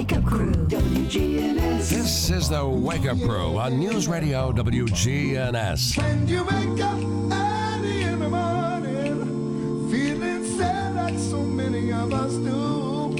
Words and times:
Wake 0.00 0.14
Up 0.14 0.24
Crew, 0.24 0.52
WGNS. 0.52 1.90
This 1.90 2.30
is 2.30 2.48
the 2.48 2.66
Wake 2.66 3.04
Up 3.04 3.18
Crew 3.18 3.58
on 3.58 3.78
News 3.78 4.08
Radio 4.08 4.50
WGNS. 4.50 5.98
When 5.98 6.26
you 6.26 6.42
wake 6.42 6.82
up 6.82 6.96
early 6.96 8.04
in 8.04 8.18
the 8.20 8.30
morning, 8.30 9.90
feeling 9.90 10.56
sad 10.56 10.94
like 10.94 11.18
so 11.18 11.42
many 11.42 11.92
of 11.92 12.14
us 12.14 12.32
do. 12.32 13.12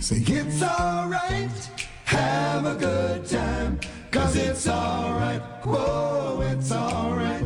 Say 0.00 0.24
it's 0.26 0.64
alright, 0.64 1.70
have 2.06 2.66
a 2.66 2.74
good 2.74 3.24
time, 3.28 3.78
cause 4.10 4.34
it's 4.34 4.66
alright, 4.66 5.42
whoa, 5.64 6.40
it's 6.40 6.72
alright. 6.72 7.44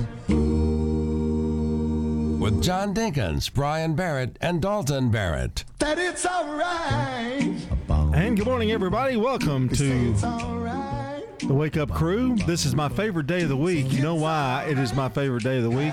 With 2.40 2.62
John 2.62 2.94
Dinkins, 2.94 3.52
Brian 3.52 3.94
Barrett, 3.94 4.38
and 4.40 4.62
Dalton 4.62 5.10
Barrett. 5.10 5.64
That 5.80 5.98
it's 5.98 6.24
alright, 6.24 7.66
And 8.14 8.36
good 8.36 8.46
morning, 8.46 8.70
everybody. 8.72 9.16
Welcome 9.16 9.68
to 9.70 10.12
the 10.14 11.54
Wake 11.54 11.76
Up 11.76 11.90
Crew. 11.90 12.36
This 12.46 12.64
is 12.64 12.74
my 12.74 12.88
favorite 12.88 13.26
day 13.26 13.42
of 13.42 13.48
the 13.48 13.56
week. 13.56 13.92
You 13.92 14.02
know 14.02 14.14
why 14.14 14.66
it 14.68 14.78
is 14.78 14.94
my 14.94 15.08
favorite 15.08 15.42
day 15.42 15.58
of 15.58 15.64
the 15.64 15.70
week? 15.70 15.92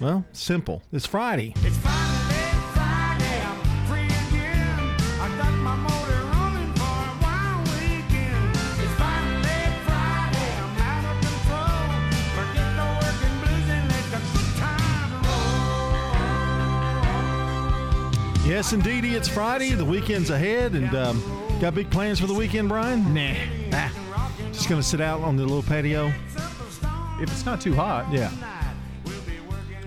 Well, 0.00 0.24
simple. 0.32 0.82
It's 0.92 1.06
Friday. 1.06 1.54
It's 1.58 1.76
Friday, 1.78 2.13
Yes, 18.54 18.72
indeedy, 18.72 19.16
it's 19.16 19.26
Friday. 19.26 19.70
The 19.70 19.84
weekend's 19.84 20.30
ahead, 20.30 20.74
and 20.74 20.94
um, 20.94 21.20
got 21.60 21.74
big 21.74 21.90
plans 21.90 22.20
for 22.20 22.28
the 22.28 22.34
weekend, 22.34 22.68
Brian? 22.68 23.12
Nah. 23.12 23.34
Ah. 23.72 24.32
Just 24.52 24.68
gonna 24.68 24.80
sit 24.80 25.00
out 25.00 25.22
on 25.22 25.34
the 25.34 25.42
little 25.42 25.64
patio. 25.64 26.06
If 27.20 27.32
it's 27.32 27.44
not 27.44 27.60
too 27.60 27.74
hot. 27.74 28.06
Yeah. 28.12 28.30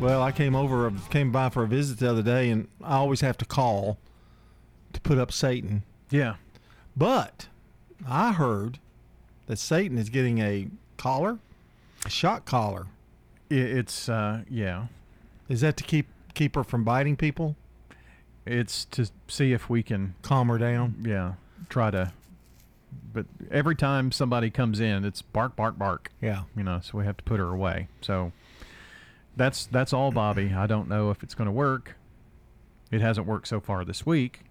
Well, 0.02 0.22
I 0.22 0.34
came 0.34 0.54
over, 0.54 0.92
came 1.10 1.32
by 1.32 1.48
for 1.48 1.64
a 1.64 1.68
visit 1.68 2.00
the 2.00 2.10
other 2.10 2.22
day, 2.22 2.50
and 2.50 2.68
I 2.84 2.98
always 2.98 3.22
have 3.22 3.38
to 3.38 3.46
call 3.46 4.00
to 4.92 5.00
put 5.00 5.18
up 5.18 5.32
Satan. 5.32 5.84
Yeah. 6.10 6.36
But 6.94 7.48
I 8.06 8.34
heard 8.34 8.80
that 9.46 9.60
Satan 9.60 9.98
is 9.98 10.10
getting 10.10 10.40
a 10.40 10.68
collar, 10.98 11.40
a 12.04 12.10
shock 12.10 12.44
collar. 12.44 12.88
It's 13.50 14.10
uh 14.10 14.42
yeah. 14.50 14.88
Is 15.48 15.62
that 15.62 15.78
to 15.78 15.86
keep 15.86 16.08
keep 16.34 16.56
her 16.56 16.66
from 16.66 16.84
biting 16.84 17.16
people? 17.16 17.56
It's 18.48 18.86
to 18.86 19.10
see 19.28 19.54
if 19.54 19.70
we 19.70 19.84
can 19.84 20.16
Calm 20.22 20.48
her 20.48 20.58
down. 20.58 21.04
yeah, 21.08 21.34
try 21.70 21.92
to 21.92 22.12
but 23.14 23.26
every 23.50 23.76
time 23.76 24.12
somebody 24.12 24.50
comes 24.50 24.80
in, 24.80 25.04
it's 25.04 25.22
bark 25.22 25.56
bark 25.56 25.78
bark. 25.78 26.12
Yeah. 26.22 26.44
You 26.56 26.64
know, 26.64 26.80
so 26.84 26.98
we 27.00 27.06
have 27.06 27.18
to 27.18 27.24
put 27.24 27.40
her 27.40 27.50
away. 27.50 27.88
So 28.02 28.32
that's 29.36 29.66
that's 29.66 29.94
all 29.94 30.12
Bobby. 30.12 30.54
I 30.54 30.68
don't 30.68 30.88
know 30.88 31.10
if 31.10 31.24
it's 31.24 31.34
going 31.34 31.48
to 31.48 31.52
work. 31.52 31.96
It 32.92 33.02
hasn't 33.02 33.26
worked 33.28 33.48
so 33.48 33.60
far 33.60 33.84
this 33.84 34.06
week. 34.06 34.42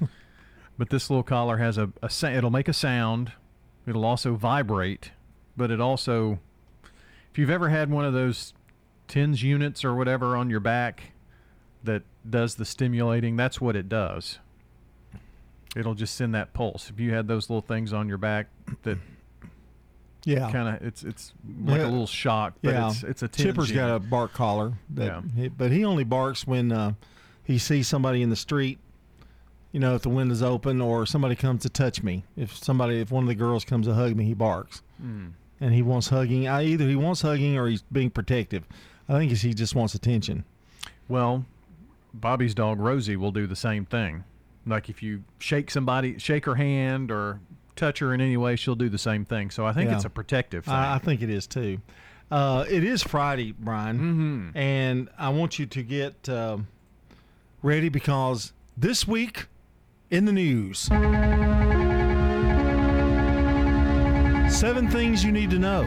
but 0.78 0.90
this 0.90 1.10
little 1.10 1.22
collar 1.22 1.58
has 1.58 1.76
a, 1.76 1.90
a 2.02 2.08
sa- 2.08 2.28
it'll 2.28 2.50
make 2.50 2.68
a 2.68 2.72
sound. 2.72 3.32
It'll 3.86 4.04
also 4.04 4.34
vibrate, 4.34 5.10
but 5.56 5.70
it 5.70 5.80
also 5.80 6.38
if 7.32 7.38
you've 7.38 7.50
ever 7.50 7.68
had 7.68 7.90
one 7.90 8.04
of 8.04 8.12
those 8.14 8.54
tens 9.08 9.42
units 9.42 9.84
or 9.84 9.94
whatever 9.94 10.36
on 10.36 10.48
your 10.50 10.60
back 10.60 11.13
that 11.84 12.02
does 12.28 12.56
the 12.56 12.64
stimulating, 12.64 13.36
that's 13.36 13.60
what 13.60 13.76
it 13.76 13.88
does. 13.88 14.38
It'll 15.76 15.94
just 15.94 16.14
send 16.14 16.34
that 16.34 16.52
pulse. 16.52 16.88
If 16.90 17.00
you 17.00 17.12
had 17.14 17.26
those 17.28 17.50
little 17.50 17.60
things 17.62 17.92
on 17.92 18.08
your 18.08 18.18
back 18.18 18.46
that 18.84 18.98
Yeah. 20.24 20.50
kind 20.50 20.68
of 20.76 20.82
it's 20.86 21.02
it's 21.02 21.32
like 21.64 21.78
Yeah. 21.80 21.86
a 21.86 21.90
little 21.90 22.06
shock, 22.06 22.54
but 22.62 22.74
yeah. 22.74 22.88
it's 22.90 23.02
it's 23.02 23.22
a 23.22 23.28
Chipper's 23.28 23.72
got 23.72 23.94
a 23.94 23.98
bark 23.98 24.32
collar. 24.32 24.74
That 24.90 25.04
Yeah. 25.06 25.22
he- 25.42 25.48
but 25.48 25.72
he 25.72 25.84
only 25.84 26.04
barks 26.04 26.46
when 26.46 26.70
uh, 26.72 26.92
he 27.42 27.58
sees 27.58 27.88
somebody 27.88 28.22
in 28.22 28.30
the 28.30 28.36
street. 28.36 28.78
You 29.72 29.80
know, 29.80 29.96
if 29.96 30.02
the 30.02 30.08
window's 30.08 30.40
open 30.42 30.80
or 30.80 31.04
somebody 31.04 31.34
comes 31.34 31.62
to 31.62 31.68
touch 31.68 32.00
me. 32.04 32.22
If 32.36 32.56
somebody, 32.56 33.00
if 33.00 33.10
one 33.10 33.24
of 33.24 33.28
the 33.28 33.34
girls 33.34 33.64
comes 33.64 33.86
to 33.88 33.94
hug 33.94 34.14
me, 34.14 34.24
he 34.24 34.32
barks. 34.34 34.82
Mm. 35.02 35.32
And 35.60 35.74
he 35.74 35.82
wants 35.82 36.08
hugging. 36.10 36.46
I 36.46 36.62
either 36.64 36.88
he 36.88 36.94
wants 36.94 37.22
hugging 37.22 37.58
or 37.58 37.66
he's 37.66 37.82
being 37.90 38.10
protective. 38.10 38.64
I 39.08 39.18
think 39.18 39.32
he 39.32 39.52
just 39.52 39.74
wants 39.74 39.92
attention. 39.94 40.44
Well, 41.08 41.44
Bobby's 42.14 42.54
dog 42.54 42.78
Rosie 42.80 43.16
will 43.16 43.32
do 43.32 43.46
the 43.46 43.56
same 43.56 43.84
thing. 43.84 44.24
Like 44.66 44.88
if 44.88 45.02
you 45.02 45.24
shake 45.38 45.70
somebody, 45.70 46.18
shake 46.18 46.46
her 46.46 46.54
hand 46.54 47.10
or 47.10 47.40
touch 47.76 47.98
her 47.98 48.14
in 48.14 48.20
any 48.20 48.36
way, 48.36 48.56
she'll 48.56 48.74
do 48.76 48.88
the 48.88 48.98
same 48.98 49.24
thing. 49.24 49.50
So 49.50 49.66
I 49.66 49.72
think 49.72 49.90
Yeah. 49.90 49.96
it's 49.96 50.04
a 50.04 50.10
protective 50.10 50.64
thing. 50.64 50.74
I, 50.74 50.94
I 50.94 50.98
think 50.98 51.20
it 51.22 51.28
is 51.28 51.46
too. 51.46 51.80
Uh, 52.30 52.64
it 52.70 52.82
is 52.82 53.02
Friday, 53.02 53.52
Brian, 53.52 53.98
mm-hmm. 53.98 54.56
and 54.56 55.10
I 55.18 55.28
want 55.28 55.58
you 55.58 55.66
to 55.66 55.82
get 55.82 56.26
um, 56.28 56.68
ready 57.62 57.90
because 57.90 58.52
this 58.76 59.06
week 59.06 59.46
in 60.10 60.24
the 60.24 60.32
news, 60.32 60.88
seven 64.50 64.88
things 64.88 65.22
you 65.24 65.32
need 65.32 65.50
to 65.50 65.58
know. 65.58 65.82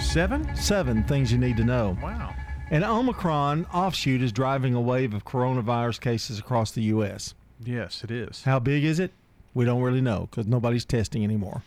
Seven? 0.00 0.54
Seven 0.56 1.02
things 1.04 1.32
you 1.32 1.38
need 1.38 1.56
to 1.56 1.64
know. 1.64 1.96
Wow. 2.02 2.25
An 2.70 2.82
Omicron 2.82 3.66
offshoot 3.72 4.20
is 4.22 4.32
driving 4.32 4.74
a 4.74 4.80
wave 4.80 5.14
of 5.14 5.24
coronavirus 5.24 6.00
cases 6.00 6.38
across 6.38 6.72
the 6.72 6.82
U.S. 6.84 7.34
Yes, 7.64 8.02
it 8.02 8.10
is. 8.10 8.42
How 8.42 8.58
big 8.58 8.82
is 8.84 8.98
it? 8.98 9.12
We 9.54 9.64
don't 9.64 9.82
really 9.82 10.00
know 10.00 10.26
because 10.30 10.46
nobody's 10.46 10.84
testing 10.84 11.22
anymore. 11.22 11.62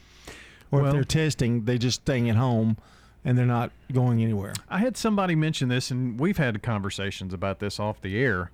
Or 0.72 0.80
if 0.80 0.84
Well- 0.84 0.94
they're 0.94 1.04
testing, 1.06 1.64
they're 1.66 1.78
just 1.78 2.02
staying 2.02 2.30
at 2.30 2.36
home 2.36 2.78
and 3.24 3.38
they're 3.38 3.46
not 3.46 3.72
going 3.92 4.22
anywhere. 4.22 4.54
I 4.70 4.80
had 4.80 4.96
somebody 4.96 5.36
mention 5.36 5.68
this, 5.68 5.92
and 5.92 6.20
we've 6.20 6.38
had 6.38 6.62
conversations 6.62 7.34
about 7.34 7.60
this 7.60 7.80
off 7.80 8.02
the 8.02 8.18
air. 8.18 8.50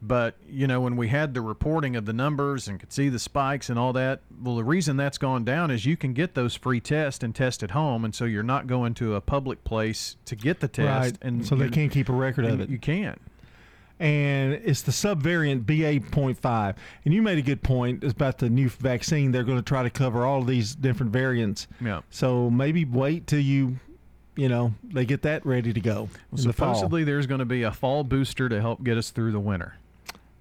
But, 0.00 0.36
you 0.48 0.68
know, 0.68 0.80
when 0.80 0.96
we 0.96 1.08
had 1.08 1.34
the 1.34 1.40
reporting 1.40 1.96
of 1.96 2.06
the 2.06 2.12
numbers 2.12 2.68
and 2.68 2.78
could 2.78 2.92
see 2.92 3.08
the 3.08 3.18
spikes 3.18 3.68
and 3.68 3.76
all 3.76 3.92
that, 3.94 4.20
well, 4.40 4.54
the 4.54 4.62
reason 4.62 4.96
that's 4.96 5.18
gone 5.18 5.44
down 5.44 5.72
is 5.72 5.84
you 5.86 5.96
can 5.96 6.12
get 6.12 6.34
those 6.34 6.54
free 6.54 6.78
tests 6.80 7.24
and 7.24 7.34
test 7.34 7.64
at 7.64 7.72
home. 7.72 8.04
And 8.04 8.14
so 8.14 8.24
you're 8.24 8.44
not 8.44 8.68
going 8.68 8.94
to 8.94 9.16
a 9.16 9.20
public 9.20 9.64
place 9.64 10.16
to 10.26 10.36
get 10.36 10.60
the 10.60 10.68
test. 10.68 10.86
right. 11.14 11.18
And 11.20 11.44
so 11.44 11.56
they 11.56 11.68
can't 11.68 11.90
keep 11.90 12.08
a 12.08 12.12
record 12.12 12.44
of 12.44 12.60
it. 12.60 12.68
You 12.68 12.78
can't. 12.78 13.20
and 13.98 14.52
it's 14.52 14.82
the 14.82 14.92
subvariant 14.92 15.66
BA.5. 15.66 16.76
And 17.04 17.12
you 17.12 17.20
made 17.20 17.38
a 17.38 17.42
good 17.42 17.64
point 17.64 18.04
about 18.04 18.38
the 18.38 18.48
new 18.48 18.68
vaccine. 18.68 19.32
They're 19.32 19.42
going 19.42 19.58
to 19.58 19.64
try 19.64 19.82
to 19.82 19.90
cover 19.90 20.24
all 20.24 20.40
of 20.42 20.46
these 20.46 20.76
different 20.76 21.10
variants. 21.10 21.66
Yeah. 21.80 22.02
So 22.10 22.48
maybe 22.50 22.84
wait 22.84 23.26
till 23.26 23.40
you, 23.40 23.80
you 24.36 24.48
know, 24.48 24.74
they 24.84 25.04
get 25.04 25.22
that 25.22 25.44
ready 25.44 25.72
to 25.72 25.80
go 25.80 26.08
the 26.32 26.52
fall. 26.52 26.74
Supposedly, 26.76 27.02
there's 27.02 27.26
going 27.26 27.40
to 27.40 27.44
be 27.44 27.64
a 27.64 27.72
fall 27.72 28.04
booster 28.04 28.48
to 28.48 28.60
help 28.60 28.84
get 28.84 28.96
us 28.96 29.10
through 29.10 29.32
the 29.32 29.40
winter. 29.40 29.74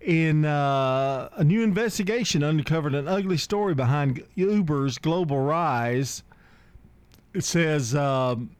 In 0.07 0.45
uh, 0.45 1.27
a 1.33 1.43
new 1.43 1.61
investigation, 1.63 2.41
uncovered 2.41 2.95
an 2.95 3.09
ugly 3.09 3.35
story 3.35 3.75
behind 3.75 4.23
Uber's 4.35 4.97
global 4.97 5.41
rise. 5.41 6.23
It 7.33 7.43
says 7.43 7.93
um, 7.93 8.51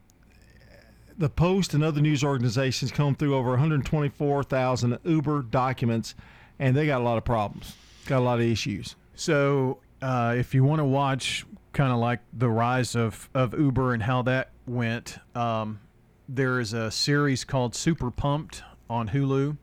the 1.18 1.30
Post 1.30 1.74
and 1.74 1.86
other 1.86 2.02
news 2.02 2.22
organizations 2.22 2.92
combed 2.92 3.18
through 3.18 3.34
over 3.34 3.52
124,000 3.52 5.00
Uber 5.06 5.44
documents, 5.44 6.16
and 6.60 6.76
they 6.76 6.86
got 6.86 7.00
a 7.00 7.04
lot 7.06 7.18
of 7.18 7.24
problems, 7.24 7.78
got 8.08 8.20
a 8.20 8.26
lot 8.26 8.40
of 8.40 8.46
issues. 8.46 8.98
So, 9.16 9.80
uh, 10.02 10.36
if 10.38 10.54
you 10.54 10.66
want 10.66 10.80
to 10.80 10.86
watch 10.86 11.46
kind 11.72 11.94
of 11.94 12.00
like 12.00 12.20
the 12.34 12.50
rise 12.50 12.94
of, 12.94 13.30
of 13.34 13.58
Uber 13.58 13.94
and 13.94 14.04
how 14.04 14.22
that 14.24 14.50
went, 14.66 15.20
um, 15.34 15.80
there 16.28 16.60
is 16.60 16.74
a 16.74 16.92
series 16.92 17.46
called 17.46 17.74
Super 17.74 18.12
Pumped 18.12 18.64
on 18.90 19.08
Hulu. 19.08 19.56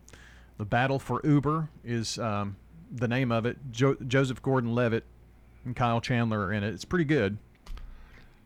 The 0.59 0.65
Battle 0.65 0.99
for 0.99 1.21
Uber 1.25 1.69
is 1.85 2.19
um, 2.19 2.57
the 2.91 3.09
name 3.09 3.33
of 3.33 3.45
it. 3.47 3.57
Jo- 3.71 3.97
Joseph 4.07 4.41
Gordon 4.41 4.75
Levitt 4.75 5.05
and 5.65 5.75
Kyle 5.75 6.01
Chandler 6.01 6.47
are 6.47 6.53
in 6.53 6.63
it. 6.63 6.73
It's 6.73 6.85
pretty 6.85 7.05
good. 7.05 7.39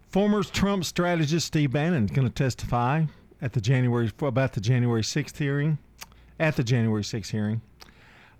Former 0.08 0.42
Trump 0.42 0.84
strategist 0.84 1.46
Steve 1.46 1.72
Bannon 1.72 2.06
is 2.06 2.10
going 2.10 2.26
to 2.26 2.32
testify 2.32 3.04
at 3.42 3.52
the 3.52 3.60
January 3.60 4.10
about 4.22 4.54
the 4.54 4.60
January 4.60 5.02
6th 5.02 5.36
hearing. 5.36 5.78
At 6.40 6.56
the 6.56 6.62
January 6.64 7.02
6th 7.02 7.30
hearing, 7.30 7.60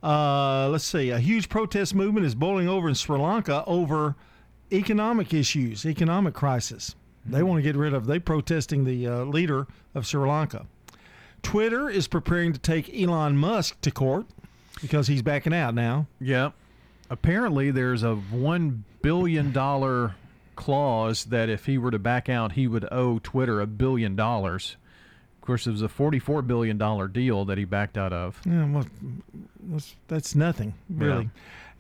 uh, 0.05 0.69
let's 0.69 0.85
see. 0.85 1.11
A 1.11 1.19
huge 1.19 1.49
protest 1.49 1.95
movement 1.97 2.25
is 2.25 2.37
boiling 2.37 2.69
over 2.69 2.89
in 2.89 2.95
Sri 2.95 3.19
Lanka 3.19 3.65
over 3.67 4.15
economic 4.73 5.35
issues, 5.35 5.85
economic 5.85 6.33
crisis. 6.33 6.95
They 7.27 7.43
want 7.43 7.59
to 7.59 7.63
get 7.63 7.75
rid 7.75 7.93
of. 7.93 8.07
They 8.07 8.21
protesting 8.21 8.85
the 8.85 9.07
uh, 9.07 9.25
leader 9.25 9.67
of 9.95 10.07
Sri 10.07 10.27
Lanka. 10.27 10.67
Twitter 11.43 11.89
is 11.89 12.09
preparing 12.09 12.53
to 12.53 12.59
take 12.59 12.95
Elon 12.95 13.37
Musk 13.37 13.81
to 13.83 13.91
court 13.91 14.27
because 14.81 15.07
he's 15.09 15.23
backing 15.23 15.55
out 15.55 15.75
now. 15.75 16.07
Yeah. 16.21 16.51
Apparently, 17.11 17.71
there's 17.71 18.03
a 18.03 18.19
$1 18.33 18.81
billion 19.03 19.53
clause 20.57 21.25
that 21.27 21.49
if 21.49 21.67
he 21.67 21.79
were 21.79 21.91
to 21.91 21.99
back 21.99 22.29
out, 22.29 22.53
he 22.53 22.67
would 22.67 22.87
owe 22.93 23.19
Twitter 23.21 23.61
a 23.61 23.67
billion 23.67 24.15
dollars. 24.17 24.77
Of 25.41 25.47
course, 25.47 25.67
it 25.67 25.71
was 25.71 25.83
a 25.83 25.89
$44 25.89 26.47
billion 26.47 26.77
deal 27.13 27.45
that 27.47 27.57
he 27.57 27.65
backed 27.65 27.97
out 27.97 28.13
of. 28.13 28.41
Yeah, 28.45 28.67
well, 28.67 28.85
That's, 29.63 29.97
that's 30.07 30.35
nothing, 30.35 30.75
really. 30.91 31.31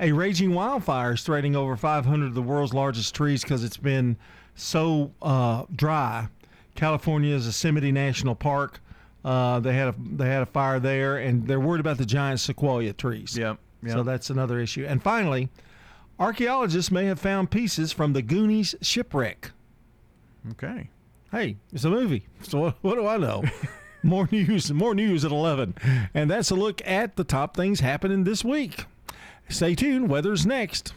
A 0.00 0.12
raging 0.12 0.54
wildfire 0.54 1.14
is 1.14 1.22
threatening 1.22 1.56
over 1.56 1.76
500 1.76 2.26
of 2.26 2.34
the 2.34 2.40
world's 2.42 2.72
largest 2.72 3.14
trees 3.14 3.42
because 3.42 3.64
it's 3.64 3.76
been 3.76 4.16
so 4.54 5.12
uh, 5.20 5.64
dry. 5.74 6.28
California's 6.76 7.44
Yosemite 7.44 7.92
National 7.92 8.34
Park. 8.36 8.80
Uh, 9.24 9.60
they 9.60 9.74
had 9.74 9.88
a 9.88 9.94
they 9.98 10.28
had 10.28 10.42
a 10.42 10.46
fire 10.46 10.78
there, 10.80 11.18
and 11.18 11.46
they're 11.46 11.60
worried 11.60 11.80
about 11.80 11.98
the 11.98 12.06
giant 12.06 12.40
sequoia 12.40 12.92
trees. 12.92 13.36
Yep. 13.36 13.58
So 13.86 14.02
that's 14.02 14.30
another 14.30 14.58
issue. 14.58 14.84
And 14.88 15.02
finally, 15.02 15.48
archaeologists 16.18 16.90
may 16.90 17.06
have 17.06 17.20
found 17.20 17.50
pieces 17.50 17.92
from 17.92 18.12
the 18.12 18.22
Goonies 18.22 18.74
shipwreck. 18.82 19.52
okay. 20.52 20.90
Hey, 21.30 21.56
it's 21.72 21.84
a 21.84 21.90
movie. 21.90 22.26
So 22.42 22.58
what, 22.58 22.76
what 22.80 22.94
do 22.94 23.06
I 23.06 23.18
know? 23.18 23.44
more 24.02 24.26
news, 24.32 24.72
more 24.72 24.94
news 24.94 25.24
at 25.26 25.30
11. 25.30 25.74
And 26.14 26.30
that's 26.30 26.50
a 26.50 26.54
look 26.54 26.80
at 26.86 27.16
the 27.16 27.24
top 27.24 27.54
things 27.54 27.80
happening 27.80 28.24
this 28.24 28.42
week. 28.44 28.86
Stay 29.50 29.74
tuned. 29.74 30.08
Weather's 30.08 30.46
next. 30.46 30.94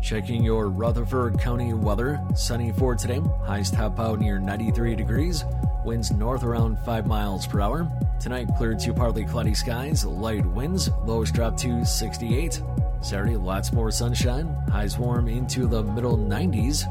Checking 0.00 0.44
your 0.44 0.68
Rutherford 0.68 1.38
County 1.38 1.74
weather. 1.74 2.20
Sunny 2.34 2.72
for 2.72 2.94
today. 2.94 3.20
Highs 3.44 3.70
top 3.70 3.98
out 3.98 4.20
near 4.20 4.38
93 4.38 4.94
degrees. 4.94 5.44
Winds 5.84 6.10
north 6.12 6.44
around 6.44 6.78
5 6.80 7.06
miles 7.06 7.46
per 7.46 7.60
hour. 7.60 7.90
Tonight, 8.20 8.48
clear 8.56 8.74
to 8.74 8.94
partly 8.94 9.24
cloudy 9.24 9.54
skies. 9.54 10.04
Light 10.04 10.46
winds. 10.46 10.90
Lows 11.04 11.30
drop 11.32 11.56
to 11.58 11.84
68. 11.84 12.62
Saturday, 13.00 13.36
lots 13.36 13.72
more 13.72 13.90
sunshine. 13.90 14.46
Highs 14.70 14.98
warm 14.98 15.28
into 15.28 15.66
the 15.66 15.82
middle 15.82 16.16
90s. 16.16 16.84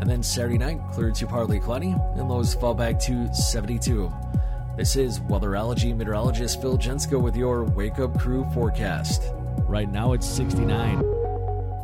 And 0.00 0.08
then 0.08 0.22
Saturday 0.22 0.58
night, 0.58 0.80
clear 0.92 1.12
to 1.12 1.26
partly 1.26 1.60
cloudy. 1.60 1.94
And 2.16 2.28
lows 2.28 2.54
fall 2.54 2.74
back 2.74 2.98
to 3.00 3.32
72. 3.32 4.12
This 4.76 4.96
is 4.96 5.20
weatherology 5.20 5.96
meteorologist 5.96 6.60
Phil 6.60 6.78
Jensko 6.78 7.20
with 7.20 7.36
your 7.36 7.64
Wake 7.64 7.98
Up 7.98 8.18
Crew 8.18 8.46
forecast. 8.52 9.22
Right 9.66 9.90
now, 9.90 10.12
it's 10.14 10.26
69. 10.26 11.19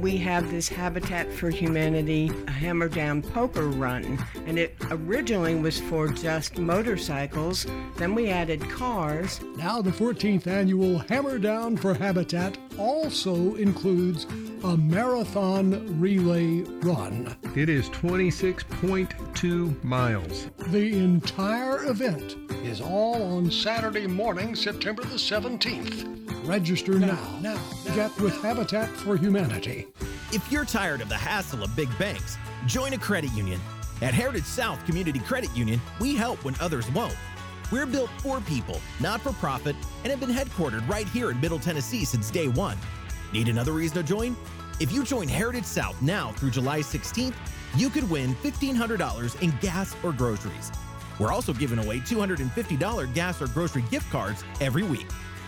We 0.00 0.18
have 0.18 0.50
this 0.50 0.68
Habitat 0.68 1.32
for 1.32 1.48
Humanity 1.48 2.30
Hammer 2.48 2.88
Down 2.88 3.22
Poker 3.22 3.68
Run, 3.68 4.22
and 4.46 4.58
it 4.58 4.76
originally 4.90 5.54
was 5.54 5.80
for 5.80 6.08
just 6.08 6.58
motorcycles. 6.58 7.66
Then 7.96 8.14
we 8.14 8.28
added 8.28 8.60
cars. 8.68 9.40
Now, 9.56 9.80
the 9.80 9.90
14th 9.90 10.46
annual 10.46 10.98
Hammer 10.98 11.38
Down 11.38 11.78
for 11.78 11.94
Habitat 11.94 12.58
also 12.78 13.54
includes 13.54 14.26
a 14.64 14.76
marathon 14.76 15.98
relay 15.98 16.60
run. 16.82 17.34
It 17.56 17.70
is 17.70 17.88
26.2 17.90 19.82
miles. 19.82 20.48
The 20.68 20.98
entire 20.98 21.86
event 21.86 22.36
is 22.64 22.82
all 22.82 23.22
on 23.22 23.50
Saturday 23.50 24.06
morning, 24.06 24.54
September 24.54 25.04
the 25.04 25.16
17th. 25.16 26.46
Register 26.46 26.98
now. 26.98 27.38
Now, 27.40 27.58
get 27.96 28.20
with 28.20 28.36
Habitat 28.42 28.90
for 28.90 29.16
Humanity. 29.16 29.88
If 30.30 30.52
you're 30.52 30.66
tired 30.66 31.00
of 31.00 31.08
the 31.08 31.16
hassle 31.16 31.64
of 31.64 31.74
big 31.74 31.88
banks, 31.98 32.36
join 32.66 32.92
a 32.92 32.98
credit 32.98 33.32
union. 33.32 33.58
At 34.02 34.12
Heritage 34.12 34.44
South 34.44 34.84
Community 34.84 35.18
Credit 35.18 35.48
Union, 35.56 35.80
we 35.98 36.14
help 36.14 36.44
when 36.44 36.54
others 36.60 36.90
won't. 36.90 37.16
We're 37.72 37.86
built 37.86 38.10
for 38.18 38.42
people, 38.42 38.82
not 39.00 39.22
for 39.22 39.32
profit, 39.32 39.74
and 40.04 40.10
have 40.10 40.20
been 40.20 40.28
headquartered 40.28 40.86
right 40.86 41.08
here 41.08 41.30
in 41.30 41.40
Middle 41.40 41.58
Tennessee 41.58 42.04
since 42.04 42.30
day 42.30 42.48
one. 42.48 42.76
Need 43.32 43.48
another 43.48 43.72
reason 43.72 43.96
to 43.96 44.02
join? 44.02 44.36
If 44.78 44.92
you 44.92 45.02
join 45.02 45.26
Heritage 45.26 45.64
South 45.64 46.00
now 46.02 46.32
through 46.32 46.50
July 46.50 46.80
16th, 46.80 47.34
you 47.76 47.88
could 47.88 48.10
win 48.10 48.34
$1,500 48.42 49.42
in 49.42 49.54
gas 49.62 49.96
or 50.02 50.12
groceries. 50.12 50.70
We're 51.18 51.32
also 51.32 51.54
giving 51.54 51.78
away 51.78 52.00
$250 52.00 53.14
gas 53.14 53.40
or 53.40 53.46
grocery 53.46 53.84
gift 53.90 54.10
cards 54.10 54.44
every 54.60 54.82
week. 54.82 55.06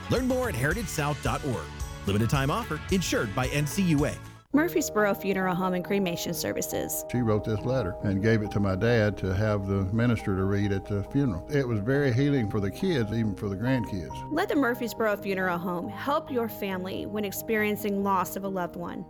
Learn 0.08 0.26
more 0.26 0.48
at 0.48 0.54
heritagesouth.org. 0.54 1.77
Limited 2.08 2.30
time 2.30 2.50
offer, 2.50 2.80
insured 2.90 3.34
by 3.36 3.48
NCUA. 3.48 4.16
Murfreesboro 4.54 5.12
Funeral 5.12 5.54
Home 5.54 5.74
and 5.74 5.84
Cremation 5.84 6.32
Services. 6.32 7.04
She 7.12 7.18
wrote 7.18 7.44
this 7.44 7.60
letter 7.60 7.94
and 8.02 8.22
gave 8.22 8.40
it 8.40 8.50
to 8.52 8.60
my 8.60 8.76
dad 8.76 9.18
to 9.18 9.34
have 9.34 9.66
the 9.66 9.84
minister 9.92 10.34
to 10.34 10.44
read 10.44 10.72
at 10.72 10.86
the 10.86 11.04
funeral. 11.12 11.46
It 11.50 11.68
was 11.68 11.80
very 11.80 12.10
healing 12.10 12.50
for 12.50 12.60
the 12.60 12.70
kids, 12.70 13.12
even 13.12 13.34
for 13.36 13.50
the 13.50 13.56
grandkids. 13.56 14.32
Let 14.32 14.48
the 14.48 14.56
Murfreesboro 14.56 15.18
Funeral 15.18 15.58
Home 15.58 15.86
help 15.90 16.30
your 16.30 16.48
family 16.48 17.04
when 17.04 17.26
experiencing 17.26 18.02
loss 18.02 18.36
of 18.36 18.44
a 18.44 18.48
loved 18.48 18.76
one. 18.76 19.04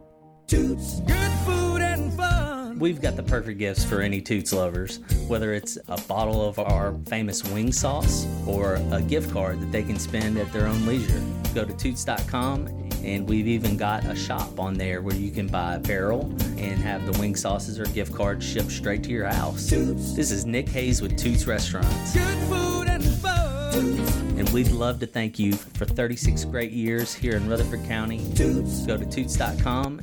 Toots, 0.48 0.98
good 1.06 1.32
food 1.46 1.82
and 1.82 2.12
fun. 2.14 2.80
We've 2.80 3.00
got 3.00 3.14
the 3.14 3.22
perfect 3.22 3.60
gifts 3.60 3.84
for 3.84 4.00
any 4.00 4.20
Toots 4.20 4.52
lovers, 4.52 4.98
whether 5.28 5.52
it's 5.52 5.78
a 5.86 6.00
bottle 6.08 6.48
of 6.48 6.58
our 6.58 6.98
famous 7.06 7.44
wing 7.44 7.70
sauce 7.70 8.26
or 8.44 8.80
a 8.90 9.00
gift 9.02 9.30
card 9.32 9.60
that 9.60 9.70
they 9.70 9.84
can 9.84 10.00
spend 10.00 10.36
at 10.36 10.52
their 10.52 10.66
own 10.66 10.84
leisure. 10.84 11.22
Go 11.54 11.64
to 11.64 11.72
toots.com 11.74 12.87
and 13.04 13.28
we've 13.28 13.46
even 13.46 13.76
got 13.76 14.04
a 14.04 14.14
shop 14.14 14.58
on 14.58 14.74
there 14.74 15.02
where 15.02 15.14
you 15.14 15.30
can 15.30 15.46
buy 15.46 15.74
apparel 15.74 16.22
and 16.56 16.78
have 16.78 17.04
the 17.06 17.18
wing 17.20 17.34
sauces 17.34 17.78
or 17.78 17.84
gift 17.86 18.14
cards 18.14 18.44
shipped 18.44 18.70
straight 18.70 19.02
to 19.04 19.10
your 19.10 19.26
house. 19.26 19.68
Toots. 19.68 20.14
This 20.14 20.30
is 20.30 20.46
Nick 20.46 20.68
Hayes 20.68 21.00
with 21.02 21.16
Toots 21.16 21.46
Restaurants. 21.46 22.14
Good 22.14 22.38
food 22.48 22.88
and 22.88 23.04
fun. 23.04 24.38
And 24.38 24.48
we'd 24.50 24.70
love 24.70 25.00
to 25.00 25.06
thank 25.06 25.38
you 25.38 25.52
for 25.52 25.84
36 25.84 26.44
great 26.46 26.72
years 26.72 27.14
here 27.14 27.36
in 27.36 27.48
Rutherford 27.48 27.84
County. 27.86 28.18
Toots. 28.34 28.86
Go 28.86 28.96
to 28.96 29.06
toots.com 29.06 30.02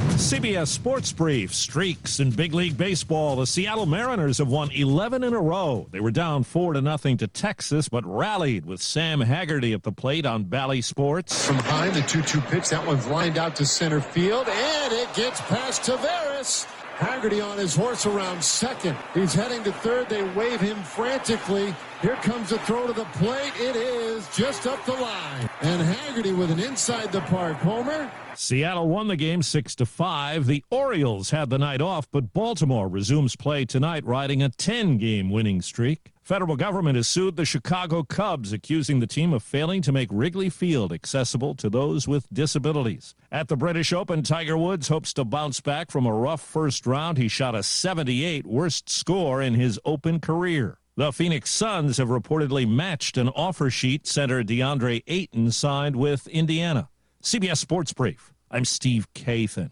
CBS 0.13 0.67
Sports 0.67 1.11
Brief. 1.11 1.53
Streaks 1.53 2.19
in 2.19 2.31
big 2.31 2.53
league 2.53 2.77
baseball. 2.77 3.35
The 3.35 3.47
Seattle 3.47 3.85
Mariners 3.85 4.37
have 4.37 4.47
won 4.47 4.71
11 4.71 5.23
in 5.23 5.33
a 5.33 5.39
row. 5.39 5.87
They 5.91 5.99
were 5.99 6.11
down 6.11 6.43
4 6.43 6.73
to 6.73 6.81
nothing 6.81 7.17
to 7.17 7.27
Texas, 7.27 7.89
but 7.89 8.05
rallied 8.05 8.65
with 8.65 8.81
Sam 8.81 9.21
Haggerty 9.21 9.73
at 9.73 9.83
the 9.83 9.91
plate 9.91 10.25
on 10.25 10.43
Bally 10.43 10.81
Sports. 10.81 11.45
From 11.45 11.57
behind 11.57 11.95
the 11.95 12.01
2 12.01 12.21
2 12.21 12.41
pitch, 12.41 12.69
that 12.69 12.85
one's 12.85 13.07
lined 13.07 13.37
out 13.37 13.55
to 13.57 13.65
center 13.65 14.01
field, 14.01 14.47
and 14.47 14.93
it 14.93 15.13
gets 15.15 15.41
past 15.41 15.83
Taveras. 15.83 16.67
Haggerty 17.01 17.41
on 17.41 17.57
his 17.57 17.75
horse 17.75 18.05
around 18.05 18.43
second. 18.43 18.95
He's 19.15 19.33
heading 19.33 19.63
to 19.63 19.71
third. 19.71 20.07
They 20.07 20.23
wave 20.35 20.61
him 20.61 20.77
frantically. 20.83 21.73
Here 22.03 22.15
comes 22.17 22.49
the 22.49 22.59
throw 22.59 22.85
to 22.85 22.93
the 22.93 23.05
plate. 23.05 23.53
It 23.59 23.75
is 23.75 24.29
just 24.35 24.67
up 24.67 24.85
the 24.85 24.93
line. 24.93 25.49
And 25.61 25.81
Haggerty 25.81 26.31
with 26.31 26.51
an 26.51 26.59
inside 26.59 27.11
the 27.11 27.21
park 27.21 27.57
homer. 27.57 28.11
Seattle 28.35 28.87
won 28.87 29.07
the 29.07 29.15
game 29.15 29.41
6 29.41 29.75
to 29.77 29.85
5. 29.87 30.45
The 30.45 30.63
Orioles 30.69 31.31
had 31.31 31.49
the 31.49 31.57
night 31.57 31.81
off, 31.81 32.07
but 32.11 32.33
Baltimore 32.33 32.87
resumes 32.87 33.35
play 33.35 33.65
tonight 33.65 34.05
riding 34.05 34.43
a 34.43 34.49
10-game 34.49 35.31
winning 35.31 35.63
streak. 35.63 36.10
Federal 36.21 36.55
government 36.55 36.95
has 36.97 37.07
sued 37.07 37.35
the 37.35 37.45
Chicago 37.45 38.03
Cubs 38.03 38.53
accusing 38.53 38.99
the 38.99 39.07
team 39.07 39.33
of 39.33 39.41
failing 39.41 39.81
to 39.81 39.91
make 39.91 40.07
Wrigley 40.11 40.49
Field 40.49 40.93
accessible 40.93 41.55
to 41.55 41.67
those 41.67 42.07
with 42.07 42.31
disabilities. 42.31 43.15
At 43.31 43.47
the 43.47 43.57
British 43.57 43.91
Open, 43.91 44.21
Tiger 44.21 44.55
Woods 44.55 44.87
hopes 44.87 45.13
to 45.13 45.25
bounce 45.25 45.61
back 45.61 45.89
from 45.89 46.05
a 46.05 46.13
rough 46.13 46.41
first 46.41 46.85
round. 46.85 47.17
He 47.17 47.27
shot 47.27 47.55
a 47.55 47.63
78 47.63 48.45
worst 48.45 48.87
score 48.87 49.41
in 49.41 49.55
his 49.55 49.79
Open 49.83 50.19
career. 50.19 50.77
The 50.95 51.11
Phoenix 51.11 51.49
Suns 51.49 51.97
have 51.97 52.09
reportedly 52.09 52.69
matched 52.69 53.17
an 53.17 53.29
offer 53.29 53.71
sheet 53.71 54.05
center 54.05 54.43
DeAndre 54.43 55.01
Ayton 55.07 55.51
signed 55.51 55.95
with 55.95 56.27
Indiana. 56.27 56.89
CBS 57.23 57.57
Sports 57.57 57.93
Brief. 57.93 58.31
I'm 58.51 58.65
Steve 58.65 59.07
Kathan. 59.15 59.71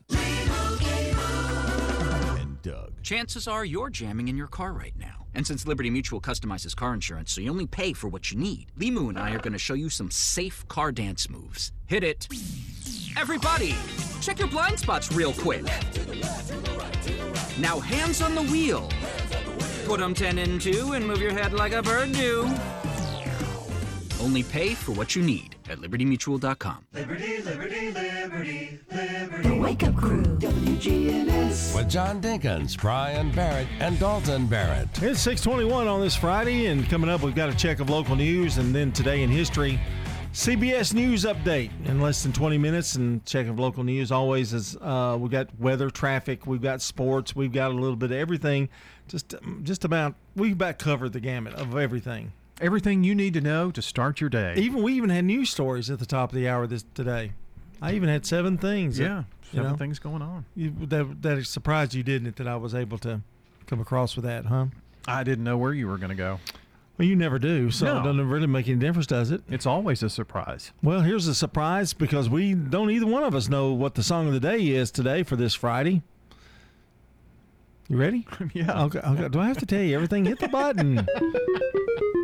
And 2.39 2.61
Doug. 2.63 3.03
Chances 3.03 3.47
are 3.47 3.63
you're 3.63 3.89
jamming 3.91 4.29
in 4.29 4.35
your 4.37 4.47
car 4.47 4.73
right 4.73 4.95
now. 4.97 5.18
And 5.35 5.45
since 5.45 5.67
Liberty 5.67 5.89
Mutual 5.89 6.21
customizes 6.21 6.75
car 6.75 6.93
insurance 6.93 7.31
so 7.31 7.41
you 7.41 7.49
only 7.49 7.67
pay 7.67 7.93
for 7.93 8.07
what 8.07 8.31
you 8.31 8.37
need, 8.37 8.67
Limu 8.77 9.09
and 9.09 9.19
I 9.19 9.31
are 9.31 9.39
going 9.39 9.53
to 9.53 9.59
show 9.59 9.73
you 9.73 9.89
some 9.89 10.11
safe 10.11 10.67
car 10.67 10.91
dance 10.91 11.29
moves. 11.29 11.71
Hit 11.87 12.03
it. 12.03 12.27
Everybody, 13.17 13.75
check 14.21 14.39
your 14.39 14.47
blind 14.47 14.79
spots 14.79 15.11
real 15.11 15.33
quick. 15.33 15.63
Now 17.59 17.79
hands 17.79 18.21
on 18.21 18.35
the 18.35 18.43
wheel. 18.43 18.89
Put 19.85 19.99
them 19.99 20.13
10 20.13 20.37
in 20.37 20.59
2 20.59 20.93
and 20.93 21.05
move 21.05 21.21
your 21.21 21.33
head 21.33 21.53
like 21.53 21.73
a 21.73 21.81
bird 21.81 22.11
do. 22.11 22.47
Only 24.19 24.43
pay 24.43 24.73
for 24.73 24.91
what 24.91 25.15
you 25.15 25.21
need 25.21 25.55
at 25.69 25.79
libertymutual.com. 25.79 26.85
Liberty, 26.93 27.41
liberty, 27.41 27.91
liberty, 27.91 28.79
liberty. 28.91 29.49
The 29.49 29.57
Wake 29.59 29.83
Up 29.83 29.95
Crew, 29.95 30.23
WGNS. 30.23 31.75
With 31.75 31.89
John 31.89 32.21
Dinkins, 32.21 32.79
Brian 32.79 33.31
Barrett, 33.31 33.67
and 33.79 33.97
Dalton 33.97 34.47
Barrett. 34.47 34.89
It's 35.01 35.21
621 35.21 35.87
on 35.87 36.01
this 36.01 36.15
Friday, 36.15 36.65
and 36.67 36.87
coming 36.89 37.09
up, 37.09 37.21
we've 37.23 37.35
got 37.35 37.49
a 37.49 37.55
check 37.55 37.79
of 37.79 37.89
local 37.89 38.15
news, 38.15 38.57
and 38.57 38.75
then 38.75 38.91
today 38.91 39.23
in 39.23 39.29
history, 39.29 39.79
CBS 40.33 40.93
News 40.93 41.25
update 41.25 41.71
in 41.85 42.01
less 42.01 42.21
than 42.21 42.31
20 42.31 42.57
minutes, 42.57 42.95
and 42.95 43.25
check 43.25 43.47
of 43.47 43.57
local 43.57 43.83
news 43.83 44.11
always 44.11 44.53
is 44.53 44.77
uh, 44.77 45.17
we've 45.19 45.31
got 45.31 45.47
weather, 45.59 45.89
traffic, 45.89 46.45
we've 46.45 46.61
got 46.61 46.81
sports, 46.81 47.35
we've 47.35 47.51
got 47.51 47.71
a 47.71 47.73
little 47.73 47.95
bit 47.95 48.11
of 48.11 48.17
everything. 48.17 48.69
Just, 49.07 49.33
just 49.63 49.85
about 49.85 50.13
we've 50.35 50.53
about 50.53 50.77
covered 50.77 51.13
the 51.13 51.19
gamut 51.19 51.55
of 51.55 51.75
everything. 51.75 52.31
Everything 52.61 53.03
you 53.03 53.15
need 53.15 53.33
to 53.35 53.41
know 53.41 53.71
to 53.71 53.81
start 53.81 54.19
your 54.19 54.29
day. 54.29 54.53
Even 54.57 54.83
we 54.83 54.93
even 54.93 55.09
had 55.09 55.25
news 55.25 55.49
stories 55.49 55.89
at 55.89 55.99
the 55.99 56.05
top 56.05 56.31
of 56.31 56.35
the 56.35 56.47
hour 56.49 56.67
this 56.67 56.83
today. 56.93 57.31
I 57.81 57.93
even 57.93 58.09
had 58.09 58.25
seven 58.25 58.57
things. 58.57 58.97
that, 58.97 59.03
Yeah, 59.03 59.17
you 59.19 59.57
seven 59.57 59.71
know, 59.71 59.77
things 59.77 59.99
going 59.99 60.21
on. 60.21 60.45
You, 60.55 60.73
that 60.87 61.21
that 61.21 61.45
surprised 61.45 61.93
you, 61.93 62.03
didn't 62.03 62.27
it? 62.27 62.35
That 62.35 62.47
I 62.47 62.57
was 62.57 62.75
able 62.75 62.97
to 62.99 63.21
come 63.67 63.79
across 63.79 64.15
with 64.15 64.25
that, 64.25 64.45
huh? 64.47 64.65
I 65.07 65.23
didn't 65.23 65.45
know 65.45 65.57
where 65.57 65.73
you 65.73 65.87
were 65.87 65.97
going 65.97 66.09
to 66.09 66.15
go. 66.15 66.39
Well, 66.97 67.07
you 67.07 67.15
never 67.15 67.39
do, 67.39 67.71
so 67.71 67.85
No. 67.85 67.99
it 68.01 68.03
doesn't 68.03 68.27
really 68.27 68.45
make 68.47 68.67
any 68.67 68.77
difference, 68.77 69.07
does 69.07 69.31
it? 69.31 69.41
It's 69.49 69.65
always 69.65 70.03
a 70.03 70.09
surprise. 70.09 70.73
Well, 70.83 70.99
here's 70.99 71.27
a 71.27 71.33
surprise 71.33 71.93
because 71.93 72.29
we 72.29 72.53
don't 72.53 72.91
either 72.91 73.05
one 73.07 73.23
of 73.23 73.33
us 73.33 73.47
know 73.47 73.71
what 73.71 73.95
the 73.95 74.03
song 74.03 74.27
of 74.27 74.33
the 74.33 74.39
day 74.41 74.67
is 74.67 74.91
today 74.91 75.23
for 75.23 75.37
this 75.37 75.55
Friday. 75.55 76.01
You 77.87 77.95
ready? 77.95 78.27
yeah. 78.53 78.83
Okay, 78.83 78.99
okay. 78.99 79.29
Do 79.29 79.39
I 79.39 79.47
have 79.47 79.57
to 79.59 79.65
tell 79.65 79.81
you 79.81 79.95
everything? 79.95 80.25
Hit 80.25 80.39
the 80.39 80.49
button. 80.49 81.07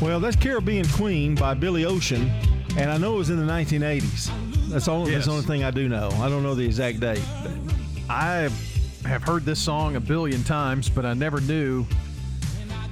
Well, 0.00 0.20
that's 0.20 0.36
Caribbean 0.36 0.86
Queen 0.90 1.34
by 1.34 1.54
Billy 1.54 1.84
Ocean, 1.84 2.30
and 2.76 2.90
I 2.90 2.96
know 2.96 3.14
it 3.14 3.18
was 3.18 3.30
in 3.30 3.44
the 3.44 3.52
1980s. 3.52 4.30
That's 4.68 4.88
all. 4.88 5.04
That's 5.04 5.26
the 5.26 5.32
only 5.32 5.44
thing 5.44 5.64
I 5.64 5.70
do 5.70 5.88
know. 5.88 6.10
I 6.20 6.28
don't 6.28 6.42
know 6.42 6.54
the 6.54 6.64
exact 6.64 7.00
date. 7.00 7.22
I 8.08 8.48
have 9.04 9.22
heard 9.22 9.44
this 9.44 9.60
song 9.60 9.96
a 9.96 10.00
billion 10.00 10.44
times, 10.44 10.88
but 10.88 11.04
I 11.04 11.14
never 11.14 11.40
knew. 11.40 11.84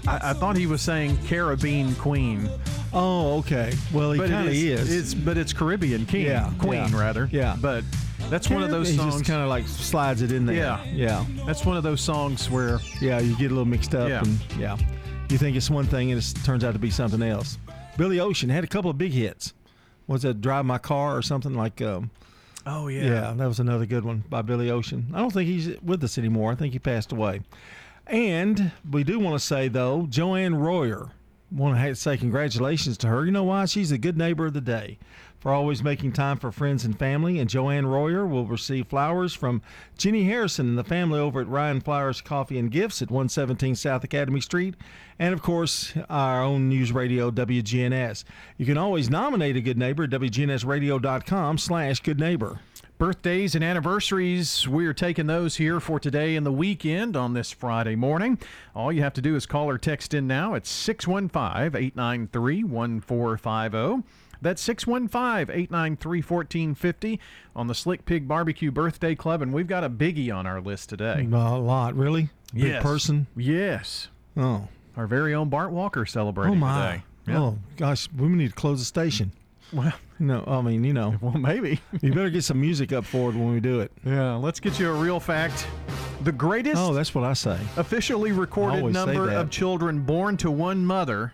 I, 0.06 0.30
I 0.30 0.32
thought 0.34 0.56
he 0.56 0.66
was 0.66 0.82
saying 0.82 1.18
Caribbean 1.26 1.94
Queen. 1.96 2.48
Oh, 2.92 3.38
okay. 3.38 3.72
Well, 3.92 4.12
he 4.12 4.18
But 4.18 4.30
kind 4.30 4.46
of 4.48 4.54
is. 4.54 4.92
It's 4.94 5.14
but 5.14 5.36
it's 5.38 5.52
Caribbean 5.52 6.06
King, 6.06 6.26
Yeah, 6.26 6.50
Queen 6.58 6.88
yeah, 6.90 6.98
rather. 7.00 7.28
yeah. 7.32 7.56
But 7.60 7.84
that's 8.30 8.48
one 8.50 8.62
of 8.62 8.70
those 8.70 8.88
He 8.88 8.96
songs. 8.96 9.14
just 9.14 9.24
kind 9.26 9.42
of 9.42 9.48
like 9.48 9.66
slides 9.66 10.22
it 10.22 10.30
in 10.32 10.46
there. 10.46 10.56
Yeah. 10.56 10.84
yeah, 10.84 11.24
That's 11.46 11.64
one 11.64 11.76
of 11.76 11.82
those 11.82 12.00
songs 12.00 12.50
where 12.50 12.78
yeah. 13.00 13.18
You 13.20 13.36
get 13.36 13.46
a 13.46 13.54
little 13.54 13.64
mixed 13.64 13.94
up, 13.94 14.08
Yeah. 14.08 14.20
and 14.22 14.38
yeah, 14.58 14.76
you 15.30 15.38
think 15.38 15.56
it's 15.56 15.70
one 15.70 15.86
thing, 15.86 16.12
and 16.12 16.20
it 16.20 16.34
turns 16.44 16.64
out 16.64 16.72
to 16.72 16.78
be 16.78 16.90
something 16.90 17.22
else. 17.22 17.58
Billy 17.96 18.20
Ocean 18.20 18.48
had 18.50 18.64
a 18.64 18.66
couple 18.68 18.90
of 18.90 18.98
big 18.98 19.12
hits. 19.12 19.54
Was 20.06 20.24
it 20.24 20.40
"Drive 20.40 20.64
My 20.66 20.78
Car" 20.78 21.16
or 21.16 21.22
something 21.22 21.54
like? 21.54 21.80
Um, 21.82 22.10
Oh 22.66 22.88
yeah. 22.88 23.02
yeah, 23.04 23.34
that 23.36 23.46
was 23.46 23.60
another 23.60 23.84
good 23.86 24.04
one 24.04 24.24
by 24.30 24.40
Billy 24.42 24.70
Ocean. 24.70 25.06
I 25.12 25.18
don't 25.18 25.30
think 25.32 25.48
he's 25.48 25.78
with 25.82 26.02
us 26.04 26.16
anymore. 26.16 26.50
I 26.52 26.54
think 26.54 26.72
he 26.72 26.78
passed 26.78 27.12
away. 27.12 27.42
And 28.06 28.72
we 28.90 29.04
do 29.04 29.18
want 29.18 29.38
to 29.38 29.44
say 29.44 29.68
though, 29.68 30.06
Joanne 30.08 30.54
Royer, 30.54 31.10
want 31.50 31.78
to 31.78 31.94
say 31.94 32.16
congratulations 32.16 32.98
to 32.98 33.08
her. 33.08 33.24
You 33.24 33.32
know 33.32 33.44
why? 33.44 33.64
She's 33.66 33.92
a 33.92 33.98
good 33.98 34.18
neighbor 34.18 34.46
of 34.46 34.54
the 34.54 34.60
day 34.60 34.98
for 35.44 35.52
always 35.52 35.82
making 35.82 36.10
time 36.10 36.38
for 36.38 36.50
friends 36.50 36.86
and 36.86 36.98
family. 36.98 37.38
And 37.38 37.50
Joanne 37.50 37.86
Royer 37.86 38.26
will 38.26 38.46
receive 38.46 38.88
flowers 38.88 39.34
from 39.34 39.60
Jenny 39.98 40.24
Harrison 40.24 40.68
and 40.68 40.78
the 40.78 40.84
family 40.84 41.20
over 41.20 41.42
at 41.42 41.48
Ryan 41.48 41.82
Flowers 41.82 42.22
Coffee 42.22 42.58
and 42.58 42.70
Gifts 42.70 43.02
at 43.02 43.10
117 43.10 43.74
South 43.74 44.02
Academy 44.04 44.40
Street. 44.40 44.74
And 45.18 45.34
of 45.34 45.42
course, 45.42 45.92
our 46.08 46.42
own 46.42 46.70
news 46.70 46.92
radio, 46.92 47.30
WGNS. 47.30 48.24
You 48.56 48.64
can 48.64 48.78
always 48.78 49.10
nominate 49.10 49.56
a 49.56 49.60
good 49.60 49.76
neighbor 49.78 50.04
at 50.04 50.10
WGNSradio.com 50.10 51.58
slash 51.58 52.00
good 52.00 52.18
neighbor. 52.18 52.60
Birthdays 52.98 53.54
and 53.54 53.64
anniversaries, 53.64 54.68
we're 54.68 54.94
taking 54.94 55.26
those 55.26 55.56
here 55.56 55.80
for 55.80 55.98
today 55.98 56.36
and 56.36 56.46
the 56.46 56.52
weekend 56.52 57.16
on 57.16 57.34
this 57.34 57.50
Friday 57.50 57.96
morning. 57.96 58.38
All 58.74 58.92
you 58.92 59.02
have 59.02 59.14
to 59.14 59.22
do 59.22 59.36
is 59.36 59.46
call 59.46 59.68
or 59.68 59.78
text 59.78 60.14
in 60.14 60.26
now 60.26 60.54
at 60.54 60.66
615 60.66 61.74
893 61.76 62.64
1450. 62.64 64.08
That's 64.42 64.60
615 64.62 65.54
893 65.54 66.18
1450 66.22 67.20
on 67.56 67.66
the 67.66 67.74
Slick 67.74 68.04
Pig 68.04 68.28
Barbecue 68.28 68.70
Birthday 68.70 69.14
Club. 69.14 69.42
And 69.42 69.52
we've 69.52 69.66
got 69.66 69.84
a 69.84 69.90
biggie 69.90 70.34
on 70.34 70.46
our 70.46 70.60
list 70.60 70.88
today. 70.90 71.26
A 71.32 71.58
lot, 71.58 71.94
really? 71.94 72.28
Big 72.52 72.64
Yes. 72.64 72.82
person? 72.82 73.26
Yes. 73.36 74.08
Oh. 74.36 74.68
Our 74.96 75.06
very 75.06 75.34
own 75.34 75.48
Bart 75.48 75.72
Walker 75.72 76.06
celebrating 76.06 76.54
Oh, 76.54 76.56
my. 76.60 77.02
today. 77.26 77.36
Oh, 77.38 77.58
gosh, 77.76 78.08
we 78.16 78.28
need 78.28 78.48
to 78.50 78.54
close 78.54 78.78
the 78.80 78.84
station. 78.84 79.32
Well, 79.72 79.92
no, 80.26 80.44
I 80.46 80.60
mean, 80.62 80.84
you 80.84 80.92
know. 80.92 81.16
Well, 81.20 81.34
maybe. 81.34 81.80
you 82.02 82.12
better 82.12 82.30
get 82.30 82.44
some 82.44 82.60
music 82.60 82.92
up 82.92 83.04
for 83.04 83.30
it 83.30 83.34
when 83.34 83.52
we 83.52 83.60
do 83.60 83.80
it. 83.80 83.92
Yeah, 84.04 84.34
let's 84.34 84.60
get 84.60 84.78
you 84.78 84.90
a 84.90 84.94
real 84.94 85.20
fact. 85.20 85.66
The 86.22 86.32
greatest 86.32 86.76
Oh, 86.76 86.92
that's 86.94 87.14
what 87.14 87.24
I 87.24 87.32
say. 87.34 87.58
officially 87.76 88.32
recorded 88.32 88.84
number 88.92 89.30
of 89.30 89.50
children 89.50 90.00
born 90.00 90.36
to 90.38 90.50
one 90.50 90.84
mother 90.86 91.32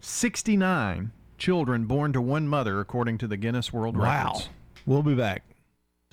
69 0.00 1.12
children 1.38 1.86
born 1.86 2.12
to 2.12 2.20
one 2.20 2.46
mother, 2.46 2.78
according 2.80 3.18
to 3.18 3.26
the 3.26 3.36
Guinness 3.36 3.72
World 3.72 3.96
Wow. 3.96 4.04
Records. 4.26 4.46
Wow. 4.46 4.52
We'll 4.86 5.02
be 5.02 5.14
back. 5.14 5.42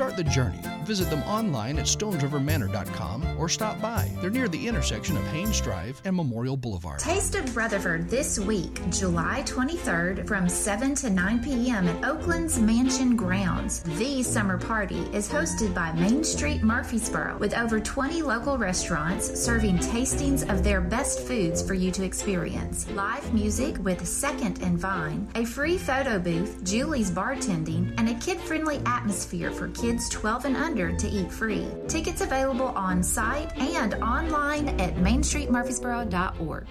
Start 0.00 0.16
the 0.16 0.24
journey. 0.24 0.62
Visit 0.84 1.10
them 1.10 1.22
online 1.24 1.78
at 1.78 1.84
stonesrivermanor.com 1.84 3.36
or 3.38 3.50
stop 3.50 3.82
by. 3.82 4.10
They're 4.22 4.30
near 4.30 4.48
the 4.48 4.66
intersection 4.66 5.14
of 5.14 5.22
Haynes 5.26 5.60
Drive 5.60 6.00
and 6.06 6.16
Memorial 6.16 6.56
Boulevard. 6.56 7.00
Taste 7.00 7.34
of 7.34 7.54
Rutherford 7.54 8.08
this 8.08 8.38
week, 8.38 8.80
July 8.88 9.42
23rd 9.44 10.26
from 10.26 10.48
7 10.48 10.94
to 10.94 11.10
9 11.10 11.44
p.m. 11.44 11.86
at 11.86 12.02
Oaklands 12.02 12.58
Mansion 12.58 13.14
Grounds. 13.14 13.82
The 13.98 14.22
summer 14.22 14.56
party 14.56 15.00
is 15.12 15.28
hosted 15.28 15.74
by 15.74 15.92
Main 15.92 16.24
Street 16.24 16.62
Murfreesboro 16.62 17.36
with 17.36 17.52
over 17.52 17.78
20 17.78 18.22
local 18.22 18.56
restaurants 18.56 19.38
serving 19.38 19.76
tastings 19.80 20.50
of 20.50 20.64
their 20.64 20.80
best 20.80 21.20
foods 21.26 21.60
for 21.60 21.74
you 21.74 21.90
to 21.90 22.04
experience. 22.04 22.90
Live 22.92 23.34
music 23.34 23.76
with 23.84 24.08
Second 24.08 24.62
and 24.62 24.78
Vine, 24.78 25.28
a 25.34 25.44
free 25.44 25.76
photo 25.76 26.18
booth, 26.18 26.64
Julie's 26.64 27.10
bartending, 27.10 27.92
and 27.98 28.08
a 28.08 28.14
kid-friendly 28.14 28.80
atmosphere 28.86 29.50
for 29.50 29.68
kids 29.68 29.89
12 29.98 30.44
and 30.44 30.56
under 30.56 30.92
to 30.92 31.08
eat 31.08 31.32
free. 31.32 31.66
Tickets 31.88 32.20
available 32.20 32.68
on 32.68 33.02
site 33.02 33.56
and 33.58 33.94
online 33.94 34.68
at 34.80 34.94
mainstreetmurfreesboro.org. 34.96 36.66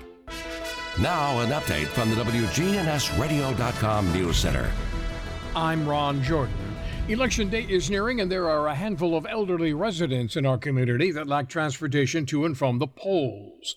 Now, 1.02 1.40
an 1.40 1.50
update 1.50 1.88
from 1.88 2.10
the 2.10 2.16
WGNSradio.com 2.18 4.14
News 4.14 4.38
Center. 4.38 4.70
I'm 5.56 5.88
Ron 5.88 6.22
Jordan. 6.22 6.56
Election 7.08 7.50
day 7.50 7.64
is 7.64 7.90
nearing, 7.90 8.22
and 8.22 8.32
there 8.32 8.50
are 8.50 8.68
a 8.68 8.76
handful 8.76 9.18
of 9.18 9.26
elderly 9.28 9.74
residents 9.74 10.36
in 10.36 10.46
our 10.46 10.58
community 10.58 11.12
that 11.12 11.28
lack 11.28 11.50
transportation 11.50 12.26
to 12.28 12.46
and 12.46 12.58
from 12.58 12.78
the 12.78 12.88
polls. 12.88 13.76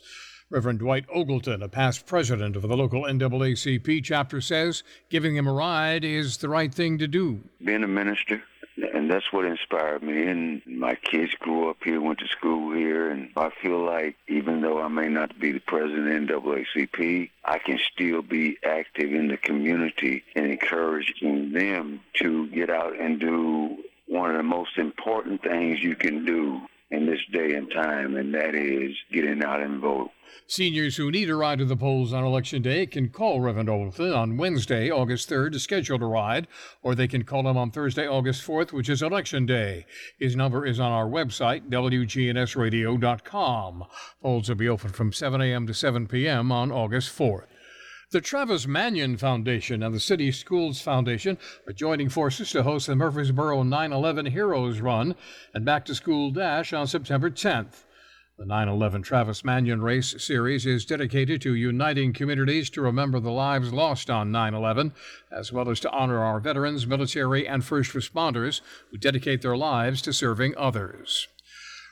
Reverend 0.51 0.81
Dwight 0.81 1.07
Ogleton, 1.09 1.63
a 1.63 1.69
past 1.69 2.05
president 2.05 2.57
of 2.57 2.63
the 2.63 2.77
local 2.77 3.05
NAACP 3.05 4.05
chapter, 4.05 4.43
says 4.43 4.83
giving 5.09 5.35
them 5.35 5.47
a 5.47 5.53
ride 5.53 6.05
is 6.05 6.37
the 6.37 6.49
right 6.51 6.75
thing 6.75 6.99
to 6.99 7.09
do. 7.09 7.41
being 7.65 7.83
a 7.83 7.89
minister, 7.89 8.43
and 8.76 9.11
that's 9.11 9.33
what 9.33 9.45
inspired 9.45 10.02
me. 10.02 10.26
And 10.26 10.62
my 10.67 10.95
kids 10.95 11.35
grew 11.41 11.71
up 11.71 11.79
here, 11.85 12.00
went 12.00 12.19
to 12.21 12.29
school 12.29 12.75
here, 12.75 13.11
and 13.11 13.31
I 13.37 13.50
feel 13.62 13.85
like 13.85 14.17
even 14.29 14.61
though 14.61 14.81
I 14.81 14.88
may 14.88 15.09
not 15.09 15.38
be 15.38 15.52
the 15.52 15.61
president 15.61 16.31
of 16.31 16.43
NAACP, 16.43 17.31
I 17.45 17.59
can 17.59 17.79
still 17.93 18.23
be 18.23 18.59
active 18.64 19.12
in 19.12 19.29
the 19.29 19.37
community 19.37 20.25
and 20.35 20.47
encouraging 20.47 21.52
them 21.52 22.00
to 22.14 22.47
get 22.49 22.71
out 22.71 22.99
and 22.99 23.21
do 23.21 23.79
one 24.07 24.31
of 24.31 24.37
the 24.37 24.43
most 24.43 24.79
important 24.79 25.43
things 25.43 25.83
you 25.83 25.97
can 25.97 26.25
do 26.25 26.61
in 26.91 27.07
this 27.07 27.21
day 27.33 27.55
and 27.55 27.71
time, 27.71 28.17
and 28.17 28.35
that 28.35 28.55
is 28.55 28.95
getting 29.11 29.43
out 29.43 29.61
and 29.61 29.81
vote. 29.81 30.11
Seniors 30.47 30.97
who 30.97 31.11
need 31.11 31.31
a 31.31 31.37
ride 31.37 31.59
to 31.59 31.65
the 31.65 31.77
polls 31.77 32.13
on 32.13 32.25
Election 32.25 32.63
Day 32.63 32.87
can 32.87 33.09
call 33.09 33.41
Reverend 33.41 33.69
Ogleton 33.69 34.17
on 34.17 34.37
Wednesday, 34.37 34.91
August 34.91 35.29
3rd, 35.31 35.53
to 35.53 35.59
schedule 35.59 36.03
a 36.03 36.07
ride, 36.07 36.47
or 36.83 36.95
they 36.95 37.09
can 37.09 37.25
call 37.25 37.49
him 37.49 37.57
on 37.57 37.71
Thursday, 37.71 38.07
August 38.07 38.47
4th, 38.47 38.73
which 38.73 38.89
is 38.89 39.03
Election 39.03 39.47
Day. 39.47 39.87
His 40.19 40.37
number 40.37 40.67
is 40.67 40.79
on 40.79 40.93
our 40.93 41.07
website, 41.07 41.71
WGNSradio.com. 41.71 43.85
Polls 44.21 44.49
will 44.49 44.57
be 44.57 44.69
open 44.69 44.91
from 44.91 45.13
7 45.13 45.41
a.m. 45.41 45.67
to 45.67 45.75
7 45.75 46.07
p.m. 46.07 46.53
on 46.53 46.71
August 46.71 47.17
4th. 47.17 47.47
The 48.11 48.21
Travis 48.21 48.67
Manion 48.67 49.17
Foundation 49.17 49.83
and 49.83 49.95
the 49.95 50.01
City 50.01 50.31
Schools 50.33 50.83
Foundation 50.83 51.39
are 51.67 51.73
joining 51.73 52.11
forces 52.11 52.51
to 52.51 52.63
host 52.63 52.87
the 52.87 52.95
Murfreesboro 52.95 53.63
9 53.63 53.93
11 53.93 54.27
Heroes 54.27 54.81
Run 54.81 55.15
and 55.55 55.65
Back 55.65 55.87
to 55.87 55.95
School 55.95 56.31
Dash 56.31 56.75
on 56.75 56.87
September 56.87 57.31
10th. 57.31 57.85
The 58.39 58.47
9 58.47 58.67
11 58.67 59.03
Travis 59.03 59.45
Manion 59.45 59.83
Race 59.83 60.15
Series 60.17 60.65
is 60.65 60.87
dedicated 60.87 61.43
to 61.43 61.55
uniting 61.55 62.15
communities 62.15 62.71
to 62.71 62.81
remember 62.81 63.21
the 63.21 63.31
lives 63.31 63.75
lost 63.75 64.09
on 64.09 64.33
9 64.33 64.55
11, 64.55 64.95
as 65.31 65.53
well 65.53 65.69
as 65.69 65.79
to 65.81 65.91
honor 65.91 66.19
our 66.21 66.41
veterans, 66.41 66.87
military, 66.87 67.47
and 67.47 67.62
first 67.62 67.93
responders 67.93 68.62
who 68.91 68.97
dedicate 68.97 69.43
their 69.43 69.57
lives 69.57 70.01
to 70.03 70.15
serving 70.15 70.55
others. 70.57 71.29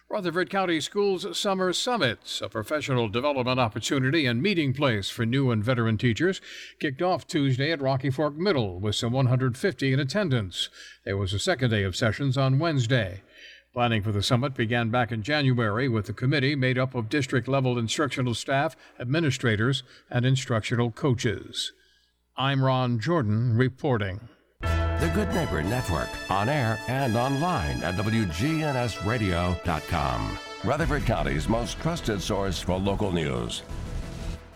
Rutherford 0.09 0.49
County 0.49 0.81
Schools 0.81 1.39
Summer 1.39 1.75
Summits, 1.75 2.41
a 2.41 2.49
professional 2.49 3.09
development 3.11 3.61
opportunity 3.61 4.25
and 4.25 4.43
meeting 4.43 4.73
place 4.73 5.11
for 5.11 5.27
new 5.27 5.51
and 5.51 5.63
veteran 5.63 5.99
teachers, 5.99 6.41
kicked 6.81 7.03
off 7.03 7.27
Tuesday 7.27 7.71
at 7.71 7.83
Rocky 7.83 8.09
Fork 8.09 8.35
Middle 8.35 8.81
with 8.81 8.97
some 8.97 9.13
150 9.13 9.93
in 9.93 10.01
attendance. 10.01 10.71
There 11.05 11.19
was 11.19 11.35
a 11.35 11.39
second 11.39 11.71
day 11.71 11.85
of 11.85 11.95
sessions 11.95 12.39
on 12.39 12.59
Wednesday. 12.59 13.23
Planning 13.73 14.03
for 14.03 14.11
the 14.11 14.21
summit 14.21 14.55
began 14.55 14.91
back 14.91 15.13
in 15.13 15.23
January 15.23 15.89
with 15.89 16.09
a 16.09 16.13
committee 16.13 16.57
made 16.57 16.77
up 16.77 16.97
of 16.97 17.09
district 17.09 17.47
level 17.47 17.79
instructional 17.79 18.35
staff, 18.35 18.75
administrators, 18.99 19.85
and 20.11 20.27
instructional 20.27 20.91
coaches. 20.91 21.73
I'm 22.37 22.65
Ron 22.65 22.99
Jordan 22.99 23.57
reporting. 23.57 24.19
The 24.61 25.09
Good 25.15 25.33
Neighbor 25.33 25.63
Network, 25.63 26.09
on 26.29 26.49
air 26.49 26.81
and 26.89 27.17
online 27.17 27.81
at 27.85 27.95
WGNSradio.com. 27.95 30.39
Rutherford 30.65 31.05
County's 31.05 31.49
most 31.49 31.81
trusted 31.81 32.21
source 32.21 32.61
for 32.61 32.77
local 32.77 33.13
news. 33.13 33.63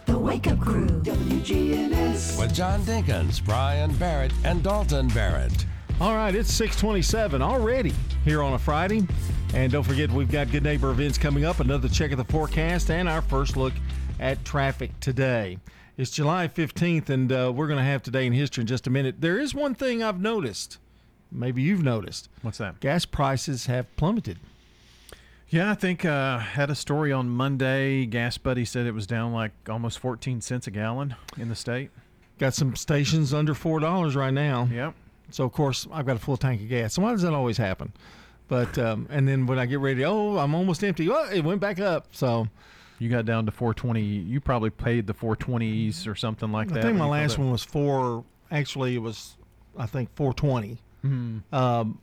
The 0.06 0.18
Wake 0.18 0.48
Up 0.48 0.58
Crew, 0.58 0.88
WGNS. 0.88 2.40
With 2.40 2.52
John 2.52 2.80
Dinkins, 2.80 3.44
Brian 3.44 3.94
Barrett, 3.94 4.32
and 4.44 4.64
Dalton 4.64 5.06
Barrett. 5.08 5.66
All 6.00 6.16
right, 6.16 6.34
it's 6.34 6.52
627 6.52 7.40
already 7.40 7.92
here 8.24 8.42
on 8.42 8.54
a 8.54 8.58
Friday. 8.58 9.06
And 9.54 9.70
don't 9.70 9.84
forget, 9.84 10.10
we've 10.10 10.30
got 10.30 10.50
Good 10.50 10.64
Neighbor 10.64 10.90
events 10.90 11.18
coming 11.18 11.44
up, 11.44 11.60
another 11.60 11.88
check 11.88 12.10
of 12.10 12.18
the 12.18 12.24
forecast, 12.24 12.90
and 12.90 13.08
our 13.08 13.22
first 13.22 13.56
look 13.56 13.72
at 14.18 14.44
traffic 14.44 14.98
today. 14.98 15.58
It's 15.96 16.10
July 16.10 16.48
15th, 16.48 17.10
and 17.10 17.30
uh, 17.30 17.52
we're 17.54 17.68
going 17.68 17.78
to 17.78 17.84
have 17.84 18.02
today 18.02 18.26
in 18.26 18.32
history 18.32 18.62
in 18.62 18.66
just 18.66 18.88
a 18.88 18.90
minute. 18.90 19.20
There 19.20 19.38
is 19.38 19.54
one 19.54 19.76
thing 19.76 20.02
I've 20.02 20.20
noticed. 20.20 20.78
Maybe 21.30 21.62
you've 21.62 21.84
noticed. 21.84 22.28
What's 22.42 22.58
that? 22.58 22.80
Gas 22.80 23.04
prices 23.04 23.66
have 23.66 23.86
plummeted. 23.96 24.40
Yeah, 25.48 25.70
I 25.70 25.74
think 25.74 26.04
uh, 26.04 26.38
had 26.38 26.70
a 26.70 26.74
story 26.74 27.12
on 27.12 27.28
Monday. 27.28 28.04
Gas 28.06 28.36
Buddy 28.36 28.64
said 28.64 28.86
it 28.86 28.94
was 28.94 29.06
down 29.06 29.32
like 29.32 29.52
almost 29.70 30.00
14 30.00 30.40
cents 30.40 30.66
a 30.66 30.72
gallon 30.72 31.14
in 31.38 31.48
the 31.48 31.54
state. 31.54 31.90
Got 32.40 32.54
some 32.54 32.74
stations 32.74 33.32
under 33.32 33.54
$4 33.54 34.16
right 34.16 34.34
now. 34.34 34.68
Yep. 34.72 34.94
So, 35.30 35.44
of 35.44 35.52
course, 35.52 35.86
I've 35.92 36.06
got 36.06 36.16
a 36.16 36.20
full 36.20 36.36
tank 36.36 36.60
of 36.62 36.68
gas. 36.68 36.94
So, 36.94 37.02
why 37.02 37.12
does 37.12 37.22
that 37.22 37.32
always 37.32 37.56
happen? 37.58 37.92
But, 38.48 38.76
um, 38.78 39.06
and 39.10 39.26
then 39.26 39.46
when 39.46 39.58
I 39.58 39.66
get 39.66 39.78
ready, 39.80 40.04
oh, 40.04 40.36
I'm 40.38 40.54
almost 40.54 40.84
empty. 40.84 41.08
Oh, 41.10 41.28
it 41.32 41.42
went 41.44 41.60
back 41.60 41.80
up. 41.80 42.08
So, 42.12 42.48
You 42.98 43.08
got 43.10 43.24
down 43.26 43.44
to 43.46 43.50
420. 43.52 44.02
You 44.02 44.40
probably 44.40 44.70
paid 44.70 45.06
the 45.06 45.14
420s 45.14 46.06
or 46.06 46.14
something 46.14 46.52
like 46.52 46.68
that. 46.68 46.78
I 46.78 46.82
think 46.82 46.96
my 46.98 47.06
last 47.08 47.38
one 47.38 47.50
was 47.50 47.64
four. 47.64 48.24
Actually, 48.52 48.94
it 48.94 48.98
was, 49.02 49.36
I 49.76 49.86
think, 49.86 50.10
420. 50.14 50.78
Mhm. 51.04 51.42
Um, 51.52 51.98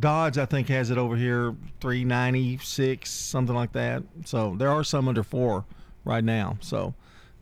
Dodge, 0.00 0.38
I 0.38 0.44
think, 0.46 0.68
has 0.68 0.90
it 0.90 0.98
over 0.98 1.16
here 1.16 1.54
396, 1.80 3.10
something 3.10 3.54
like 3.54 3.72
that. 3.72 4.02
So 4.24 4.54
there 4.56 4.70
are 4.70 4.84
some 4.84 5.08
under 5.08 5.22
four 5.22 5.64
right 6.04 6.24
now. 6.24 6.56
So 6.60 6.94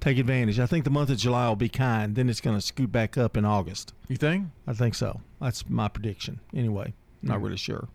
take 0.07 0.19
advantage. 0.19 0.61
I 0.61 0.67
think 0.67 0.85
the 0.85 0.91
month 0.91 1.11
of 1.11 1.19
July 1.19 1.49
will 1.49 1.57
be 1.57 1.69
kind. 1.69 2.15
Then 2.15 2.29
it's 2.29 2.41
going 2.41 2.57
to 2.57 2.61
scoot 2.61 2.93
back 2.93 3.19
up 3.19 3.37
in 3.37 3.45
August. 3.45 3.93
You 4.09 4.17
think? 4.17 4.47
I 4.67 4.73
think 4.73 4.95
so. 4.95 5.21
That's 5.41 5.69
my 5.69 5.89
prediction. 5.89 6.39
Anyway, 6.55 6.95
not 7.23 7.39
Hmm. 7.39 7.45
really 7.45 7.57
sure, 7.57 7.89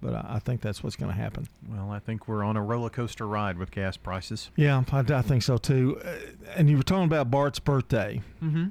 but 0.00 0.14
I, 0.14 0.26
I 0.36 0.38
think 0.38 0.62
that's 0.62 0.82
what's 0.82 0.96
going 0.96 1.12
to 1.12 1.16
happen. 1.16 1.46
Well, 1.68 1.90
I 1.90 1.98
think 1.98 2.26
we're 2.28 2.42
on 2.44 2.56
a 2.56 2.62
roller 2.62 2.88
coaster 2.88 3.26
ride 3.26 3.58
with 3.58 3.70
gas 3.70 3.96
prices. 3.98 4.50
Yeah, 4.56 4.82
I, 4.90 5.00
I 5.00 5.22
think 5.22 5.42
so 5.42 5.58
too. 5.58 6.00
Uh, 6.04 6.12
and 6.56 6.70
you 6.70 6.76
were 6.78 6.82
talking 6.82 7.04
about 7.04 7.30
Bart's 7.30 7.58
birthday. 7.58 8.22
Mm-hmm. 8.42 8.68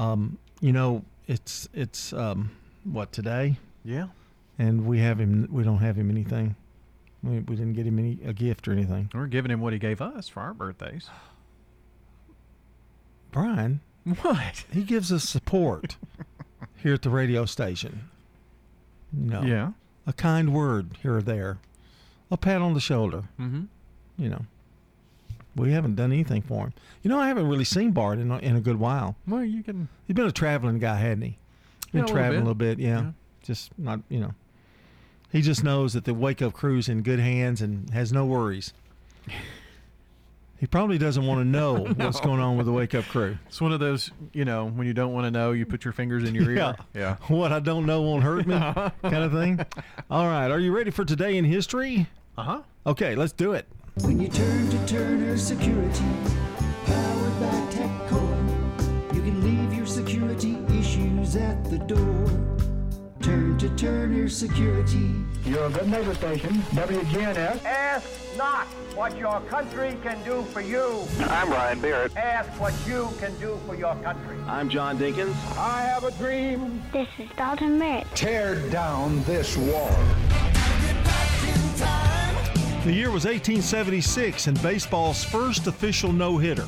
Um, 0.00 0.38
you 0.60 0.72
know, 0.72 1.04
it's 1.28 1.68
it's 1.72 2.12
um, 2.12 2.50
what 2.84 3.12
today? 3.12 3.56
Yeah. 3.84 4.08
And 4.58 4.84
we 4.84 4.98
have 4.98 5.18
him. 5.20 5.48
We 5.50 5.62
don't 5.62 5.78
have 5.78 5.96
him 5.96 6.10
anything. 6.10 6.56
We, 7.22 7.38
we 7.40 7.54
didn't 7.56 7.74
get 7.74 7.86
him 7.86 7.98
any 7.98 8.18
a 8.26 8.32
gift 8.32 8.66
or 8.68 8.72
anything. 8.72 9.10
We're 9.14 9.26
giving 9.26 9.50
him 9.50 9.60
what 9.60 9.72
he 9.72 9.78
gave 9.78 10.00
us 10.02 10.28
for 10.28 10.40
our 10.40 10.52
birthdays. 10.54 11.08
Brian, 13.30 13.80
what? 14.22 14.64
He 14.72 14.82
gives 14.82 15.12
us 15.12 15.28
support 15.28 15.96
here 16.76 16.94
at 16.94 17.02
the 17.02 17.10
radio 17.10 17.44
station. 17.44 18.08
No. 19.12 19.42
Yeah. 19.42 19.72
A 20.06 20.12
kind 20.12 20.52
word 20.54 20.96
here 21.02 21.16
or 21.16 21.22
there, 21.22 21.58
a 22.30 22.36
pat 22.36 22.60
on 22.62 22.74
the 22.74 22.80
shoulder. 22.80 23.24
Mm-hmm. 23.38 23.64
You 24.18 24.28
know. 24.28 24.42
We 25.56 25.72
haven't 25.72 25.96
done 25.96 26.12
anything 26.12 26.42
for 26.42 26.66
him. 26.66 26.72
You 27.02 27.10
know, 27.10 27.18
I 27.18 27.26
haven't 27.28 27.48
really 27.48 27.64
seen 27.64 27.90
Bart 27.90 28.18
in 28.20 28.30
a, 28.30 28.38
in 28.38 28.54
a 28.56 28.60
good 28.60 28.78
while. 28.78 29.16
Well, 29.26 29.44
you 29.44 29.62
can. 29.64 29.88
He's 30.06 30.14
been 30.14 30.26
a 30.26 30.32
traveling 30.32 30.78
guy, 30.78 30.96
hadn't 30.96 31.22
he? 31.22 31.38
Been 31.92 31.98
Yeah, 31.98 32.00
a 32.00 32.02
little 32.02 32.14
traveling 32.14 32.32
bit. 32.32 32.36
a 32.36 32.44
little 32.44 32.54
bit, 32.54 32.78
yeah. 32.78 33.00
Yeah. 33.00 33.10
Just 33.42 33.76
not, 33.76 34.00
you 34.08 34.20
know. 34.20 34.34
He 35.32 35.42
just 35.42 35.62
knows 35.64 35.92
that 35.94 36.04
the 36.04 36.14
wake 36.14 36.40
up 36.40 36.52
crew's 36.52 36.88
in 36.88 37.02
good 37.02 37.18
hands 37.18 37.60
and 37.60 37.90
has 37.90 38.12
no 38.12 38.24
worries. 38.24 38.72
He 40.60 40.66
probably 40.66 40.98
doesn't 40.98 41.26
want 41.26 41.40
to 41.40 41.44
know 41.58 41.86
what's 41.96 42.20
going 42.20 42.38
on 42.38 42.56
with 42.58 42.66
the 42.66 42.72
wake 42.72 42.94
up 42.94 43.06
crew. 43.06 43.38
It's 43.48 43.60
one 43.60 43.72
of 43.72 43.80
those, 43.80 44.10
you 44.34 44.44
know, 44.44 44.66
when 44.66 44.86
you 44.86 44.92
don't 44.92 45.12
want 45.14 45.24
to 45.24 45.30
know, 45.30 45.52
you 45.52 45.64
put 45.66 45.84
your 45.86 45.92
fingers 45.92 46.22
in 46.28 46.34
your 46.34 46.52
Yeah. 46.52 46.68
ear. 46.68 46.76
Yeah. 46.94 47.16
What 47.34 47.50
I 47.52 47.60
don't 47.60 47.86
know 47.86 48.02
won't 48.02 48.22
hurt 48.22 48.46
me, 48.46 48.54
kind 49.02 49.24
of 49.24 49.32
thing. 49.32 49.64
All 50.10 50.26
right. 50.26 50.50
Are 50.50 50.58
you 50.60 50.76
ready 50.76 50.90
for 50.90 51.04
today 51.04 51.38
in 51.38 51.44
history? 51.46 52.06
Uh 52.36 52.42
huh. 52.42 52.62
Okay, 52.86 53.14
let's 53.14 53.32
do 53.32 53.52
it. 53.52 53.66
When 54.02 54.20
you 54.20 54.28
turn 54.28 54.68
to 54.70 54.86
Turner 54.86 55.36
Security, 55.36 56.04
powered 56.86 57.40
by 57.40 57.66
TechCore, 57.70 59.14
you 59.14 59.20
can 59.22 59.42
leave 59.42 59.74
your 59.76 59.86
security 59.86 60.56
issues 60.78 61.36
at 61.36 61.64
the 61.64 61.78
door. 61.78 62.26
To 63.60 63.68
turn 63.68 63.76
to 63.76 63.84
Turner 63.84 64.28
Security. 64.30 65.14
You're 65.44 65.66
a 65.66 65.68
good 65.68 65.86
neighbor 65.86 66.14
station, 66.14 66.62
WGNS. 66.72 67.62
Ask 67.62 68.08
not 68.38 68.66
what 68.96 69.18
your 69.18 69.38
country 69.50 69.98
can 70.02 70.24
do 70.24 70.44
for 70.44 70.62
you. 70.62 71.04
I'm 71.28 71.50
Ryan 71.50 71.78
Barrett. 71.78 72.16
Ask 72.16 72.48
what 72.58 72.72
you 72.88 73.10
can 73.18 73.38
do 73.38 73.60
for 73.66 73.74
your 73.74 73.94
country. 73.96 74.38
I'm 74.46 74.70
John 74.70 74.96
Dinkins. 74.96 75.34
I 75.58 75.82
have 75.82 76.04
a 76.04 76.10
dream. 76.12 76.82
This 76.90 77.06
is 77.18 77.28
Dalton 77.36 77.78
Merritt. 77.78 78.06
Tear 78.14 78.66
down 78.70 79.22
this 79.24 79.58
wall. 79.58 79.94
The 82.84 82.94
year 82.94 83.10
was 83.10 83.26
1876 83.26 84.46
and 84.46 84.62
baseball's 84.62 85.22
first 85.22 85.66
official 85.66 86.14
no 86.14 86.38
hitter. 86.38 86.66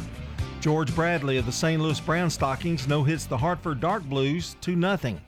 George 0.61 0.95
Bradley 0.95 1.39
of 1.39 1.47
the 1.47 1.53
St. 1.53 1.81
Louis 1.81 2.01
Brown 2.01 2.29
Stockings 2.29 2.87
no 2.87 3.03
hits 3.03 3.25
the 3.25 3.39
Hartford 3.39 3.81
Dark 3.81 4.03
Blues 4.03 4.57
2 4.61 4.79
0. 4.79 5.19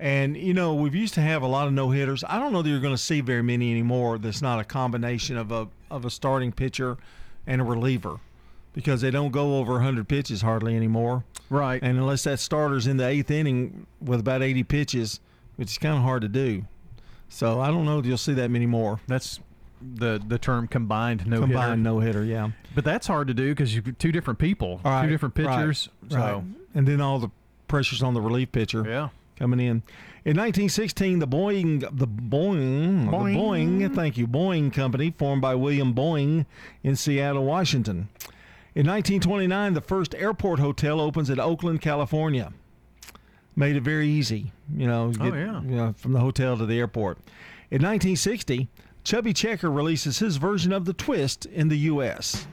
And, 0.00 0.34
you 0.34 0.54
know, 0.54 0.74
we've 0.74 0.94
used 0.94 1.12
to 1.14 1.20
have 1.20 1.42
a 1.42 1.46
lot 1.46 1.66
of 1.66 1.74
no 1.74 1.90
hitters. 1.90 2.24
I 2.26 2.38
don't 2.38 2.54
know 2.54 2.62
that 2.62 2.68
you're 2.68 2.80
going 2.80 2.94
to 2.94 2.98
see 2.98 3.20
very 3.20 3.42
many 3.42 3.70
anymore 3.70 4.16
that's 4.16 4.40
not 4.40 4.58
a 4.58 4.64
combination 4.64 5.36
of 5.36 5.52
a, 5.52 5.68
of 5.90 6.06
a 6.06 6.10
starting 6.10 6.52
pitcher 6.52 6.96
and 7.46 7.60
a 7.60 7.64
reliever 7.64 8.18
because 8.72 9.02
they 9.02 9.10
don't 9.10 9.30
go 9.30 9.58
over 9.58 9.74
100 9.74 10.08
pitches 10.08 10.40
hardly 10.40 10.74
anymore. 10.74 11.24
Right. 11.50 11.82
And 11.82 11.98
unless 11.98 12.24
that 12.24 12.40
starter's 12.40 12.86
in 12.86 12.96
the 12.96 13.06
eighth 13.06 13.30
inning 13.30 13.86
with 14.00 14.20
about 14.20 14.42
80 14.42 14.64
pitches, 14.64 15.20
which 15.56 15.72
is 15.72 15.78
kind 15.78 15.96
of 15.96 16.02
hard 16.02 16.22
to 16.22 16.28
do. 16.28 16.64
So 17.28 17.60
I 17.60 17.68
don't 17.68 17.84
know 17.84 17.98
if 17.98 18.06
you'll 18.06 18.16
see 18.16 18.32
that 18.34 18.50
many 18.50 18.66
more. 18.66 19.00
That's 19.06 19.38
the 19.80 20.20
the 20.26 20.38
term 20.38 20.68
combined 20.68 21.26
no 21.26 21.36
hitter. 21.36 21.46
Combined 21.46 21.82
no 21.82 22.00
hitter, 22.00 22.24
yeah. 22.24 22.50
But 22.74 22.84
that's 22.84 23.06
hard 23.06 23.28
to 23.28 23.34
do 23.34 23.50
because 23.50 23.74
you 23.74 23.82
two 23.82 24.12
different 24.12 24.38
people, 24.38 24.80
right, 24.84 25.04
two 25.04 25.10
different 25.10 25.34
pitchers. 25.34 25.88
right. 26.02 26.10
So 26.10 26.44
and 26.74 26.88
then 26.88 27.00
all 27.00 27.18
the 27.18 27.30
pressures 27.68 28.02
on 28.02 28.14
the 28.14 28.20
relief 28.20 28.52
pitcher. 28.52 28.84
Yeah. 28.86 29.08
Coming 29.40 29.60
in. 29.60 29.82
In 30.26 30.36
1916, 30.36 31.18
the 31.18 31.26
Boeing, 31.26 31.80
the 31.80 32.06
Boeing, 32.06 33.06
the 33.06 33.10
Boeing. 33.16 33.36
Boeing, 33.80 33.94
thank 33.94 34.18
you, 34.18 34.26
Boeing 34.26 34.70
Company, 34.70 35.14
formed 35.16 35.40
by 35.40 35.54
William 35.54 35.94
Boeing 35.94 36.44
in 36.82 36.94
Seattle, 36.94 37.46
Washington. 37.46 38.10
In 38.74 38.86
1929, 38.86 39.72
the 39.72 39.80
first 39.80 40.14
airport 40.14 40.58
hotel 40.60 41.00
opens 41.00 41.30
at 41.30 41.38
Oakland, 41.38 41.80
California. 41.80 42.52
Made 43.56 43.76
it 43.76 43.82
very 43.82 44.08
easy, 44.08 44.52
you 44.76 44.86
know, 44.86 45.06
Oh, 45.18 45.30
get, 45.30 45.34
yeah. 45.34 45.62
you 45.62 45.74
know, 45.76 45.94
from 45.96 46.12
the 46.12 46.20
hotel 46.20 46.58
to 46.58 46.66
the 46.66 46.78
airport. 46.78 47.16
In 47.70 47.80
1960, 47.82 48.68
Chubby 49.04 49.32
Checker 49.32 49.70
releases 49.70 50.18
his 50.18 50.36
version 50.36 50.70
of 50.70 50.84
The 50.84 50.92
Twist 50.92 51.46
in 51.46 51.68
the 51.68 51.78
U.S. 51.78 52.46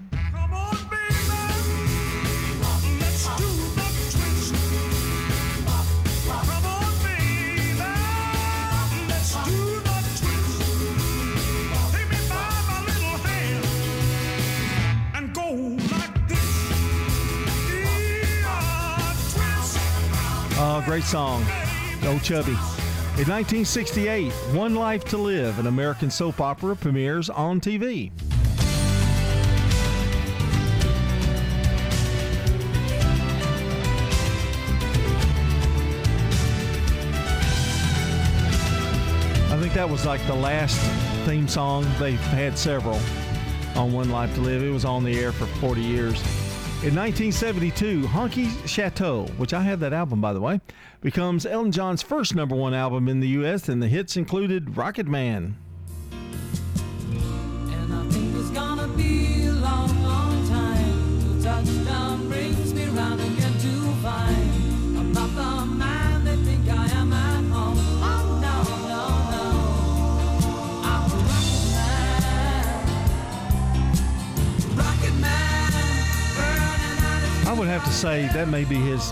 Great 20.85 21.03
song. 21.03 21.45
Old 22.05 22.23
Chubby. 22.23 22.51
In 23.17 23.27
1968, 23.27 24.31
One 24.53 24.75
Life 24.75 25.03
to 25.05 25.17
Live, 25.17 25.59
an 25.59 25.67
American 25.67 26.09
soap 26.09 26.39
opera, 26.39 26.75
premieres 26.75 27.29
on 27.29 27.59
TV. 27.59 28.11
I 39.51 39.59
think 39.59 39.73
that 39.73 39.89
was 39.89 40.05
like 40.05 40.25
the 40.27 40.35
last 40.35 40.79
theme 41.25 41.47
song. 41.47 41.85
They've 41.99 42.19
had 42.19 42.57
several 42.57 42.99
on 43.75 43.91
One 43.91 44.09
Life 44.09 44.33
to 44.35 44.41
Live. 44.41 44.63
It 44.63 44.69
was 44.69 44.85
on 44.85 45.03
the 45.03 45.19
air 45.19 45.31
for 45.31 45.45
40 45.45 45.81
years. 45.81 46.36
In 46.83 46.93
1972, 46.93 48.03
Honky 48.03 48.67
Chateau, 48.67 49.25
which 49.37 49.51
I 49.51 49.63
have 49.63 49.79
that 49.79 49.93
album 49.93 50.21
by 50.21 50.31
the 50.31 50.39
way, 50.39 50.61
becomes 51.01 51.43
Elton 51.43 51.71
John's 51.71 52.03
first 52.03 52.35
number 52.35 52.55
one 52.55 52.75
album 52.75 53.07
in 53.07 53.19
the 53.19 53.29
U.S., 53.29 53.67
and 53.67 53.81
the 53.81 53.87
hits 53.87 54.15
included 54.15 54.77
Rocket 54.77 55.07
Man. 55.07 55.57
Say 77.97 78.27
that 78.33 78.47
may 78.47 78.63
be 78.63 78.75
his 78.75 79.11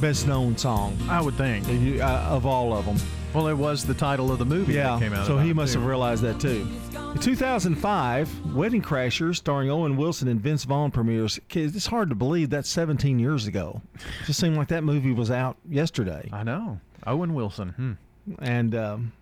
best 0.00 0.26
known 0.26 0.56
song. 0.56 0.96
I 1.10 1.20
would 1.20 1.34
think. 1.34 1.66
Uh, 2.00 2.04
of 2.04 2.46
all 2.46 2.72
of 2.72 2.86
them. 2.86 2.96
Well, 3.34 3.48
it 3.48 3.54
was 3.54 3.84
the 3.84 3.92
title 3.94 4.30
of 4.32 4.38
the 4.38 4.44
movie 4.46 4.74
Yeah, 4.74 4.92
that 4.94 5.00
came 5.00 5.12
out. 5.12 5.26
so 5.26 5.36
he 5.38 5.50
it, 5.50 5.54
must 5.56 5.72
too. 5.74 5.80
have 5.80 5.88
realized 5.88 6.22
that 6.22 6.40
too. 6.40 6.66
In 7.12 7.18
2005, 7.18 8.54
Wedding 8.54 8.80
Crashers, 8.80 9.36
starring 9.36 9.70
Owen 9.70 9.96
Wilson 9.96 10.28
and 10.28 10.40
Vince 10.40 10.64
Vaughn, 10.64 10.90
premieres. 10.90 11.38
Kids, 11.48 11.76
It's 11.76 11.86
hard 11.86 12.08
to 12.08 12.14
believe 12.14 12.48
that's 12.50 12.68
17 12.70 13.18
years 13.18 13.46
ago. 13.46 13.82
Just 14.24 14.40
seemed 14.40 14.56
like 14.56 14.68
that 14.68 14.84
movie 14.84 15.12
was 15.12 15.30
out 15.30 15.56
yesterday. 15.68 16.28
I 16.32 16.44
know. 16.44 16.80
Owen 17.06 17.34
Wilson. 17.34 17.70
Hmm. 17.70 17.92
And 18.38 18.74
um, 18.74 19.12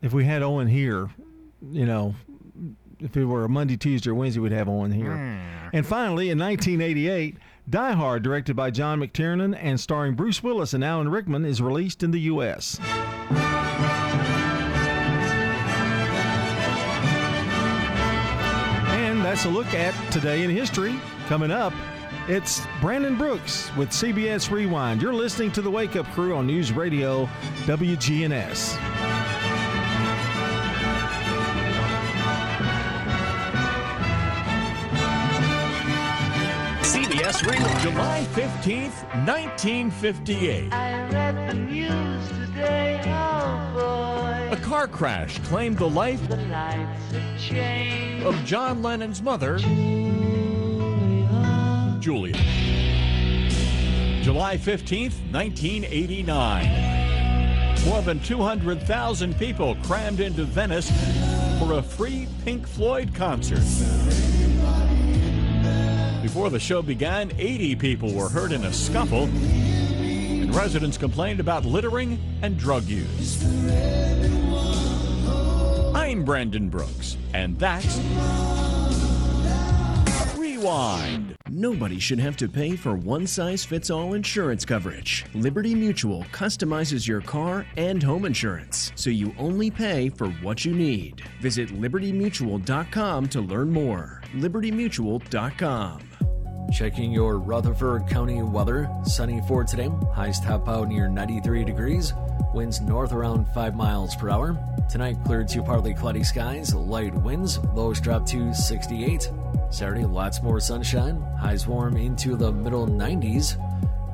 if 0.00 0.12
we 0.14 0.24
had 0.24 0.42
Owen 0.42 0.66
here, 0.68 1.10
you 1.72 1.84
know, 1.84 2.14
if 3.00 3.16
it 3.16 3.24
were 3.24 3.44
a 3.44 3.48
Monday, 3.48 3.76
Tuesday, 3.76 4.08
or 4.10 4.14
Wednesday, 4.14 4.40
we'd 4.40 4.52
have 4.52 4.68
Owen 4.68 4.92
here. 4.92 5.12
And 5.72 5.84
finally, 5.84 6.30
in 6.30 6.38
1988, 6.38 7.36
Die 7.68 7.92
Hard, 7.94 8.22
directed 8.22 8.54
by 8.54 8.70
John 8.70 9.00
McTiernan 9.00 9.58
and 9.60 9.80
starring 9.80 10.14
Bruce 10.14 10.40
Willis 10.40 10.72
and 10.72 10.84
Alan 10.84 11.08
Rickman, 11.08 11.44
is 11.44 11.60
released 11.60 12.04
in 12.04 12.12
the 12.12 12.20
U.S. 12.20 12.78
And 18.92 19.24
that's 19.24 19.46
a 19.46 19.48
look 19.48 19.66
at 19.74 19.94
today 20.12 20.44
in 20.44 20.50
history. 20.50 20.94
Coming 21.26 21.50
up, 21.50 21.72
it's 22.28 22.62
Brandon 22.80 23.16
Brooks 23.16 23.74
with 23.76 23.90
CBS 23.90 24.48
Rewind. 24.48 25.02
You're 25.02 25.12
listening 25.12 25.50
to 25.52 25.60
the 25.60 25.70
Wake 25.70 25.96
Up 25.96 26.06
Crew 26.12 26.36
on 26.36 26.46
News 26.46 26.70
Radio 26.70 27.26
WGNS. 27.64 29.25
CBS 37.36 37.50
Radio, 37.50 37.78
July 37.80 38.26
15th, 38.32 39.02
1958. 39.26 40.72
I 40.72 41.08
read 41.10 41.50
the 41.50 41.54
news 41.54 42.28
today, 42.28 43.00
oh 43.04 43.72
boy. 43.74 44.48
A 44.52 44.56
car 44.62 44.86
crash 44.88 45.38
claimed 45.40 45.76
the 45.78 45.88
life 45.88 46.26
The 46.28 46.36
lights 46.36 47.12
have 47.12 47.40
changed. 47.40 48.24
of 48.26 48.34
John 48.44 48.82
Lennon's 48.82 49.22
mother, 49.22 49.58
Julia. 51.98 52.34
July 54.22 54.56
15th, 54.56 55.14
1989. 55.30 57.84
More 57.86 58.02
than 58.02 58.18
200,000 58.20 59.38
people 59.38 59.76
crammed 59.82 60.20
into 60.20 60.44
Venice 60.44 60.90
for 61.58 61.72
a 61.74 61.82
free 61.82 62.26
Pink 62.44 62.66
Floyd 62.66 63.14
concert. 63.14 63.62
Before 66.26 66.50
the 66.50 66.58
show 66.58 66.82
began, 66.82 67.30
80 67.38 67.76
people 67.76 68.12
were 68.12 68.28
hurt 68.28 68.50
in 68.50 68.64
a 68.64 68.72
scuffle, 68.72 69.28
and 69.28 70.52
residents 70.52 70.98
complained 70.98 71.38
about 71.38 71.64
littering 71.64 72.18
and 72.42 72.58
drug 72.58 72.82
use. 72.82 73.44
I'm 75.94 76.24
Brandon 76.24 76.68
Brooks, 76.68 77.16
and 77.32 77.56
that's 77.60 77.98
Rewind. 80.36 81.36
Nobody 81.48 82.00
should 82.00 82.18
have 82.18 82.36
to 82.38 82.48
pay 82.48 82.74
for 82.74 82.96
one 82.96 83.28
size 83.28 83.64
fits 83.64 83.88
all 83.88 84.14
insurance 84.14 84.64
coverage. 84.64 85.24
Liberty 85.32 85.76
Mutual 85.76 86.24
customizes 86.32 87.06
your 87.06 87.20
car 87.20 87.64
and 87.76 88.02
home 88.02 88.24
insurance, 88.24 88.90
so 88.96 89.10
you 89.10 89.32
only 89.38 89.70
pay 89.70 90.08
for 90.08 90.26
what 90.42 90.64
you 90.64 90.74
need. 90.74 91.22
Visit 91.40 91.68
libertymutual.com 91.68 93.28
to 93.28 93.40
learn 93.40 93.70
more. 93.70 94.15
libertymutual.com. 94.34 96.00
Checking 96.72 97.12
your 97.12 97.38
Rutherford 97.38 98.08
County 98.08 98.42
weather. 98.42 98.90
Sunny 99.04 99.40
for 99.46 99.64
today. 99.64 99.90
Highs 100.12 100.40
top 100.40 100.68
out 100.68 100.88
near 100.88 101.08
93 101.08 101.64
degrees. 101.64 102.12
Winds 102.52 102.80
north 102.80 103.12
around 103.12 103.46
5 103.54 103.74
miles 103.76 104.16
per 104.16 104.30
hour. 104.30 104.58
Tonight, 104.90 105.16
clear 105.24 105.44
to 105.44 105.62
partly 105.62 105.94
cloudy 105.94 106.24
skies. 106.24 106.74
Light 106.74 107.14
winds. 107.14 107.58
Lows 107.74 108.00
drop 108.00 108.26
to 108.26 108.52
68. 108.52 109.30
Saturday, 109.70 110.04
lots 110.04 110.42
more 110.42 110.60
sunshine. 110.60 111.20
Highs 111.38 111.66
warm 111.66 111.96
into 111.96 112.36
the 112.36 112.52
middle 112.52 112.86
90s. 112.86 113.56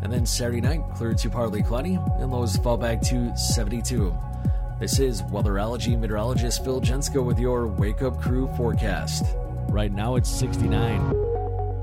And 0.03 0.12
then 0.12 0.27
Saturday 0.27 0.61
night, 0.61 0.83
clear 0.94 1.14
to 1.14 1.31
partly 1.31 1.62
cloudy. 1.62 1.98
And 2.18 2.31
lows 2.31 2.57
fall 2.57 2.77
back 2.77 3.01
to 3.03 3.35
72. 3.37 4.14
This 4.79 4.98
is 4.98 5.22
weatherology 5.22 5.98
meteorologist 5.98 6.64
Phil 6.64 6.81
Jensko 6.81 7.25
with 7.25 7.38
your 7.38 7.68
Wake 7.68 8.03
Up 8.03 8.20
Crew 8.20 8.51
forecast. 8.57 9.25
Right 9.73 9.91
now, 9.91 10.17
it's 10.17 10.29
69. 10.29 11.15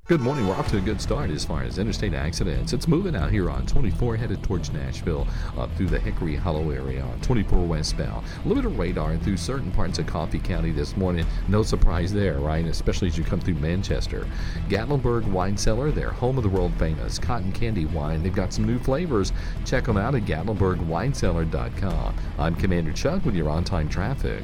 Good 0.06 0.22
morning. 0.22 0.48
We're 0.48 0.54
off 0.54 0.68
to 0.70 0.78
a 0.78 0.82
good 0.82 1.02
start 1.02 1.32
as 1.32 1.44
far 1.44 1.64
as 1.64 1.80
interstate 1.80 2.14
accidents. 2.14 2.72
It's 2.72 2.88
moving 2.88 3.16
out 3.16 3.32
here 3.32 3.50
on 3.50 3.66
24 3.66 4.16
headed 4.16 4.44
towards 4.44 4.72
Nashville 4.72 5.28
up 5.58 5.76
through 5.76 5.88
the 5.88 5.98
Hickory 5.98 6.36
Hollow 6.36 6.70
area 6.70 7.02
on 7.02 7.20
24 7.22 7.66
westbound. 7.66 8.28
A 8.46 8.48
little 8.48 8.62
bit 8.62 8.72
of 8.72 8.78
radar 8.78 9.18
through 9.18 9.38
certain 9.38 9.72
parts 9.72 9.98
of 9.98 10.06
Coffee 10.06 10.38
County 10.38 10.70
this 10.70 10.96
morning. 10.98 11.26
No 11.48 11.64
surprise 11.64 12.14
there, 12.14 12.38
right? 12.38 12.64
Especially 12.64 13.08
as 13.08 13.18
you 13.18 13.24
come 13.24 13.40
through 13.40 13.56
Manchester. 13.56 14.28
Gatlinburg 14.68 15.28
Wine 15.28 15.58
Cellar, 15.58 15.90
they're 15.90 16.12
home 16.12 16.38
of 16.38 16.44
the 16.44 16.50
world 16.50 16.74
famous 16.78 17.18
cotton 17.18 17.52
candy 17.52 17.86
wine. 17.86 18.22
They've 18.22 18.32
got 18.32 18.54
some 18.54 18.68
new 18.68 18.78
flavors. 18.78 19.34
Check 19.66 19.86
them 19.86 19.98
out 19.98 20.14
at 20.14 20.26
GatlinburgWineCellar.com. 20.26 22.16
I'm 22.38 22.54
Commander 22.54 22.94
Chuck 22.94 23.26
with 23.26 23.34
your 23.34 23.50
on 23.50 23.64
time 23.64 23.90
traffic. 23.90 24.44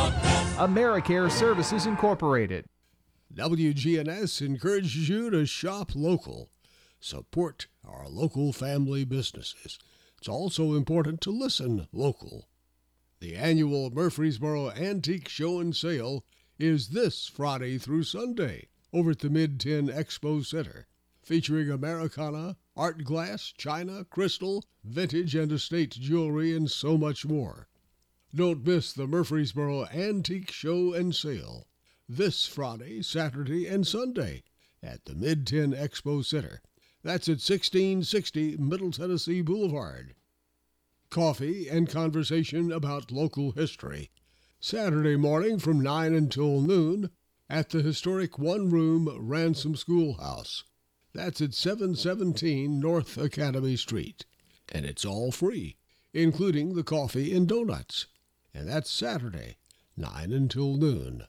AmeriCare 0.57 1.31
Services 1.31 1.85
Incorporated. 1.87 2.65
WGNS 3.33 4.45
encourages 4.45 5.09
you 5.09 5.29
to 5.31 5.45
shop 5.45 5.91
local. 5.95 6.51
Support 6.99 7.67
our 7.83 8.07
local 8.07 8.53
family 8.53 9.03
businesses. 9.03 9.79
It's 10.19 10.27
also 10.27 10.75
important 10.75 11.21
to 11.21 11.31
listen 11.31 11.87
local. 11.91 12.47
The 13.21 13.35
annual 13.35 13.89
Murfreesboro 13.89 14.71
Antique 14.71 15.29
Show 15.29 15.59
and 15.59 15.75
Sale 15.75 16.25
is 16.59 16.89
this 16.89 17.27
Friday 17.27 17.79
through 17.79 18.03
Sunday 18.03 18.67
over 18.93 19.11
at 19.11 19.19
the 19.19 19.29
MidTN 19.29 19.91
Expo 19.91 20.45
Center, 20.45 20.85
featuring 21.23 21.71
Americana, 21.71 22.57
art 22.75 23.03
glass, 23.03 23.53
china, 23.57 24.05
crystal, 24.05 24.65
vintage 24.83 25.33
and 25.33 25.51
estate 25.51 25.91
jewelry, 25.91 26.55
and 26.55 26.69
so 26.69 26.97
much 26.97 27.25
more. 27.25 27.67
Don't 28.33 28.65
miss 28.65 28.93
the 28.93 29.07
Murfreesboro 29.07 29.87
Antique 29.87 30.51
Show 30.51 30.93
and 30.93 31.13
Sale 31.13 31.67
this 32.07 32.45
Friday, 32.45 33.01
Saturday, 33.01 33.67
and 33.67 33.85
Sunday 33.85 34.43
at 34.81 35.03
the 35.03 35.13
MidTN 35.13 35.77
Expo 35.77 36.23
Center. 36.23 36.61
That's 37.03 37.27
at 37.27 37.43
1660 37.43 38.55
Middle 38.55 38.91
Tennessee 38.91 39.41
Boulevard. 39.41 40.15
Coffee 41.09 41.67
and 41.67 41.89
conversation 41.89 42.71
about 42.71 43.11
local 43.11 43.51
history. 43.51 44.11
Saturday 44.61 45.17
morning 45.17 45.59
from 45.59 45.81
9 45.81 46.13
until 46.13 46.61
noon 46.61 47.09
at 47.49 47.71
the 47.71 47.81
historic 47.81 48.39
one 48.39 48.69
room 48.69 49.09
Ransom 49.19 49.75
Schoolhouse. 49.75 50.63
That's 51.13 51.41
at 51.41 51.53
717 51.53 52.79
North 52.79 53.17
Academy 53.17 53.75
Street. 53.75 54.25
And 54.71 54.85
it's 54.85 55.03
all 55.03 55.33
free, 55.33 55.75
including 56.13 56.75
the 56.75 56.83
coffee 56.83 57.35
and 57.35 57.45
donuts. 57.45 58.07
And 58.53 58.67
that's 58.67 58.91
Saturday, 58.91 59.57
9 59.97 60.31
until 60.31 60.75
noon. 60.75 61.25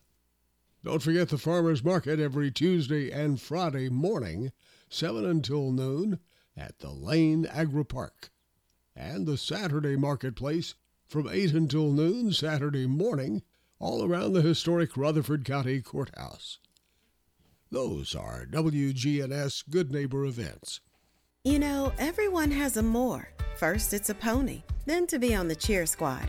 Don't 0.84 1.02
forget 1.02 1.28
the 1.28 1.38
farmers 1.38 1.84
market 1.84 2.18
every 2.18 2.50
Tuesday 2.50 3.10
and 3.10 3.40
Friday 3.40 3.88
morning, 3.88 4.50
7 4.88 5.24
until 5.24 5.70
noon, 5.70 6.18
at 6.56 6.80
the 6.80 6.90
Lane 6.90 7.46
Agri 7.46 7.84
Park. 7.84 8.30
And 8.96 9.26
the 9.26 9.38
Saturday 9.38 9.96
marketplace 9.96 10.74
from 11.06 11.28
8 11.28 11.52
until 11.52 11.92
noon 11.92 12.32
Saturday 12.32 12.86
morning, 12.86 13.42
all 13.78 14.04
around 14.04 14.32
the 14.32 14.42
historic 14.42 14.96
Rutherford 14.96 15.44
County 15.44 15.80
Courthouse. 15.80 16.58
Those 17.70 18.14
are 18.14 18.44
WGNS 18.44 19.64
Good 19.70 19.92
Neighbor 19.92 20.24
events. 20.24 20.80
You 21.44 21.58
know, 21.58 21.92
everyone 21.98 22.50
has 22.50 22.76
a 22.76 22.82
more. 22.82 23.28
First, 23.56 23.94
it's 23.94 24.10
a 24.10 24.14
pony, 24.14 24.62
then 24.86 25.06
to 25.06 25.18
be 25.18 25.34
on 25.34 25.48
the 25.48 25.56
cheer 25.56 25.86
squad. 25.86 26.28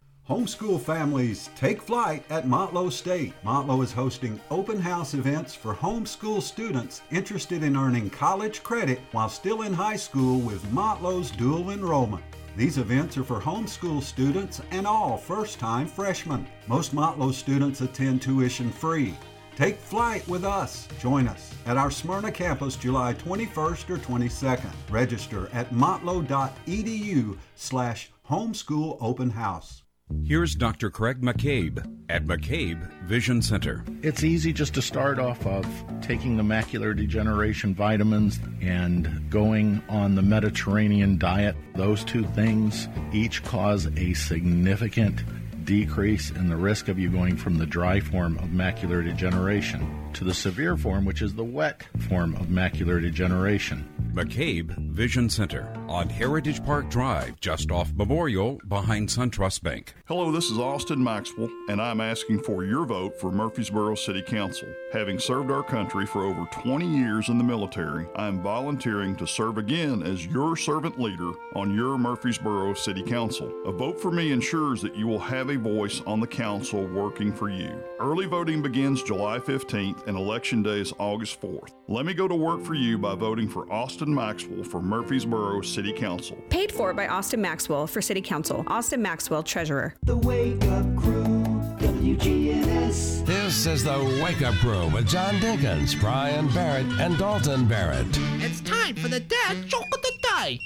Homeschool 0.31 0.79
families 0.79 1.49
take 1.57 1.81
flight 1.81 2.23
at 2.29 2.45
Motlow 2.45 2.89
State. 2.89 3.33
Motlow 3.43 3.83
is 3.83 3.91
hosting 3.91 4.39
open 4.49 4.79
house 4.79 5.13
events 5.13 5.53
for 5.53 5.75
homeschool 5.75 6.41
students 6.41 7.01
interested 7.11 7.63
in 7.63 7.75
earning 7.75 8.09
college 8.09 8.63
credit 8.63 9.01
while 9.11 9.27
still 9.27 9.63
in 9.63 9.73
high 9.73 9.97
school 9.97 10.39
with 10.39 10.63
Motlow's 10.67 11.31
dual 11.31 11.71
enrollment. 11.71 12.23
These 12.55 12.77
events 12.77 13.17
are 13.17 13.25
for 13.25 13.41
homeschool 13.41 14.01
students 14.01 14.61
and 14.71 14.87
all 14.87 15.17
first 15.17 15.59
time 15.59 15.85
freshmen. 15.85 16.47
Most 16.65 16.95
Motlow 16.95 17.33
students 17.33 17.81
attend 17.81 18.21
tuition 18.21 18.71
free. 18.71 19.17
Take 19.57 19.79
flight 19.79 20.25
with 20.29 20.45
us. 20.45 20.87
Join 21.01 21.27
us 21.27 21.53
at 21.65 21.75
our 21.75 21.91
Smyrna 21.91 22.31
campus 22.31 22.77
July 22.77 23.15
21st 23.15 23.89
or 23.89 23.97
22nd. 23.97 24.71
Register 24.89 25.49
at 25.51 25.69
motlow.edu 25.71 27.37
slash 27.55 28.11
homeschool 28.29 28.97
open 29.01 29.29
house. 29.29 29.83
Here's 30.25 30.55
Dr. 30.55 30.89
Craig 30.89 31.21
McCabe 31.21 31.85
at 32.09 32.25
McCabe 32.25 32.89
Vision 33.03 33.41
Center. 33.41 33.83
It's 34.01 34.23
easy 34.23 34.53
just 34.53 34.73
to 34.75 34.81
start 34.81 35.19
off 35.19 35.45
of 35.45 35.65
taking 36.01 36.37
the 36.37 36.43
macular 36.43 36.95
degeneration 36.95 37.75
vitamins 37.75 38.39
and 38.61 39.29
going 39.29 39.81
on 39.89 40.15
the 40.15 40.21
Mediterranean 40.21 41.17
diet. 41.17 41.55
Those 41.75 42.03
two 42.03 42.23
things 42.27 42.87
each 43.13 43.43
cause 43.43 43.87
a 43.97 44.13
significant 44.13 45.23
decrease 45.65 46.31
in 46.31 46.49
the 46.49 46.57
risk 46.57 46.87
of 46.87 46.97
you 46.97 47.09
going 47.09 47.37
from 47.37 47.57
the 47.57 47.65
dry 47.65 47.99
form 47.99 48.37
of 48.37 48.45
macular 48.45 49.03
degeneration 49.03 50.00
to 50.13 50.23
the 50.23 50.33
severe 50.33 50.77
form, 50.77 51.05
which 51.05 51.21
is 51.21 51.33
the 51.33 51.43
wet 51.43 51.83
form 52.09 52.35
of 52.35 52.47
macular 52.47 53.01
degeneration. 53.01 53.87
McCabe 54.13 54.77
Vision 54.91 55.29
Center 55.29 55.73
on 55.87 56.09
Heritage 56.09 56.63
Park 56.65 56.89
Drive, 56.89 57.39
just 57.39 57.71
off 57.71 57.93
Memorial, 57.93 58.59
behind 58.67 59.07
SunTrust 59.07 59.63
Bank. 59.63 59.93
Hello, 60.05 60.33
this 60.33 60.49
is 60.49 60.59
Austin 60.59 61.01
Maxwell, 61.01 61.49
and 61.69 61.81
I'm 61.81 62.01
asking 62.01 62.43
for 62.43 62.65
your 62.65 62.85
vote 62.85 63.17
for 63.17 63.31
Murfreesboro 63.31 63.95
City 63.95 64.21
Council. 64.21 64.67
Having 64.91 65.19
served 65.19 65.49
our 65.49 65.63
country 65.63 66.05
for 66.05 66.25
over 66.25 66.45
20 66.51 66.85
years 66.85 67.29
in 67.29 67.37
the 67.37 67.43
military, 67.45 68.05
I 68.17 68.27
am 68.27 68.43
volunteering 68.43 69.15
to 69.15 69.25
serve 69.25 69.57
again 69.57 70.03
as 70.03 70.25
your 70.25 70.57
servant 70.57 70.99
leader 70.99 71.31
on 71.55 71.73
your 71.73 71.97
Murfreesboro 71.97 72.73
City 72.73 73.03
Council. 73.03 73.49
A 73.65 73.71
vote 73.71 73.97
for 73.97 74.11
me 74.11 74.33
ensures 74.33 74.81
that 74.81 74.95
you 74.95 75.07
will 75.07 75.19
have 75.19 75.49
a 75.49 75.55
voice 75.57 76.01
on 76.05 76.19
the 76.19 76.27
council 76.27 76.85
working 76.87 77.31
for 77.31 77.49
you. 77.49 77.81
Early 78.01 78.25
voting 78.25 78.61
begins 78.61 79.03
July 79.03 79.39
15th 79.39 80.00
and 80.07 80.17
election 80.17 80.63
day 80.63 80.79
is 80.79 80.93
August 80.97 81.41
4th. 81.41 81.73
Let 81.87 82.05
me 82.05 82.13
go 82.13 82.27
to 82.27 82.35
work 82.35 82.63
for 82.63 82.73
you 82.73 82.97
by 82.97 83.15
voting 83.15 83.47
for 83.47 83.71
Austin 83.71 84.13
Maxwell 84.13 84.63
for 84.63 84.81
Murfreesboro 84.81 85.61
City 85.61 85.93
Council. 85.93 86.37
Paid 86.49 86.71
for 86.71 86.93
by 86.93 87.07
Austin 87.07 87.41
Maxwell 87.41 87.87
for 87.87 88.01
City 88.01 88.21
Council. 88.21 88.63
Austin 88.67 89.01
Maxwell, 89.01 89.43
Treasurer. 89.43 89.93
The 90.03 90.17
Wake 90.17 90.63
Up 90.65 90.95
Crew, 90.95 91.33
WGNS. 91.79 93.25
This 93.25 93.65
is 93.65 93.83
the 93.83 94.21
Wake 94.23 94.41
Up 94.41 94.55
Crew 94.55 94.87
with 94.89 95.07
John 95.07 95.35
Dinkins, 95.35 95.99
Brian 95.99 96.47
Barrett, 96.53 96.85
and 96.99 97.17
Dalton 97.17 97.67
Barrett. 97.67 98.07
It's 98.39 98.61
time 98.61 98.95
for 98.95 99.07
the 99.07 99.19
dad 99.19 99.67
joke 99.67 99.85
of 99.93 100.01
the 100.01 100.11
day. 100.21 100.59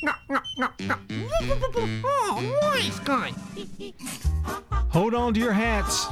Oh, 2.03 2.59
nice 2.73 2.99
guy. 2.99 3.31
Hold 4.89 5.13
on 5.13 5.33
to 5.33 5.39
your 5.39 5.51
hats. 5.53 6.07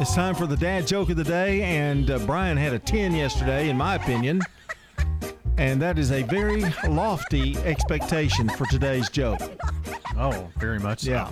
It's 0.00 0.14
time 0.14 0.34
for 0.34 0.46
the 0.46 0.56
dad 0.56 0.86
joke 0.86 1.10
of 1.10 1.16
the 1.16 1.24
day, 1.24 1.62
and 1.62 2.10
uh, 2.10 2.18
Brian 2.20 2.56
had 2.56 2.72
a 2.72 2.78
10 2.78 3.14
yesterday, 3.14 3.68
in 3.68 3.76
my 3.76 3.94
opinion. 3.94 4.40
And 5.56 5.80
that 5.80 5.98
is 5.98 6.10
a 6.10 6.22
very 6.24 6.64
lofty 6.88 7.56
expectation 7.58 8.48
for 8.48 8.66
today's 8.66 9.08
joke. 9.08 9.40
Oh, 10.16 10.50
very 10.58 10.80
much 10.80 11.00
so. 11.00 11.10
Yeah. 11.12 11.30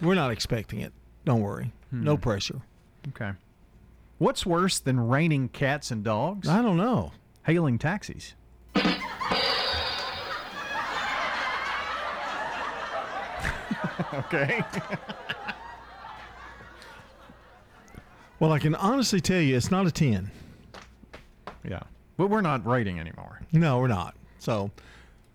We're 0.00 0.14
not 0.14 0.30
expecting 0.30 0.80
it. 0.80 0.92
Don't 1.24 1.40
worry. 1.40 1.72
No 1.90 2.14
Hmm. 2.14 2.20
pressure. 2.20 2.60
Okay. 3.08 3.32
What's 4.18 4.46
worse 4.46 4.78
than 4.78 5.00
raining 5.00 5.48
cats 5.48 5.90
and 5.90 6.04
dogs? 6.04 6.48
I 6.48 6.62
don't 6.62 6.76
know. 6.76 7.12
Hailing 7.42 7.78
taxis. 7.78 8.34
okay. 14.14 14.62
Well, 18.44 18.52
I 18.52 18.58
can 18.58 18.74
honestly 18.74 19.22
tell 19.22 19.40
you 19.40 19.56
it's 19.56 19.70
not 19.70 19.86
a 19.86 19.90
10. 19.90 20.30
Yeah. 21.66 21.80
But 22.18 22.28
we're 22.28 22.42
not 22.42 22.66
rating 22.66 23.00
anymore. 23.00 23.40
No, 23.52 23.78
we're 23.78 23.88
not. 23.88 24.14
So 24.38 24.70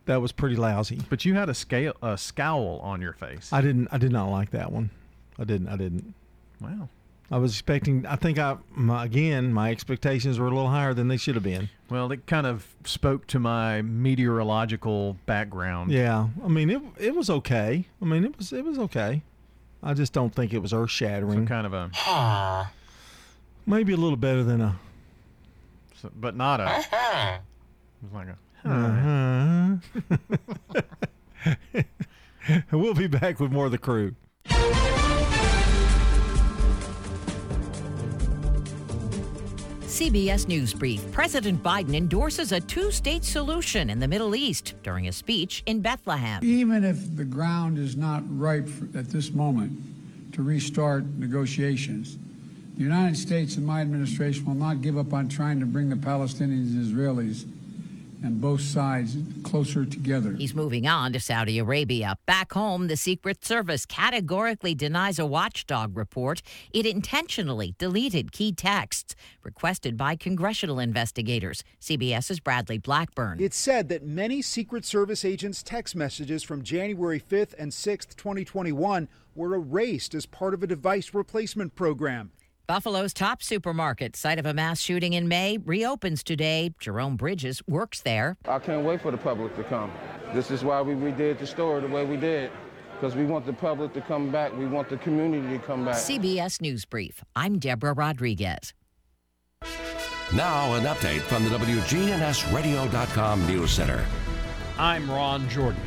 that 0.06 0.22
was 0.22 0.32
pretty 0.32 0.56
lousy. 0.56 1.02
But 1.10 1.26
you 1.26 1.34
had 1.34 1.50
a 1.50 1.56
scale 1.56 1.94
a 2.04 2.20
scowl 2.20 2.80
on 2.84 3.02
your 3.02 3.14
face. 3.14 3.52
I 3.52 3.62
didn't 3.62 3.88
I 3.92 3.98
did 3.98 4.12
not 4.12 4.30
like 4.30 4.52
that 4.52 4.72
one. 4.72 4.92
I 5.40 5.44
didn't 5.44 5.70
I 5.70 5.76
didn't. 5.76 6.14
Wow. 6.62 6.88
I 7.32 7.40
was 7.40 7.54
expecting 7.54 8.06
I 8.06 8.16
think 8.16 8.38
I 8.38 8.58
my, 8.76 9.06
again 9.06 9.54
my 9.54 9.72
expectations 9.72 10.38
were 10.38 10.46
a 10.46 10.50
little 10.50 10.70
higher 10.70 10.94
than 10.94 11.08
they 11.08 11.18
should 11.18 11.34
have 11.34 11.44
been. 11.44 11.68
Well, 11.90 12.12
it 12.12 12.28
kind 12.28 12.46
of 12.46 12.68
spoke 12.84 13.26
to 13.28 13.40
my 13.40 13.82
meteorological 13.82 15.18
background. 15.26 15.92
Yeah. 15.92 16.28
I 16.44 16.48
mean 16.48 16.70
it 16.70 16.82
it 17.00 17.16
was 17.16 17.32
okay. 17.32 17.88
I 18.00 18.06
mean 18.06 18.24
it 18.24 18.38
was 18.38 18.54
it 18.54 18.64
was 18.64 18.78
okay. 18.78 19.24
I 19.82 19.96
just 19.96 20.14
don't 20.14 20.36
think 20.36 20.54
it 20.54 20.60
was 20.60 20.74
earth 20.74 20.92
shattering. 20.92 21.40
Some 21.40 21.48
kind 21.48 21.66
of 21.66 21.74
a 21.74 21.90
Maybe 23.66 23.94
a 23.94 23.98
little 23.98 24.18
better 24.18 24.44
than 24.44 24.62
a 24.62 24.80
so- 25.96 26.12
but 26.16 26.36
not 26.36 26.60
a 26.60 26.80
it 26.80 27.42
was 28.04 28.14
like 28.14 28.28
a 28.28 28.38
uh-huh. 28.66 29.78
we'll 32.72 32.94
be 32.94 33.08
back 33.08 33.40
with 33.40 33.52
more 33.52 33.66
of 33.66 33.72
the 33.72 33.78
crew. 33.78 34.16
CBS 40.00 40.48
News 40.48 40.74
Brief. 40.74 41.12
President 41.12 41.62
Biden 41.62 41.94
endorses 41.94 42.52
a 42.54 42.60
two 42.62 42.90
state 42.90 43.26
solution 43.26 43.90
in 43.90 44.00
the 44.00 44.08
Middle 44.08 44.34
East 44.36 44.76
during 44.82 45.08
a 45.08 45.12
speech 45.12 45.62
in 45.66 45.82
Bethlehem. 45.82 46.42
Even 46.44 46.84
if 46.86 47.16
the 47.18 47.26
ground 47.26 47.78
is 47.78 47.98
not 47.98 48.24
ripe 48.30 48.68
for, 48.70 48.86
at 48.98 49.10
this 49.10 49.32
moment 49.32 49.78
to 50.34 50.42
restart 50.42 51.04
negotiations, 51.18 52.18
the 52.80 52.86
United 52.86 53.18
States 53.18 53.58
and 53.58 53.68
my 53.68 53.82
administration 53.82 54.46
will 54.46 54.54
not 54.54 54.82
give 54.82 54.98
up 54.98 55.12
on 55.12 55.28
trying 55.28 55.60
to 55.60 55.66
bring 55.66 55.90
the 55.90 55.98
Palestinians 55.98 56.72
and 56.72 56.86
Israelis 56.86 57.44
and 58.24 58.40
both 58.40 58.62
sides 58.62 59.18
closer 59.44 59.84
together. 59.84 60.32
He's 60.32 60.56
moving 60.56 60.88
on 60.88 61.12
to 61.12 61.20
Saudi 61.20 61.60
Arabia. 61.60 62.16
Back 62.26 62.54
home, 62.54 62.88
the 62.88 62.96
Secret 62.96 63.44
Service 63.44 63.86
categorically 63.86 64.76
denies 64.76 65.20
a 65.20 65.26
watchdog 65.26 65.98
report. 65.98 66.42
It 66.72 66.86
intentionally 66.86 67.76
deleted 67.78 68.32
key 68.32 68.54
texts 68.54 69.14
requested 69.44 69.98
by 69.98 70.16
congressional 70.16 70.80
investigators. 70.80 71.66
CBS's 71.82 72.40
Bradley 72.40 72.78
Blackburn. 72.78 73.42
It 73.42 73.54
said 73.54 73.90
that 73.90 74.04
many 74.04 74.42
Secret 74.42 74.86
Service 74.86 75.26
agents' 75.26 75.64
text 75.64 75.98
messages 75.98 76.44
from 76.44 76.64
January 76.64 77.20
5th 77.20 77.56
and 77.60 77.74
6th, 77.74 78.16
2021, 78.16 79.10
were 79.36 79.54
erased 79.54 80.16
as 80.16 80.26
part 80.26 80.54
of 80.54 80.64
a 80.64 80.68
device 80.68 81.14
replacement 81.14 81.76
program. 81.76 82.32
Buffalo's 82.70 83.16
Tops 83.16 83.48
supermarket, 83.48 84.16
site 84.16 84.38
of 84.38 84.46
a 84.46 84.54
mass 84.54 84.80
shooting 84.80 85.14
in 85.14 85.28
May, 85.28 85.58
reopens 85.58 86.22
today. 86.22 86.72
Jerome 86.80 87.16
Bridges 87.16 87.64
works 87.68 88.02
there. 88.02 88.38
I 88.48 88.60
can't 88.60 88.86
wait 88.86 89.02
for 89.02 89.10
the 89.10 89.18
public 89.18 89.56
to 89.56 89.64
come. 89.64 89.92
This 90.36 90.52
is 90.52 90.64
why 90.64 90.80
we 90.84 90.94
redid 90.94 91.40
the 91.40 91.48
store 91.48 91.82
the 91.82 91.88
way 91.88 92.06
we 92.06 92.16
did, 92.16 92.52
because 92.94 93.16
we 93.16 93.26
want 93.26 93.48
the 93.48 93.54
public 93.54 93.92
to 93.94 94.02
come 94.02 94.32
back. 94.32 94.56
We 94.56 94.68
want 94.68 94.88
the 94.88 94.98
community 94.98 95.58
to 95.58 95.64
come 95.66 95.84
back. 95.84 95.96
CBS 95.96 96.62
News 96.62 96.86
Brief. 96.86 97.24
I'm 97.36 97.58
Deborah 97.58 97.94
Rodriguez. 97.94 98.76
Now, 100.36 100.76
an 100.76 100.84
update 100.84 101.22
from 101.22 101.46
the 101.46 101.50
WGNSradio.com 101.50 103.48
News 103.48 103.72
Center. 103.72 104.06
I'm 104.78 105.10
Ron 105.10 105.50
Jordan. 105.50 105.82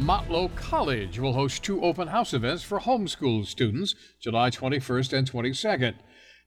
Motlow 0.00 0.48
College 0.56 1.18
will 1.18 1.34
host 1.34 1.62
two 1.62 1.82
open 1.82 2.08
house 2.08 2.32
events 2.32 2.62
for 2.62 2.80
homeschool 2.80 3.44
students 3.44 3.94
July 4.18 4.48
21st 4.48 5.12
and 5.12 5.30
22nd. 5.30 5.94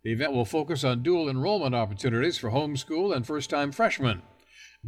The 0.03 0.11
event 0.11 0.33
will 0.33 0.43
focus 0.43 0.83
on 0.83 1.03
dual 1.03 1.29
enrollment 1.29 1.75
opportunities 1.75 2.39
for 2.39 2.49
homeschool 2.49 3.15
and 3.15 3.27
first 3.27 3.51
time 3.51 3.71
freshmen. 3.71 4.23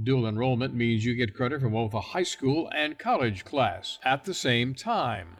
Dual 0.01 0.25
enrollment 0.25 0.73
means 0.73 1.05
you 1.05 1.13
get 1.13 1.35
credit 1.35 1.61
for 1.61 1.69
both 1.69 1.93
a 1.93 2.01
high 2.01 2.23
school 2.23 2.67
and 2.75 2.97
college 2.97 3.45
class 3.45 3.99
at 4.03 4.25
the 4.25 4.33
same 4.33 4.73
time. 4.73 5.37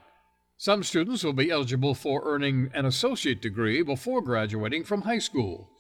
Some 0.58 0.84
students 0.84 1.24
will 1.24 1.34
be 1.34 1.50
eligible 1.50 1.96
for 1.96 2.22
earning 2.26 2.70
an 2.76 2.86
associate 2.86 3.42
degree 3.42 3.82
before 3.82 4.22
graduating 4.22 4.84
from 4.84 5.02
high 5.02 5.18
school. 5.18 5.72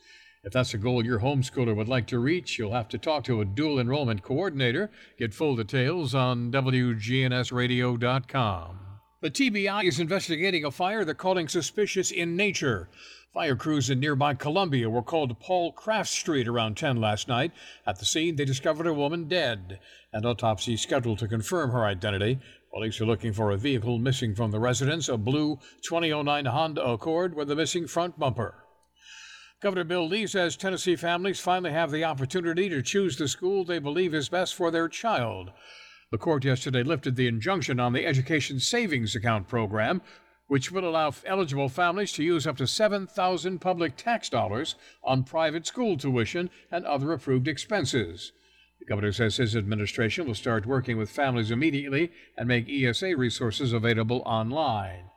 If 0.46 0.54
that's 0.54 0.74
a 0.76 0.78
goal 0.78 1.04
your 1.04 1.22
homeschooler 1.22 1.76
would 1.76 1.90
like 1.90 2.06
to 2.08 2.20
reach, 2.20 2.58
you'll 2.60 2.74
have 2.74 2.88
to 2.90 3.00
talk 3.00 3.24
to 3.24 3.42
a 3.42 3.46
dual 3.46 3.80
enrollment 3.80 4.22
coordinator. 4.22 4.92
Get 5.18 5.34
full 5.34 5.56
details 5.56 6.14
on 6.14 6.52
WGNSradio.com. 6.52 8.80
The 9.22 9.32
TBI 9.32 9.86
is 9.86 10.00
investigating 10.00 10.64
a 10.64 10.70
fire 10.70 11.04
they're 11.04 11.16
calling 11.16 11.48
suspicious 11.48 12.12
in 12.12 12.36
nature. 12.36 12.90
Fire 13.34 13.56
crews 13.56 13.90
in 13.90 14.00
nearby 14.00 14.36
Columbia 14.36 14.88
were 14.88 15.02
called 15.02 15.30
to 15.30 15.36
Paul 15.36 15.72
Craft 15.72 16.12
Street 16.12 16.48
around 16.48 16.78
10 16.78 17.02
last 17.02 17.28
night. 17.28 17.52
At 17.88 17.98
the 17.98 18.06
scene, 18.06 18.36
they 18.36 18.46
discovered 18.46 18.86
a 18.86 18.94
woman 18.94 19.28
dead. 19.28 19.80
An 20.14 20.28
autopsy 20.28 20.78
scheduled 20.78 21.18
to 21.20 21.28
confirm 21.28 21.72
her 21.72 21.86
identity. 21.86 22.38
Police 22.72 23.02
are 23.02 23.08
looking 23.08 23.34
for 23.34 23.50
a 23.50 23.58
vehicle 23.58 23.98
missing 23.98 24.36
from 24.36 24.52
the 24.52 24.60
residence, 24.60 25.10
a 25.10 25.18
blue 25.18 25.58
2009 25.82 26.46
Honda 26.46 26.86
Accord 26.86 27.34
with 27.34 27.50
a 27.50 27.56
missing 27.56 27.88
front 27.88 28.20
bumper. 28.20 28.65
Governor 29.66 29.84
Bill 29.84 30.08
Lee 30.08 30.28
says 30.28 30.56
Tennessee 30.56 30.96
families 30.96 31.40
finally 31.40 31.72
have 31.72 31.90
the 31.90 32.04
opportunity 32.04 32.70
to 32.70 32.84
choose 32.84 33.18
the 33.18 33.28
school 33.28 33.66
they 33.66 33.80
believe 33.80 34.14
is 34.14 34.30
best 34.30 34.54
for 34.54 34.70
their 34.70 34.88
child. 34.88 35.52
The 36.12 36.20
court 36.20 36.46
yesterday 36.46 36.84
lifted 36.84 37.16
the 37.16 37.26
injunction 37.26 37.80
on 37.80 37.92
the 37.92 38.06
Education 38.06 38.60
Savings 38.60 39.16
Account 39.16 39.48
program, 39.48 40.04
which 40.46 40.72
would 40.72 40.84
allow 40.84 41.12
eligible 41.26 41.68
families 41.68 42.12
to 42.12 42.24
use 42.24 42.46
up 42.46 42.58
to 42.58 42.68
7,000 42.68 43.58
public 43.58 43.98
tax 43.98 44.30
dollars 44.30 44.76
on 45.04 45.24
private 45.24 45.66
school 45.66 45.98
tuition 45.98 46.52
and 46.72 46.86
other 46.86 47.12
approved 47.12 47.48
expenses. 47.48 48.34
The 48.78 48.86
governor 48.86 49.14
says 49.14 49.38
his 49.38 49.56
administration 49.56 50.28
will 50.28 50.36
start 50.36 50.68
working 50.68 50.96
with 50.96 51.10
families 51.10 51.50
immediately 51.50 52.12
and 52.38 52.48
make 52.48 52.70
ESA 52.70 53.18
resources 53.18 53.74
available 53.74 54.22
online. 54.28 55.10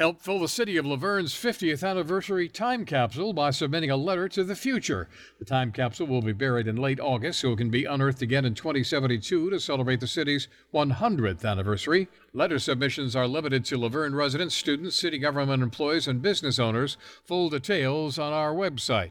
Help 0.00 0.18
fill 0.22 0.38
the 0.38 0.48
city 0.48 0.78
of 0.78 0.86
Laverne's 0.86 1.34
50th 1.34 1.86
anniversary 1.86 2.48
time 2.48 2.86
capsule 2.86 3.34
by 3.34 3.50
submitting 3.50 3.90
a 3.90 3.98
letter 3.98 4.30
to 4.30 4.42
the 4.42 4.56
future. 4.56 5.10
The 5.38 5.44
time 5.44 5.72
capsule 5.72 6.06
will 6.06 6.22
be 6.22 6.32
buried 6.32 6.66
in 6.66 6.76
late 6.76 6.98
August 6.98 7.40
so 7.40 7.52
it 7.52 7.58
can 7.58 7.68
be 7.68 7.84
unearthed 7.84 8.22
again 8.22 8.46
in 8.46 8.54
2072 8.54 9.50
to 9.50 9.60
celebrate 9.60 10.00
the 10.00 10.06
city's 10.06 10.48
100th 10.72 11.44
anniversary. 11.44 12.08
Letter 12.32 12.58
submissions 12.58 13.14
are 13.14 13.26
limited 13.26 13.62
to 13.66 13.76
Laverne 13.76 14.14
residents, 14.14 14.54
students, 14.54 14.96
city 14.96 15.18
government 15.18 15.62
employees, 15.62 16.08
and 16.08 16.22
business 16.22 16.58
owners. 16.58 16.96
Full 17.26 17.50
details 17.50 18.18
on 18.18 18.32
our 18.32 18.54
website. 18.54 19.10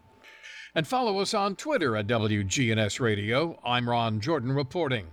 And 0.74 0.88
follow 0.88 1.20
us 1.20 1.36
on 1.36 1.56
Twitter 1.56 1.96
at 1.96 2.08
WGNS 2.08 3.00
Radio. 3.00 3.60
I'm 3.64 3.88
Ron 3.88 4.20
Jordan 4.20 4.54
reporting. 4.54 5.06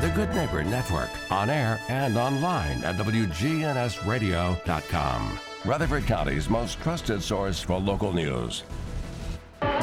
The 0.00 0.10
Good 0.10 0.32
Neighbor 0.32 0.62
Network, 0.62 1.10
on 1.28 1.50
air 1.50 1.80
and 1.88 2.16
online 2.16 2.84
at 2.84 2.94
WGNSradio.com. 2.94 5.40
Rutherford 5.64 6.06
County's 6.06 6.48
most 6.48 6.80
trusted 6.80 7.20
source 7.20 7.60
for 7.60 7.80
local 7.80 8.12
news. 8.12 8.62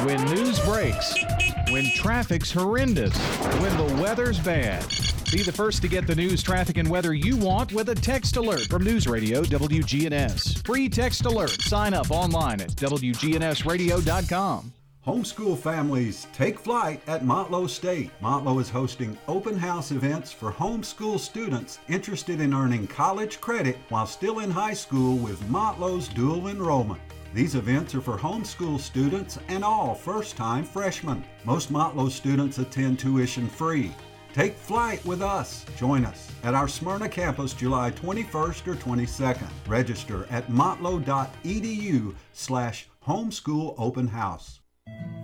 When 0.04 0.24
news 0.24 0.58
breaks, 0.60 1.14
when 1.68 1.84
traffic's 1.94 2.50
horrendous, 2.50 3.14
when 3.60 3.76
the 3.76 4.02
weather's 4.02 4.40
bad. 4.40 4.86
Be 5.30 5.42
the 5.42 5.52
first 5.52 5.82
to 5.82 5.88
get 5.88 6.06
the 6.06 6.14
news, 6.14 6.42
traffic, 6.42 6.78
and 6.78 6.88
weather 6.88 7.12
you 7.12 7.36
want 7.36 7.74
with 7.74 7.90
a 7.90 7.94
text 7.94 8.38
alert 8.38 8.68
from 8.68 8.84
News 8.84 9.06
Radio 9.06 9.42
WGNS. 9.42 10.64
Free 10.64 10.88
text 10.88 11.26
alert. 11.26 11.60
Sign 11.60 11.92
up 11.92 12.10
online 12.10 12.62
at 12.62 12.70
WGNSradio.com. 12.70 14.72
Homeschool 15.06 15.56
families 15.56 16.26
take 16.32 16.58
flight 16.58 17.00
at 17.06 17.22
Motlow 17.22 17.70
State. 17.70 18.10
Motlow 18.20 18.60
is 18.60 18.68
hosting 18.68 19.16
open 19.28 19.56
house 19.56 19.92
events 19.92 20.32
for 20.32 20.50
homeschool 20.50 21.20
students 21.20 21.78
interested 21.86 22.40
in 22.40 22.52
earning 22.52 22.88
college 22.88 23.40
credit 23.40 23.76
while 23.88 24.06
still 24.06 24.40
in 24.40 24.50
high 24.50 24.74
school 24.74 25.16
with 25.18 25.40
Motlow's 25.42 26.08
dual 26.08 26.48
enrollment. 26.48 27.00
These 27.32 27.54
events 27.54 27.94
are 27.94 28.00
for 28.00 28.18
homeschool 28.18 28.80
students 28.80 29.38
and 29.46 29.62
all 29.62 29.94
first 29.94 30.36
time 30.36 30.64
freshmen. 30.64 31.24
Most 31.44 31.72
Motlow 31.72 32.10
students 32.10 32.58
attend 32.58 32.98
tuition 32.98 33.48
free. 33.48 33.92
Take 34.34 34.56
flight 34.56 35.04
with 35.04 35.22
us. 35.22 35.64
Join 35.76 36.04
us 36.04 36.32
at 36.42 36.54
our 36.54 36.66
Smyrna 36.66 37.08
campus 37.08 37.54
July 37.54 37.92
21st 37.92 38.66
or 38.66 38.74
22nd. 38.74 39.50
Register 39.68 40.26
at 40.30 40.48
motlow.edu 40.48 42.12
slash 42.32 42.88
homeschool 43.06 43.76
open 43.78 44.08
house. 44.08 44.58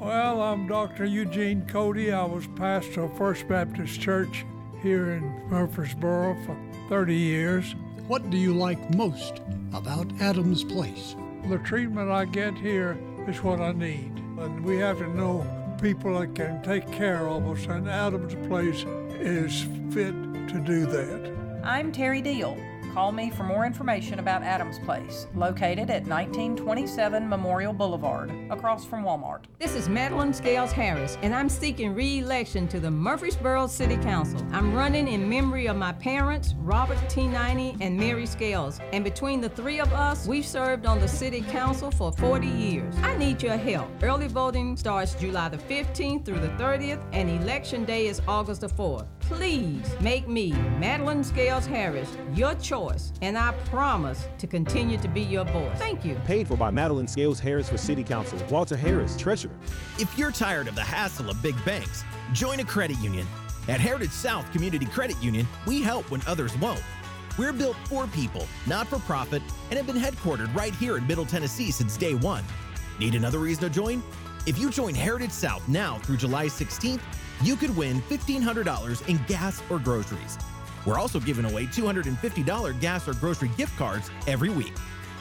Well, 0.03 0.43
I'm 0.43 0.67
Dr. 0.67 1.05
Eugene 1.05 1.65
Cody. 1.65 2.11
I 2.11 2.25
was 2.25 2.49
pastor 2.57 3.05
of 3.05 3.17
First 3.17 3.47
Baptist 3.47 4.01
Church 4.01 4.45
here 4.83 5.13
in 5.13 5.23
Murfreesboro 5.49 6.37
for 6.45 6.57
30 6.89 7.15
years. 7.15 7.77
What 8.09 8.29
do 8.29 8.37
you 8.37 8.53
like 8.53 8.97
most 8.97 9.41
about 9.73 10.11
Adams 10.21 10.65
Place? 10.65 11.15
The 11.49 11.59
treatment 11.59 12.11
I 12.11 12.25
get 12.25 12.55
here 12.55 12.99
is 13.29 13.45
what 13.45 13.61
I 13.61 13.71
need. 13.71 14.11
And 14.41 14.65
we 14.65 14.77
have 14.79 14.99
to 14.99 15.07
know 15.07 15.47
people 15.81 16.19
that 16.19 16.35
can 16.35 16.61
take 16.65 16.91
care 16.91 17.29
of 17.29 17.47
us, 17.47 17.65
and 17.67 17.89
Adams 17.89 18.35
Place 18.49 18.85
is 19.21 19.63
fit 19.95 20.15
to 20.49 20.61
do 20.67 20.85
that. 20.87 21.33
I'm 21.63 21.93
Terry 21.93 22.23
Deal. 22.23 22.59
Call 22.93 23.11
me 23.11 23.31
for 23.31 23.45
more 23.45 23.65
information 23.65 24.19
about 24.19 24.43
Adams 24.43 24.79
Place, 24.81 25.27
located 25.35 25.89
at 25.89 26.05
1927 26.05 27.27
Memorial 27.27 27.73
Boulevard, 27.73 28.31
across 28.51 28.85
from 28.85 29.03
Walmart. 29.03 29.45
This 29.59 29.75
is 29.75 29.89
Madeline 29.89 30.35
Scales 30.35 30.73
Harris, 30.73 31.17
and 31.23 31.35
I'm 31.35 31.49
seeking 31.49 31.95
re 31.95 32.19
election 32.19 32.69
to 32.69 32.79
the 32.79 32.91
Murfreesboro 32.91 33.69
City 33.69 33.97
Council. 33.97 34.47
I'm 34.53 34.75
running 34.75 35.09
in 35.09 35.27
memory 35.27 35.69
of 35.69 35.77
my 35.77 35.93
parents, 35.93 36.55
Robert 36.59 36.99
T. 37.09 37.27
90 37.27 37.79
and 37.81 37.97
Mary 37.97 38.27
Scales, 38.27 38.79
and 38.93 39.03
between 39.03 39.41
the 39.41 39.49
three 39.49 39.81
of 39.81 39.91
us, 39.95 40.27
we've 40.27 40.45
served 40.45 40.85
on 40.85 41.01
the 41.01 41.09
City 41.09 41.41
Council 41.41 41.91
for 41.91 42.13
40 42.13 42.47
years. 42.47 42.95
I 43.01 43.17
need 43.17 43.43
your 43.43 43.57
help. 43.57 43.89
Early 44.03 44.29
voting 44.29 44.77
starts 44.77 45.15
July 45.15 45.49
the 45.49 45.57
15th 45.57 46.27
through 46.27 46.41
the 46.41 46.49
30th, 46.49 47.03
and 47.15 47.31
election 47.31 47.87
day 47.87 48.09
is 48.09 48.21
August 48.29 48.61
the 48.61 48.69
4th. 48.69 49.07
Please 49.23 49.87
make 50.01 50.29
me, 50.29 50.53
Madeline 50.79 51.25
Scales 51.25 51.65
Harris, 51.65 52.17
your 52.35 52.55
choice, 52.57 53.13
and 53.23 53.39
I 53.39 53.53
promise 53.67 54.29
to 54.39 54.47
continue 54.47 54.99
to 54.99 55.09
be 55.09 55.23
your 55.23 55.45
voice. 55.45 55.79
Thank 55.79 56.05
you. 56.05 56.17
Paid 56.27 56.49
for 56.49 56.57
by 56.57 56.71
Madeline 56.71 57.09
Scales 57.09 57.41
Harris 57.41 57.69
for 57.69 57.79
City 57.79 58.05
Council. 58.05 58.39
Walter 58.51 58.77
Harris, 58.77 59.17
Treasurer. 59.17 59.55
If 59.99 60.17
you're 60.19 60.33
tired 60.33 60.69
of 60.69 60.75
the 60.75 60.83
hassle 60.83 61.31
of 61.31 61.41
big 61.43 61.55
banks, 61.65 62.05
join 62.33 62.61
a 62.61 62.65
credit 62.65 62.99
union. 62.99 63.27
At 63.69 63.81
Heritage 63.81 64.11
South 64.11 64.51
Community 64.53 64.87
Credit 64.87 65.17
Union, 65.23 65.47
we 65.67 65.83
help 65.83 66.11
when 66.11 66.21
others 66.27 66.57
won't. 66.59 66.83
We're 67.39 67.53
built 67.53 67.77
for 67.85 68.07
people, 68.09 68.47
not 68.67 68.89
for 68.89 68.99
profit, 68.99 69.41
and 69.71 69.79
have 69.79 69.87
been 69.87 69.97
headquartered 69.97 70.55
right 70.55 70.75
here 70.75 70.99
in 70.99 71.07
Middle 71.07 71.25
Tennessee 71.25 71.71
since 71.71 71.97
day 71.97 72.15
one. 72.15 72.45
Need 72.99 73.15
another 73.15 73.39
reason 73.39 73.65
to 73.65 73.71
join? 73.71 74.03
If 74.47 74.59
you 74.59 74.71
join 74.71 74.95
Heritage 74.95 75.31
South 75.31 75.67
now 75.69 75.99
through 75.99 76.17
July 76.17 76.47
16th, 76.47 77.01
you 77.43 77.57
could 77.57 77.77
win 77.77 78.01
$1,500 78.03 79.09
in 79.09 79.21
gas 79.27 79.63
or 79.71 79.79
groceries. 79.79 80.39
We're 80.87 80.99
also 80.99 81.21
giving 81.21 81.45
away 81.45 81.67
$250 81.67 82.81
gas 82.81 83.09
or 83.09 83.15
grocery 83.15 83.51
gift 83.57 83.77
cards 83.77 84.11
every 84.27 84.51
week. 84.51 84.75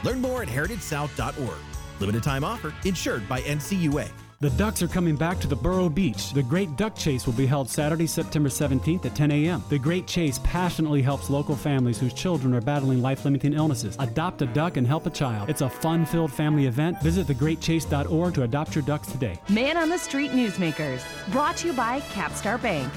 Learn 0.04 0.22
more 0.22 0.42
at 0.42 0.48
heritagesouth.org. 0.48 1.60
Limited 2.00 2.24
time 2.24 2.44
offer, 2.44 2.74
insured 2.84 3.28
by 3.30 3.42
NCUA. 3.42 4.10
The 4.42 4.50
Ducks 4.50 4.82
are 4.82 4.88
coming 4.88 5.16
back 5.16 5.40
to 5.42 5.48
the 5.48 5.56
Borough 5.56 5.88
Beach. 5.88 6.34
The 6.34 6.42
Great 6.42 6.76
Duck 6.76 6.96
Chase 6.96 7.28
will 7.28 7.34
be 7.34 7.46
held 7.46 7.70
Saturday, 7.70 8.08
September 8.08 8.50
17th 8.50 9.06
at 9.06 9.14
10 9.14 9.30
a.m. 9.30 9.64
The 9.70 9.78
Great 9.78 10.08
Chase 10.08 10.40
passionately 10.44 11.04
helps 11.04 11.30
local 11.30 11.56
families 11.56 12.00
whose 12.00 12.12
children 12.12 12.56
are 12.56 12.62
battling 12.62 13.04
life 13.04 13.24
limiting 13.24 13.54
illnesses. 13.54 13.96
Adopt 14.00 14.42
a 14.42 14.48
duck 14.48 14.78
and 14.78 14.88
help 14.88 15.06
a 15.06 15.12
child. 15.12 15.48
It's 15.48 15.62
a 15.62 15.70
fun 15.70 16.08
filled 16.08 16.34
family 16.34 16.66
event. 16.66 17.00
Visit 17.04 17.28
thegreatchase.org 17.28 18.34
to 18.34 18.42
adopt 18.42 18.74
your 18.74 18.84
ducks 18.84 19.12
today. 19.12 19.40
Man 19.50 19.78
on 19.78 19.90
the 19.90 20.00
Street 20.00 20.32
Newsmakers, 20.32 21.04
brought 21.32 21.58
to 21.58 21.68
you 21.68 21.74
by 21.74 22.00
Capstar 22.00 22.60
Bank. 22.60 22.92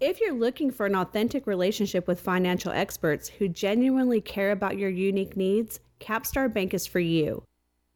If 0.00 0.20
you're 0.20 0.34
looking 0.34 0.72
for 0.72 0.86
an 0.86 0.96
authentic 0.96 1.46
relationship 1.46 2.08
with 2.08 2.18
financial 2.18 2.72
experts 2.72 3.28
who 3.28 3.46
genuinely 3.46 4.20
care 4.20 4.50
about 4.50 4.78
your 4.78 4.90
unique 4.90 5.36
needs, 5.36 5.78
Capstar 6.00 6.52
Bank 6.52 6.74
is 6.74 6.88
for 6.88 6.98
you. 6.98 7.44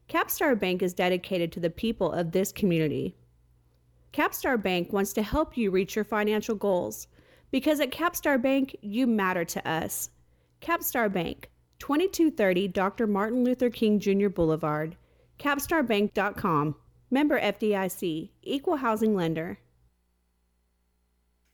Capstar 0.09 0.57
Bank 0.57 0.81
is 0.81 0.93
dedicated 0.93 1.51
to 1.51 1.59
the 1.59 1.69
people 1.69 2.13
of 2.13 2.31
this 2.31 2.53
community. 2.53 3.15
Capstar 4.13 4.61
Bank 4.61 4.93
wants 4.93 5.11
to 5.13 5.21
help 5.21 5.57
you 5.57 5.69
reach 5.69 5.95
your 5.95 6.05
financial 6.05 6.55
goals 6.55 7.07
because 7.51 7.81
at 7.81 7.91
Capstar 7.91 8.41
Bank, 8.41 8.75
you 8.81 9.05
matter 9.05 9.43
to 9.43 9.69
us. 9.69 10.09
Capstar 10.61 11.11
Bank, 11.11 11.49
2230 11.79 12.69
Dr. 12.69 13.05
Martin 13.05 13.43
Luther 13.43 13.69
King 13.69 13.99
Jr. 13.99 14.29
Boulevard, 14.29 14.95
capstarbank.com. 15.39 16.75
Member 17.09 17.39
FDIC, 17.39 18.29
Equal 18.41 18.77
Housing 18.77 19.15
Lender. 19.15 19.59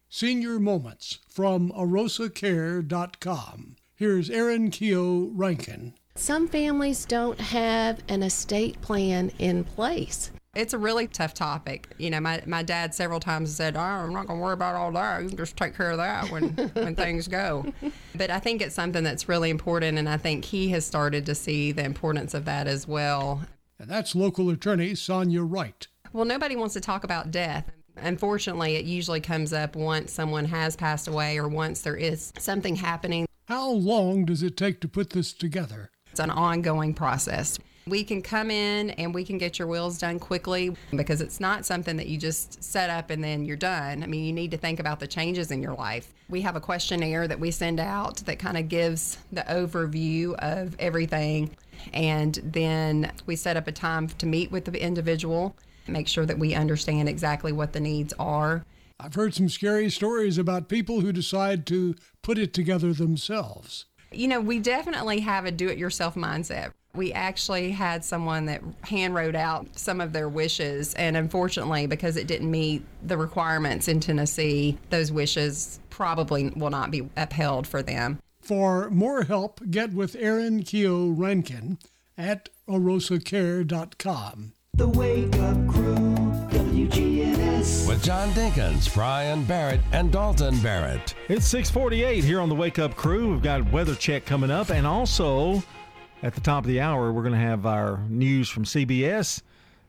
Senior 0.09 0.59
Moments 0.59 1.19
from 1.27 1.71
arosacare.com. 1.71 3.75
Here's 3.95 4.29
Aaron 4.29 4.71
Keogh 4.71 5.31
Rankin. 5.33 5.93
Some 6.15 6.47
families 6.47 7.05
don't 7.05 7.39
have 7.39 7.99
an 8.07 8.21
estate 8.21 8.79
plan 8.81 9.31
in 9.39 9.63
place. 9.63 10.31
It's 10.55 10.75
a 10.75 10.77
really 10.77 11.07
tough 11.07 11.33
topic. 11.33 11.89
You 11.97 12.11
know, 12.11 12.19
my, 12.19 12.43
my 12.45 12.61
dad 12.61 12.93
several 12.93 13.19
times 13.19 13.55
said, 13.55 13.75
oh, 13.75 13.79
I'm 13.79 14.13
not 14.13 14.27
going 14.27 14.39
to 14.39 14.43
worry 14.43 14.53
about 14.53 14.75
all 14.75 14.91
that. 14.91 15.23
You 15.23 15.29
can 15.29 15.37
just 15.37 15.57
take 15.57 15.75
care 15.75 15.89
of 15.89 15.97
that 15.97 16.29
when, 16.29 16.49
when 16.73 16.95
things 16.95 17.27
go. 17.27 17.65
But 18.13 18.29
I 18.29 18.39
think 18.39 18.61
it's 18.61 18.75
something 18.75 19.03
that's 19.03 19.27
really 19.27 19.49
important, 19.49 19.97
and 19.97 20.07
I 20.07 20.17
think 20.17 20.45
he 20.45 20.69
has 20.69 20.85
started 20.85 21.25
to 21.25 21.33
see 21.33 21.71
the 21.71 21.83
importance 21.83 22.35
of 22.35 22.45
that 22.45 22.67
as 22.67 22.87
well. 22.87 23.41
And 23.79 23.89
that's 23.89 24.13
local 24.13 24.51
attorney 24.51 24.93
Sonia 24.93 25.41
Wright. 25.41 25.87
Well, 26.13 26.25
nobody 26.25 26.55
wants 26.55 26.75
to 26.75 26.81
talk 26.81 27.03
about 27.03 27.31
death. 27.31 27.71
Unfortunately, 27.97 28.75
it 28.75 28.85
usually 28.85 29.19
comes 29.19 29.51
up 29.51 29.75
once 29.75 30.13
someone 30.13 30.45
has 30.45 30.75
passed 30.75 31.07
away 31.07 31.39
or 31.39 31.47
once 31.47 31.81
there 31.81 31.97
is 31.97 32.31
something 32.37 32.75
happening. 32.75 33.25
How 33.47 33.71
long 33.71 34.25
does 34.25 34.43
it 34.43 34.55
take 34.55 34.79
to 34.81 34.87
put 34.87 35.09
this 35.09 35.33
together? 35.33 35.89
It's 36.13 36.19
an 36.19 36.29
ongoing 36.29 36.93
process. 36.93 37.57
We 37.87 38.03
can 38.03 38.21
come 38.21 38.51
in 38.51 38.91
and 38.91 39.15
we 39.15 39.25
can 39.25 39.39
get 39.39 39.57
your 39.57 39.67
wills 39.67 39.97
done 39.97 40.19
quickly 40.19 40.77
because 40.95 41.21
it's 41.21 41.39
not 41.39 41.65
something 41.65 41.97
that 41.97 42.05
you 42.05 42.19
just 42.19 42.63
set 42.63 42.91
up 42.91 43.09
and 43.09 43.23
then 43.23 43.45
you're 43.45 43.57
done. 43.57 44.03
I 44.03 44.05
mean, 44.05 44.23
you 44.23 44.31
need 44.31 44.51
to 44.51 44.57
think 44.57 44.79
about 44.79 44.99
the 44.99 45.07
changes 45.07 45.49
in 45.49 45.63
your 45.63 45.73
life. 45.73 46.13
We 46.29 46.41
have 46.41 46.55
a 46.55 46.61
questionnaire 46.61 47.27
that 47.27 47.39
we 47.39 47.49
send 47.49 47.79
out 47.79 48.17
that 48.17 48.37
kind 48.37 48.57
of 48.57 48.69
gives 48.69 49.17
the 49.31 49.41
overview 49.41 50.35
of 50.35 50.75
everything. 50.77 51.49
And 51.95 52.35
then 52.43 53.11
we 53.25 53.35
set 53.35 53.57
up 53.57 53.67
a 53.67 53.71
time 53.71 54.07
to 54.07 54.27
meet 54.27 54.51
with 54.51 54.65
the 54.65 54.79
individual, 54.79 55.55
make 55.87 56.07
sure 56.07 56.27
that 56.27 56.37
we 56.37 56.53
understand 56.53 57.09
exactly 57.09 57.51
what 57.51 57.73
the 57.73 57.79
needs 57.79 58.13
are. 58.19 58.63
I've 58.99 59.15
heard 59.15 59.33
some 59.33 59.49
scary 59.49 59.89
stories 59.89 60.37
about 60.37 60.69
people 60.69 61.01
who 61.01 61.11
decide 61.11 61.65
to 61.65 61.95
put 62.21 62.37
it 62.37 62.53
together 62.53 62.93
themselves. 62.93 63.87
You 64.13 64.27
know, 64.27 64.41
we 64.41 64.59
definitely 64.59 65.19
have 65.21 65.45
a 65.45 65.51
do 65.51 65.69
it 65.69 65.77
yourself 65.77 66.15
mindset. 66.15 66.71
We 66.95 67.11
actually 67.11 67.71
had 67.71 68.05
someone 68.05 68.45
that 68.45 68.61
hand 68.81 69.15
wrote 69.15 69.35
out 69.35 69.67
some 69.77 69.99
of 69.99 70.13
their 70.13 70.29
wishes, 70.29 70.93
and 70.93 71.17
unfortunately, 71.17 71.87
because 71.87 72.17
it 72.17 72.27
didn't 72.27 72.51
meet 72.51 72.85
the 73.01 73.17
requirements 73.17 73.87
in 73.87 73.99
Tennessee, 73.99 74.77
those 74.91 75.11
wishes 75.11 75.79
probably 75.89 76.49
will 76.55 76.69
not 76.69 76.91
be 76.91 77.09
upheld 77.17 77.65
for 77.65 77.81
them. 77.81 78.19
For 78.41 78.89
more 78.91 79.23
help, 79.23 79.61
get 79.71 79.93
with 79.93 80.15
Aaron 80.19 80.63
Keogh 80.63 81.09
Rankin 81.09 81.79
at 82.17 82.49
arosacare.com. 82.67 84.53
The 84.75 84.87
Wake 84.87 85.35
Up 85.37 85.67
Crew, 85.67 86.12
WGNS. 86.87 87.87
With 87.87 88.03
John 88.03 88.29
Dinkins, 88.31 88.93
Brian 88.93 89.45
Barrett, 89.45 89.79
and 89.93 90.11
Dalton 90.11 90.59
Barrett. 90.59 91.15
It's 91.29 91.45
648 91.45 92.23
here 92.25 92.41
on 92.41 92.49
the 92.49 92.55
Wake 92.55 92.77
Up 92.77 92.95
Crew. 92.95 93.31
We've 93.31 93.41
got 93.41 93.71
weather 93.71 93.95
check 93.95 94.25
coming 94.25 94.51
up, 94.51 94.69
and 94.69 94.85
also 94.85 95.63
at 96.23 96.35
the 96.35 96.41
top 96.41 96.65
of 96.65 96.67
the 96.67 96.81
hour, 96.81 97.13
we're 97.13 97.21
going 97.21 97.33
to 97.35 97.39
have 97.39 97.65
our 97.65 97.99
news 98.09 98.49
from 98.49 98.65
CBS, 98.65 99.41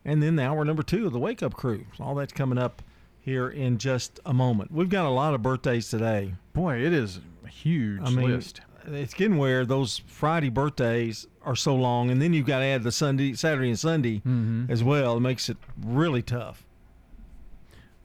and 0.04 0.22
then 0.22 0.36
the 0.36 0.44
hour 0.44 0.64
number 0.64 0.84
two 0.84 1.06
of 1.06 1.12
the 1.12 1.18
Wake 1.18 1.42
Up 1.42 1.54
Crew. 1.54 1.84
All 1.98 2.14
that's 2.14 2.32
coming 2.32 2.58
up 2.58 2.80
here 3.20 3.48
in 3.48 3.78
just 3.78 4.20
a 4.24 4.32
moment. 4.32 4.70
We've 4.70 4.88
got 4.88 5.04
a 5.06 5.10
lot 5.10 5.34
of 5.34 5.42
birthdays 5.42 5.88
today. 5.90 6.34
Boy, 6.52 6.76
it 6.76 6.92
is 6.92 7.18
a 7.44 7.48
huge 7.48 8.02
I 8.04 8.10
mean, 8.10 8.30
list. 8.30 8.60
It's 8.86 9.14
getting 9.14 9.38
where 9.38 9.64
those 9.66 10.00
Friday 10.06 10.50
birthdays 10.50 11.26
are 11.42 11.56
so 11.56 11.74
long, 11.74 12.10
and 12.10 12.22
then 12.22 12.32
you've 12.32 12.46
got 12.46 12.60
to 12.60 12.66
add 12.66 12.84
the 12.84 12.92
Sunday, 12.92 13.32
Saturday, 13.32 13.70
and 13.70 13.78
Sunday 13.78 14.20
Mhm. 14.24 14.70
as 14.70 14.84
well. 14.84 15.16
It 15.16 15.20
makes 15.20 15.48
it 15.48 15.56
really 15.84 16.22
tough. 16.22 16.64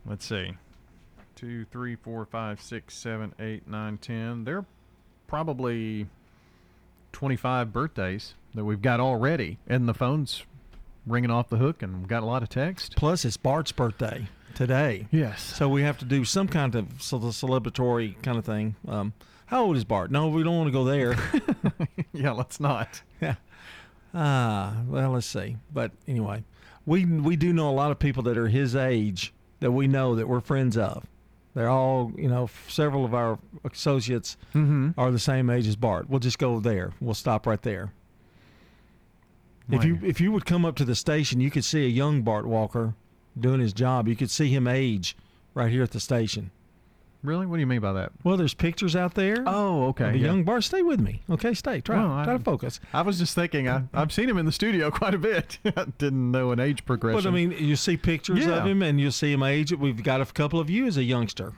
Let's 0.05 0.25
see. 0.25 0.53
Two, 1.35 1.65
three, 1.65 1.95
four, 1.95 2.25
five, 2.25 2.61
six, 2.61 2.95
seven, 2.95 3.33
eight, 3.39 3.67
nine, 3.67 3.97
ten. 3.97 4.43
There 4.43 4.57
are 4.57 4.65
probably 5.27 6.07
25 7.11 7.71
birthdays 7.71 8.33
that 8.55 8.65
we've 8.65 8.81
got 8.81 8.99
already, 8.99 9.57
and 9.67 9.87
the 9.87 9.93
phone's 9.93 10.43
ringing 11.05 11.31
off 11.31 11.49
the 11.49 11.57
hook, 11.57 11.81
and 11.81 11.99
we've 11.99 12.07
got 12.07 12.23
a 12.23 12.25
lot 12.25 12.43
of 12.43 12.49
text. 12.49 12.95
Plus, 12.95 13.25
it's 13.25 13.37
Bart's 13.37 13.71
birthday 13.71 14.27
today. 14.55 15.07
Yes. 15.11 15.41
So 15.41 15.69
we 15.69 15.83
have 15.83 15.97
to 15.99 16.05
do 16.05 16.25
some 16.25 16.47
kind 16.47 16.75
of 16.75 16.87
ce- 16.99 17.13
celebratory 17.13 18.21
kind 18.21 18.37
of 18.37 18.45
thing. 18.45 18.75
Um, 18.87 19.13
how 19.45 19.63
old 19.63 19.77
is 19.77 19.85
Bart? 19.85 20.11
No, 20.11 20.27
we 20.27 20.43
don't 20.43 20.57
want 20.57 20.67
to 20.67 20.71
go 20.71 20.83
there. 20.83 21.15
yeah, 22.13 22.31
let's 22.31 22.59
not. 22.59 23.01
Yeah. 23.21 23.35
Ah, 24.13 24.81
well, 24.87 25.11
let's 25.11 25.27
see. 25.27 25.57
But 25.73 25.91
anyway, 26.07 26.43
we 26.85 27.05
we 27.05 27.35
do 27.35 27.53
know 27.53 27.69
a 27.69 27.71
lot 27.71 27.91
of 27.91 27.99
people 27.99 28.23
that 28.23 28.37
are 28.37 28.47
his 28.47 28.75
age 28.75 29.33
that 29.59 29.71
we 29.71 29.87
know 29.87 30.15
that 30.15 30.27
we're 30.27 30.39
friends 30.41 30.77
of. 30.77 31.05
They're 31.55 31.69
all, 31.69 32.11
you 32.15 32.29
know, 32.29 32.49
several 32.67 33.03
of 33.05 33.13
our 33.13 33.39
associates 33.63 34.37
Mhm. 34.53 34.93
are 34.97 35.11
the 35.11 35.19
same 35.19 35.49
age 35.49 35.67
as 35.67 35.75
Bart. 35.75 36.09
We'll 36.09 36.19
just 36.19 36.37
go 36.39 36.59
there. 36.59 36.91
We'll 37.01 37.13
stop 37.15 37.45
right 37.47 37.61
there. 37.61 37.91
If 39.71 39.83
you 39.83 39.99
if 40.03 40.19
you 40.19 40.31
would 40.31 40.45
come 40.45 40.65
up 40.65 40.75
to 40.77 40.85
the 40.85 40.95
station, 40.95 41.39
you 41.39 41.51
could 41.51 41.63
see 41.63 41.85
a 41.85 41.89
young 41.89 42.23
Bart 42.23 42.45
Walker 42.47 42.95
doing 43.39 43.59
his 43.59 43.71
job. 43.73 44.07
You 44.07 44.15
could 44.15 44.31
see 44.31 44.47
him 44.49 44.67
age 44.67 45.15
right 45.53 45.71
here 45.71 45.83
at 45.83 45.91
the 45.91 45.99
station. 45.99 46.49
Really? 47.21 47.45
What 47.45 47.57
do 47.57 47.59
you 47.59 47.67
mean 47.67 47.81
by 47.81 47.91
that? 47.93 48.11
Well, 48.23 48.37
there's 48.37 48.53
pictures 48.53 48.95
out 48.95 49.13
there. 49.15 49.43
Oh, 49.45 49.87
okay. 49.87 50.11
The 50.13 50.19
yeah. 50.19 50.27
young 50.27 50.43
Bart. 50.45 50.63
Stay 50.63 50.81
with 50.81 51.01
me. 51.01 51.21
Okay, 51.29 51.53
stay. 51.53 51.81
Try, 51.81 51.97
Well, 51.97 52.23
try 52.23 52.33
I- 52.33 52.37
to 52.37 52.43
focus. 52.43 52.79
I 52.93 53.01
was 53.01 53.19
just 53.19 53.35
thinking, 53.35 53.67
I, 53.67 53.83
I've 53.93 54.13
seen 54.13 54.29
him 54.29 54.37
in 54.37 54.45
the 54.45 54.51
studio 54.53 54.89
quite 55.01 55.13
a 55.13 55.17
bit. 55.17 55.57
I 55.65 55.85
didn't 55.97 56.31
know 56.31 56.51
an 56.51 56.59
age 56.61 56.85
progression. 56.85 57.21
But 57.21 57.27
I 57.27 57.31
mean, 57.31 57.51
you 57.51 57.75
see 57.75 57.97
pictures 57.97 58.45
Yeah. 58.45 58.59
of 58.61 58.65
him, 58.67 58.81
and 58.81 59.01
you 59.01 59.11
see 59.11 59.33
him 59.33 59.43
age. 59.43 59.73
We've 59.73 60.01
got 60.01 60.21
a 60.21 60.25
couple 60.25 60.59
of 60.61 60.69
you 60.69 60.85
as 60.87 60.95
a 60.95 61.03
youngster. 61.03 61.51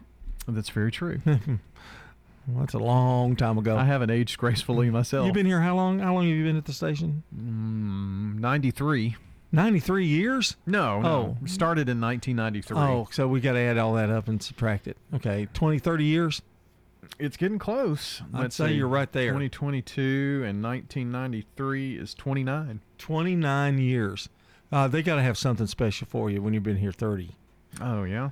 That's 0.48 0.70
very 0.70 0.92
true. 0.92 1.22
well, 1.26 1.60
that's 2.60 2.74
a 2.74 2.80
long 2.80 3.36
time 3.36 3.60
ago. 3.60 3.78
I 3.78 3.86
haven't 3.86 4.10
aged 4.10 4.40
gracefully 4.40 4.90
myself. 4.90 5.26
You've 5.28 5.36
been 5.36 5.46
here 5.46 5.62
how 5.62 5.76
long? 5.76 6.00
How 6.00 6.16
long 6.16 6.28
have 6.28 6.36
you 6.36 6.44
been 6.44 6.58
at 6.58 6.66
the 6.66 6.74
station? 6.74 7.22
Mm, 7.36 8.40
93. 8.40 9.16
93 9.52 10.06
years? 10.06 10.56
No, 10.66 11.02
no. 11.02 11.08
Oh. 11.42 11.46
Started 11.46 11.90
in 11.90 12.00
1993. 12.00 12.78
Oh, 12.78 13.08
so 13.12 13.28
we 13.28 13.42
got 13.42 13.54
to 13.54 13.60
add 13.60 13.78
all 13.78 13.94
that 13.94 14.10
up 14.10 14.28
and 14.28 14.42
subtract 14.42 14.88
it. 14.88 14.98
Okay, 15.14 15.48
20, 15.54 15.80
30 15.80 16.06
years? 16.06 16.42
It's 17.20 17.38
getting 17.38 17.60
close. 17.60 18.22
I'd 18.34 18.42
Let's 18.42 18.56
say 18.56 18.68
see. 18.70 18.74
you're 18.76 18.88
right 18.88 19.12
there. 19.12 19.32
2022 19.32 20.44
and 20.46 20.64
1993 20.64 21.98
is 21.98 22.14
29. 22.14 22.82
29 22.98 23.78
years. 23.78 24.30
Uh, 24.72 24.88
they 24.88 25.04
got 25.04 25.16
to 25.16 25.22
have 25.22 25.38
something 25.38 25.68
special 25.68 26.08
for 26.08 26.30
you 26.30 26.42
when 26.42 26.54
you've 26.54 26.64
been 26.64 26.78
here 26.78 26.94
30. 26.94 27.36
Oh, 27.82 28.04
yeah? 28.04 28.30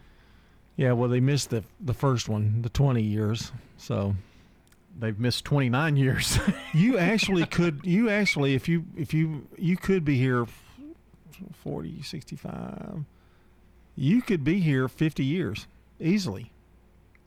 Yeah, 0.77 0.93
well, 0.93 1.09
they 1.09 1.19
missed 1.19 1.49
the 1.49 1.63
the 1.81 1.93
first 1.93 2.29
one, 2.29 2.61
the 2.61 2.69
20 2.69 3.01
years. 3.01 3.51
So 3.75 4.15
They've 4.99 5.17
missed 5.17 5.45
29 5.45 5.95
years. 5.95 6.37
you 6.73 6.97
actually 6.97 7.45
could 7.45 7.81
you 7.83 8.09
actually 8.09 8.53
if 8.53 8.67
you 8.67 8.85
if 8.97 9.13
you 9.13 9.47
you 9.57 9.77
could 9.77 10.03
be 10.03 10.17
here 10.17 10.45
40 11.63 12.01
65 12.01 13.03
you 13.95 14.21
could 14.21 14.43
be 14.43 14.59
here 14.59 14.87
50 14.87 15.23
years 15.23 15.67
easily 15.99 16.51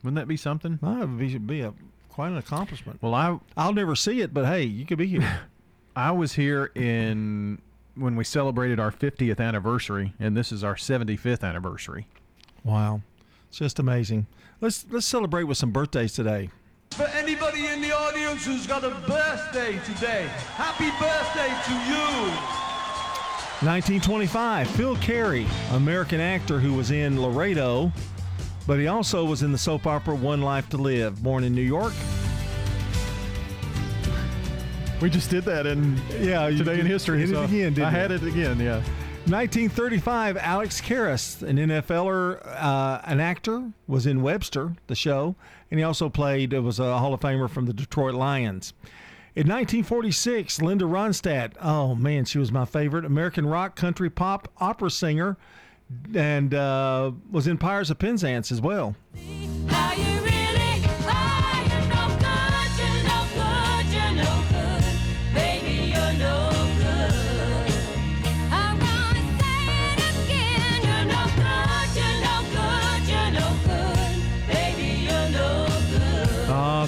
Wouldn't 0.03 0.17
that 0.17 0.29
be 0.29 0.37
something? 0.37 0.79
that 0.83 1.01
would 1.01 1.19
be, 1.19 1.37
be 1.39 1.61
a 1.61 1.75
quite 2.09 2.29
an 2.29 2.37
accomplishment 2.37 3.01
Well, 3.03 3.15
I 3.15 3.39
i'll 3.57 3.73
never 3.73 3.97
see 3.97 4.21
it 4.21 4.33
but 4.35 4.47
hey 4.47 4.63
you 4.65 4.85
could 4.87 4.99
be 4.99 5.07
here 5.07 5.41
I 5.97 6.11
was 6.11 6.33
here 6.33 6.71
in 6.75 7.61
when 7.95 8.17
we 8.17 8.25
celebrated 8.25 8.81
our 8.81 8.91
50th 8.91 9.39
anniversary, 9.41 10.15
and 10.19 10.35
this 10.37 10.51
is 10.53 10.65
our 10.65 10.75
75th 10.75 11.43
anniversary. 11.47 12.07
Wow, 12.65 13.03
it's 13.49 13.59
just 13.59 13.79
amazing. 13.79 14.27
Let's 14.61 14.87
let's 14.91 15.07
celebrate 15.07 15.45
with 15.45 15.59
some 15.59 15.71
birthdays 15.71 16.13
today. 16.15 16.51
For 16.93 17.07
anybody 17.09 17.67
in 17.67 17.81
the 17.81 17.93
audience 17.93 18.45
who's 18.45 18.67
got 18.67 18.85
a 18.85 18.91
birthday 19.07 19.79
today, 19.85 20.29
happy 20.55 20.91
birthday 20.99 21.53
to 21.67 21.73
you. 21.91 22.62
1925, 23.63 24.69
Phil 24.71 24.97
Carey, 24.97 25.47
American 25.71 26.21
actor 26.21 26.59
who 26.59 26.75
was 26.75 26.91
in 26.91 27.23
Laredo, 27.23 27.93
but 28.67 28.81
he 28.81 28.89
also 28.89 29.25
was 29.25 29.45
in 29.45 29.53
the 29.53 29.59
soap 29.59 29.87
opera 29.87 30.17
One 30.17 30.43
Life 30.43 30.69
to 30.71 30.77
Live. 30.77 31.23
Born 31.23 31.45
in 31.45 31.55
New 31.55 31.63
York. 31.63 31.93
We 35.01 35.11
just 35.11 35.31
did 35.31 35.45
that 35.45 35.67
in 35.67 35.97
yeah 36.19 36.51
today 36.51 36.81
in 36.81 36.87
history. 36.87 37.25
So 37.29 37.43
it 37.43 37.51
again, 37.51 37.81
I 37.81 37.91
had 37.91 38.11
it 38.11 38.25
again. 38.25 38.59
Yeah. 38.59 38.83
1935, 39.27 40.37
Alex 40.39 40.81
Karras, 40.81 41.41
an 41.43 41.57
NFLer, 41.57 42.45
uh, 42.45 43.01
an 43.05 43.21
actor, 43.21 43.71
was 43.87 44.07
in 44.07 44.23
Webster, 44.23 44.75
the 44.89 44.97
show, 44.97 45.37
and 45.71 45.79
he 45.79 45.85
also 45.85 46.09
played, 46.09 46.53
it 46.53 46.59
was 46.59 46.81
a 46.81 46.99
Hall 46.99 47.15
of 47.15 47.21
Famer 47.21 47.49
from 47.49 47.67
the 47.67 47.73
Detroit 47.73 48.15
Lions. 48.15 48.75
In 49.35 49.49
1946, 49.49 50.61
Linda 50.61 50.85
Ronstadt, 50.85 51.53
oh 51.63 51.95
man, 51.95 52.27
she 52.27 52.39
was 52.39 52.53
my 52.53 52.67
favorite, 52.67 53.07
American 53.07 53.47
rock, 53.47 53.77
country, 53.77 54.11
pop, 54.11 54.49
opera 54.59 54.91
singer, 54.91 55.39
and 56.15 56.53
uh, 56.53 57.13
was 57.31 57.47
in 57.47 57.57
Pirates 57.57 57.89
of 57.89 57.99
Penzance 57.99 58.53
as 58.53 58.61
well. 58.61 58.95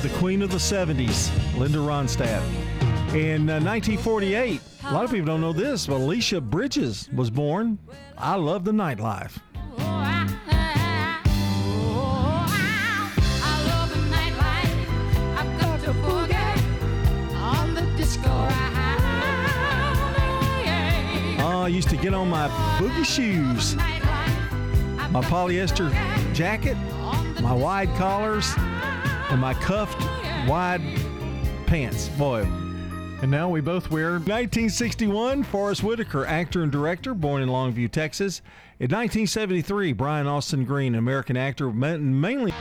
The 0.05 0.19
queen 0.19 0.43
of 0.43 0.51
the 0.51 0.59
70s, 0.59 1.31
Linda 1.57 1.79
Ronstadt. 1.79 2.43
In 3.15 3.49
uh, 3.49 3.59
1948, 3.59 4.61
a 4.85 4.93
lot 4.93 5.03
of 5.03 5.11
people 5.11 5.25
don't 5.25 5.41
know 5.41 5.55
this, 5.55 5.87
but 5.87 5.95
Alicia 5.95 6.43
Bridges 6.43 7.09
was 7.15 7.31
born. 7.31 7.79
I 8.19 8.35
love 8.35 8.67
the 8.67 8.73
nightlife. 8.73 9.41
I 21.65 21.69
used 21.69 21.89
to 21.89 21.97
get 21.97 22.13
on 22.13 22.29
my 22.29 22.49
boogie 22.79 23.07
shoes, 23.07 23.75
my 25.11 25.23
polyester 25.23 25.91
jacket, 26.35 26.77
my 27.41 27.55
wide 27.55 27.89
collars, 27.97 28.55
and 29.35 29.41
my 29.41 29.53
cuffed 29.55 30.01
wide 30.49 30.81
pants. 31.67 32.09
Boy. 32.11 32.43
And 33.21 33.29
now 33.33 33.49
we 33.49 33.61
both 33.61 33.91
wear 33.91 34.13
1961, 34.13 35.43
Forest 35.43 35.83
Whitaker, 35.83 36.25
actor 36.25 36.63
and 36.63 36.71
director, 36.71 37.15
born 37.15 37.43
in 37.43 37.49
Longview, 37.49 37.91
Texas. 37.91 38.43
In 38.79 38.91
1973, 38.91 39.93
Brian 39.95 40.29
Austin 40.29 40.65
Green, 40.65 40.95
American 40.95 41.37
actor, 41.37 41.73
mainly. 41.73 42.53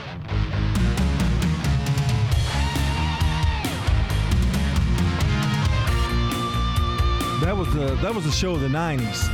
That 7.42 7.56
was 7.56 7.72
the 7.76 7.96
that 8.02 8.16
was 8.16 8.26
the 8.26 8.32
show 8.32 8.54
of 8.54 8.62
the 8.62 8.68
90s. 8.68 9.28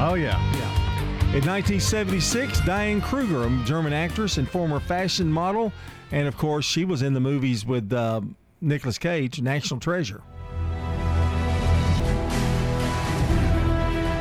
Oh 0.00 0.14
yeah. 0.14 0.36
Yeah. 0.58 0.79
In 1.30 1.46
1976, 1.46 2.60
Diane 2.62 3.00
Kruger, 3.00 3.44
a 3.44 3.64
German 3.64 3.92
actress 3.92 4.36
and 4.36 4.48
former 4.48 4.80
fashion 4.80 5.30
model, 5.30 5.72
and 6.10 6.26
of 6.26 6.36
course, 6.36 6.64
she 6.64 6.84
was 6.84 7.02
in 7.02 7.14
the 7.14 7.20
movies 7.20 7.64
with 7.64 7.92
uh, 7.92 8.20
Nicolas 8.60 8.98
Cage, 8.98 9.40
National 9.40 9.78
Treasure. 9.78 10.22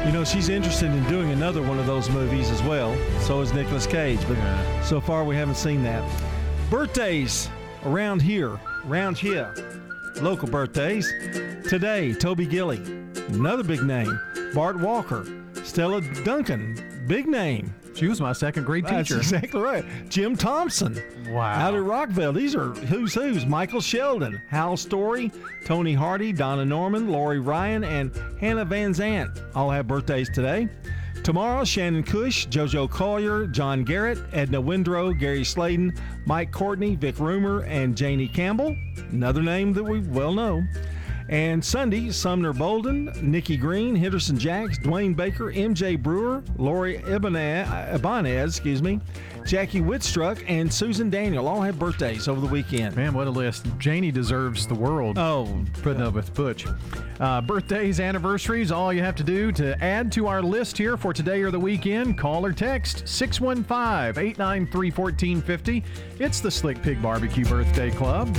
You 0.05 0.11
know, 0.11 0.23
she's 0.23 0.49
interested 0.49 0.91
in 0.91 1.03
doing 1.05 1.31
another 1.31 1.63
one 1.63 1.79
of 1.79 1.87
those 1.87 2.11
movies 2.11 2.51
as 2.51 2.61
well. 2.61 2.95
So 3.21 3.41
is 3.41 3.53
Nicolas 3.53 3.87
Cage, 3.87 4.19
but 4.27 4.83
so 4.83 5.01
far 5.01 5.23
we 5.23 5.35
haven't 5.35 5.55
seen 5.55 5.81
that. 5.81 6.07
Birthdays 6.69 7.49
around 7.85 8.21
here, 8.21 8.59
around 8.85 9.17
here, 9.17 9.51
local 10.21 10.47
birthdays. 10.47 11.11
Today, 11.67 12.13
Toby 12.13 12.45
Gilly, 12.45 12.83
another 13.29 13.63
big 13.63 13.81
name. 13.81 14.19
Bart 14.53 14.79
Walker, 14.79 15.25
Stella 15.63 16.01
Duncan, 16.23 16.88
big 17.09 17.27
name. 17.27 17.73
She 17.95 18.07
was 18.07 18.21
my 18.21 18.31
second 18.33 18.65
grade 18.65 18.85
teacher. 18.85 19.15
That's 19.15 19.31
exactly 19.31 19.59
right. 19.59 19.83
Jim 20.09 20.37
Thompson. 20.37 21.01
Wow. 21.31 21.41
Out 21.41 21.73
at 21.73 21.81
Rockville. 21.81 22.31
These 22.31 22.55
are 22.55 22.69
who's 22.69 23.15
who's. 23.15 23.47
Michael 23.47 23.81
Sheldon, 23.81 24.39
Hal 24.47 24.77
Story, 24.77 25.31
Tony 25.65 25.93
Hardy, 25.93 26.31
Donna 26.31 26.63
Norman, 26.63 27.09
Lori 27.09 27.39
Ryan, 27.39 27.83
and 27.83 28.15
Hannah 28.39 28.63
Van 28.63 28.93
Zant 28.93 29.41
all 29.55 29.71
have 29.71 29.87
birthdays 29.87 30.29
today. 30.29 30.69
Tomorrow, 31.23 31.65
Shannon 31.65 32.03
Cush, 32.03 32.47
JoJo 32.47 32.89
Collier, 32.89 33.47
John 33.47 33.83
Garrett, 33.83 34.19
Edna 34.31 34.61
Windrow, 34.61 35.11
Gary 35.19 35.43
Sladen, 35.43 35.93
Mike 36.25 36.51
Courtney, 36.51 36.95
Vic 36.95 37.19
Rumer, 37.19 37.63
and 37.63 37.97
Janie 37.97 38.27
Campbell. 38.27 38.75
Another 39.11 39.41
name 39.41 39.73
that 39.73 39.83
we 39.83 39.99
well 39.99 40.31
know. 40.33 40.63
And 41.29 41.63
Sunday, 41.63 42.09
Sumner 42.09 42.53
Bolden, 42.53 43.11
Nikki 43.21 43.55
Green, 43.55 43.95
Henderson 43.95 44.37
Jacks, 44.37 44.79
Dwayne 44.79 45.15
Baker, 45.15 45.53
MJ 45.53 46.01
Brewer, 46.01 46.43
Lori 46.57 46.97
Ibanez, 46.97 48.57
excuse 48.57 48.81
me, 48.81 48.99
Jackie 49.45 49.79
Whitstruck, 49.79 50.43
and 50.47 50.73
Susan 50.73 51.11
Daniel 51.11 51.47
all 51.47 51.61
have 51.61 51.77
birthdays 51.77 52.27
over 52.27 52.41
the 52.41 52.47
weekend. 52.47 52.95
Man, 52.95 53.13
what 53.13 53.27
a 53.27 53.29
list. 53.29 53.67
Janie 53.77 54.11
deserves 54.11 54.65
the 54.65 54.73
world. 54.73 55.19
Oh, 55.19 55.63
putting 55.83 56.01
up 56.01 56.15
with 56.15 56.33
Butch. 56.33 56.65
Uh, 57.19 57.41
birthdays, 57.41 57.99
anniversaries, 57.99 58.71
all 58.71 58.91
you 58.91 59.03
have 59.03 59.15
to 59.15 59.23
do 59.23 59.51
to 59.51 59.81
add 59.83 60.11
to 60.13 60.25
our 60.25 60.41
list 60.41 60.79
here 60.79 60.97
for 60.97 61.13
today 61.13 61.41
or 61.43 61.51
the 61.51 61.59
weekend, 61.59 62.17
call 62.17 62.43
or 62.43 62.51
text 62.51 63.07
615 63.07 64.23
893 64.23 64.91
1450. 64.91 65.83
It's 66.17 66.39
the 66.39 66.49
Slick 66.49 66.81
Pig 66.81 66.99
Barbecue 67.03 67.45
Birthday 67.45 67.91
Club. 67.91 68.35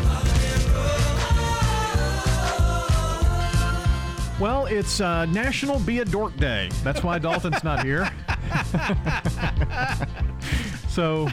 Well, 4.40 4.64
it's 4.64 5.02
uh, 5.02 5.26
National 5.26 5.78
Be 5.80 5.98
a 5.98 6.04
Dork 6.06 6.34
Day. 6.38 6.70
That's 6.82 7.02
why 7.02 7.18
Dalton's 7.18 7.62
not 7.62 7.84
here. 7.84 8.10
so, 10.88 11.28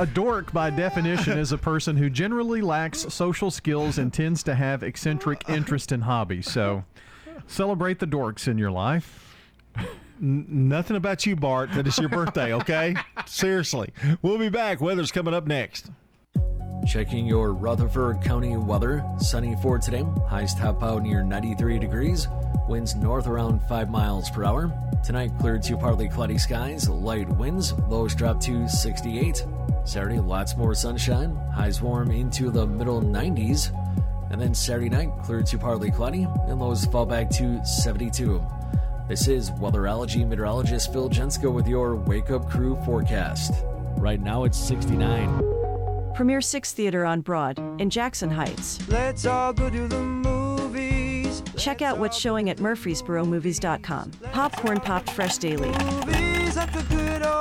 a 0.00 0.06
dork, 0.06 0.52
by 0.52 0.70
definition, 0.70 1.38
is 1.38 1.52
a 1.52 1.58
person 1.58 1.96
who 1.96 2.10
generally 2.10 2.62
lacks 2.62 3.06
social 3.14 3.48
skills 3.48 3.98
and 3.98 4.12
tends 4.12 4.42
to 4.42 4.56
have 4.56 4.82
eccentric 4.82 5.48
interest 5.48 5.92
and 5.92 6.02
hobbies. 6.02 6.50
So, 6.50 6.82
celebrate 7.46 8.00
the 8.00 8.08
dorks 8.08 8.48
in 8.48 8.58
your 8.58 8.72
life. 8.72 9.36
N- 10.20 10.46
nothing 10.48 10.96
about 10.96 11.24
you, 11.26 11.36
Bart, 11.36 11.70
that 11.74 11.86
it's 11.86 11.98
your 12.00 12.08
birthday, 12.08 12.54
okay? 12.54 12.96
Seriously. 13.26 13.92
We'll 14.20 14.38
be 14.38 14.48
back. 14.48 14.80
Weather's 14.80 15.12
coming 15.12 15.32
up 15.32 15.46
next. 15.46 15.92
Checking 16.86 17.26
your 17.26 17.52
Rutherford 17.54 18.20
County 18.22 18.56
weather. 18.56 19.04
Sunny 19.18 19.56
for 19.56 19.78
today. 19.78 20.04
Highs 20.28 20.54
top 20.54 20.82
out 20.82 21.02
near 21.02 21.22
93 21.22 21.78
degrees. 21.78 22.28
Winds 22.68 22.94
north 22.94 23.26
around 23.26 23.62
5 23.62 23.90
miles 23.90 24.28
per 24.30 24.44
hour. 24.44 24.70
Tonight, 25.02 25.32
clear 25.40 25.58
to 25.58 25.76
partly 25.78 26.08
cloudy 26.08 26.36
skies. 26.36 26.88
Light 26.88 27.28
winds. 27.36 27.72
Lows 27.88 28.14
drop 28.14 28.38
to 28.42 28.68
68. 28.68 29.46
Saturday, 29.84 30.20
lots 30.20 30.56
more 30.56 30.74
sunshine. 30.74 31.34
Highs 31.54 31.80
warm 31.80 32.10
into 32.10 32.50
the 32.50 32.66
middle 32.66 33.00
90s. 33.00 33.70
And 34.30 34.40
then 34.40 34.54
Saturday 34.54 34.90
night, 34.90 35.10
clear 35.22 35.42
to 35.42 35.58
partly 35.58 35.90
cloudy. 35.90 36.26
And 36.46 36.60
lows 36.60 36.84
fall 36.86 37.06
back 37.06 37.30
to 37.30 37.64
72. 37.64 38.44
This 39.08 39.26
is 39.26 39.50
weatherology 39.52 40.26
meteorologist 40.26 40.92
Phil 40.92 41.08
Jensko 41.08 41.52
with 41.52 41.66
your 41.66 41.96
Wake 41.96 42.30
Up 42.30 42.48
Crew 42.48 42.76
forecast. 42.84 43.52
Right 43.96 44.20
now, 44.20 44.44
it's 44.44 44.58
69. 44.58 45.63
Premier 46.14 46.40
Six 46.40 46.72
Theater 46.72 47.04
on 47.04 47.20
Broad 47.20 47.58
in 47.80 47.90
Jackson 47.90 48.30
Heights. 48.30 48.78
Let's 48.88 49.26
all 49.26 49.52
go 49.52 49.68
to 49.68 49.88
the 49.88 50.00
movies. 50.00 51.42
Check 51.58 51.82
out 51.82 51.98
what's 51.98 52.16
showing 52.16 52.50
at 52.50 52.58
murfreesboromovies.com. 52.58 54.10
Popcorn 54.32 54.80
popped 54.80 55.10
fresh 55.10 55.38
daily. 55.38 55.68
Movies 55.68 56.56
like 56.56 56.74
a 56.74 56.82
good 56.84 57.22
old. 57.22 57.34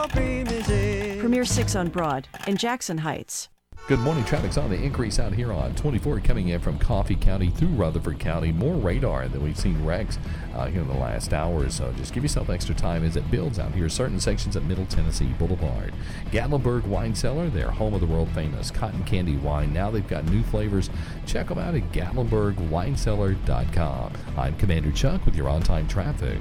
Premier 1.24 1.46
Six 1.46 1.76
on 1.76 1.88
Broad 1.88 2.28
in 2.48 2.58
Jackson 2.58 2.98
Heights. 2.98 3.48
Good 3.86 4.00
morning. 4.00 4.24
Traffic's 4.24 4.58
on 4.58 4.70
the 4.70 4.82
increase 4.82 5.20
out 5.20 5.34
here 5.34 5.52
on 5.52 5.76
24 5.76 6.22
coming 6.22 6.48
in 6.48 6.62
from 6.62 6.80
Coffee 6.80 7.18
County 7.18 7.50
through 7.50 7.68
Rutherford 7.68 8.18
County. 8.18 8.54
More 8.54 8.76
radar 8.76 9.28
than 9.28 9.44
we've 9.44 9.60
seen 9.60 9.84
wrecks 9.84 10.18
uh, 10.56 10.68
here 10.68 10.80
in 10.80 10.88
the 10.88 10.94
last 10.94 11.34
hour 11.34 11.66
or 11.66 11.70
so. 11.70 11.92
Just 11.98 12.14
give 12.14 12.24
yourself 12.24 12.50
extra 12.50 12.74
time 12.74 13.04
as 13.04 13.18
it 13.18 13.30
builds 13.30 13.60
out 13.60 13.74
here. 13.74 13.90
Certain 13.90 14.22
sections 14.22 14.56
of 14.56 14.64
Middle 14.64 14.86
Tennessee 14.86 15.34
Boulevard. 15.38 15.94
Gatlinburg 16.32 16.86
Wine 16.86 17.14
Cellar, 17.14 17.50
they're 17.50 17.72
home 17.72 17.94
of 17.94 18.00
the 18.00 18.08
world 18.08 18.30
famous 18.30 18.72
cotton 18.72 19.04
candy 19.04 19.36
wine. 19.36 19.74
Now 19.74 19.92
they've 19.92 20.08
got 20.08 20.24
new 20.30 20.44
flavors. 20.44 20.90
Check 21.26 21.50
them 21.50 21.58
out 21.58 21.76
at 21.76 21.92
GatlinburgWineCellar.com. 21.92 24.14
I'm 24.38 24.56
Commander 24.56 24.94
Chuck 24.94 25.26
with 25.26 25.36
your 25.36 25.50
on 25.50 25.62
time 25.62 25.90
traffic. 25.90 26.40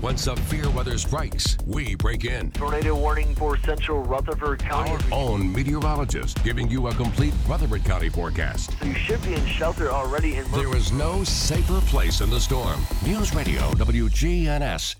When 0.00 0.16
severe 0.16 0.70
weather 0.70 0.96
strikes, 0.96 1.58
we 1.66 1.94
break 1.94 2.24
in. 2.24 2.50
Tornado 2.52 2.94
warning 2.94 3.34
for 3.34 3.58
central 3.58 4.02
Rutherford 4.02 4.60
County. 4.60 4.92
Our 4.92 5.00
own 5.12 5.52
meteorologist 5.52 6.42
giving 6.42 6.70
you 6.70 6.86
a 6.86 6.94
complete 6.94 7.34
Rutherford 7.46 7.84
County 7.84 8.08
forecast. 8.08 8.72
So 8.78 8.86
you 8.86 8.94
should 8.94 9.22
be 9.22 9.34
in 9.34 9.44
shelter 9.44 9.90
already 9.90 10.36
in 10.36 10.50
There 10.52 10.74
is 10.74 10.90
no 10.90 11.22
safer 11.24 11.82
place 11.82 12.22
in 12.22 12.30
the 12.30 12.40
storm. 12.40 12.80
News 13.04 13.34
Radio 13.34 13.60
WGNS. 13.72 14.96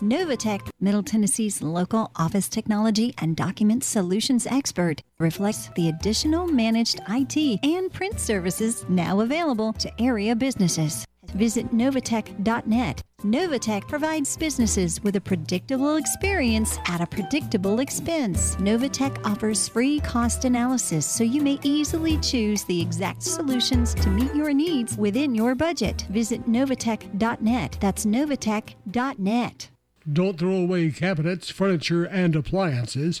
Novatech, 0.00 0.70
Middle 0.80 1.02
Tennessee's 1.02 1.60
local 1.60 2.10
office 2.16 2.48
technology 2.48 3.12
and 3.18 3.36
document 3.36 3.84
solutions 3.84 4.46
expert, 4.46 5.02
reflects 5.18 5.68
the 5.76 5.90
additional 5.90 6.46
managed 6.46 7.02
IT 7.10 7.60
and 7.62 7.92
print 7.92 8.18
services 8.18 8.86
now 8.88 9.20
available 9.20 9.74
to 9.74 10.00
area 10.00 10.34
businesses. 10.34 11.04
Visit 11.34 11.72
Novatech.net. 11.74 13.02
Novatech 13.22 13.86
provides 13.86 14.36
businesses 14.36 15.02
with 15.02 15.16
a 15.16 15.20
predictable 15.20 15.96
experience 15.96 16.78
at 16.86 17.00
a 17.00 17.06
predictable 17.06 17.80
expense. 17.80 18.56
Novatech 18.56 19.24
offers 19.26 19.68
free 19.68 20.00
cost 20.00 20.44
analysis 20.44 21.04
so 21.04 21.22
you 21.22 21.42
may 21.42 21.58
easily 21.62 22.16
choose 22.18 22.64
the 22.64 22.80
exact 22.80 23.22
solutions 23.22 23.94
to 23.94 24.08
meet 24.08 24.34
your 24.34 24.52
needs 24.52 24.96
within 24.96 25.34
your 25.34 25.54
budget. 25.54 26.06
Visit 26.10 26.48
Novatech.net. 26.48 27.76
That's 27.80 28.06
Novatech.net. 28.06 29.70
Don't 30.10 30.38
throw 30.38 30.56
away 30.56 30.90
cabinets, 30.90 31.50
furniture, 31.50 32.04
and 32.04 32.34
appliances. 32.34 33.20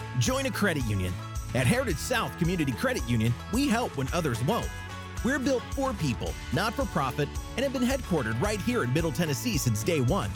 join 0.19 0.45
a 0.45 0.51
credit 0.51 0.83
union. 0.85 1.13
At 1.53 1.67
Heritage 1.67 1.97
South 1.97 2.37
Community 2.37 2.71
Credit 2.71 3.07
Union, 3.09 3.33
we 3.51 3.67
help 3.67 3.97
when 3.97 4.07
others 4.13 4.43
won't. 4.45 4.69
We're 5.23 5.39
built 5.39 5.63
for 5.71 5.93
people, 5.93 6.33
not 6.53 6.73
for 6.73 6.85
profit, 6.85 7.29
and 7.55 7.63
have 7.63 7.73
been 7.73 7.83
headquartered 7.83 8.41
right 8.41 8.59
here 8.61 8.83
in 8.83 8.93
Middle 8.93 9.11
Tennessee 9.11 9.57
since 9.57 9.83
day 9.83 10.01
one. 10.01 10.29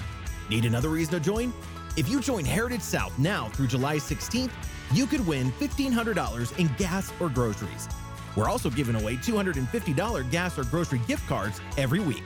Need 0.49 0.65
another 0.65 0.89
reason 0.89 1.13
to 1.15 1.19
join? 1.19 1.53
If 1.97 2.09
you 2.09 2.19
join 2.19 2.45
Heritage 2.45 2.81
South 2.81 3.17
now 3.17 3.49
through 3.49 3.67
July 3.67 3.97
16th, 3.97 4.51
you 4.93 5.07
could 5.07 5.25
win 5.25 5.51
$1,500 5.53 6.59
in 6.59 6.69
gas 6.77 7.11
or 7.19 7.29
groceries. 7.29 7.87
We're 8.35 8.49
also 8.49 8.69
giving 8.69 8.95
away 8.95 9.15
$250 9.15 10.29
gas 10.29 10.59
or 10.59 10.65
grocery 10.65 10.99
gift 11.07 11.25
cards 11.27 11.61
every 11.77 12.01
week. 12.01 12.23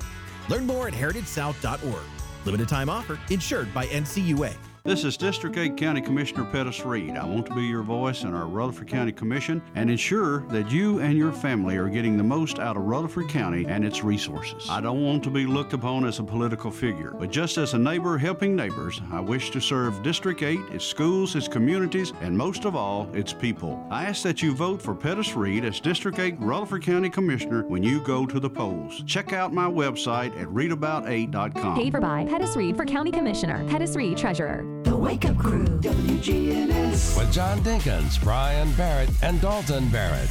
Learn 0.50 0.66
more 0.66 0.88
at 0.88 0.93
heritagesouth.org. 0.93 2.04
Limited 2.45 2.68
time 2.68 2.89
offer, 2.89 3.20
insured 3.30 3.74
by 3.74 3.86
NCUA. 3.88 4.56
This 4.90 5.04
is 5.04 5.18
District 5.18 5.56
8 5.56 5.78
County 5.78 6.02
Commissioner 6.02 6.46
Pettis 6.46 6.84
Reed. 6.84 7.16
I 7.16 7.24
want 7.24 7.46
to 7.46 7.54
be 7.54 7.62
your 7.62 7.84
voice 7.84 8.24
in 8.24 8.34
our 8.34 8.48
Rutherford 8.48 8.88
County 8.88 9.12
Commission 9.12 9.62
and 9.76 9.88
ensure 9.88 10.40
that 10.48 10.72
you 10.72 10.98
and 11.00 11.16
your 11.16 11.32
family 11.32 11.78
are 11.78 11.88
getting 11.88 12.18
the 12.18 12.24
most 12.24 12.58
out 12.58 12.76
of 12.76 12.82
Rutherford 12.82 13.30
County 13.30 13.68
and 13.68 13.86
its 13.86 14.04
resources. 14.04 14.68
I 14.68 14.82
don't 14.82 15.04
want 15.04 15.24
to 15.26 15.30
be 15.30 15.46
looked 15.46 15.74
upon 15.74 16.06
as 16.06 16.18
a 16.18 16.24
political 16.24 16.72
figure, 16.72 17.14
but 17.20 17.30
just 17.30 17.60
as 17.60 17.76
a 17.76 17.78
neighbor 17.78 18.18
helping 18.18 18.56
neighbors, 18.56 19.00
I 19.12 19.20
wish 19.20 19.52
to 19.52 19.62
serve 19.62 20.02
District 20.02 20.42
8, 20.42 20.60
its 20.72 20.86
schools, 20.86 21.36
its 21.36 21.48
communities, 21.48 22.12
and 22.22 22.36
most 22.36 22.66
of 22.66 22.76
all, 22.76 23.08
its 23.14 23.32
people. 23.32 23.86
I 23.92 24.06
ask 24.06 24.24
that 24.24 24.42
you 24.42 24.56
vote 24.56 24.82
for 24.82 24.96
Pettis 24.96 25.36
Reed 25.36 25.66
as 25.66 25.80
District 25.80 26.18
8 26.18 26.38
Rutherford 26.40 26.82
County 26.82 27.12
Commissioner 27.12 27.64
when 27.68 27.84
you 27.84 28.02
go 28.02 28.26
to 28.26 28.40
the 28.40 28.50
polls. 28.50 29.04
Check 29.06 29.34
out 29.34 29.54
my 29.54 29.70
website 29.70 30.36
at 30.42 30.48
readabout8.com. 30.48 31.76
Paid 31.76 31.92
for 31.92 32.02
by 32.02 32.26
Pettis 32.26 32.56
Reed 32.56 32.76
for 32.76 32.86
County 32.86 33.12
Commissioner, 33.12 33.64
Pettis 33.70 33.96
Reed 33.96 34.18
Treasurer. 34.18 34.79
The 34.84 34.96
Wake 34.96 35.26
Up 35.26 35.38
Crew, 35.38 35.66
WGNS. 35.66 37.18
With 37.18 37.32
John 37.32 37.60
Dinkins, 37.60 38.22
Brian 38.24 38.72
Barrett, 38.74 39.10
and 39.22 39.40
Dalton 39.42 39.90
Barrett. 39.90 40.30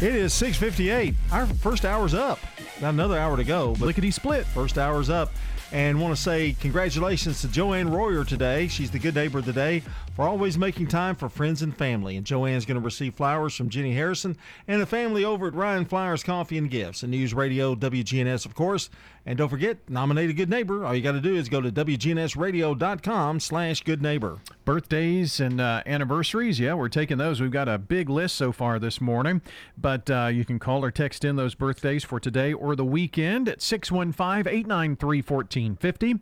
It 0.00 0.14
is 0.14 0.32
6:58. 0.32 1.14
Our 1.30 1.46
first 1.46 1.84
hour's 1.84 2.14
up. 2.14 2.38
Got 2.80 2.94
another 2.94 3.18
hour 3.18 3.36
to 3.36 3.44
go. 3.44 3.74
But 3.78 3.86
Lickety 3.86 4.10
split. 4.10 4.46
First 4.46 4.78
hour's 4.78 5.10
up. 5.10 5.30
And 5.72 6.00
want 6.00 6.16
to 6.16 6.20
say 6.20 6.56
congratulations 6.58 7.42
to 7.42 7.48
Joanne 7.48 7.90
Royer 7.90 8.24
today. 8.24 8.66
She's 8.66 8.90
the 8.90 8.98
good 8.98 9.14
neighbor 9.14 9.38
of 9.38 9.44
the 9.44 9.52
day 9.52 9.84
for 10.16 10.26
always 10.26 10.58
making 10.58 10.88
time 10.88 11.14
for 11.14 11.28
friends 11.28 11.62
and 11.62 11.76
family. 11.76 12.16
And 12.16 12.26
Joanne's 12.26 12.64
going 12.64 12.80
to 12.80 12.84
receive 12.84 13.14
flowers 13.14 13.54
from 13.54 13.68
Jenny 13.68 13.94
Harrison 13.94 14.36
and 14.66 14.82
the 14.82 14.86
family 14.86 15.24
over 15.24 15.46
at 15.46 15.54
Ryan 15.54 15.84
Flowers 15.84 16.24
Coffee 16.24 16.58
and 16.58 16.68
Gifts 16.68 17.04
and 17.04 17.12
News 17.12 17.34
Radio 17.34 17.76
WGNS, 17.76 18.46
of 18.46 18.54
course. 18.56 18.90
And 19.26 19.36
don't 19.36 19.48
forget, 19.48 19.78
nominate 19.88 20.30
a 20.30 20.32
good 20.32 20.48
neighbor. 20.48 20.84
All 20.84 20.94
you 20.94 21.02
got 21.02 21.12
to 21.12 21.20
do 21.20 21.36
is 21.36 21.48
go 21.48 21.60
to 21.60 21.70
WGNSradio.com 21.70 23.40
slash 23.40 23.82
good 23.82 24.00
neighbor. 24.00 24.38
Birthdays 24.64 25.40
and 25.40 25.60
uh, 25.60 25.82
anniversaries, 25.84 26.58
yeah, 26.58 26.74
we're 26.74 26.88
taking 26.88 27.18
those. 27.18 27.40
We've 27.40 27.50
got 27.50 27.68
a 27.68 27.78
big 27.78 28.08
list 28.08 28.36
so 28.36 28.50
far 28.50 28.78
this 28.78 29.00
morning, 29.00 29.42
but 29.76 30.10
uh, 30.10 30.30
you 30.32 30.44
can 30.44 30.58
call 30.58 30.84
or 30.84 30.90
text 30.90 31.24
in 31.24 31.36
those 31.36 31.54
birthdays 31.54 32.02
for 32.02 32.18
today 32.18 32.52
or 32.52 32.74
the 32.74 32.84
weekend 32.84 33.48
at 33.48 33.60
615 33.60 34.52
893 34.52 35.18
1450 35.18 36.20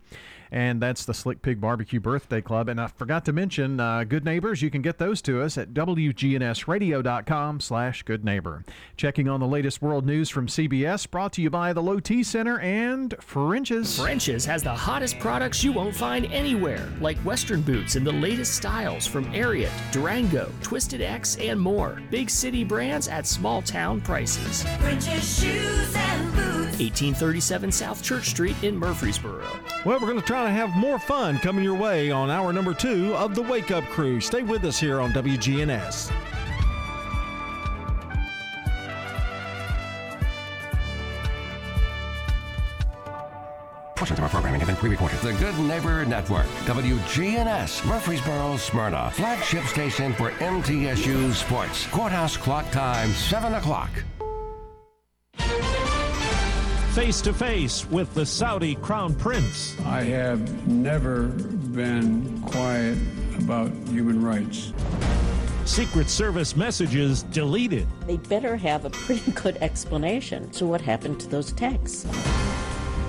and 0.51 0.81
that's 0.81 1.05
the 1.05 1.13
Slick 1.13 1.41
Pig 1.41 1.61
Barbecue 1.61 1.99
Birthday 1.99 2.41
Club. 2.41 2.69
And 2.69 2.79
I 2.79 2.87
forgot 2.87 3.25
to 3.25 3.33
mention, 3.33 3.79
uh, 3.79 4.03
Good 4.03 4.25
Neighbors, 4.25 4.61
you 4.61 4.69
can 4.69 4.81
get 4.81 4.97
those 4.97 5.21
to 5.23 5.41
us 5.41 5.57
at 5.57 5.73
WGNSradio.com 5.73 7.59
slash 7.59 8.03
Good 8.03 8.25
Neighbor. 8.25 8.63
Checking 8.97 9.27
on 9.27 9.39
the 9.39 9.47
latest 9.47 9.81
world 9.81 10.05
news 10.05 10.29
from 10.29 10.47
CBS, 10.47 11.09
brought 11.09 11.33
to 11.33 11.41
you 11.41 11.49
by 11.49 11.73
the 11.73 11.81
Low 11.81 11.99
T 11.99 12.23
Center 12.23 12.59
and 12.59 13.15
French's. 13.21 13.99
French's 13.99 14.45
has 14.45 14.63
the 14.63 14.73
hottest 14.73 15.19
products 15.19 15.63
you 15.63 15.71
won't 15.71 15.95
find 15.95 16.25
anywhere, 16.27 16.87
like 16.99 17.17
Western 17.19 17.61
boots 17.61 17.95
in 17.95 18.03
the 18.03 18.11
latest 18.11 18.55
styles 18.55 19.05
from 19.05 19.25
Ariat, 19.33 19.71
Durango, 19.91 20.51
Twisted 20.61 21.01
X, 21.01 21.37
and 21.37 21.59
more. 21.59 22.01
Big 22.09 22.29
city 22.29 22.63
brands 22.63 23.07
at 23.07 23.25
small 23.27 23.61
town 23.61 24.01
prices. 24.01 24.63
French's 24.79 25.39
shoes 25.39 25.95
and 25.95 26.31
boots. 26.33 26.38
1837 26.79 27.71
South 27.71 28.03
Church 28.03 28.29
Street 28.29 28.55
in 28.63 28.77
Murfreesboro. 28.77 29.45
Well, 29.85 29.99
we're 29.99 30.07
going 30.07 30.19
to 30.19 30.25
try 30.25 30.43
to 30.43 30.49
have 30.49 30.69
more 30.75 30.99
fun 30.99 31.37
coming 31.39 31.63
your 31.63 31.77
way 31.77 32.11
on 32.11 32.29
hour 32.29 32.53
number 32.53 32.73
two 32.73 33.15
of 33.15 33.35
the 33.35 33.41
Wake 33.41 33.71
Up 33.71 33.83
Crew. 33.85 34.19
Stay 34.19 34.43
with 34.43 34.63
us 34.65 34.79
here 34.79 34.99
on 34.99 35.11
WGNS. 35.11 36.11
Portions 43.99 44.17
of 44.17 44.23
our 44.23 44.29
programming 44.29 44.61
have 44.61 44.67
been 44.67 44.77
pre-recorded. 44.77 45.19
The 45.19 45.33
Good 45.33 45.59
Neighbor 45.59 46.05
Network, 46.05 46.45
WGNS, 46.63 47.85
Murfreesboro, 47.85 48.55
Smyrna, 48.55 49.11
flagship 49.11 49.65
station 49.65 50.13
for 50.13 50.31
MTSU 50.31 51.33
Sports. 51.33 51.85
Courthouse 51.87 52.37
clock 52.37 52.71
time, 52.71 53.09
7 53.09 53.55
o'clock. 53.55 53.89
Face 56.93 57.21
to 57.21 57.33
face 57.33 57.85
with 57.91 58.11
the 58.15 58.25
Saudi 58.25 58.73
Crown 58.73 59.13
Prince. 59.13 59.79
I 59.85 60.01
have 60.01 60.67
never 60.67 61.27
been 61.27 62.41
quiet 62.41 62.97
about 63.37 63.71
human 63.87 64.23
rights. 64.23 64.73
Secret 65.65 66.09
Service 66.09 66.55
messages 66.55 67.21
deleted. 67.23 67.87
They 68.07 68.17
better 68.17 68.57
have 68.57 68.85
a 68.85 68.89
pretty 68.89 69.31
good 69.31 69.57
explanation 69.57 70.49
to 70.51 70.65
what 70.65 70.81
happened 70.81 71.19
to 71.19 71.27
those 71.27 71.51
texts. 71.51 72.07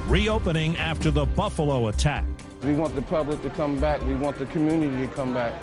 Reopening 0.08 0.76
after 0.76 1.10
the 1.10 1.24
Buffalo 1.24 1.88
attack. 1.88 2.26
We 2.62 2.74
want 2.74 2.94
the 2.94 3.02
public 3.02 3.40
to 3.42 3.50
come 3.50 3.80
back. 3.80 4.04
We 4.04 4.14
want 4.14 4.38
the 4.38 4.46
community 4.46 5.06
to 5.06 5.12
come 5.14 5.32
back. 5.32 5.54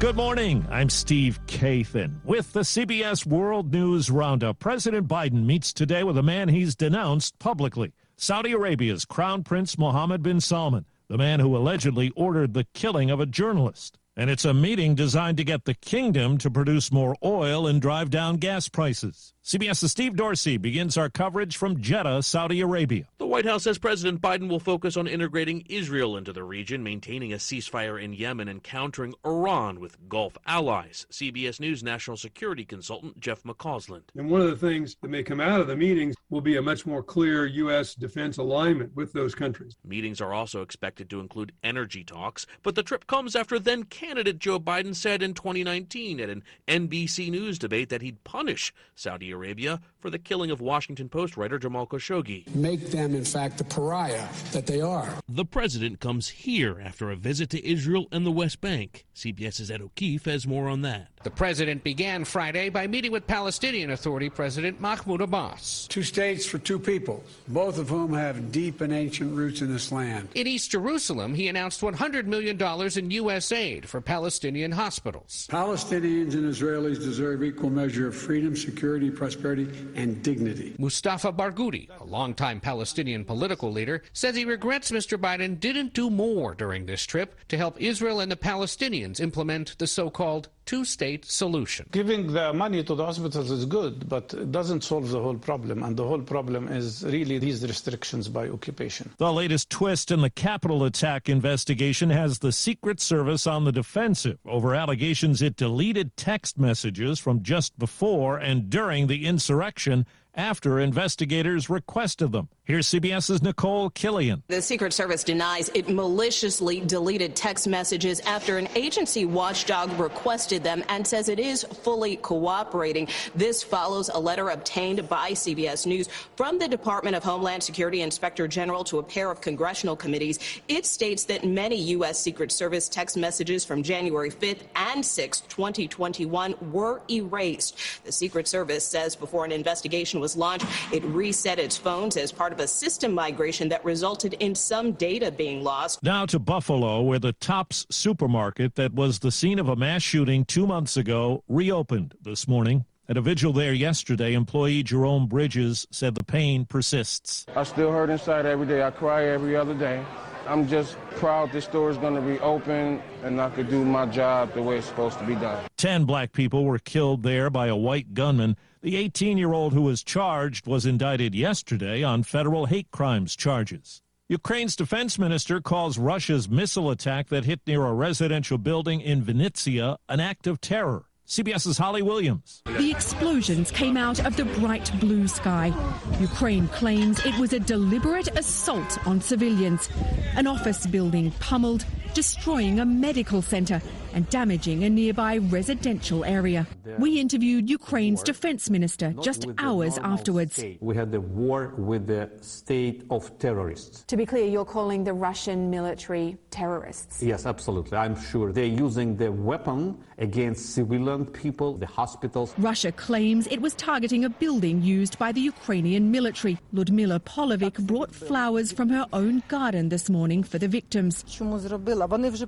Good 0.00 0.16
morning. 0.16 0.66
I'm 0.70 0.88
Steve 0.88 1.38
Kathan 1.46 2.24
with 2.24 2.54
the 2.54 2.60
CBS 2.60 3.26
World 3.26 3.70
News 3.70 4.10
Roundup. 4.10 4.58
President 4.58 5.06
Biden 5.06 5.44
meets 5.44 5.74
today 5.74 6.04
with 6.04 6.16
a 6.16 6.22
man 6.22 6.48
he's 6.48 6.74
denounced 6.74 7.38
publicly 7.38 7.92
Saudi 8.16 8.52
Arabia's 8.52 9.04
Crown 9.04 9.44
Prince 9.44 9.76
Mohammed 9.76 10.22
bin 10.22 10.40
Salman, 10.40 10.86
the 11.08 11.18
man 11.18 11.38
who 11.38 11.54
allegedly 11.54 12.10
ordered 12.16 12.54
the 12.54 12.66
killing 12.72 13.10
of 13.10 13.20
a 13.20 13.26
journalist. 13.26 13.98
And 14.16 14.30
it's 14.30 14.46
a 14.46 14.54
meeting 14.54 14.94
designed 14.94 15.36
to 15.36 15.44
get 15.44 15.66
the 15.66 15.74
kingdom 15.74 16.38
to 16.38 16.50
produce 16.50 16.90
more 16.90 17.14
oil 17.22 17.66
and 17.66 17.80
drive 17.80 18.08
down 18.08 18.38
gas 18.38 18.70
prices. 18.70 19.34
CBS's 19.42 19.90
Steve 19.90 20.16
Dorsey 20.16 20.58
begins 20.58 20.98
our 20.98 21.08
coverage 21.08 21.56
from 21.56 21.80
Jeddah, 21.80 22.22
Saudi 22.22 22.60
Arabia. 22.60 23.06
The 23.16 23.26
White 23.26 23.46
House 23.46 23.62
says 23.62 23.78
President 23.78 24.20
Biden 24.20 24.50
will 24.50 24.60
focus 24.60 24.98
on 24.98 25.06
integrating 25.06 25.64
Israel 25.66 26.18
into 26.18 26.34
the 26.34 26.44
region, 26.44 26.82
maintaining 26.82 27.32
a 27.32 27.36
ceasefire 27.36 28.00
in 28.00 28.12
Yemen, 28.12 28.48
and 28.48 28.62
countering 28.62 29.14
Iran 29.24 29.80
with 29.80 29.96
Gulf 30.10 30.36
allies. 30.46 31.06
CBS 31.10 31.58
News 31.58 31.82
national 31.82 32.18
security 32.18 32.66
consultant 32.66 33.18
Jeff 33.18 33.42
McCausland. 33.44 34.02
And 34.14 34.28
one 34.28 34.42
of 34.42 34.50
the 34.50 34.68
things 34.68 34.96
that 35.00 35.08
may 35.08 35.22
come 35.22 35.40
out 35.40 35.62
of 35.62 35.68
the 35.68 35.76
meetings 35.76 36.16
will 36.28 36.42
be 36.42 36.58
a 36.58 36.62
much 36.62 36.84
more 36.84 37.02
clear 37.02 37.46
U.S. 37.46 37.94
defense 37.94 38.36
alignment 38.36 38.94
with 38.94 39.14
those 39.14 39.34
countries. 39.34 39.74
Meetings 39.84 40.20
are 40.20 40.34
also 40.34 40.60
expected 40.60 41.08
to 41.10 41.20
include 41.20 41.52
energy 41.64 42.04
talks, 42.04 42.46
but 42.62 42.74
the 42.74 42.82
trip 42.82 43.06
comes 43.06 43.34
after 43.34 43.58
then 43.58 43.84
candidate 43.84 44.38
Joe 44.38 44.60
Biden 44.60 44.94
said 44.94 45.22
in 45.22 45.32
2019 45.32 46.20
at 46.20 46.28
an 46.28 46.42
NBC 46.68 47.30
News 47.30 47.58
debate 47.58 47.88
that 47.88 48.02
he'd 48.02 48.22
punish 48.22 48.74
Saudi 48.94 49.29
Arabia 49.32 49.80
for 49.98 50.10
the 50.10 50.18
killing 50.18 50.50
of 50.50 50.60
Washington 50.60 51.08
Post 51.08 51.36
writer 51.36 51.58
Jamal 51.58 51.86
Khashoggi. 51.86 52.54
Make 52.54 52.90
them, 52.90 53.14
in 53.14 53.24
fact, 53.24 53.58
the 53.58 53.64
pariah 53.64 54.26
that 54.52 54.66
they 54.66 54.80
are. 54.80 55.14
The 55.28 55.44
president 55.44 56.00
comes 56.00 56.28
here 56.28 56.80
after 56.82 57.10
a 57.10 57.16
visit 57.16 57.50
to 57.50 57.66
Israel 57.66 58.06
and 58.10 58.24
the 58.24 58.30
West 58.30 58.60
Bank. 58.60 59.04
CBS's 59.14 59.70
Ed 59.70 59.82
O'Keefe 59.82 60.24
has 60.24 60.46
more 60.46 60.68
on 60.68 60.82
that. 60.82 61.08
The 61.22 61.30
president 61.30 61.84
began 61.84 62.24
Friday 62.24 62.70
by 62.70 62.86
meeting 62.86 63.12
with 63.12 63.26
Palestinian 63.26 63.90
Authority 63.90 64.30
President 64.30 64.80
Mahmoud 64.80 65.20
Abbas. 65.20 65.86
Two 65.90 66.02
states 66.02 66.46
for 66.46 66.56
two 66.56 66.78
peoples, 66.78 67.22
both 67.46 67.78
of 67.78 67.90
whom 67.90 68.14
have 68.14 68.50
deep 68.50 68.80
and 68.80 68.90
ancient 68.90 69.36
roots 69.36 69.60
in 69.60 69.70
this 69.70 69.92
land. 69.92 70.30
In 70.34 70.46
East 70.46 70.70
Jerusalem, 70.70 71.34
he 71.34 71.48
announced 71.48 71.82
$100 71.82 72.24
million 72.24 72.58
in 72.98 73.10
U.S. 73.10 73.52
aid 73.52 73.86
for 73.86 74.00
Palestinian 74.00 74.72
hospitals. 74.72 75.46
Palestinians 75.50 76.32
and 76.32 76.44
Israelis 76.44 76.98
deserve 76.98 77.44
equal 77.44 77.68
measure 77.68 78.08
of 78.08 78.16
freedom, 78.16 78.56
security, 78.56 79.10
prosperity, 79.20 79.68
and 79.94 80.22
dignity. 80.22 80.74
Mustafa 80.78 81.30
Barghouti, 81.30 81.88
a 82.00 82.04
longtime 82.04 82.58
Palestinian 82.58 83.22
political 83.22 83.70
leader, 83.70 84.02
says 84.14 84.34
he 84.34 84.46
regrets 84.46 84.90
Mr. 84.90 85.18
Biden 85.18 85.60
didn't 85.60 85.92
do 85.92 86.08
more 86.08 86.54
during 86.54 86.86
this 86.86 87.04
trip 87.04 87.34
to 87.48 87.58
help 87.58 87.78
Israel 87.78 88.18
and 88.20 88.32
the 88.32 88.36
Palestinians 88.36 89.20
implement 89.20 89.76
the 89.78 89.86
so 89.86 90.08
called 90.08 90.48
two 90.70 90.84
state 90.84 91.24
solution. 91.24 91.84
Giving 91.90 92.32
the 92.32 92.52
money 92.52 92.84
to 92.84 92.94
the 92.94 93.04
hospitals 93.04 93.50
is 93.50 93.64
good, 93.66 94.08
but 94.08 94.32
it 94.32 94.52
doesn't 94.52 94.84
solve 94.84 95.10
the 95.10 95.20
whole 95.20 95.34
problem. 95.34 95.82
And 95.82 95.96
the 95.96 96.04
whole 96.04 96.22
problem 96.22 96.68
is 96.68 97.02
really 97.04 97.38
these 97.38 97.60
restrictions 97.66 98.28
by 98.28 98.48
occupation. 98.48 99.10
The 99.18 99.32
latest 99.32 99.68
twist 99.68 100.12
in 100.12 100.20
the 100.20 100.30
Capitol 100.30 100.84
attack 100.84 101.28
investigation 101.28 102.10
has 102.10 102.38
the 102.38 102.52
Secret 102.52 103.00
Service 103.00 103.48
on 103.48 103.64
the 103.64 103.72
defensive 103.72 104.38
over 104.46 104.76
allegations 104.76 105.42
it 105.42 105.56
deleted 105.56 106.16
text 106.16 106.56
messages 106.56 107.18
from 107.18 107.42
just 107.42 107.76
before 107.76 108.38
and 108.38 108.70
during 108.70 109.08
the 109.08 109.26
insurrection 109.26 110.06
after 110.36 110.78
investigators 110.78 111.68
requested 111.68 112.30
them. 112.30 112.48
Here's 112.70 112.86
CBS's 112.86 113.42
Nicole 113.42 113.90
Killion. 113.90 114.42
The 114.46 114.62
Secret 114.62 114.92
Service 114.92 115.24
denies 115.24 115.72
it 115.74 115.88
maliciously 115.88 116.78
deleted 116.78 117.34
text 117.34 117.66
messages 117.66 118.20
after 118.20 118.58
an 118.58 118.68
agency 118.76 119.24
watchdog 119.24 119.90
requested 119.98 120.62
them 120.62 120.84
and 120.88 121.04
says 121.04 121.28
it 121.28 121.40
is 121.40 121.64
fully 121.64 122.14
cooperating. 122.14 123.08
This 123.34 123.60
follows 123.60 124.08
a 124.08 124.20
letter 124.20 124.50
obtained 124.50 125.08
by 125.08 125.32
CBS 125.32 125.84
News 125.84 126.08
from 126.36 126.60
the 126.60 126.68
Department 126.68 127.16
of 127.16 127.24
Homeland 127.24 127.64
Security 127.64 128.02
Inspector 128.02 128.46
General 128.46 128.84
to 128.84 129.00
a 129.00 129.02
pair 129.02 129.32
of 129.32 129.40
congressional 129.40 129.96
committees. 129.96 130.38
It 130.68 130.86
states 130.86 131.24
that 131.24 131.44
many 131.44 131.74
U.S. 131.74 132.20
Secret 132.20 132.52
Service 132.52 132.88
text 132.88 133.16
messages 133.16 133.64
from 133.64 133.82
January 133.82 134.30
5th 134.30 134.60
and 134.76 135.02
6th, 135.02 135.48
2021 135.48 136.54
were 136.70 137.02
erased. 137.10 137.76
The 138.04 138.12
Secret 138.12 138.46
Service 138.46 138.86
says 138.86 139.16
before 139.16 139.44
an 139.44 139.50
investigation 139.50 140.20
was 140.20 140.36
launched, 140.36 140.66
it 140.92 141.02
reset 141.02 141.58
its 141.58 141.76
phones 141.76 142.16
as 142.16 142.30
part 142.30 142.52
of 142.52 142.59
a 142.60 142.68
system 142.68 143.12
migration 143.12 143.68
that 143.70 143.84
resulted 143.84 144.34
in 144.34 144.54
some 144.54 144.92
data 144.92 145.32
being 145.32 145.64
lost. 145.64 146.02
Now 146.02 146.26
to 146.26 146.38
Buffalo, 146.38 147.02
where 147.02 147.18
the 147.18 147.32
Tops 147.32 147.86
supermarket 147.90 148.76
that 148.76 148.92
was 148.92 149.18
the 149.18 149.32
scene 149.32 149.58
of 149.58 149.68
a 149.68 149.76
mass 149.76 150.02
shooting 150.02 150.44
two 150.44 150.66
months 150.66 150.96
ago 150.96 151.42
reopened 151.48 152.14
this 152.20 152.46
morning. 152.46 152.84
At 153.08 153.16
a 153.16 153.20
vigil 153.20 153.52
there 153.52 153.72
yesterday, 153.72 154.34
employee 154.34 154.84
Jerome 154.84 155.26
Bridges 155.26 155.84
said 155.90 156.14
the 156.14 156.22
pain 156.22 156.64
persists. 156.64 157.44
I 157.56 157.64
still 157.64 157.90
hurt 157.90 158.08
inside 158.08 158.46
every 158.46 158.68
day. 158.68 158.84
I 158.84 158.90
cry 158.92 159.24
every 159.24 159.56
other 159.56 159.74
day. 159.74 160.04
I'm 160.46 160.68
just 160.68 160.96
proud 161.16 161.50
this 161.52 161.64
store 161.64 161.90
is 161.90 161.98
going 161.98 162.14
to 162.14 162.20
be 162.20 162.38
open 162.40 163.02
and 163.22 163.40
I 163.40 163.50
could 163.50 163.68
do 163.68 163.84
my 163.84 164.06
job 164.06 164.52
the 164.54 164.62
way 164.62 164.78
it's 164.78 164.86
supposed 164.86 165.18
to 165.18 165.24
be 165.24 165.34
done. 165.34 165.64
Ten 165.76 166.04
black 166.04 166.32
people 166.32 166.64
were 166.64 166.78
killed 166.78 167.22
there 167.22 167.50
by 167.50 167.66
a 167.66 167.76
white 167.76 168.14
gunman. 168.14 168.56
The 168.82 168.96
18 168.96 169.36
year 169.36 169.52
old 169.52 169.74
who 169.74 169.82
was 169.82 170.02
charged 170.02 170.66
was 170.66 170.86
indicted 170.86 171.34
yesterday 171.34 172.02
on 172.02 172.22
federal 172.22 172.64
hate 172.64 172.90
crimes 172.90 173.36
charges. 173.36 174.00
Ukraine's 174.26 174.74
defense 174.74 175.18
minister 175.18 175.60
calls 175.60 175.98
Russia's 175.98 176.48
missile 176.48 176.90
attack 176.90 177.28
that 177.28 177.44
hit 177.44 177.60
near 177.66 177.84
a 177.84 177.92
residential 177.92 178.56
building 178.56 179.02
in 179.02 179.22
Vinnytsia 179.22 179.98
an 180.08 180.20
act 180.20 180.46
of 180.46 180.62
terror. 180.62 181.04
CBS's 181.26 181.76
Holly 181.76 182.00
Williams. 182.00 182.62
The 182.64 182.90
explosions 182.90 183.70
came 183.70 183.98
out 183.98 184.24
of 184.24 184.36
the 184.36 184.46
bright 184.46 184.90
blue 184.98 185.28
sky. 185.28 185.74
Ukraine 186.18 186.66
claims 186.68 187.24
it 187.26 187.38
was 187.38 187.52
a 187.52 187.60
deliberate 187.60 188.28
assault 188.36 188.98
on 189.06 189.20
civilians. 189.20 189.90
An 190.36 190.46
office 190.46 190.86
building 190.86 191.32
pummeled, 191.32 191.84
destroying 192.14 192.80
a 192.80 192.86
medical 192.86 193.42
center 193.42 193.80
and 194.12 194.28
damaging 194.30 194.84
a 194.84 194.90
nearby 194.90 195.36
residential 195.36 196.24
area. 196.24 196.66
We 196.98 197.20
interviewed 197.20 197.70
Ukraine's 197.70 198.22
defense 198.22 198.68
minister 198.68 199.14
just 199.22 199.46
hours 199.58 199.98
afterwards. 199.98 200.62
We 200.80 200.96
had 200.96 201.12
the 201.12 201.20
war 201.20 201.74
with 201.76 202.06
the 202.06 202.30
state 202.40 203.04
of 203.10 203.38
terrorists. 203.38 204.04
To 204.08 204.16
be 204.16 204.26
clear, 204.26 204.46
you're 204.46 204.64
calling 204.64 205.04
the 205.04 205.12
Russian 205.12 205.70
military 205.70 206.36
terrorists? 206.50 207.22
Yes, 207.22 207.46
absolutely. 207.46 207.96
I'm 207.96 208.20
sure 208.20 208.52
they're 208.52 208.64
using 208.64 209.16
the 209.16 209.30
weapon 209.30 209.96
against 210.18 210.74
civilian 210.74 211.24
people, 211.26 211.74
the 211.74 211.86
hospitals. 211.86 212.52
Russia 212.58 212.92
claims 212.92 213.46
it 213.46 213.60
was 213.60 213.74
targeting 213.74 214.24
a 214.24 214.30
building 214.30 214.82
used 214.82 215.18
by 215.18 215.32
the 215.32 215.40
Ukrainian 215.40 216.10
military. 216.10 216.58
Ludmila 216.72 217.20
Polovic 217.20 217.78
brought 217.86 218.12
flowers 218.12 218.72
from 218.72 218.88
her 218.88 219.06
own 219.12 219.42
garden 219.48 219.88
this 219.88 220.10
morning 220.10 220.42
for 220.42 220.58
the 220.58 220.68
victims. 220.68 221.24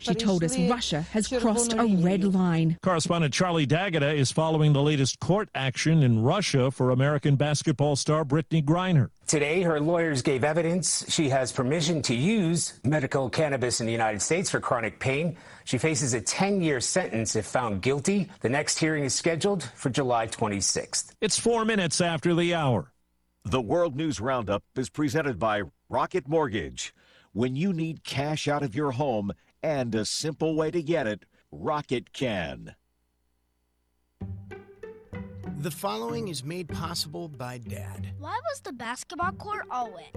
She 0.00 0.14
told 0.14 0.44
us 0.44 0.58
Russia 0.58 1.02
has 1.12 1.28
crossed 1.28 1.72
a 1.74 1.84
red 1.84 2.24
line. 2.24 2.78
Correspondent 2.82 3.34
Charlie 3.34 3.66
D'Agata 3.66 4.14
is 4.14 4.32
following 4.32 4.72
the 4.72 4.82
latest 4.82 5.20
court 5.20 5.48
action 5.54 6.02
in 6.02 6.22
Russia 6.22 6.70
for 6.70 6.90
American 6.90 7.36
basketball 7.36 7.96
star 7.96 8.24
Brittney 8.24 8.64
Griner. 8.64 9.10
Today, 9.26 9.62
her 9.62 9.80
lawyers 9.80 10.20
gave 10.20 10.44
evidence 10.44 11.04
she 11.08 11.28
has 11.30 11.52
permission 11.52 12.02
to 12.02 12.14
use 12.14 12.78
medical 12.84 13.30
cannabis 13.30 13.80
in 13.80 13.86
the 13.86 13.92
United 13.92 14.20
States 14.20 14.50
for 14.50 14.60
chronic 14.60 14.98
pain. 14.98 15.36
She 15.64 15.78
faces 15.78 16.12
a 16.12 16.20
10 16.20 16.60
year 16.60 16.80
sentence 16.80 17.36
if 17.36 17.46
found 17.46 17.82
guilty. 17.82 18.30
The 18.40 18.48
next 18.48 18.78
hearing 18.78 19.04
is 19.04 19.14
scheduled 19.14 19.62
for 19.74 19.90
July 19.90 20.26
26th. 20.26 21.12
It's 21.20 21.38
four 21.38 21.64
minutes 21.64 22.00
after 22.00 22.34
the 22.34 22.54
hour. 22.54 22.92
The 23.44 23.60
World 23.60 23.96
News 23.96 24.20
Roundup 24.20 24.62
is 24.76 24.88
presented 24.88 25.38
by 25.38 25.62
Rocket 25.88 26.28
Mortgage. 26.28 26.94
When 27.34 27.56
you 27.56 27.72
need 27.72 28.04
cash 28.04 28.46
out 28.46 28.62
of 28.62 28.74
your 28.74 28.90
home 28.90 29.32
and 29.62 29.94
a 29.94 30.04
simple 30.04 30.54
way 30.54 30.70
to 30.70 30.82
get 30.82 31.06
it, 31.06 31.24
Rocket 31.50 32.12
can. 32.12 32.74
The 35.58 35.70
following 35.70 36.28
is 36.28 36.44
made 36.44 36.68
possible 36.68 37.28
by 37.28 37.56
Dad. 37.56 38.12
Why 38.18 38.38
was 38.50 38.60
the 38.60 38.72
basketball 38.72 39.32
court 39.32 39.66
all 39.70 39.94
wet? 39.94 40.14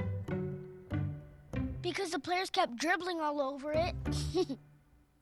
Because 1.81 2.11
the 2.11 2.19
players 2.19 2.49
kept 2.49 2.75
dribbling 2.75 3.21
all 3.21 3.39
over 3.39 3.71
it. 3.71 3.95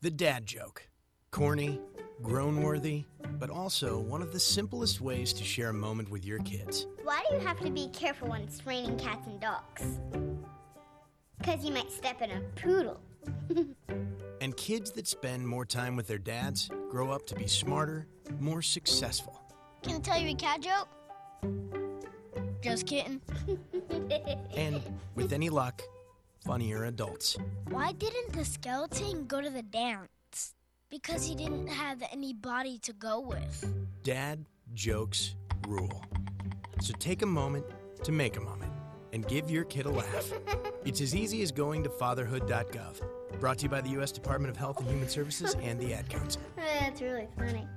the 0.01 0.09
dad 0.09 0.47
joke. 0.47 0.87
Corny, 1.29 1.79
groan 2.23 2.63
worthy, 2.63 3.03
but 3.37 3.49
also 3.51 3.99
one 3.99 4.21
of 4.21 4.31
the 4.31 4.39
simplest 4.39 5.01
ways 5.01 5.31
to 5.33 5.43
share 5.43 5.69
a 5.69 5.73
moment 5.73 6.09
with 6.09 6.25
your 6.25 6.39
kids. 6.39 6.87
Why 7.03 7.21
do 7.29 7.35
you 7.35 7.41
have 7.41 7.59
to 7.59 7.69
be 7.69 7.89
careful 7.89 8.29
when 8.29 8.41
it's 8.41 8.65
raining 8.65 8.97
cats 8.97 9.27
and 9.27 9.39
dogs? 9.39 9.99
Because 11.43 11.65
you 11.65 11.73
might 11.73 11.91
step 11.91 12.21
in 12.21 12.31
a 12.31 12.39
poodle. 12.55 13.01
and 14.41 14.55
kids 14.55 14.91
that 14.91 15.07
spend 15.07 15.45
more 15.45 15.65
time 15.65 15.97
with 15.97 16.07
their 16.07 16.17
dads 16.17 16.69
grow 16.89 17.11
up 17.11 17.27
to 17.27 17.35
be 17.35 17.47
smarter, 17.47 18.07
more 18.39 18.61
successful. 18.61 19.41
Can 19.81 19.97
I 19.97 19.99
tell 19.99 20.21
you 20.21 20.29
a 20.29 20.35
cat 20.35 20.61
joke? 20.61 20.87
Just 22.61 22.87
kidding. 22.87 23.19
and 24.55 24.81
with 25.15 25.33
any 25.33 25.49
luck, 25.49 25.81
funnier 26.45 26.85
adults. 26.85 27.35
Why 27.67 27.91
didn't 27.91 28.31
the 28.31 28.45
skeleton 28.45 29.25
go 29.25 29.41
to 29.41 29.49
the 29.49 29.63
dance? 29.63 30.55
Because 30.89 31.27
he 31.27 31.35
didn't 31.35 31.67
have 31.67 32.01
anybody 32.09 32.77
to 32.83 32.93
go 32.93 33.19
with. 33.19 33.73
Dad 34.03 34.45
jokes 34.73 35.35
rule. 35.67 36.05
So 36.79 36.93
take 36.99 37.21
a 37.21 37.25
moment 37.25 37.65
to 38.03 38.13
make 38.13 38.37
a 38.37 38.41
moment 38.41 38.72
and 39.13 39.25
give 39.27 39.49
your 39.49 39.63
kid 39.63 39.85
a 39.85 39.89
laugh. 39.89 40.33
It's 40.83 40.99
as 40.99 41.15
easy 41.15 41.41
as 41.43 41.51
going 41.51 41.83
to 41.83 41.89
fatherhood.gov. 41.89 42.99
Brought 43.39 43.59
to 43.59 43.63
you 43.63 43.69
by 43.69 43.81
the 43.81 43.89
U.S. 43.91 44.11
Department 44.11 44.51
of 44.51 44.57
Health 44.57 44.79
and 44.79 44.89
Human 44.89 45.07
Services 45.07 45.55
and 45.61 45.79
the 45.79 45.93
Ad 45.93 46.09
Council. 46.09 46.41
That's 46.55 47.01
really 47.01 47.27
funny. 47.37 47.67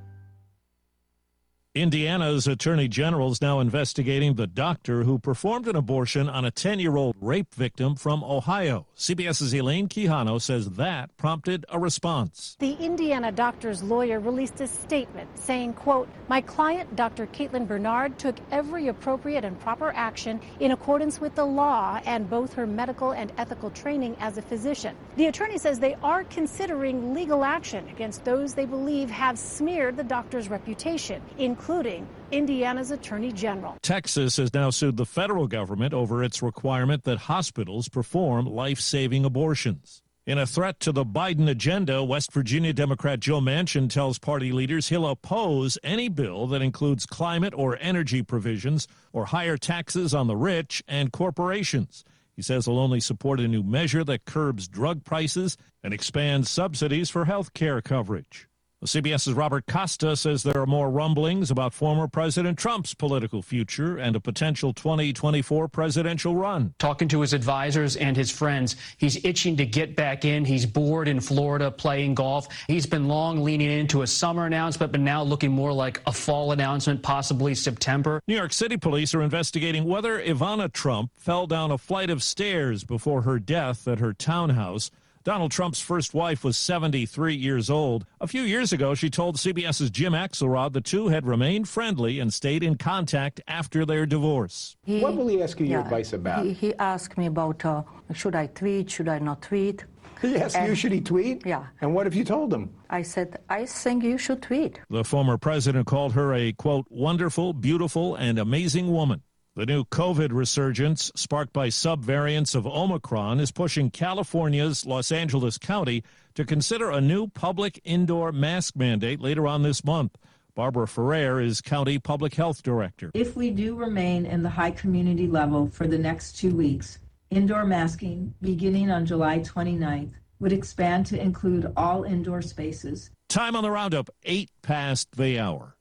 Indiana's 1.76 2.46
attorney 2.46 2.88
general 2.88 3.30
is 3.32 3.42
now 3.42 3.60
investigating 3.60 4.32
the 4.32 4.46
doctor 4.46 5.04
who 5.04 5.18
performed 5.18 5.68
an 5.68 5.76
abortion 5.76 6.26
on 6.26 6.46
a 6.46 6.50
10 6.50 6.78
year 6.78 6.96
old 6.96 7.14
rape 7.20 7.54
victim 7.54 7.94
from 7.94 8.24
Ohio. 8.24 8.86
CBS's 8.96 9.54
Elaine 9.54 9.86
Quijano 9.86 10.40
says 10.40 10.70
that 10.70 11.14
prompted 11.18 11.66
a 11.68 11.78
response. 11.78 12.56
The 12.60 12.72
Indiana 12.80 13.30
doctor's 13.30 13.82
lawyer 13.82 14.20
released 14.20 14.58
a 14.62 14.66
statement 14.66 15.28
saying, 15.38 15.74
quote, 15.74 16.08
My 16.28 16.40
client, 16.40 16.96
Dr. 16.96 17.26
Caitlin 17.26 17.68
Bernard, 17.68 18.18
took 18.18 18.36
every 18.50 18.88
appropriate 18.88 19.44
and 19.44 19.60
proper 19.60 19.92
action 19.94 20.40
in 20.60 20.70
accordance 20.70 21.20
with 21.20 21.34
the 21.34 21.44
law 21.44 22.00
and 22.06 22.30
both 22.30 22.54
her 22.54 22.66
medical 22.66 23.10
and 23.10 23.30
ethical 23.36 23.68
training 23.68 24.16
as 24.18 24.38
a 24.38 24.42
physician. 24.42 24.96
The 25.16 25.26
attorney 25.26 25.58
says 25.58 25.78
they 25.78 25.96
are 26.02 26.24
considering 26.24 27.12
legal 27.12 27.44
action 27.44 27.86
against 27.90 28.24
those 28.24 28.54
they 28.54 28.64
believe 28.64 29.10
have 29.10 29.38
smeared 29.38 29.98
the 29.98 30.04
doctor's 30.04 30.48
reputation, 30.48 31.20
including 31.36 31.65
including 31.66 32.06
Indiana's 32.30 32.92
Attorney 32.92 33.32
General. 33.32 33.76
Texas 33.82 34.36
has 34.36 34.54
now 34.54 34.70
sued 34.70 34.96
the 34.96 35.04
federal 35.04 35.48
government 35.48 35.92
over 35.92 36.22
its 36.22 36.40
requirement 36.40 37.02
that 37.02 37.18
hospitals 37.18 37.88
perform 37.88 38.46
life 38.46 38.78
saving 38.78 39.24
abortions. 39.24 40.00
In 40.26 40.38
a 40.38 40.46
threat 40.46 40.78
to 40.78 40.92
the 40.92 41.04
Biden 41.04 41.48
agenda, 41.48 42.04
West 42.04 42.32
Virginia 42.32 42.72
Democrat 42.72 43.18
Joe 43.18 43.40
Manchin 43.40 43.90
tells 43.90 44.16
party 44.16 44.52
leaders 44.52 44.90
he'll 44.90 45.08
oppose 45.08 45.76
any 45.82 46.08
bill 46.08 46.46
that 46.46 46.62
includes 46.62 47.04
climate 47.04 47.52
or 47.56 47.76
energy 47.80 48.22
provisions 48.22 48.86
or 49.12 49.24
higher 49.24 49.56
taxes 49.56 50.14
on 50.14 50.28
the 50.28 50.36
rich 50.36 50.84
and 50.86 51.10
corporations. 51.10 52.04
He 52.36 52.42
says 52.42 52.66
he'll 52.66 52.78
only 52.78 53.00
support 53.00 53.40
a 53.40 53.48
new 53.48 53.64
measure 53.64 54.04
that 54.04 54.24
curbs 54.24 54.68
drug 54.68 55.02
prices 55.02 55.56
and 55.82 55.92
expands 55.92 56.48
subsidies 56.48 57.10
for 57.10 57.24
health 57.24 57.54
care 57.54 57.82
coverage. 57.82 58.46
CBS's 58.86 59.34
Robert 59.34 59.66
Costa 59.66 60.14
says 60.16 60.44
there 60.44 60.60
are 60.60 60.66
more 60.66 60.88
rumblings 60.88 61.50
about 61.50 61.74
former 61.74 62.06
President 62.06 62.56
Trump's 62.56 62.94
political 62.94 63.42
future 63.42 63.98
and 63.98 64.14
a 64.14 64.20
potential 64.20 64.72
2024 64.72 65.66
presidential 65.66 66.36
run. 66.36 66.72
Talking 66.78 67.08
to 67.08 67.20
his 67.20 67.32
advisors 67.32 67.96
and 67.96 68.16
his 68.16 68.30
friends, 68.30 68.76
he's 68.96 69.24
itching 69.24 69.56
to 69.56 69.66
get 69.66 69.96
back 69.96 70.24
in. 70.24 70.44
He's 70.44 70.64
bored 70.64 71.08
in 71.08 71.18
Florida 71.18 71.68
playing 71.68 72.14
golf. 72.14 72.46
He's 72.68 72.86
been 72.86 73.08
long 73.08 73.42
leaning 73.42 73.70
into 73.70 74.02
a 74.02 74.06
summer 74.06 74.46
announcement, 74.46 74.92
but 74.92 75.00
now 75.00 75.24
looking 75.24 75.50
more 75.50 75.72
like 75.72 76.00
a 76.06 76.12
fall 76.12 76.52
announcement, 76.52 77.02
possibly 77.02 77.56
September. 77.56 78.22
New 78.28 78.36
York 78.36 78.52
City 78.52 78.76
police 78.76 79.16
are 79.16 79.22
investigating 79.22 79.84
whether 79.84 80.22
Ivana 80.22 80.72
Trump 80.72 81.10
fell 81.16 81.48
down 81.48 81.72
a 81.72 81.78
flight 81.78 82.08
of 82.08 82.22
stairs 82.22 82.84
before 82.84 83.22
her 83.22 83.40
death 83.40 83.88
at 83.88 83.98
her 83.98 84.12
townhouse. 84.12 84.92
Donald 85.26 85.50
Trump's 85.50 85.80
first 85.80 86.14
wife 86.14 86.44
was 86.44 86.56
73 86.56 87.34
years 87.34 87.68
old. 87.68 88.06
A 88.20 88.28
few 88.28 88.42
years 88.42 88.72
ago, 88.72 88.94
she 88.94 89.10
told 89.10 89.34
CBS's 89.34 89.90
Jim 89.90 90.12
Axelrod 90.12 90.72
the 90.72 90.80
two 90.80 91.08
had 91.08 91.26
remained 91.26 91.68
friendly 91.68 92.20
and 92.20 92.32
stayed 92.32 92.62
in 92.62 92.76
contact 92.76 93.40
after 93.48 93.84
their 93.84 94.06
divorce. 94.06 94.76
He, 94.84 95.00
what 95.00 95.16
will 95.16 95.26
he 95.26 95.42
ask 95.42 95.58
you 95.58 95.66
yeah, 95.66 95.72
your 95.72 95.80
advice 95.80 96.12
about? 96.12 96.46
He, 96.46 96.52
he 96.52 96.74
asked 96.76 97.18
me 97.18 97.26
about 97.26 97.64
uh, 97.64 97.82
should 98.14 98.36
I 98.36 98.46
tweet, 98.46 98.88
should 98.88 99.08
I 99.08 99.18
not 99.18 99.42
tweet. 99.42 99.84
He 100.22 100.36
asked 100.36 100.54
and, 100.54 100.68
you, 100.68 100.76
should 100.76 100.92
he 100.92 101.00
tweet? 101.00 101.44
Yeah. 101.44 101.66
And 101.80 101.92
what 101.92 102.06
have 102.06 102.14
you 102.14 102.22
told 102.22 102.54
him? 102.54 102.72
I 102.88 103.02
said, 103.02 103.40
I 103.48 103.66
think 103.66 104.04
you 104.04 104.18
should 104.18 104.42
tweet. 104.42 104.78
The 104.90 105.02
former 105.02 105.38
president 105.38 105.88
called 105.88 106.12
her 106.12 106.34
a, 106.34 106.52
quote, 106.52 106.86
wonderful, 106.88 107.52
beautiful, 107.52 108.14
and 108.14 108.38
amazing 108.38 108.92
woman. 108.92 109.22
The 109.56 109.64
new 109.64 109.86
COVID 109.86 110.32
resurgence, 110.32 111.10
sparked 111.16 111.54
by 111.54 111.68
subvariants 111.68 112.54
of 112.54 112.66
Omicron, 112.66 113.40
is 113.40 113.50
pushing 113.50 113.90
California's 113.90 114.84
Los 114.84 115.10
Angeles 115.10 115.56
County 115.56 116.04
to 116.34 116.44
consider 116.44 116.90
a 116.90 117.00
new 117.00 117.28
public 117.28 117.80
indoor 117.82 118.32
mask 118.32 118.76
mandate 118.76 119.18
later 119.18 119.46
on 119.46 119.62
this 119.62 119.82
month. 119.82 120.18
Barbara 120.54 120.86
Ferrer 120.86 121.40
is 121.40 121.62
County 121.62 121.98
Public 121.98 122.34
Health 122.34 122.62
Director. 122.62 123.10
If 123.14 123.34
we 123.34 123.48
do 123.48 123.76
remain 123.76 124.26
in 124.26 124.42
the 124.42 124.50
high 124.50 124.72
community 124.72 125.26
level 125.26 125.70
for 125.70 125.86
the 125.86 125.96
next 125.96 126.36
two 126.36 126.54
weeks, 126.54 126.98
indoor 127.30 127.64
masking, 127.64 128.34
beginning 128.42 128.90
on 128.90 129.06
July 129.06 129.38
29th, 129.38 130.12
would 130.38 130.52
expand 130.52 131.06
to 131.06 131.18
include 131.18 131.72
all 131.78 132.04
indoor 132.04 132.42
spaces. 132.42 133.08
Time 133.30 133.56
on 133.56 133.62
the 133.62 133.70
roundup, 133.70 134.10
eight 134.24 134.50
past 134.60 135.16
the 135.16 135.38
hour. 135.38 135.76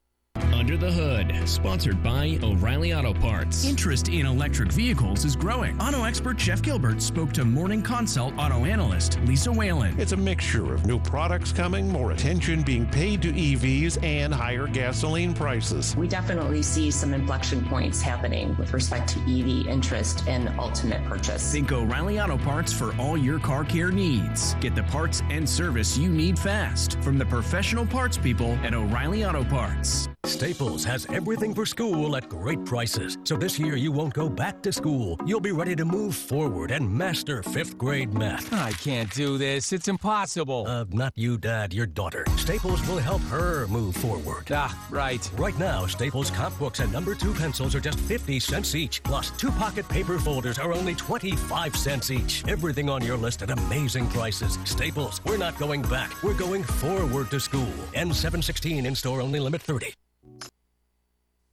Under 0.66 0.78
the 0.78 0.92
Hood, 0.92 1.48
sponsored 1.48 2.02
by 2.02 2.40
O'Reilly 2.42 2.92
Auto 2.92 3.14
Parts. 3.14 3.66
Interest 3.66 4.10
in 4.10 4.26
electric 4.26 4.72
vehicles 4.72 5.24
is 5.24 5.36
growing. 5.36 5.80
Auto 5.80 6.06
expert 6.06 6.38
Jeff 6.38 6.64
Gilbert 6.64 7.04
spoke 7.04 7.32
to 7.34 7.46
Morning 7.46 7.84
Consult 7.84 8.34
auto 8.36 8.66
analyst 8.66 9.20
Lisa 9.26 9.52
Whalen. 9.52 9.94
It's 10.00 10.14
a 10.14 10.18
mixture 10.18 10.74
of 10.74 10.88
new 10.88 10.98
products 10.98 11.52
coming, 11.52 11.88
more 11.88 12.14
attention 12.14 12.64
being 12.64 12.88
paid 12.88 13.22
to 13.22 13.32
EVs, 13.32 14.04
and 14.04 14.34
higher 14.34 14.66
gasoline 14.66 15.36
prices. 15.36 15.96
We 15.96 16.08
definitely 16.08 16.64
see 16.64 16.90
some 16.90 17.14
inflection 17.14 17.64
points 17.66 18.02
happening 18.02 18.58
with 18.58 18.74
respect 18.74 19.08
to 19.10 19.20
EV 19.20 19.68
interest 19.68 20.28
and 20.28 20.50
ultimate 20.60 21.06
purchase. 21.06 21.52
Think 21.52 21.74
O'Reilly 21.74 22.20
Auto 22.20 22.40
Parts 22.40 22.74
for 22.74 22.92
all 23.00 23.20
your 23.20 23.38
car 23.38 23.66
care 23.66 23.92
needs. 23.92 24.56
Get 24.62 24.74
the 24.74 24.82
parts 24.86 25.22
and 25.30 25.48
service 25.48 25.96
you 25.96 26.10
need 26.10 26.40
fast 26.40 27.00
from 27.04 27.20
the 27.20 27.26
professional 27.28 27.86
parts 27.86 28.18
people 28.18 28.54
at 28.64 28.74
O'Reilly 28.74 29.24
Auto 29.26 29.44
Parts. 29.44 30.10
Staples 30.56 30.86
has 30.86 31.06
everything 31.08 31.54
for 31.54 31.66
school 31.66 32.16
at 32.16 32.30
great 32.30 32.64
prices. 32.64 33.18
So 33.26 33.36
this 33.36 33.60
year 33.60 33.76
you 33.76 33.92
won't 33.92 34.14
go 34.14 34.30
back 34.30 34.62
to 34.62 34.72
school. 34.72 35.20
You'll 35.26 35.42
be 35.42 35.52
ready 35.52 35.76
to 35.76 35.84
move 35.84 36.16
forward 36.16 36.72
and 36.72 36.90
master 36.90 37.44
fifth 37.44 37.78
grade 37.78 38.14
math. 38.14 38.54
I 38.54 38.72
can't 38.72 39.14
do 39.14 39.38
this. 39.38 39.74
It's 39.74 39.90
impossible. 39.90 40.64
Uh, 40.66 40.86
not 40.92 41.12
you, 41.18 41.38
Dad, 41.38 41.74
your 41.74 41.86
daughter. 41.86 42.26
Staples 42.38 42.88
will 42.88 43.00
help 43.00 43.22
her 43.24 43.68
move 43.68 43.98
forward. 43.98 44.48
Ah, 44.50 44.72
right. 44.90 45.30
Right 45.36 45.60
now, 45.60 45.88
Staples 45.88 46.32
comp 46.32 46.58
books 46.58 46.80
and 46.80 46.90
number 46.90 47.16
two 47.16 47.34
pencils 47.34 47.76
are 47.76 47.82
just 47.82 48.00
50 48.00 48.40
cents 48.40 48.76
each. 48.76 49.04
Plus, 49.04 49.32
two 49.32 49.52
pocket 49.52 49.86
paper 49.90 50.18
folders 50.18 50.58
are 50.58 50.72
only 50.72 50.96
25 50.96 51.76
cents 51.76 52.12
each. 52.12 52.48
Everything 52.48 52.90
on 52.90 53.04
your 53.04 53.18
list 53.18 53.42
at 53.42 53.50
amazing 53.50 54.08
prices. 54.08 54.58
Staples, 54.64 55.20
we're 55.26 55.36
not 55.36 55.60
going 55.60 55.82
back. 55.82 56.24
We're 56.24 56.34
going 56.34 56.64
forward 56.64 57.30
to 57.32 57.42
school. 57.42 57.74
N716 57.92 58.86
in 58.86 58.96
store 58.96 59.20
only 59.20 59.42
limit 59.42 59.62
30. 59.62 59.94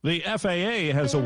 The 0.04 0.18
FAA 0.18 0.92
has 0.98 1.14
a. 1.14 1.20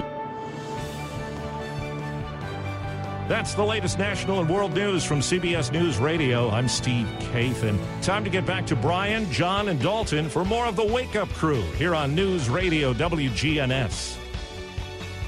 That's 3.27 3.55
the 3.55 3.65
latest 3.65 3.99
national 3.99 4.41
and 4.41 4.51
world 4.51 4.75
news 4.75 5.03
from 5.03 5.21
CBS 5.21 5.73
News 5.73 5.97
Radio. 5.97 6.51
I'm 6.51 6.69
Steve 6.69 7.07
Kathan. 7.33 7.79
Time 8.03 8.23
to 8.23 8.29
get 8.29 8.45
back 8.45 8.67
to 8.67 8.77
Brian, 8.77 9.33
John, 9.33 9.69
and 9.69 9.81
Dalton 9.81 10.29
for 10.29 10.45
more 10.45 10.67
of 10.67 10.77
the 10.77 10.85
Wake 10.85 11.17
Up 11.17 11.31
Crew 11.31 11.63
here 11.79 11.95
on 11.95 12.15
News 12.15 12.51
Radio 12.51 12.93
WGNS. 12.93 14.26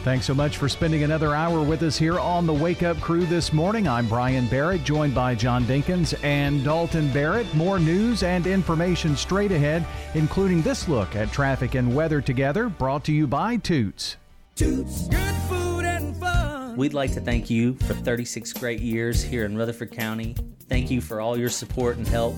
Thanks 0.08 0.24
so 0.24 0.32
much 0.32 0.56
for 0.56 0.70
spending 0.70 1.02
another 1.02 1.34
hour 1.34 1.62
with 1.62 1.82
us 1.82 1.98
here 1.98 2.18
on 2.18 2.46
the 2.46 2.52
Wake 2.54 2.82
Up 2.82 2.98
Crew 2.98 3.26
this 3.26 3.52
morning. 3.52 3.86
I'm 3.86 4.08
Brian 4.08 4.46
Barrett, 4.46 4.82
joined 4.82 5.14
by 5.14 5.34
John 5.34 5.64
Dinkins 5.64 6.18
and 6.24 6.64
Dalton 6.64 7.12
Barrett. 7.12 7.54
More 7.54 7.78
news 7.78 8.22
and 8.22 8.46
information 8.46 9.14
straight 9.16 9.52
ahead, 9.52 9.84
including 10.14 10.62
this 10.62 10.88
look 10.88 11.14
at 11.14 11.30
traffic 11.30 11.74
and 11.74 11.94
weather 11.94 12.22
together, 12.22 12.70
brought 12.70 13.04
to 13.04 13.12
you 13.12 13.26
by 13.26 13.58
Toots. 13.58 14.16
Toots, 14.54 15.08
good 15.08 15.34
food 15.46 15.84
and 15.84 16.16
fun. 16.16 16.74
We'd 16.74 16.94
like 16.94 17.12
to 17.12 17.20
thank 17.20 17.50
you 17.50 17.74
for 17.74 17.92
36 17.92 18.54
great 18.54 18.80
years 18.80 19.22
here 19.22 19.44
in 19.44 19.58
Rutherford 19.58 19.92
County. 19.92 20.34
Thank 20.70 20.90
you 20.90 21.02
for 21.02 21.20
all 21.20 21.36
your 21.36 21.50
support 21.50 21.98
and 21.98 22.08
help. 22.08 22.34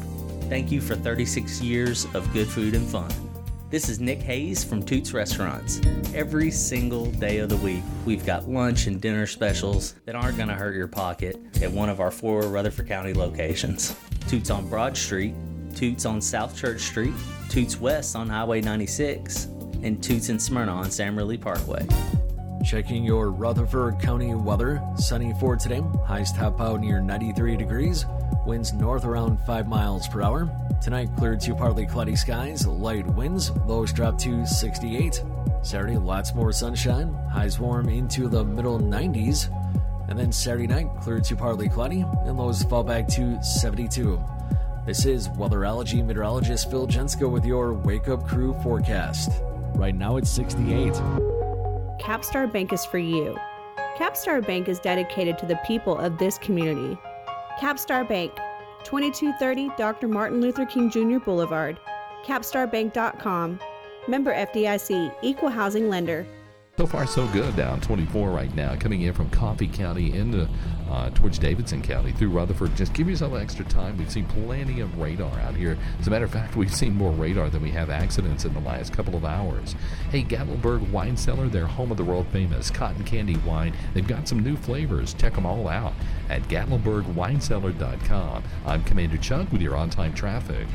Thank 0.49 0.73
you 0.73 0.81
for 0.81 0.97
36 0.97 1.61
years 1.61 2.09
of 2.15 2.33
good 2.33 2.49
food 2.49 2.75
and 2.75 2.85
fun. 2.89 3.30
This 3.71 3.89
is 3.89 4.01
Nick 4.01 4.21
Hayes 4.23 4.65
from 4.65 4.83
Toots 4.83 5.13
Restaurants. 5.13 5.81
Every 6.13 6.51
single 6.51 7.07
day 7.07 7.39
of 7.39 7.51
the 7.51 7.57
week, 7.59 7.85
we've 8.05 8.27
got 8.27 8.49
lunch 8.49 8.89
and 8.89 9.01
dinner 9.01 9.29
specials 9.29 9.95
that 10.07 10.17
aren't 10.17 10.37
going 10.37 10.49
to 10.49 10.57
hurt 10.57 10.75
your 10.75 10.89
pocket 10.89 11.41
at 11.63 11.71
one 11.71 11.89
of 11.89 12.01
our 12.01 12.11
four 12.11 12.43
Rutherford 12.43 12.89
County 12.89 13.15
locations. 13.15 13.95
Toots 14.27 14.51
on 14.51 14.69
Broad 14.69 14.97
Street, 14.97 15.35
Toots 15.77 16.05
on 16.05 16.21
South 16.21 16.57
Church 16.57 16.81
Street, 16.81 17.15
Toots 17.49 17.79
West 17.79 18.17
on 18.17 18.29
Highway 18.29 18.61
96, 18.61 19.45
and 19.85 20.03
Toots 20.03 20.31
in 20.31 20.41
Smyrna 20.41 20.73
on 20.73 20.91
Sam 20.91 21.17
Ridley 21.17 21.39
Parkway. 21.39 21.87
Checking 22.63 23.05
your 23.05 23.31
Rutherford 23.31 23.99
County 24.01 24.35
weather. 24.35 24.83
Sunny 24.95 25.33
for 25.41 25.57
today. 25.57 25.83
Highs 26.07 26.33
top 26.33 26.61
out 26.61 26.81
near 26.81 27.01
93 27.01 27.57
degrees. 27.57 28.05
Winds 28.45 28.75
north 28.75 29.05
around 29.05 29.41
5 29.41 29.67
miles 29.67 30.07
per 30.07 30.23
hour. 30.23 30.51
Tonight, 30.83 31.09
cleared 31.17 31.41
to 31.41 31.55
partly 31.55 31.87
cloudy 31.87 32.17
skies, 32.17 32.67
light 32.67 33.07
winds, 33.07 33.51
lows 33.67 33.93
drop 33.93 34.19
to 34.19 34.47
68. 34.47 35.23
Saturday, 35.63 35.97
lots 35.97 36.35
more 36.35 36.53
sunshine, 36.53 37.13
highs 37.31 37.59
warm 37.59 37.89
into 37.89 38.29
the 38.29 38.45
middle 38.45 38.79
90s. 38.79 39.49
And 40.09 40.19
then 40.19 40.33
Saturday 40.33 40.67
night, 40.67 40.89
cleared 41.01 41.25
to 41.25 41.37
partly 41.37 41.69
cloudy, 41.69 42.05
and 42.25 42.37
lows 42.37 42.63
fall 42.65 42.85
back 42.85 43.09
to 43.09 43.43
72. 43.43 44.23
This 44.87 45.07
is 45.07 45.29
weatherology 45.31 46.05
meteorologist 46.05 46.71
Phil 46.71 46.87
Jensko 46.87 47.31
with 47.31 47.45
your 47.45 47.73
Wake 47.73 48.09
Up 48.09 48.27
Crew 48.27 48.55
forecast. 48.63 49.43
Right 49.75 49.95
now 49.95 50.17
it's 50.17 50.31
68. 50.31 51.40
Capstar 52.01 52.51
Bank 52.51 52.73
is 52.73 52.85
for 52.85 52.99
you. 52.99 53.39
Capstar 53.99 54.45
Bank 54.45 54.69
is 54.69 54.81
dedicated 54.81 55.37
to 55.39 55.47
the 55.47 55.61
people 55.67 55.99
of 55.99 56.17
this 56.17 56.39
community. 56.39 56.99
Capstar 57.59 58.09
Bank, 58.09 58.33
2230 58.85 59.71
Dr. 59.77 60.09
Martin 60.09 60.41
Luther 60.41 60.65
King 60.65 60.91
Jr. 60.91 61.19
Boulevard, 61.19 61.79
capstarbank.com. 62.25 63.61
Member 64.09 64.35
FDIC, 64.35 65.15
Equal 65.23 65.51
Housing 65.51 65.91
Lender. 65.91 66.27
So 66.79 66.87
far, 66.87 67.07
so 67.07 67.27
good 67.29 67.55
down 67.55 67.83
24 67.83 68.31
right 68.31 68.55
now, 68.55 68.75
coming 68.77 69.03
in 69.03 69.13
from 69.13 69.29
Coffee 69.29 69.69
County 69.69 70.17
into 70.17 70.49
uh, 70.91 71.11
towards 71.11 71.39
Davidson 71.39 71.83
County 71.83 72.13
through 72.13 72.31
Rutherford. 72.31 72.75
Just 72.75 72.95
give 72.95 73.09
yourself 73.09 73.35
extra 73.35 73.65
time. 73.65 73.97
We've 73.97 74.11
seen 74.11 74.27
plenty 74.27 74.81
of 74.81 74.99
radar 74.99 75.39
out 75.41 75.55
here. 75.55 75.79
As 76.01 76.09
a 76.09 76.11
matter 76.11 76.25
of 76.25 76.33
fact, 76.33 76.57
we've 76.57 76.75
seen 76.75 76.95
more 76.95 77.13
radar 77.13 77.49
than 77.49 77.63
we 77.63 77.71
have 77.71 77.91
accidents 77.91 78.45
in 78.45 78.53
the 78.53 78.61
last 78.61 78.93
couple 78.93 79.15
of 79.15 79.25
hours. 79.25 79.77
Hey, 80.11 80.25
Gatlinburg 80.25 80.91
Wine 80.91 81.17
Cellar, 81.17 81.49
they're 81.49 81.67
home 81.67 81.93
of 81.93 81.97
the 81.97 82.05
world 82.05 82.27
famous 82.33 82.71
cotton 82.71 83.05
candy 83.05 83.37
wine. 83.39 83.73
They've 83.95 84.07
got 84.07 84.27
some 84.27 84.41
new 84.41 84.57
flavors. 84.57 85.15
Check 85.15 85.35
them 85.35 85.47
all 85.47 85.69
out 85.69 85.93
at 86.29 86.43
GatlinburgWineCellar.com. 86.43 88.43
I'm 88.67 88.85
Commander 88.85 89.19
Chuck 89.19 89.53
with 89.53 89.63
your 89.63 89.77
on 89.77 89.91
time 89.91 90.13
traffic. 90.13 90.67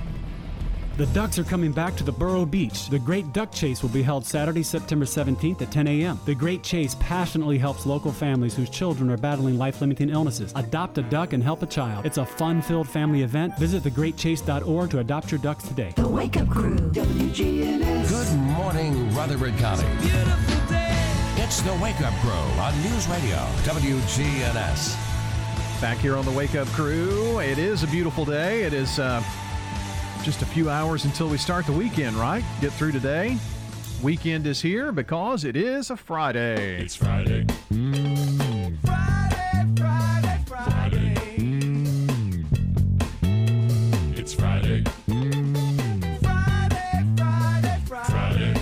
The 0.97 1.07
Ducks 1.07 1.37
are 1.37 1.43
coming 1.43 1.73
back 1.73 1.97
to 1.97 2.05
the 2.05 2.11
Borough 2.13 2.45
Beach. 2.45 2.87
The 2.87 2.99
Great 2.99 3.33
Duck 3.33 3.51
Chase 3.51 3.81
will 3.81 3.89
be 3.89 4.01
held 4.01 4.25
Saturday, 4.25 4.63
September 4.63 5.03
17th 5.03 5.61
at 5.61 5.69
10 5.69 5.87
a.m. 5.87 6.17
The 6.23 6.33
Great 6.33 6.63
Chase 6.63 6.95
passionately 7.01 7.57
helps 7.57 7.85
local 7.85 8.13
families 8.13 8.55
whose 8.55 8.69
children 8.69 9.09
are 9.11 9.17
battling 9.17 9.57
life 9.57 9.81
limiting 9.81 10.09
illnesses. 10.09 10.53
Adopt 10.55 10.97
a 10.97 11.01
duck 11.01 11.33
and 11.33 11.43
help 11.43 11.61
a 11.63 11.65
child. 11.65 12.05
It's 12.05 12.17
a 12.17 12.25
fun 12.25 12.61
filled 12.61 12.87
family 12.87 13.23
event. 13.23 13.57
Visit 13.57 13.83
thegreatchase.org 13.83 14.89
to 14.91 14.99
adopt 14.99 15.31
your 15.31 15.39
ducks 15.39 15.67
today. 15.67 15.91
The 15.97 16.07
Wake 16.07 16.37
Up 16.37 16.47
Crew, 16.47 16.77
WGNS. 16.77 18.09
Good 18.09 18.39
morning, 18.39 19.13
Rutherford 19.13 19.57
County. 19.57 19.85
Beautiful 19.99 20.69
day. 20.69 21.43
It's 21.43 21.59
the 21.61 21.73
Wake 21.83 21.99
Up 21.99 22.13
Crew 22.21 22.31
on 22.31 22.73
News 22.83 23.05
Radio, 23.09 23.35
WGNS. 23.65 24.95
Back 25.81 25.97
here 25.97 26.15
on 26.15 26.23
the 26.23 26.31
Wake 26.31 26.55
Up 26.55 26.69
Crew. 26.69 27.41
It 27.41 27.57
is 27.57 27.83
a 27.83 27.87
beautiful 27.87 28.23
day. 28.23 28.63
It 28.63 28.71
is. 28.71 28.97
Uh, 28.97 29.21
just 30.25 30.41
a 30.41 30.45
few 30.45 30.71
hours 30.71 31.05
until 31.05 31.29
we 31.29 31.37
start 31.37 31.67
the 31.67 31.71
weekend, 31.71 32.15
right? 32.15 32.43
Get 32.59 32.73
through 32.73 32.91
today. 32.91 33.37
Weekend 34.01 34.47
is 34.47 34.59
here 34.59 34.91
because 34.91 35.43
it 35.43 35.55
is 35.55 35.91
a 35.91 35.95
Friday. 35.97 36.81
It's 36.81 36.95
Friday. 36.95 37.43
Mm. 37.71 38.75
Friday, 38.83 39.67
Friday, 39.77 40.43
Friday. 40.47 41.13
Mm. 41.37 42.43
It's 44.17 44.33
Friday. 44.33 44.81
Mm. 45.07 46.19
Friday, 46.23 47.05
Friday, 47.15 47.79
Friday. 47.85 48.53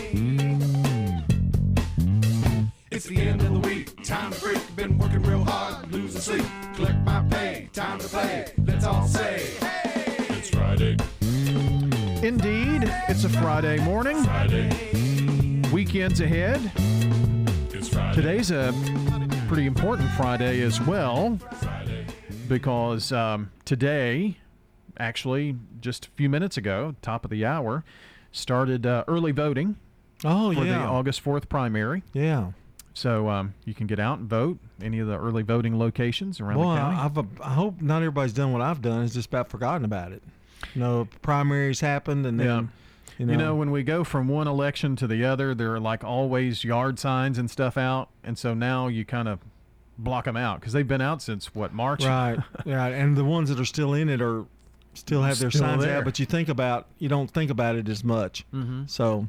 It's 2.91 3.05
the 3.05 3.18
end 3.22 3.41
of 3.41 3.53
the 3.53 3.59
week. 3.59 4.03
Time 4.03 4.34
to 4.34 4.41
break. 4.41 4.76
Been 4.76 4.97
working 4.97 5.24
real 5.24 5.45
hard, 5.45 5.89
losing 5.93 6.20
sleep. 6.20 6.45
Collect 6.76 6.99
my 7.05 7.24
pay. 7.30 7.70
Time 7.72 7.99
to 7.99 8.07
play. 8.09 8.51
Let's 8.66 8.84
all 8.84 9.07
say, 9.07 9.55
hey! 9.61 9.72
Indeed, 12.24 12.89
it's 13.09 13.26
a 13.26 13.30
Friday 13.30 13.80
morning. 13.80 14.24
Friday. 14.24 14.69
Weekends 15.74 16.21
ahead. 16.21 16.71
It's 17.74 17.89
Friday. 17.89 18.15
Today's 18.15 18.49
a 18.49 18.74
pretty 19.49 19.65
important 19.65 20.09
Friday 20.11 20.61
as 20.61 20.80
well. 20.80 21.38
Friday. 21.59 22.05
Because 22.47 23.11
um, 23.11 23.51
today, 23.65 24.38
actually, 24.97 25.57
just 25.82 26.05
a 26.05 26.09
few 26.11 26.30
minutes 26.30 26.55
ago, 26.55 26.95
top 27.01 27.26
of 27.26 27.30
the 27.30 27.45
hour, 27.45 27.84
started 28.32 28.86
uh, 28.86 29.03
early 29.09 29.34
voting. 29.34 29.76
Oh, 30.24 30.53
for 30.53 30.63
yeah. 30.63 30.80
the 30.80 30.86
August 30.86 31.26
4th 31.26 31.49
primary. 31.49 32.03
Yeah. 32.13 32.53
So 32.93 33.28
um, 33.28 33.53
you 33.65 33.74
can 33.74 33.86
get 33.86 33.99
out 33.99 34.19
and 34.19 34.30
vote 34.30 34.59
any 34.82 34.99
of 34.99 35.07
the 35.07 35.19
early 35.19 35.43
voting 35.43 35.78
locations 35.78 36.39
around 36.39 36.57
well, 36.57 36.69
the 36.69 36.78
county. 36.78 36.97
I've, 37.01 37.17
uh, 37.17 37.24
I 37.43 37.53
hope 37.53 37.82
not 37.82 37.97
everybody's 37.97 38.32
done 38.32 38.53
what 38.53 38.61
I've 38.61 38.82
done. 38.82 39.03
It's 39.03 39.13
just 39.13 39.28
about 39.28 39.49
forgotten 39.49 39.84
about 39.84 40.13
it. 40.13 40.24
You 40.74 40.82
know, 40.82 41.07
primaries 41.22 41.80
happened, 41.82 42.26
and 42.26 42.39
then 42.39 42.47
Yeah. 42.47 42.61
you 43.20 43.26
know, 43.26 43.32
You 43.34 43.38
know, 43.38 43.55
when 43.55 43.72
we 43.72 43.84
go 43.84 44.03
from 44.03 44.28
one 44.28 44.47
election 44.47 44.95
to 44.97 45.07
the 45.07 45.24
other, 45.26 45.53
there 45.55 45.74
are 45.74 45.80
like 45.80 46.03
always 46.03 46.64
yard 46.64 46.99
signs 46.99 47.38
and 47.38 47.49
stuff 47.49 47.78
out, 47.78 48.09
and 48.24 48.38
so 48.38 48.53
now 48.53 48.88
you 48.88 49.05
kind 49.05 49.28
of 49.28 49.39
block 49.97 50.26
them 50.26 50.36
out 50.38 50.59
because 50.59 50.74
they've 50.74 50.88
been 50.88 51.01
out 51.01 51.22
since 51.22 51.53
what 51.53 51.74
March? 51.74 52.03
right, 52.03 52.39
right, 52.66 52.91
and 52.93 53.16
the 53.16 53.24
ones 53.26 53.49
that 53.49 53.59
are 53.59 53.66
still 53.66 53.93
in 53.93 54.09
it 54.09 54.22
are 54.22 54.45
still 54.95 55.22
have 55.24 55.38
their 55.39 55.51
Still 55.51 55.61
signs 55.68 55.84
there. 55.84 55.97
out, 55.97 56.05
but 56.05 56.20
you 56.20 56.26
think 56.26 56.49
about 56.49 56.88
you 56.99 57.07
don't 57.09 57.30
think 57.30 57.49
about 57.51 57.76
it 57.76 57.88
as 57.89 58.03
much. 58.03 58.45
Mhm. 58.53 58.89
So, 58.89 59.28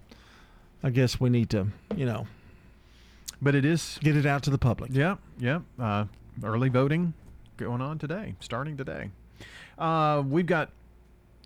I 0.82 0.90
guess 0.90 1.18
we 1.20 1.28
need 1.30 1.50
to, 1.50 1.68
you 1.96 2.06
know, 2.06 2.26
but 3.42 3.54
it 3.54 3.64
is 3.64 3.98
get 4.02 4.16
it 4.16 4.24
out 4.26 4.42
to 4.44 4.50
the 4.50 4.58
public. 4.58 4.90
Yeah, 4.94 5.16
yeah. 5.38 5.60
Uh, 5.78 6.06
early 6.42 6.68
voting 6.70 7.12
going 7.56 7.80
on 7.80 7.98
today, 7.98 8.34
starting 8.40 8.76
today. 8.76 9.10
Uh, 9.78 10.22
we've 10.26 10.46
got 10.46 10.70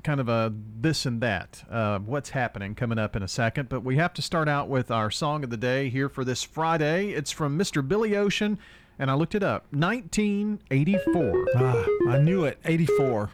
kind 0.03 0.21
of 0.21 0.29
a 0.29 0.53
this 0.81 1.07
and 1.07 1.21
that, 1.21 1.65
uh, 1.71 1.99
what's 1.99 2.31
happening 2.31 2.75
coming 2.75 2.99
up 2.99 3.17
in 3.17 3.23
a 3.23 3.29
second, 3.29 3.69
but 3.69 3.85
we 3.85 3.97
have 3.97 4.13
to 4.15 4.23
start 4.23 4.49
out 4.49 4.69
with 4.69 4.91
our 4.91 5.11
song 5.11 5.45
of 5.45 5.51
the 5.51 5.57
day 5.57 5.89
here 5.89 6.09
for 6.09 6.25
this 6.25 6.43
Friday. 6.43 7.11
It's 7.11 7.31
from 7.31 7.59
Mr. 7.59 7.87
Billy 7.87 8.17
Ocean, 8.17 8.59
and 8.99 9.11
I 9.11 9.15
looked 9.15 9.35
it 9.35 9.43
up 9.43 9.67
1984. 9.73 11.47
Ah, 11.57 11.87
I 12.09 12.19
knew 12.19 12.45
it. 12.45 12.59
84. 12.65 13.31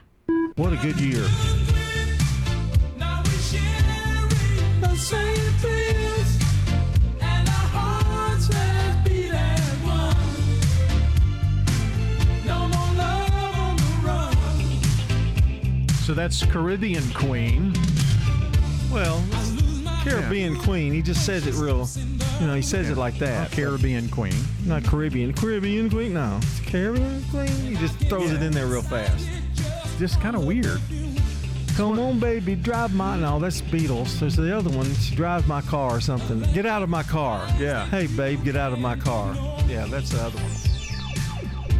What 0.56 0.72
a 0.72 0.76
good 0.76 1.00
year. 1.00 1.26
So 16.04 16.12
that's 16.12 16.44
Caribbean 16.44 17.02
Queen. 17.14 17.72
Well, 18.92 19.24
Caribbean 20.02 20.58
Queen. 20.58 20.92
He 20.92 21.00
just 21.00 21.24
says 21.24 21.46
it 21.46 21.54
real, 21.54 21.88
you 22.40 22.46
know, 22.46 22.54
he 22.54 22.60
says 22.60 22.90
it 22.90 22.98
like 22.98 23.16
that. 23.20 23.50
Caribbean 23.52 24.10
Queen. 24.10 24.34
Not 24.66 24.84
Caribbean. 24.84 25.32
Caribbean 25.32 25.88
Queen? 25.88 26.12
No. 26.12 26.38
It's 26.42 26.60
Caribbean 26.60 27.24
Queen? 27.30 27.48
He 27.48 27.76
just 27.76 27.98
throws 28.00 28.32
it 28.32 28.42
in 28.42 28.52
there 28.52 28.66
real 28.66 28.82
fast. 28.82 29.26
Just 29.98 30.20
kind 30.20 30.36
of 30.36 30.44
weird. 30.44 30.78
Come 31.74 31.98
on, 31.98 32.20
baby, 32.20 32.54
drive 32.54 32.94
my. 32.94 33.16
No, 33.16 33.38
that's 33.40 33.62
Beatles. 33.62 34.20
There's 34.20 34.36
the 34.36 34.54
other 34.54 34.68
one. 34.76 34.92
She 34.96 35.16
drives 35.16 35.46
my 35.46 35.62
car 35.62 35.96
or 35.96 36.00
something. 36.02 36.42
Get 36.52 36.66
out 36.66 36.82
of 36.82 36.90
my 36.90 37.02
car. 37.02 37.48
Yeah. 37.58 37.86
Hey, 37.86 38.08
babe, 38.08 38.44
get 38.44 38.56
out 38.56 38.74
of 38.74 38.78
my 38.78 38.94
car. 38.94 39.34
Yeah, 39.66 39.86
that's 39.86 40.10
the 40.10 40.20
other 40.20 40.38
one. 40.38 40.73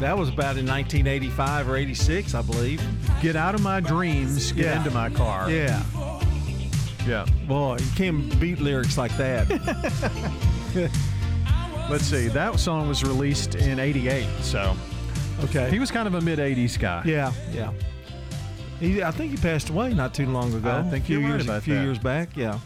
That 0.01 0.19
was 0.19 0.29
about 0.29 0.57
in 0.59 0.67
1985 0.67 1.69
or 1.69 1.77
86, 1.77 2.35
I 2.35 2.43
believe. 2.43 2.83
Get 3.23 3.37
out 3.37 3.55
of 3.55 3.63
my 3.63 3.81
dreams, 3.81 4.53
get 4.53 4.65
Yeah. 4.67 4.79
into 4.79 4.91
my 4.91 5.09
car. 5.09 5.51
Yeah. 5.51 5.83
Yeah. 7.07 7.27
Boy, 7.47 7.77
you 7.79 7.91
can't 7.97 8.39
beat 8.41 8.61
lyrics 8.61 8.99
like 8.99 9.17
that. 9.19 9.49
Let's 11.91 12.05
see. 12.05 12.29
That 12.29 12.59
song 12.59 12.89
was 12.89 13.05
released 13.05 13.55
in 13.57 13.79
88, 13.79 14.27
so 14.41 14.75
okay. 15.45 15.71
he 15.71 15.79
was 15.79 15.91
kind 15.91 16.09
of 16.09 16.15
a 16.15 16.21
mid 16.21 16.39
80s 16.39 16.79
guy. 16.79 17.03
Yeah, 17.05 17.33
yeah. 17.53 17.73
He, 18.81 19.03
I 19.03 19.11
think 19.11 19.31
he 19.31 19.37
passed 19.37 19.69
away 19.71 19.93
not 19.95 20.15
too 20.15 20.27
long 20.27 20.53
ago. 20.55 20.71
Oh, 20.71 20.79
I 20.81 20.83
think 20.91 21.05
a 21.05 21.07
few 21.07 21.21
you're 21.21 21.29
years, 21.31 21.49
a 21.49 21.61
few 21.61 21.75
that. 21.75 21.83
years 21.83 21.99
back. 21.99 22.37
Yeah. 22.37 22.59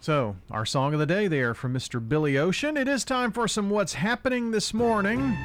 So, 0.00 0.34
our 0.50 0.64
song 0.64 0.94
of 0.94 0.98
the 0.98 1.06
day 1.06 1.28
there 1.28 1.52
from 1.52 1.74
Mr. 1.74 2.06
Billy 2.06 2.38
Ocean. 2.38 2.76
It 2.78 2.88
is 2.88 3.04
time 3.04 3.32
for 3.32 3.46
some 3.46 3.68
What's 3.68 3.94
Happening 3.94 4.50
This 4.50 4.72
Morning. 4.72 5.36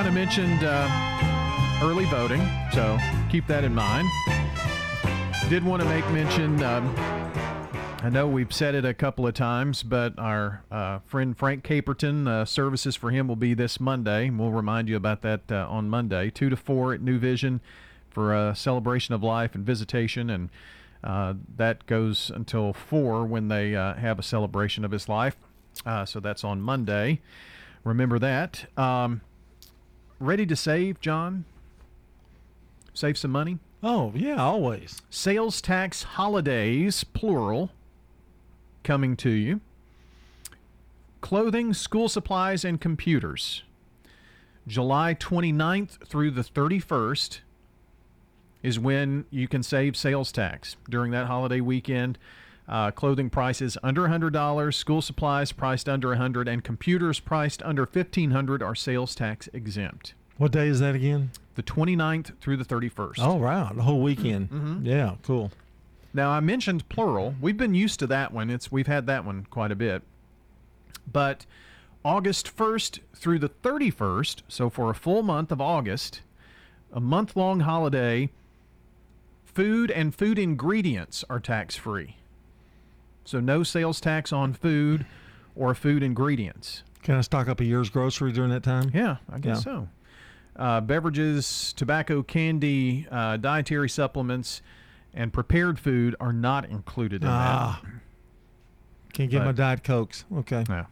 Kind 0.00 0.08
of 0.08 0.14
mentioned 0.14 0.64
uh, 0.64 1.80
early 1.82 2.06
voting, 2.06 2.40
so 2.72 2.98
keep 3.28 3.46
that 3.48 3.64
in 3.64 3.74
mind. 3.74 4.08
Did 5.50 5.62
want 5.62 5.82
to 5.82 5.88
make 5.90 6.08
mention, 6.10 6.62
um, 6.62 6.94
I 8.02 8.08
know 8.08 8.26
we've 8.26 8.50
said 8.50 8.74
it 8.74 8.86
a 8.86 8.94
couple 8.94 9.26
of 9.26 9.34
times, 9.34 9.82
but 9.82 10.18
our 10.18 10.64
uh, 10.70 11.00
friend 11.00 11.36
Frank 11.36 11.64
Caperton, 11.64 12.26
uh, 12.26 12.46
services 12.46 12.96
for 12.96 13.10
him 13.10 13.28
will 13.28 13.36
be 13.36 13.52
this 13.52 13.78
Monday. 13.78 14.30
We'll 14.30 14.52
remind 14.52 14.88
you 14.88 14.96
about 14.96 15.20
that 15.20 15.42
uh, 15.52 15.66
on 15.68 15.90
Monday, 15.90 16.30
2 16.30 16.48
to 16.48 16.56
4 16.56 16.94
at 16.94 17.02
New 17.02 17.18
Vision 17.18 17.60
for 18.08 18.34
a 18.34 18.56
celebration 18.56 19.14
of 19.14 19.22
life 19.22 19.54
and 19.54 19.66
visitation. 19.66 20.30
And 20.30 20.48
uh, 21.04 21.34
that 21.58 21.84
goes 21.84 22.30
until 22.34 22.72
4 22.72 23.26
when 23.26 23.48
they 23.48 23.76
uh, 23.76 23.96
have 23.96 24.18
a 24.18 24.22
celebration 24.22 24.82
of 24.82 24.92
his 24.92 25.10
life. 25.10 25.36
Uh, 25.84 26.06
so 26.06 26.20
that's 26.20 26.42
on 26.42 26.62
Monday. 26.62 27.20
Remember 27.84 28.18
that. 28.18 28.64
Um, 28.78 29.20
ready 30.20 30.46
to 30.46 30.54
save, 30.54 31.00
John? 31.00 31.44
Save 32.94 33.18
some 33.18 33.32
money? 33.32 33.58
Oh, 33.82 34.12
yeah, 34.14 34.36
always. 34.36 35.00
Sales 35.08 35.60
tax 35.62 36.02
holidays, 36.02 37.02
plural, 37.02 37.70
coming 38.84 39.16
to 39.16 39.30
you. 39.30 39.60
Clothing, 41.22 41.72
school 41.72 42.08
supplies, 42.08 42.64
and 42.64 42.80
computers. 42.80 43.62
July 44.66 45.14
29th 45.14 46.06
through 46.06 46.30
the 46.30 46.42
31st 46.42 47.40
is 48.62 48.78
when 48.78 49.24
you 49.30 49.48
can 49.48 49.62
save 49.62 49.96
sales 49.96 50.30
tax 50.30 50.76
during 50.88 51.10
that 51.12 51.26
holiday 51.26 51.60
weekend. 51.60 52.18
Uh, 52.70 52.88
clothing 52.92 53.28
prices 53.28 53.76
under 53.82 54.02
$100, 54.02 54.72
school 54.72 55.02
supplies 55.02 55.50
priced 55.50 55.88
under 55.88 56.08
100 56.10 56.46
and 56.46 56.62
computers 56.62 57.18
priced 57.18 57.60
under 57.64 57.82
1500 57.82 58.62
are 58.62 58.76
sales 58.76 59.16
tax 59.16 59.48
exempt. 59.52 60.14
What 60.36 60.52
day 60.52 60.68
is 60.68 60.78
that 60.78 60.94
again? 60.94 61.32
The 61.56 61.64
29th 61.64 62.38
through 62.40 62.56
the 62.58 62.64
31st. 62.64 63.18
Oh, 63.18 63.34
wow. 63.34 63.72
The 63.74 63.82
whole 63.82 64.00
weekend. 64.00 64.50
Mhm. 64.50 64.86
Yeah, 64.86 65.16
cool. 65.24 65.50
Now 66.14 66.30
I 66.30 66.38
mentioned 66.38 66.88
plural. 66.88 67.34
We've 67.40 67.56
been 67.56 67.74
used 67.74 67.98
to 68.00 68.06
that 68.06 68.32
one. 68.32 68.50
It's 68.50 68.70
we've 68.70 68.86
had 68.86 69.06
that 69.06 69.24
one 69.24 69.46
quite 69.50 69.72
a 69.72 69.76
bit. 69.76 70.02
But 71.12 71.46
August 72.04 72.46
1st 72.56 73.00
through 73.16 73.40
the 73.40 73.48
31st, 73.48 74.42
so 74.46 74.70
for 74.70 74.90
a 74.90 74.94
full 74.94 75.24
month 75.24 75.50
of 75.50 75.60
August, 75.60 76.20
a 76.92 77.00
month-long 77.00 77.60
holiday, 77.60 78.30
food 79.44 79.90
and 79.90 80.14
food 80.14 80.38
ingredients 80.38 81.24
are 81.28 81.40
tax-free. 81.40 82.16
So 83.30 83.38
no 83.38 83.62
sales 83.62 84.00
tax 84.00 84.32
on 84.32 84.52
food 84.54 85.06
or 85.54 85.72
food 85.72 86.02
ingredients. 86.02 86.82
Can 87.04 87.14
I 87.14 87.20
stock 87.20 87.46
up 87.46 87.60
a 87.60 87.64
year's 87.64 87.88
grocery 87.88 88.32
during 88.32 88.50
that 88.50 88.64
time? 88.64 88.90
Yeah, 88.92 89.18
I 89.32 89.38
guess 89.38 89.58
Yeah. 89.58 89.62
so. 89.62 89.88
Uh, 90.56 90.80
beverages, 90.80 91.72
tobacco, 91.74 92.24
candy, 92.24 93.06
uh, 93.08 93.36
dietary 93.36 93.88
supplements, 93.88 94.62
and 95.14 95.32
prepared 95.32 95.78
food 95.78 96.16
are 96.18 96.32
not 96.32 96.64
included 96.64 97.22
in 97.22 97.28
Ah. 97.30 97.80
Can't 99.12 99.30
get 99.30 99.38
But- 99.38 99.44
my 99.44 99.52
Diet 99.52 99.84
Cokes. 99.84 100.24
Okay. 100.38 100.64
that. 100.64 100.88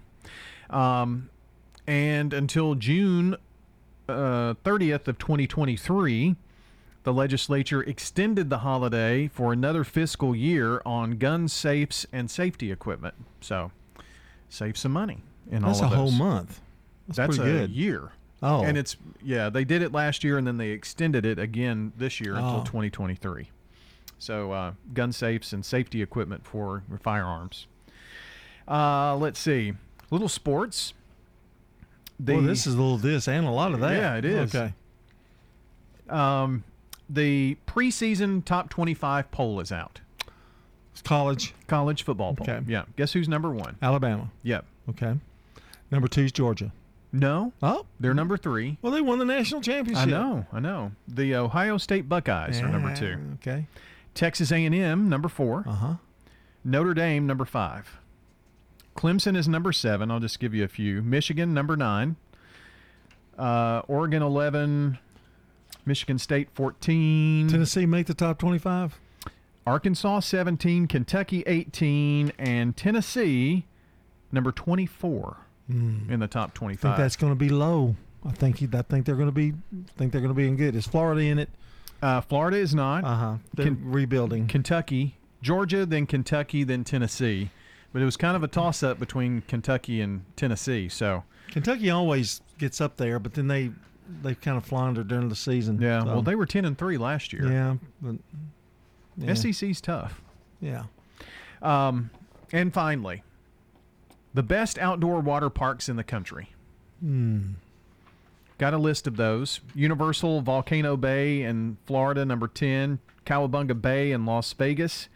Um, 0.70 1.30
and 1.89 2.32
until 2.32 2.76
June 2.76 3.34
uh, 4.09 4.55
30th 4.64 5.09
of 5.09 5.18
2023, 5.18 6.36
the 7.09 7.14
legislature 7.14 7.80
extended 7.84 8.50
the 8.50 8.59
holiday 8.59 9.28
for 9.28 9.50
another 9.50 9.82
fiscal 9.82 10.36
year 10.36 10.82
on 10.84 11.12
gun 11.12 11.48
safes 11.48 12.06
and 12.12 12.30
safety 12.30 12.70
equipment. 12.70 13.14
So, 13.40 13.72
save 14.50 14.76
some 14.76 14.92
money 14.92 15.22
in 15.50 15.62
That's 15.62 15.78
all 15.80 15.86
of 15.86 15.92
a 15.92 15.96
whole 15.96 16.11
month. 16.11 16.61
That's, 17.06 17.16
That's 17.16 17.36
pretty 17.38 17.50
a 17.50 17.61
good. 17.61 17.70
year. 17.70 18.11
Oh. 18.42 18.62
And 18.62 18.76
it's 18.76 18.98
yeah, 19.22 19.48
they 19.48 19.64
did 19.64 19.80
it 19.80 19.90
last 19.90 20.22
year 20.22 20.36
and 20.36 20.46
then 20.46 20.59
they 20.59 20.68
extended 20.68 21.24
it 21.24 21.38
again 21.38 21.94
this 21.96 22.20
year 22.20 22.34
until 22.34 22.61
Oh. 22.61 22.64
2023. 22.64 23.48
So 24.18 24.52
uh, 24.52 24.72
gun 24.92 25.11
safes 25.11 25.54
and 25.54 25.64
safety 25.64 26.02
equipment 26.02 26.44
for 26.46 26.82
firearms. 27.00 27.68
Uh, 28.70 29.16
let's 29.16 29.40
see, 29.40 29.72
little 30.11 30.28
sports. 30.28 30.92
well, 32.22 32.42
this 32.42 32.66
is 32.66 32.74
a 32.74 32.76
little 32.76 32.98
this 32.98 33.28
and 33.28 33.46
a 33.46 33.50
lot 33.50 33.72
of 33.72 33.80
that. 33.80 33.94
Yeah, 33.96 34.16
it 34.16 34.26
is. 34.26 34.54
Okay. 34.54 34.74
Um, 36.11 36.64
the 37.09 37.56
preseason 37.66 38.44
top 38.44 38.70
25 38.70 39.30
poll 39.30 39.61
is 39.61 39.72
out. 39.72 40.00
It's 40.92 41.02
college. 41.02 41.54
College 41.66 42.02
football 42.02 42.34
poll. 42.34 42.48
Okay. 42.48 42.64
Yeah. 42.66 42.84
Guess 42.96 43.12
who's 43.12 43.28
number 43.28 43.50
one? 43.50 43.76
Alabama. 43.80 44.30
Yep. 44.42 44.64
Okay. 44.90 45.14
Number 45.90 46.09
two 46.09 46.22
is 46.24 46.32
Georgia. 46.32 46.72
No. 47.12 47.52
Oh. 47.62 47.86
They're 48.00 48.14
number 48.14 48.36
three. 48.36 48.78
Well, 48.82 48.92
they 48.92 49.00
won 49.00 49.18
the 49.18 49.24
national 49.24 49.61
championship. 49.61 50.09
I 50.09 50.11
know. 50.11 50.46
I 50.52 50.61
know. 50.61 50.92
The 51.06 51.34
Ohio 51.36 51.78
State 51.78 52.09
Buckeyes 52.09 52.61
are 52.61 52.68
number 52.68 52.94
two. 52.94 53.16
Okay. 53.34 53.66
Texas 54.14 54.50
A&M 54.50 55.09
number 55.09 55.28
four. 55.28 55.64
Uh 55.66 55.72
huh. 55.72 55.94
Notre 56.64 56.92
Dame 56.94 57.26
number 57.26 57.44
five. 57.44 57.98
Clemson 58.96 59.36
is 59.36 59.46
number 59.48 59.72
seven. 59.72 60.11
I'll 60.11 60.18
just 60.20 60.40
give 60.40 60.54
you 60.54 60.64
a 60.64 60.68
few. 60.68 61.02
Michigan 61.02 61.54
number 61.54 61.76
nine. 61.76 62.16
Uh, 63.38 63.82
Oregon 63.86 64.22
eleven. 64.22 64.98
Michigan 65.89 66.18
State 66.18 66.49
fourteen. 66.53 67.49
Tennessee 67.49 67.86
make 67.86 68.07
the 68.07 68.14
top 68.14 68.39
twenty-five. 68.39 68.99
Arkansas 69.66 70.20
seventeen. 70.20 70.86
Kentucky 70.86 71.43
eighteen, 71.47 72.32
and 72.39 72.76
Tennessee 72.76 73.64
number 74.30 74.53
twenty-four 74.53 75.39
in 75.68 76.20
the 76.20 76.26
top 76.26 76.57
I 76.62 76.74
think 76.74 76.97
that's 76.97 77.16
going 77.16 77.32
to 77.32 77.36
be 77.36 77.49
low. 77.49 77.97
I 78.24 78.32
think 78.32 78.62
I 78.74 78.82
think 78.82 79.07
they're 79.07 79.16
going 79.16 79.28
to 79.28 79.32
be. 79.32 79.55
think 79.97 80.12
they're 80.12 80.20
going 80.20 80.32
to 80.32 80.34
be 80.34 80.47
in 80.47 80.57
good. 80.57 80.76
Is 80.76 80.86
Florida 80.86 81.22
in 81.22 81.39
it? 81.39 81.49
Uh, 82.01 82.20
Florida 82.20 82.57
is 82.59 82.74
not. 82.74 83.05
Uh 83.05 83.16
huh. 83.16 83.36
They're 83.55 83.66
Ken- 83.66 83.80
rebuilding. 83.82 84.47
Kentucky, 84.47 85.16
Georgia, 85.43 85.84
then 85.84 86.07
Kentucky, 86.07 86.64
then 86.64 86.84
Tennessee. 86.84 87.51
But 87.93 88.03
it 88.03 88.05
was 88.05 88.16
kind 88.18 88.36
of 88.36 88.43
a 88.43 88.49
toss-up 88.49 88.99
between 88.99 89.41
Kentucky 89.43 90.01
and 90.03 90.24
Tennessee. 90.36 90.89
So 90.91 91.24
Kentucky 91.51 91.89
always 91.91 92.43
gets 92.59 92.80
up 92.80 92.99
there, 92.99 93.18
but 93.18 93.32
then 93.34 93.49
they 93.49 93.70
they 94.22 94.34
kind 94.34 94.56
of 94.56 94.64
floundered 94.64 95.09
during 95.09 95.28
the 95.28 95.36
season. 95.36 95.80
yeah, 95.80 96.00
so- 96.02 96.06
well 96.06 96.22
they 96.22 96.34
were 96.34 96.46
ten 96.46 96.64
and 96.64 96.76
three 96.78 96.98
last 96.98 97.32
year. 97.32 97.50
yeah, 97.50 97.76
but 98.00 98.16
yeah. 99.16 99.34
SEC's 99.34 99.80
tough. 99.80 100.20
yeah. 100.61 100.84
Um, 101.61 102.11
and 102.52 102.72
finally, 102.72 103.22
the 104.34 104.42
best 104.42 104.78
outdoor 104.78 105.20
water 105.20 105.50
parks 105.50 105.88
in 105.88 105.96
the 105.96 106.04
country. 106.04 106.50
Hmm. 107.00 107.52
Got 108.59 108.74
a 108.74 108.78
list 108.78 109.06
of 109.06 109.16
those. 109.16 109.61
Universal 109.74 110.40
Volcano 110.42 110.96
Bay 110.96 111.42
in 111.42 111.76
Florida, 111.86 112.24
number 112.24 112.48
10. 112.48 112.98
Cowabunga 113.24 113.80
Bay 113.80 114.11
in 114.11 114.24
Las 114.26 114.52
Vegas, 114.52 115.09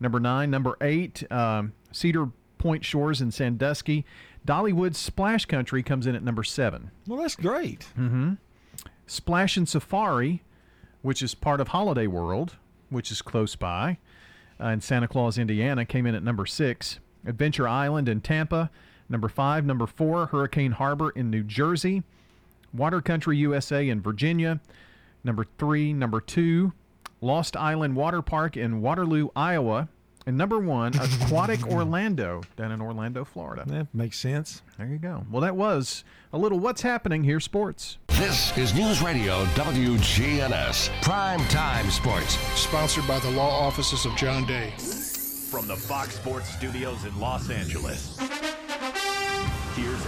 number 0.00 0.18
9. 0.18 0.50
Number 0.50 0.76
8, 0.80 1.30
um, 1.30 1.72
Cedar 1.92 2.30
Point 2.58 2.84
Shores 2.84 3.20
in 3.20 3.30
Sandusky. 3.30 4.04
Dollywood 4.48 4.94
Splash 4.94 5.44
Country 5.44 5.82
comes 5.82 6.06
in 6.06 6.14
at 6.14 6.22
number 6.22 6.42
7. 6.42 6.90
Well, 7.06 7.20
that's 7.20 7.36
great. 7.36 7.80
Mm-hmm. 7.98 8.34
Splash 9.06 9.58
and 9.58 9.68
Safari, 9.68 10.42
which 11.02 11.22
is 11.22 11.34
part 11.34 11.60
of 11.60 11.68
Holiday 11.68 12.06
World, 12.06 12.56
which 12.88 13.10
is 13.12 13.20
close 13.20 13.56
by, 13.56 13.98
uh, 14.58 14.68
in 14.68 14.80
Santa 14.80 15.06
Claus, 15.06 15.36
Indiana, 15.36 15.84
came 15.84 16.06
in 16.06 16.14
at 16.14 16.22
number 16.22 16.46
six. 16.46 16.98
Adventure 17.26 17.68
Island 17.68 18.08
in 18.08 18.22
Tampa, 18.22 18.70
number 19.10 19.28
five. 19.28 19.66
Number 19.66 19.86
four, 19.86 20.28
Hurricane 20.28 20.72
Harbor 20.72 21.10
in 21.10 21.28
New 21.28 21.42
Jersey. 21.42 22.02
Water 22.72 23.02
Country 23.02 23.36
USA 23.36 23.86
in 23.86 24.00
Virginia. 24.00 24.60
Number 25.24 25.44
three. 25.58 25.92
Number 25.92 26.22
two, 26.22 26.72
Lost 27.20 27.54
Island 27.54 27.96
Water 27.96 28.22
Park 28.22 28.56
in 28.56 28.80
Waterloo, 28.80 29.28
Iowa. 29.36 29.90
And 30.28 30.36
number 30.36 30.58
one, 30.58 30.92
Aquatic 30.94 31.66
Orlando 31.70 32.42
down 32.54 32.70
in 32.70 32.82
Orlando, 32.82 33.24
Florida. 33.24 33.64
That 33.66 33.86
makes 33.94 34.18
sense. 34.18 34.60
There 34.76 34.86
you 34.86 34.98
go. 34.98 35.24
Well, 35.30 35.40
that 35.40 35.56
was 35.56 36.04
a 36.34 36.38
little 36.38 36.58
What's 36.58 36.82
Happening 36.82 37.24
Here 37.24 37.40
Sports. 37.40 37.96
This 38.08 38.54
is 38.58 38.74
News 38.74 39.00
Radio 39.00 39.46
WGNS 39.46 40.90
Prime 41.00 41.40
Time 41.46 41.88
Sports. 41.88 42.34
Sponsored 42.60 43.08
by 43.08 43.18
the 43.20 43.30
law 43.30 43.48
offices 43.48 44.04
of 44.04 44.14
John 44.16 44.44
Day. 44.44 44.68
From 45.50 45.66
the 45.66 45.76
Fox 45.76 46.16
Sports 46.16 46.50
Studios 46.50 47.06
in 47.06 47.18
Los 47.18 47.48
Angeles, 47.48 48.18
here's 48.18 48.57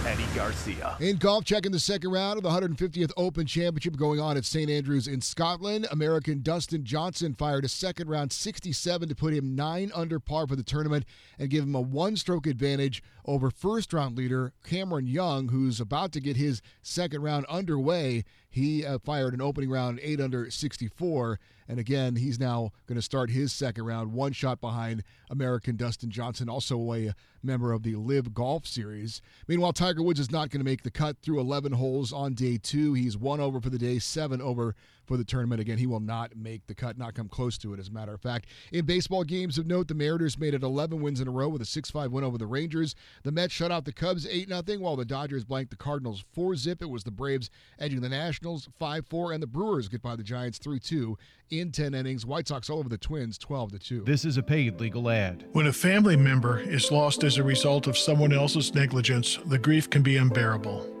Eddie 0.05 0.25
Garcia. 0.33 0.97
In 0.99 1.17
golf, 1.17 1.45
checking 1.45 1.71
the 1.71 1.79
second 1.79 2.11
round 2.11 2.37
of 2.37 2.43
the 2.43 2.49
150th 2.49 3.11
Open 3.17 3.45
Championship 3.45 3.97
going 3.97 4.19
on 4.19 4.35
at 4.35 4.45
St. 4.45 4.67
Andrews 4.69 5.07
in 5.07 5.21
Scotland. 5.21 5.87
American 5.91 6.41
Dustin 6.41 6.83
Johnson 6.83 7.35
fired 7.35 7.65
a 7.65 7.69
second 7.69 8.09
round 8.09 8.31
67 8.31 9.07
to 9.07 9.15
put 9.15 9.31
him 9.31 9.55
nine 9.55 9.91
under 9.93 10.19
par 10.19 10.47
for 10.47 10.55
the 10.55 10.63
tournament 10.63 11.05
and 11.37 11.51
give 11.51 11.65
him 11.65 11.75
a 11.75 11.81
one 11.81 12.15
stroke 12.15 12.47
advantage 12.47 13.03
over 13.25 13.51
first 13.51 13.93
round 13.93 14.17
leader 14.17 14.53
Cameron 14.63 15.05
Young, 15.05 15.49
who's 15.49 15.79
about 15.79 16.11
to 16.13 16.19
get 16.19 16.35
his 16.35 16.63
second 16.81 17.21
round 17.21 17.45
underway. 17.45 18.23
He 18.51 18.85
uh, 18.85 18.99
fired 18.99 19.33
an 19.33 19.41
opening 19.41 19.69
round 19.69 19.99
8 20.03 20.19
under 20.19 20.51
64. 20.51 21.39
And 21.69 21.79
again, 21.79 22.17
he's 22.17 22.37
now 22.37 22.71
going 22.85 22.97
to 22.97 23.01
start 23.01 23.29
his 23.29 23.53
second 23.53 23.85
round, 23.85 24.11
one 24.11 24.33
shot 24.33 24.59
behind 24.59 25.03
American 25.29 25.77
Dustin 25.77 26.11
Johnson, 26.11 26.49
also 26.49 26.93
a 26.93 27.13
member 27.41 27.71
of 27.71 27.83
the 27.83 27.95
LIV 27.95 28.33
Golf 28.33 28.67
Series. 28.67 29.21
Meanwhile, 29.47 29.71
Tiger 29.71 30.03
Woods 30.03 30.19
is 30.19 30.29
not 30.29 30.49
going 30.49 30.59
to 30.59 30.69
make 30.69 30.83
the 30.83 30.91
cut 30.91 31.15
through 31.21 31.39
11 31.39 31.71
holes 31.71 32.11
on 32.11 32.33
day 32.33 32.57
two. 32.57 32.93
He's 32.93 33.17
one 33.17 33.39
over 33.39 33.61
for 33.61 33.69
the 33.69 33.79
day, 33.79 33.99
seven 33.99 34.41
over 34.41 34.75
for 35.11 35.17
the 35.17 35.25
tournament. 35.25 35.59
Again, 35.59 35.77
he 35.77 35.87
will 35.87 35.99
not 35.99 36.37
make 36.37 36.65
the 36.67 36.73
cut, 36.73 36.97
not 36.97 37.15
come 37.15 37.27
close 37.27 37.57
to 37.57 37.73
it, 37.73 37.81
as 37.81 37.89
a 37.89 37.91
matter 37.91 38.13
of 38.13 38.21
fact. 38.21 38.45
In 38.71 38.85
baseball 38.85 39.25
games 39.25 39.57
of 39.57 39.67
note, 39.67 39.89
the 39.89 39.93
Mariners 39.93 40.39
made 40.39 40.53
it 40.53 40.63
11 40.63 41.01
wins 41.01 41.19
in 41.19 41.27
a 41.27 41.31
row 41.31 41.49
with 41.49 41.61
a 41.61 41.65
6 41.65 41.91
5 41.91 42.13
win 42.13 42.23
over 42.23 42.37
the 42.37 42.45
Rangers. 42.45 42.95
The 43.23 43.31
Mets 43.33 43.51
shut 43.51 43.73
out 43.73 43.83
the 43.83 43.91
Cubs 43.91 44.25
8 44.25 44.47
0, 44.47 44.79
while 44.79 44.95
the 44.95 45.03
Dodgers 45.03 45.43
blanked 45.43 45.71
the 45.71 45.75
Cardinals 45.75 46.23
4 46.33 46.55
zip. 46.55 46.81
It 46.81 46.89
was 46.89 47.03
the 47.03 47.11
Braves 47.11 47.49
edging 47.77 47.99
the 47.99 48.07
Nationals 48.07 48.69
5 48.79 49.05
4, 49.05 49.33
and 49.33 49.43
the 49.43 49.47
Brewers 49.47 49.89
get 49.89 50.01
by 50.01 50.15
the 50.15 50.23
Giants 50.23 50.59
3 50.59 50.79
2 50.79 51.17
in 51.49 51.73
10 51.73 51.93
innings. 51.93 52.25
White 52.25 52.47
Sox 52.47 52.69
all 52.69 52.79
over 52.79 52.87
the 52.87 52.97
Twins 52.97 53.37
12 53.37 53.79
2. 53.79 54.03
This 54.05 54.23
is 54.23 54.37
a 54.37 54.43
paid 54.43 54.79
legal 54.79 55.09
ad. 55.09 55.43
When 55.51 55.67
a 55.67 55.73
family 55.73 56.15
member 56.15 56.57
is 56.57 56.89
lost 56.89 57.25
as 57.25 57.37
a 57.37 57.43
result 57.43 57.85
of 57.85 57.97
someone 57.97 58.31
else's 58.31 58.73
negligence, 58.73 59.39
the 59.45 59.59
grief 59.59 59.89
can 59.89 60.03
be 60.03 60.15
unbearable. 60.15 61.00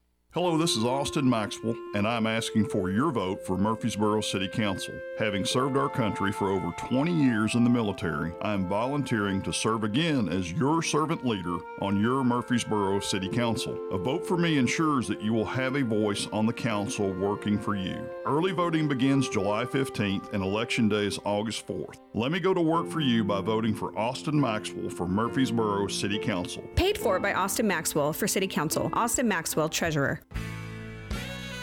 Hello, 0.33 0.57
this 0.57 0.77
is 0.77 0.85
Austin 0.85 1.29
Maxwell, 1.29 1.75
and 1.93 2.07
I'm 2.07 2.25
asking 2.25 2.69
for 2.69 2.89
your 2.89 3.11
vote 3.11 3.45
for 3.45 3.57
Murfreesboro 3.57 4.21
City 4.21 4.47
Council. 4.47 4.93
Having 5.19 5.43
served 5.43 5.75
our 5.75 5.89
country 5.89 6.31
for 6.31 6.49
over 6.49 6.71
20 6.77 7.11
years 7.11 7.55
in 7.55 7.65
the 7.65 7.69
military, 7.69 8.31
I 8.41 8.53
am 8.53 8.65
volunteering 8.65 9.41
to 9.41 9.51
serve 9.51 9.83
again 9.83 10.29
as 10.29 10.53
your 10.53 10.81
servant 10.83 11.25
leader 11.25 11.57
on 11.81 11.99
your 11.99 12.23
Murfreesboro 12.23 13.01
City 13.01 13.27
Council. 13.27 13.77
A 13.91 13.97
vote 13.97 14.25
for 14.25 14.37
me 14.37 14.57
ensures 14.57 15.05
that 15.09 15.21
you 15.21 15.33
will 15.33 15.43
have 15.43 15.75
a 15.75 15.83
voice 15.83 16.29
on 16.31 16.45
the 16.45 16.53
council 16.53 17.11
working 17.11 17.59
for 17.59 17.75
you. 17.75 18.01
Early 18.25 18.53
voting 18.53 18.87
begins 18.87 19.27
July 19.27 19.65
15th, 19.65 20.31
and 20.31 20.41
Election 20.41 20.87
Day 20.87 21.07
is 21.07 21.19
August 21.25 21.67
4th. 21.67 21.99
Let 22.13 22.31
me 22.31 22.39
go 22.39 22.53
to 22.53 22.61
work 22.61 22.87
for 22.87 23.01
you 23.01 23.25
by 23.25 23.41
voting 23.41 23.75
for 23.75 23.97
Austin 23.99 24.39
Maxwell 24.39 24.91
for 24.91 25.09
Murfreesboro 25.09 25.87
City 25.87 26.19
Council. 26.19 26.63
Paid 26.77 26.97
for 26.97 27.19
by 27.19 27.33
Austin 27.33 27.67
Maxwell 27.67 28.13
for 28.13 28.29
City 28.29 28.47
Council. 28.47 28.89
Austin 28.93 29.27
Maxwell, 29.27 29.67
Treasurer. 29.67 30.20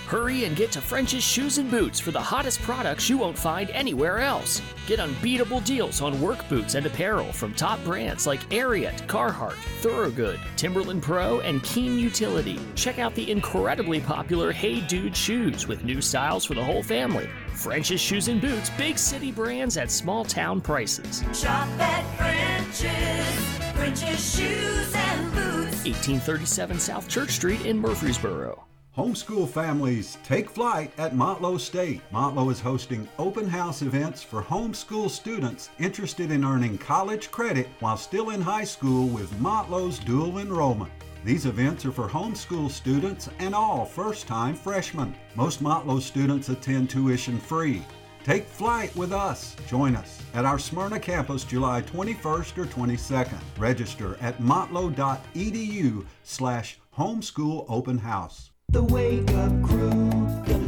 Hurry 0.08 0.44
and 0.44 0.56
get 0.56 0.72
to 0.72 0.80
French's 0.80 1.22
Shoes 1.22 1.58
and 1.58 1.70
Boots 1.70 2.00
for 2.00 2.12
the 2.12 2.20
hottest 2.20 2.62
products 2.62 3.10
you 3.10 3.18
won't 3.18 3.38
find 3.38 3.68
anywhere 3.72 4.20
else. 4.20 4.62
Get 4.86 5.00
unbeatable 5.00 5.60
deals 5.60 6.00
on 6.00 6.18
work 6.18 6.48
boots 6.48 6.76
and 6.76 6.86
apparel 6.86 7.30
from 7.30 7.52
top 7.52 7.84
brands 7.84 8.26
like 8.26 8.40
Ariat, 8.48 9.06
Carhartt, 9.06 9.52
Thorogood, 9.82 10.40
Timberland 10.56 11.02
Pro, 11.02 11.40
and 11.40 11.62
Keen 11.62 11.98
Utility. 11.98 12.58
Check 12.74 12.98
out 12.98 13.14
the 13.14 13.30
incredibly 13.30 14.00
popular 14.00 14.50
Hey 14.50 14.80
Dude 14.80 15.14
shoes 15.14 15.68
with 15.68 15.84
new 15.84 16.00
styles 16.00 16.46
for 16.46 16.54
the 16.54 16.64
whole 16.64 16.82
family. 16.82 17.28
French's 17.52 18.00
Shoes 18.00 18.28
and 18.28 18.40
Boots, 18.40 18.70
big 18.78 18.96
city 18.96 19.30
brands 19.30 19.76
at 19.76 19.90
small 19.90 20.24
town 20.24 20.62
prices. 20.62 21.22
Shop 21.38 21.68
at 21.78 22.16
French's, 22.16 23.76
French's 23.76 24.36
Shoes 24.36 24.94
and 24.94 25.34
Boots. 25.34 25.57
1837 25.92 26.78
South 26.78 27.08
Church 27.08 27.30
Street 27.30 27.64
in 27.64 27.78
Murfreesboro. 27.78 28.64
Homeschool 28.96 29.48
families 29.48 30.18
take 30.24 30.50
flight 30.50 30.90
at 30.98 31.14
Motlow 31.14 31.58
State. 31.58 32.02
Motlow 32.12 32.50
is 32.50 32.60
hosting 32.60 33.08
open 33.18 33.48
house 33.48 33.80
events 33.82 34.22
for 34.22 34.42
homeschool 34.42 35.08
students 35.08 35.70
interested 35.78 36.30
in 36.32 36.44
earning 36.44 36.76
college 36.78 37.30
credit 37.30 37.68
while 37.78 37.96
still 37.96 38.30
in 38.30 38.40
high 38.40 38.64
school 38.64 39.06
with 39.06 39.32
Motlow's 39.34 40.00
dual 40.00 40.38
enrollment. 40.38 40.90
These 41.24 41.46
events 41.46 41.84
are 41.84 41.92
for 41.92 42.08
homeschool 42.08 42.70
students 42.70 43.28
and 43.38 43.54
all 43.54 43.84
first 43.84 44.26
time 44.26 44.54
freshmen. 44.54 45.14
Most 45.36 45.62
Motlow 45.62 46.00
students 46.00 46.48
attend 46.48 46.90
tuition 46.90 47.38
free. 47.38 47.84
Take 48.28 48.46
flight 48.46 48.94
with 48.94 49.10
us. 49.10 49.56
Join 49.66 49.96
us 49.96 50.20
at 50.34 50.44
our 50.44 50.58
Smyrna 50.58 51.00
campus 51.00 51.44
July 51.44 51.80
21st 51.80 52.58
or 52.58 52.66
22nd. 52.66 53.40
Register 53.56 54.18
at 54.20 54.36
motlow.edu 54.36 56.04
slash 56.24 56.78
homeschool 56.94 57.64
open 57.70 57.96
house. 57.96 58.50
The 58.68 58.82
Wake 58.82 59.30
Up 59.30 59.62
Crew, 59.62 60.10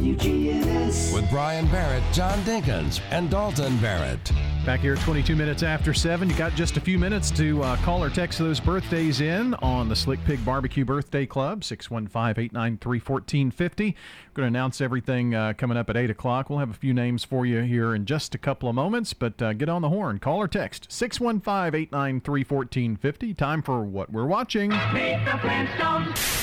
WGNS. 0.01 1.13
With 1.13 1.29
Brian 1.29 1.67
Barrett, 1.67 2.01
John 2.11 2.39
Dinkins, 2.39 2.99
and 3.11 3.29
Dalton 3.29 3.77
Barrett. 3.77 4.31
Back 4.65 4.79
here, 4.79 4.95
22 4.95 5.35
minutes 5.35 5.61
after 5.61 5.93
7. 5.93 6.27
You 6.27 6.35
got 6.35 6.55
just 6.55 6.75
a 6.77 6.81
few 6.81 6.97
minutes 6.97 7.29
to 7.31 7.61
uh, 7.61 7.75
call 7.77 8.03
or 8.03 8.09
text 8.09 8.39
those 8.39 8.59
birthdays 8.59 9.21
in 9.21 9.53
on 9.55 9.89
the 9.89 9.95
Slick 9.95 10.23
Pig 10.25 10.43
Barbecue 10.43 10.85
Birthday 10.85 11.27
Club, 11.27 11.63
615 11.63 12.43
893 12.45 12.99
1450. 12.99 13.85
We're 13.85 13.93
going 14.33 14.45
to 14.45 14.47
announce 14.47 14.81
everything 14.81 15.35
uh, 15.35 15.53
coming 15.53 15.77
up 15.77 15.87
at 15.91 15.97
8 15.97 16.09
o'clock. 16.09 16.49
We'll 16.49 16.59
have 16.59 16.71
a 16.71 16.75
few 16.75 16.95
names 16.95 17.23
for 17.23 17.45
you 17.45 17.61
here 17.61 17.93
in 17.93 18.05
just 18.05 18.33
a 18.33 18.39
couple 18.39 18.69
of 18.69 18.73
moments, 18.73 19.13
but 19.13 19.39
uh, 19.39 19.53
get 19.53 19.69
on 19.69 19.83
the 19.83 19.89
horn. 19.89 20.17
Call 20.17 20.39
or 20.39 20.47
text 20.47 20.91
615 20.91 21.79
893 21.79 22.43
1450. 22.43 23.33
Time 23.35 23.61
for 23.61 23.83
what 23.83 24.11
we're 24.11 24.25
watching. 24.25 24.71
Meet 24.71 25.25
the 25.25 25.37
Flintstones. 25.41 26.41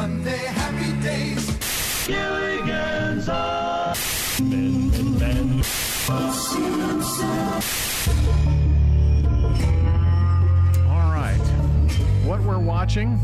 Monday, 0.00 0.30
Monday, 0.30 0.46
happy 0.46 1.02
days. 1.02 2.06
Gilligan's 2.06 3.28
Island. 3.28 3.98
Ben, 4.38 4.88
Ben, 4.88 5.18
Ben. 5.18 5.62
All 10.88 11.12
right. 11.12 11.36
What 12.24 12.40
we're 12.40 12.58
watching. 12.58 13.18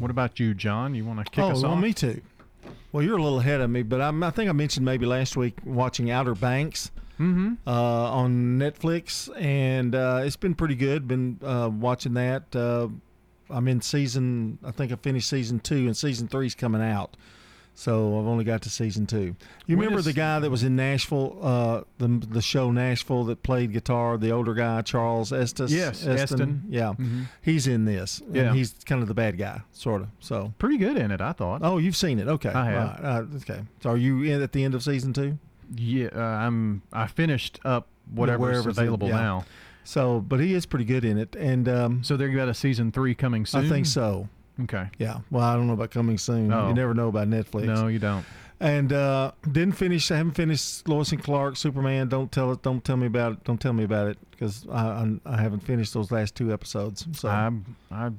What 0.00 0.10
about 0.10 0.40
you, 0.40 0.52
John? 0.52 0.96
You 0.96 1.04
want 1.04 1.24
to 1.24 1.30
kick 1.30 1.44
oh, 1.44 1.50
us 1.50 1.62
well, 1.62 1.74
off? 1.74 1.80
me 1.80 1.92
too. 1.92 2.20
Well, 2.90 3.04
you're 3.04 3.18
a 3.18 3.22
little 3.22 3.38
ahead 3.38 3.60
of 3.60 3.70
me, 3.70 3.84
but 3.84 4.00
I'm, 4.00 4.20
I 4.24 4.30
think 4.30 4.50
I 4.50 4.52
mentioned 4.52 4.84
maybe 4.84 5.06
last 5.06 5.36
week 5.36 5.58
watching 5.64 6.10
Outer 6.10 6.34
Banks 6.34 6.90
mm-hmm. 7.20 7.54
uh, 7.68 7.70
on 7.70 8.58
Netflix, 8.58 9.30
and 9.40 9.94
uh, 9.94 10.22
it's 10.24 10.34
been 10.34 10.56
pretty 10.56 10.74
good. 10.74 11.06
Been 11.06 11.38
uh, 11.40 11.70
watching 11.72 12.14
that. 12.14 12.56
I'm 13.52 13.68
in 13.68 13.80
season. 13.80 14.58
I 14.64 14.70
think 14.70 14.90
I 14.92 14.96
finished 14.96 15.28
season 15.28 15.60
two, 15.60 15.86
and 15.86 15.96
season 15.96 16.28
three's 16.28 16.54
coming 16.54 16.82
out. 16.82 17.16
So 17.74 18.20
I've 18.20 18.26
only 18.26 18.44
got 18.44 18.60
to 18.62 18.68
season 18.70 19.06
two. 19.06 19.34
You 19.66 19.78
When 19.78 19.86
remember 19.86 20.00
is- 20.00 20.04
the 20.04 20.12
guy 20.12 20.38
that 20.40 20.50
was 20.50 20.62
in 20.62 20.76
Nashville, 20.76 21.38
uh, 21.42 21.80
the 21.96 22.08
the 22.30 22.42
show 22.42 22.70
Nashville 22.70 23.24
that 23.24 23.42
played 23.42 23.72
guitar, 23.72 24.18
the 24.18 24.30
older 24.30 24.52
guy 24.52 24.82
Charles 24.82 25.32
Estes. 25.32 25.72
Yes, 25.72 26.06
Esten. 26.06 26.64
Yeah, 26.68 26.92
Mhm. 26.98 27.28
he's 27.40 27.66
in 27.66 27.86
this. 27.86 28.20
and 28.26 28.36
Yeah. 28.36 28.52
he's 28.52 28.74
kind 28.84 29.00
of 29.00 29.08
the 29.08 29.14
bad 29.14 29.38
guy, 29.38 29.62
sort 29.72 30.02
of. 30.02 30.08
So 30.20 30.52
Pretty 30.58 30.76
good 30.76 30.98
in 30.98 31.10
it, 31.10 31.22
I 31.22 31.32
thought. 31.32 31.62
Oh, 31.64 31.78
you've 31.78 31.96
seen 31.96 32.18
it? 32.18 32.28
Okay, 32.28 32.50
I 32.50 32.64
have. 32.66 33.00
Right. 33.00 33.04
Uh, 33.04 33.22
okay. 33.36 33.60
So 33.82 33.90
are 33.90 33.96
you 33.96 34.22
in 34.22 34.42
at 34.42 34.52
the 34.52 34.64
end 34.64 34.74
of 34.74 34.82
season 34.82 35.14
two? 35.14 35.38
Yeah, 35.74 36.08
uh, 36.14 36.20
I'm. 36.20 36.82
I 36.92 37.06
finished 37.06 37.58
up 37.64 37.86
whatever's 38.14 38.40
Wherever's 38.40 38.76
in- 38.76 38.82
available 38.84 39.08
yeah. 39.08 39.16
now. 39.16 39.44
So, 39.84 40.20
but 40.20 40.40
he 40.40 40.54
is 40.54 40.66
pretty 40.66 40.84
good 40.84 41.04
in 41.04 41.18
it, 41.18 41.34
and 41.34 41.68
um, 41.68 42.04
so 42.04 42.16
there 42.16 42.28
you 42.28 42.36
got 42.36 42.48
a 42.48 42.54
season 42.54 42.92
three 42.92 43.14
coming 43.14 43.46
soon. 43.46 43.64
I 43.64 43.68
think 43.68 43.86
so. 43.86 44.28
Okay. 44.62 44.88
Yeah. 44.98 45.18
Well, 45.30 45.44
I 45.44 45.54
don't 45.54 45.66
know 45.66 45.72
about 45.72 45.90
coming 45.90 46.18
soon. 46.18 46.52
Oh. 46.52 46.68
You 46.68 46.74
never 46.74 46.94
know 46.94 47.08
about 47.08 47.28
Netflix. 47.28 47.64
No, 47.64 47.88
you 47.88 47.98
don't. 47.98 48.24
And 48.60 48.92
uh, 48.92 49.32
didn't 49.50 49.74
finish. 49.74 50.10
I 50.12 50.16
haven't 50.18 50.34
finished 50.34 50.88
Lois 50.88 51.10
and 51.10 51.22
Clark, 51.22 51.56
Superman. 51.56 52.08
Don't 52.08 52.30
tell 52.30 52.52
it. 52.52 52.62
Don't 52.62 52.84
tell 52.84 52.96
me 52.96 53.08
about 53.08 53.32
it. 53.32 53.44
Don't 53.44 53.60
tell 53.60 53.72
me 53.72 53.82
about 53.82 54.08
it 54.08 54.18
because 54.30 54.66
I, 54.70 54.82
I 54.82 55.20
I 55.26 55.36
haven't 55.42 55.60
finished 55.60 55.94
those 55.94 56.12
last 56.12 56.36
two 56.36 56.52
episodes. 56.52 57.06
So 57.12 57.28
I 57.28 57.50
I 57.90 58.10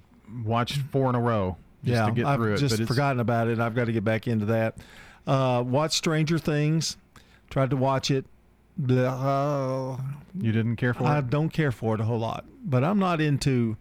watched 0.43 0.77
four 0.91 1.09
in 1.09 1.15
a 1.15 1.21
row 1.21 1.55
just 1.85 1.95
yeah, 1.95 2.05
to 2.07 2.11
get 2.11 2.25
I've 2.25 2.41
it. 2.41 2.57
just 2.57 2.83
forgotten 2.83 3.21
about 3.21 3.47
it. 3.47 3.59
I've 3.59 3.75
got 3.75 3.85
to 3.85 3.93
get 3.93 4.03
back 4.03 4.27
into 4.27 4.47
that. 4.47 4.75
Uh, 5.25 5.63
watch 5.65 5.93
Stranger 5.93 6.37
Things. 6.37 6.97
Tried 7.49 7.69
to 7.69 7.77
watch 7.77 8.11
it. 8.11 8.25
Uh, 8.81 9.97
You 10.35 10.51
didn't 10.51 10.77
care 10.77 10.93
for 10.93 11.03
I 11.05 11.15
it. 11.15 11.17
I 11.17 11.21
don't 11.21 11.49
care 11.49 11.71
for 11.71 11.95
it 11.95 12.01
a 12.01 12.03
whole 12.03 12.19
lot, 12.19 12.45
but 12.63 12.83
I'm 12.83 12.99
not 12.99 13.21
into 13.21 13.77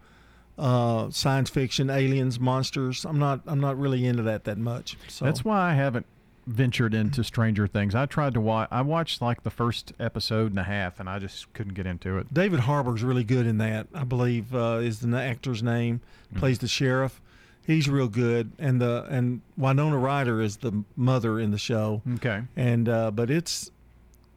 uh, 0.58 1.10
science 1.10 1.50
fiction, 1.50 1.90
aliens, 1.90 2.38
monsters. 2.38 3.04
I'm 3.04 3.18
not. 3.18 3.40
I'm 3.46 3.60
not 3.60 3.78
really 3.78 4.04
into 4.06 4.22
that 4.24 4.44
that 4.44 4.58
much. 4.58 4.96
So 5.08 5.24
That's 5.24 5.44
why 5.44 5.70
I 5.70 5.74
haven't 5.74 6.06
ventured 6.46 6.92
into 6.92 7.22
Stranger 7.24 7.66
Things. 7.66 7.94
I 7.94 8.06
tried 8.06 8.34
to 8.34 8.40
watch. 8.40 8.68
I 8.70 8.82
watched 8.82 9.22
like 9.22 9.42
the 9.44 9.50
first 9.50 9.92
episode 9.98 10.52
and 10.52 10.58
a 10.58 10.64
half, 10.64 11.00
and 11.00 11.08
I 11.08 11.18
just 11.18 11.52
couldn't 11.54 11.74
get 11.74 11.86
into 11.86 12.18
it. 12.18 12.32
David 12.32 12.60
Harbour's 12.60 13.02
really 13.02 13.24
good 13.24 13.46
in 13.46 13.58
that. 13.58 13.86
I 13.94 14.04
believe 14.04 14.54
uh, 14.54 14.80
is 14.82 15.00
the 15.00 15.16
actor's 15.20 15.62
name. 15.62 16.00
Mm-hmm. 16.28 16.38
Plays 16.38 16.58
the 16.58 16.68
sheriff. 16.68 17.20
He's 17.64 17.88
real 17.88 18.08
good, 18.08 18.52
and 18.58 18.80
the 18.80 19.06
and 19.08 19.40
Winona 19.56 19.96
Ryder 19.96 20.40
is 20.42 20.58
the 20.58 20.84
mother 20.96 21.38
in 21.38 21.50
the 21.52 21.58
show. 21.58 22.02
Okay. 22.14 22.42
And 22.56 22.88
uh, 22.88 23.10
but 23.12 23.30
it's 23.30 23.70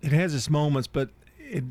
it 0.06 0.11
has 0.11 0.36
its 0.36 0.49
moments, 0.49 0.88
but 0.88 1.10
it 1.40 1.64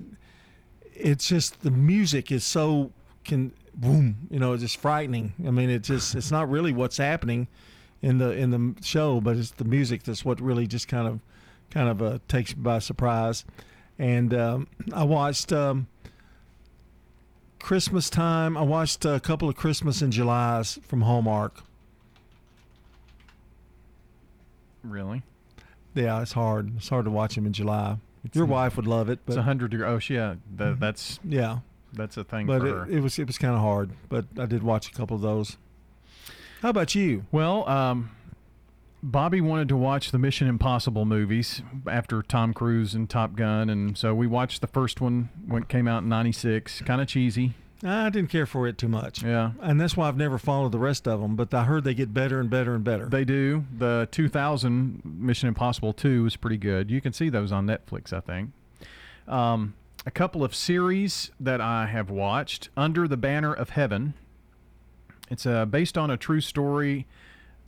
it's 0.93 1.28
just 1.28 1.62
the 1.62 1.70
music 1.70 2.32
is 2.32 2.44
so 2.44 2.90
can 3.24 3.52
boom, 3.74 4.28
you 4.31 4.39
know, 4.39 4.52
it's 4.52 4.62
just 4.62 4.77
frightening. 4.77 5.32
I 5.47 5.51
mean, 5.51 5.70
it 5.70 5.82
just 5.82 6.15
it's 6.16 6.31
not 6.32 6.51
really 6.51 6.73
what's 6.73 6.97
happening 6.97 7.47
in 8.02 8.19
the 8.19 8.32
in 8.32 8.51
the 8.51 8.74
show, 8.82 9.20
but 9.20 9.36
it's 9.36 9.52
the 9.52 9.65
music 9.65 10.02
that's 10.02 10.24
what 10.24 10.40
really 10.40 10.66
just 10.66 10.89
kind 10.89 11.06
of 11.06 11.20
kind 11.70 11.89
of 11.89 12.02
uh, 12.02 12.19
takes 12.27 12.56
me 12.56 12.62
by 12.62 12.81
surprise. 12.81 13.44
And 13.98 14.35
um, 14.35 14.66
I 14.93 15.05
watched 15.05 15.52
um, 15.52 15.86
Christmas 17.61 18.11
time. 18.11 18.56
I 18.56 18.62
watched 18.62 19.05
a 19.05 19.20
couple 19.20 19.48
of 19.48 19.55
Christmas 19.55 20.02
in 20.02 20.11
July's 20.11 20.78
from 20.82 21.02
Hallmark. 21.02 21.62
Really? 24.82 25.23
Yeah, 25.94 26.20
it's 26.20 26.32
hard. 26.32 26.77
It's 26.77 26.89
hard 26.89 27.05
to 27.05 27.11
watch 27.12 27.36
them 27.36 27.47
in 27.47 27.52
July. 27.52 27.97
Your 28.32 28.46
wife 28.46 28.76
would 28.76 28.86
love 28.86 29.09
it, 29.10 29.20
but 29.26 29.32
It's 29.32 29.38
a 29.38 29.42
hundred 29.42 29.70
degree. 29.72 29.86
Oh, 29.86 30.01
yeah. 30.09 30.36
That, 30.56 30.80
that's 30.80 31.20
yeah, 31.24 31.59
that's 31.92 32.16
a 32.16 32.24
thing 32.24 32.46
but 32.46 32.60
for 32.60 32.66
it, 32.66 32.70
her. 32.70 32.90
it 32.90 33.01
was 33.01 33.18
it 33.18 33.26
was 33.26 33.38
kind 33.38 33.55
of 33.55 33.60
hard. 33.60 33.90
But 34.09 34.26
I 34.38 34.46
did 34.46 34.62
watch 34.62 34.88
a 34.88 34.92
couple 34.92 35.16
of 35.16 35.22
those. 35.22 35.56
How 36.62 36.70
about 36.70 36.94
you? 36.94 37.26
Well, 37.30 37.68
um, 37.68 38.10
Bobby 39.02 39.42
wanted 39.42 39.68
to 39.68 39.76
watch 39.76 40.10
the 40.12 40.18
Mission 40.18 40.48
Impossible 40.48 41.05
movies 41.05 41.60
after 41.86 42.22
Tom 42.22 42.55
Cruise 42.55 42.94
and 42.94 43.10
Top 43.10 43.36
Gun, 43.36 43.68
and 43.68 43.98
so 43.98 44.14
we 44.14 44.26
watched 44.26 44.62
the 44.62 44.66
first 44.66 45.01
one 45.01 45.28
when 45.46 45.62
it 45.64 45.68
came 45.68 45.86
out 45.86 46.05
in 46.05 46.09
'96. 46.09 46.80
Kind 46.82 47.02
of 47.02 47.06
cheesy. 47.06 47.55
I 47.85 48.09
didn't 48.09 48.31
care 48.31 48.47
for 48.47 48.66
it 48.66 48.78
too 48.78 48.89
much. 48.89 49.23
Yeah. 49.23 49.52
and 49.61 49.78
that's 49.78 49.97
why 49.97 50.09
I've 50.09 50.16
never 50.16 50.39
followed 50.39 50.73
the 50.73 50.78
rest 50.78 51.06
of 51.06 51.20
them. 51.20 51.36
But 51.36 51.52
I 51.52 51.65
heard 51.65 51.85
they 51.85 51.93
get 51.94 52.15
better 52.15 52.40
and 52.40 52.48
better 52.48 52.74
and 52.74 52.82
better. 52.82 53.06
They 53.06 53.24
do. 53.24 53.65
The 53.77 54.09
2000 54.11 55.02
Mission 55.05 55.48
Impossible 55.48 55.93
2 55.93 56.27
is 56.27 56.36
pretty 56.36 56.56
good. 56.56 56.90
You 56.90 57.01
can 57.01 57.12
see 57.12 57.28
those 57.28 57.52
on 57.52 57.66
Netflix, 57.66 58.12
I 58.12 58.20
think. 58.20 58.51
Um, 59.28 59.74
a 60.06 60.11
couple 60.11 60.43
of 60.43 60.55
series 60.55 61.31
that 61.39 61.61
I 61.61 61.86
have 61.86 62.09
watched. 62.11 62.70
Under 62.77 63.06
the 63.06 63.16
Banner 63.19 63.52
of 63.52 63.70
Heaven. 63.70 64.15
It's 65.31 65.44
uh, 65.47 65.65
based 65.66 65.98
on 65.98 66.11
a 66.11 66.16
true 66.16 66.40
story 66.40 67.06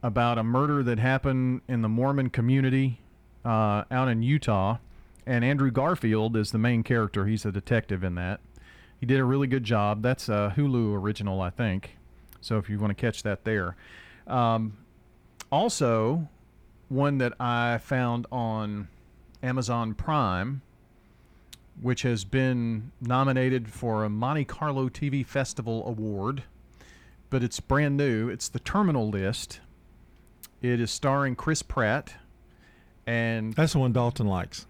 about 0.03 0.39
a 0.39 0.43
murder 0.45 0.83
that 0.83 0.99
happened 0.99 1.61
in 1.69 1.83
the 1.83 1.89
Mormon 1.89 2.31
community 2.31 3.01
uh, 3.45 3.85
out 3.91 4.09
in 4.09 4.23
Utah. 4.23 4.79
And 5.27 5.45
Andrew 5.45 5.71
Garfield 5.71 6.37
is 6.37 6.53
the 6.53 6.59
main 6.59 6.83
character. 6.83 7.27
He's 7.27 7.45
a 7.45 7.53
detective 7.53 8.05
in 8.05 8.15
that. 8.15 8.41
He 9.01 9.07
did 9.07 9.19
a 9.21 9.25
really 9.25 9.47
good 9.47 9.65
job. 9.65 10.03
That's 10.03 10.29
a 10.29 10.55
Hulu 10.57 10.95
original, 10.95 11.41
I 11.41 11.51
think. 11.51 11.97
So 12.41 12.59
if 12.59 12.71
you 12.71 12.79
want 12.79 12.97
to 12.97 13.01
catch 13.01 13.23
that 13.25 13.45
there. 13.45 13.77
Um, 14.27 14.77
also, 15.51 16.29
one 16.89 17.19
that 17.19 17.35
I 17.41 17.79
found 17.79 18.27
on 18.33 18.89
Amazon 19.43 19.95
Prime, 19.95 20.63
which 21.81 22.03
has 22.03 22.25
been 22.25 22.93
nominated 23.01 23.69
for 23.69 24.05
a 24.05 24.09
Monte 24.09 24.45
Carlo 24.47 24.89
TV 24.89 25.25
Festival 25.25 25.87
Award, 25.87 26.45
but 27.29 27.43
it's 27.43 27.61
brand 27.61 27.97
new. 27.97 28.29
It's 28.29 28.49
The 28.49 28.61
Terminal 28.61 29.09
List. 29.09 29.61
It 30.63 30.81
is 30.81 30.91
starring 30.91 31.37
Chris 31.37 31.63
Pratt, 31.63 32.15
and 33.07 33.53
That's 33.55 33.75
the 33.75 33.79
one 33.79 33.93
Dalton 33.93 34.27
likes. 34.27 34.67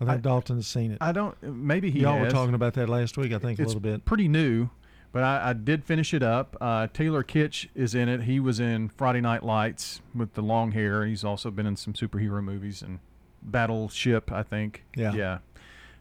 I 0.00 0.04
think 0.04 0.10
I- 0.10 0.16
Dalton 0.18 0.56
has 0.56 0.66
seen 0.66 0.92
it. 0.92 0.98
I 1.00 1.12
don't. 1.12 1.40
Maybe 1.42 1.90
he. 1.90 2.00
Y'all 2.00 2.18
were 2.20 2.30
talking 2.30 2.54
about 2.54 2.74
that 2.74 2.88
last 2.88 3.16
week, 3.16 3.32
I 3.32 3.38
think, 3.38 3.58
a 3.58 3.62
little 3.62 3.80
bit. 3.80 4.04
pretty 4.04 4.28
new, 4.28 4.68
but 5.12 5.22
I, 5.22 5.50
I 5.50 5.52
did 5.54 5.84
finish 5.84 6.12
it 6.12 6.22
up. 6.22 6.56
Uh, 6.60 6.86
Taylor 6.92 7.22
Kitsch 7.24 7.68
is 7.74 7.94
in 7.94 8.08
it. 8.08 8.22
He 8.24 8.38
was 8.38 8.60
in 8.60 8.90
Friday 8.90 9.20
Night 9.22 9.42
Lights 9.42 10.00
with 10.14 10.34
the 10.34 10.42
long 10.42 10.72
hair. 10.72 11.06
He's 11.06 11.24
also 11.24 11.50
been 11.50 11.66
in 11.66 11.76
some 11.76 11.94
superhero 11.94 12.42
movies 12.44 12.82
and 12.82 12.98
Battleship, 13.42 14.30
I 14.32 14.42
think. 14.42 14.84
Yeah. 14.94 15.12
Yeah. 15.14 15.38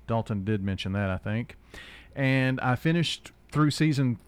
Dalton 0.08 0.44
did 0.44 0.62
mention 0.64 0.92
that, 0.94 1.10
I 1.10 1.18
think. 1.18 1.56
And 2.16 2.60
I 2.62 2.76
finished 2.76 3.32
through 3.52 3.72
season 3.72 4.20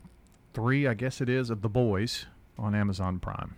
three, 0.53 0.87
I 0.87 0.93
guess 0.93 1.19
it 1.21 1.29
is, 1.29 1.49
of 1.49 1.61
The 1.61 1.69
Boys 1.69 2.25
on 2.57 2.73
Amazon 2.73 3.19
Prime. 3.19 3.55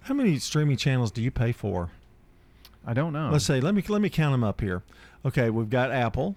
How 0.00 0.14
many 0.14 0.38
streaming 0.38 0.76
channels 0.76 1.10
do 1.12 1.22
you 1.22 1.30
pay 1.30 1.52
for? 1.52 1.90
I 2.86 2.94
don't 2.94 3.12
know. 3.12 3.30
Let's 3.30 3.44
say 3.44 3.60
let 3.60 3.74
me 3.74 3.82
let 3.88 4.00
me 4.00 4.10
count 4.10 4.32
them 4.32 4.44
up 4.44 4.60
here. 4.60 4.82
Okay, 5.24 5.50
we've 5.50 5.70
got 5.70 5.90
Apple. 5.92 6.36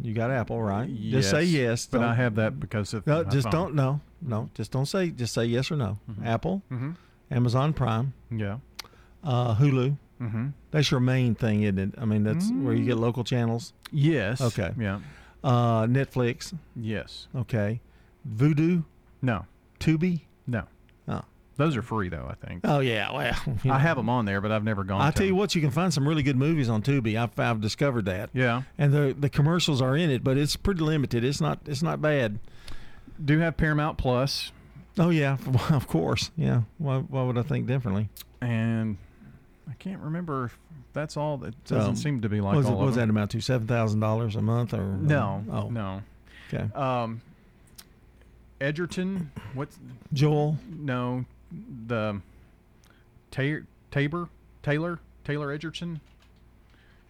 You 0.00 0.12
got 0.12 0.30
Apple, 0.32 0.60
right? 0.60 0.88
Just 0.92 1.30
say 1.30 1.44
yes. 1.44 1.86
But 1.86 1.98
Don't- 1.98 2.08
I 2.08 2.14
have 2.14 2.34
that 2.34 2.58
because 2.58 2.92
of 2.94 3.06
No, 3.06 3.22
just 3.24 3.44
phone. 3.44 3.52
don't. 3.52 3.74
No, 3.76 4.00
no. 4.20 4.50
Just 4.54 4.72
don't 4.72 4.86
say. 4.86 5.10
Just 5.10 5.32
say 5.34 5.44
yes 5.44 5.70
or 5.70 5.76
no. 5.76 5.98
Apple, 6.24 6.62
Mhm. 6.72 6.96
Amazon 7.30 7.72
Prime, 7.72 8.12
Yeah. 8.30 8.58
uh, 9.22 9.54
Hulu. 9.54 9.96
Mhm. 10.20 10.52
That's 10.72 10.90
your 10.90 11.00
main 11.00 11.34
thing, 11.36 11.62
isn't 11.62 11.78
it? 11.78 11.94
I 11.96 12.04
mean, 12.06 12.24
that's 12.24 12.50
where 12.50 12.74
you 12.74 12.84
get 12.84 12.96
local 12.98 13.22
channels. 13.24 13.72
Yes. 13.92 14.40
Okay. 14.40 14.72
Yeah. 14.78 14.98
Uh, 15.44 15.86
Netflix. 15.86 16.54
Yes. 16.74 17.28
Okay. 17.36 17.80
Vudu. 18.28 18.84
No. 19.22 19.44
Tubi. 19.78 20.22
Those 21.56 21.76
are 21.76 21.82
free 21.82 22.08
though, 22.08 22.26
I 22.28 22.34
think. 22.46 22.62
Oh 22.64 22.80
yeah. 22.80 23.12
Well, 23.12 23.36
you 23.62 23.70
I 23.72 23.78
have 23.78 23.96
them 23.96 24.08
on 24.08 24.24
there, 24.24 24.40
but 24.40 24.50
I've 24.50 24.64
never 24.64 24.82
gone. 24.84 25.00
I 25.00 25.10
tell 25.10 25.26
you 25.26 25.34
what, 25.34 25.54
you 25.54 25.60
can 25.60 25.70
find 25.70 25.92
some 25.94 26.06
really 26.08 26.22
good 26.22 26.36
movies 26.36 26.68
on 26.68 26.82
Tubi. 26.82 27.16
I've, 27.16 27.38
I've 27.38 27.60
discovered 27.60 28.06
that. 28.06 28.30
Yeah. 28.32 28.62
And 28.78 28.92
the 28.92 29.14
the 29.18 29.28
commercials 29.30 29.80
are 29.80 29.96
in 29.96 30.10
it, 30.10 30.24
but 30.24 30.36
it's 30.36 30.56
pretty 30.56 30.80
limited. 30.80 31.22
It's 31.24 31.40
not 31.40 31.60
it's 31.66 31.82
not 31.82 32.02
bad. 32.02 32.38
Do 33.24 33.34
you 33.34 33.40
have 33.40 33.56
Paramount 33.56 33.98
Plus. 33.98 34.50
Oh 34.98 35.10
yeah, 35.10 35.36
of 35.70 35.86
course. 35.86 36.30
Yeah. 36.36 36.62
Why 36.78 36.98
why 36.98 37.22
would 37.22 37.38
I 37.38 37.42
think 37.42 37.66
differently? 37.66 38.08
and 38.40 38.96
I 39.70 39.72
can't 39.78 40.00
remember 40.02 40.46
if 40.46 40.58
that's 40.92 41.16
all. 41.16 41.36
That 41.38 41.54
doesn't 41.64 41.90
Um, 41.90 41.96
seem 41.96 42.20
to 42.22 42.28
be 42.28 42.40
like 42.40 42.56
what 42.56 42.64
all 42.64 42.70
it, 42.70 42.74
of 42.74 42.78
what 42.80 42.86
was 42.86 42.96
that 42.96 43.08
amount 43.08 43.30
to? 43.32 43.40
Seven 43.40 43.66
thousand 43.66 44.00
dollars 44.00 44.36
a 44.36 44.42
month 44.42 44.74
or 44.74 44.82
No, 44.84 45.44
Oh, 45.50 45.68
no. 45.70 46.02
Okay. 46.52 46.72
Um, 46.74 47.20
Edgerton, 48.60 49.30
what's 49.54 49.78
Joel. 50.12 50.58
No, 50.68 51.24
the 51.86 52.20
Ta- 53.30 53.64
Tabor 53.90 54.28
Taylor 54.62 55.00
Taylor 55.24 55.50
Edgerton. 55.52 56.00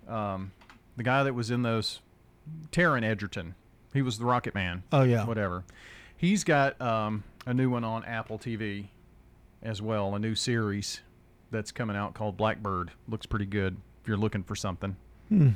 Um, 0.08 0.52
the 0.96 1.02
guy 1.02 1.22
that 1.22 1.34
was 1.34 1.50
in 1.50 1.62
those 1.62 2.00
Taron 2.70 3.02
Egerton. 3.04 3.54
He 3.92 4.02
was 4.02 4.18
the 4.18 4.24
Rocket 4.24 4.54
Man. 4.54 4.82
Oh, 4.92 5.02
yeah. 5.02 5.24
whatever. 5.24 5.64
He's 6.16 6.44
got 6.44 6.80
um, 6.80 7.24
a 7.46 7.54
new 7.54 7.70
one 7.70 7.84
on 7.84 8.04
Apple 8.04 8.38
TV 8.38 8.86
as 9.62 9.80
well. 9.80 10.14
A 10.14 10.18
new 10.18 10.34
series 10.34 11.00
that's 11.50 11.72
coming 11.72 11.96
out 11.96 12.14
called 12.14 12.36
Blackbird. 12.36 12.90
Looks 13.08 13.26
pretty 13.26 13.46
good 13.46 13.76
if 14.02 14.08
you're 14.08 14.16
looking 14.16 14.42
for 14.42 14.56
something. 14.56 14.96
Hmm. 15.28 15.50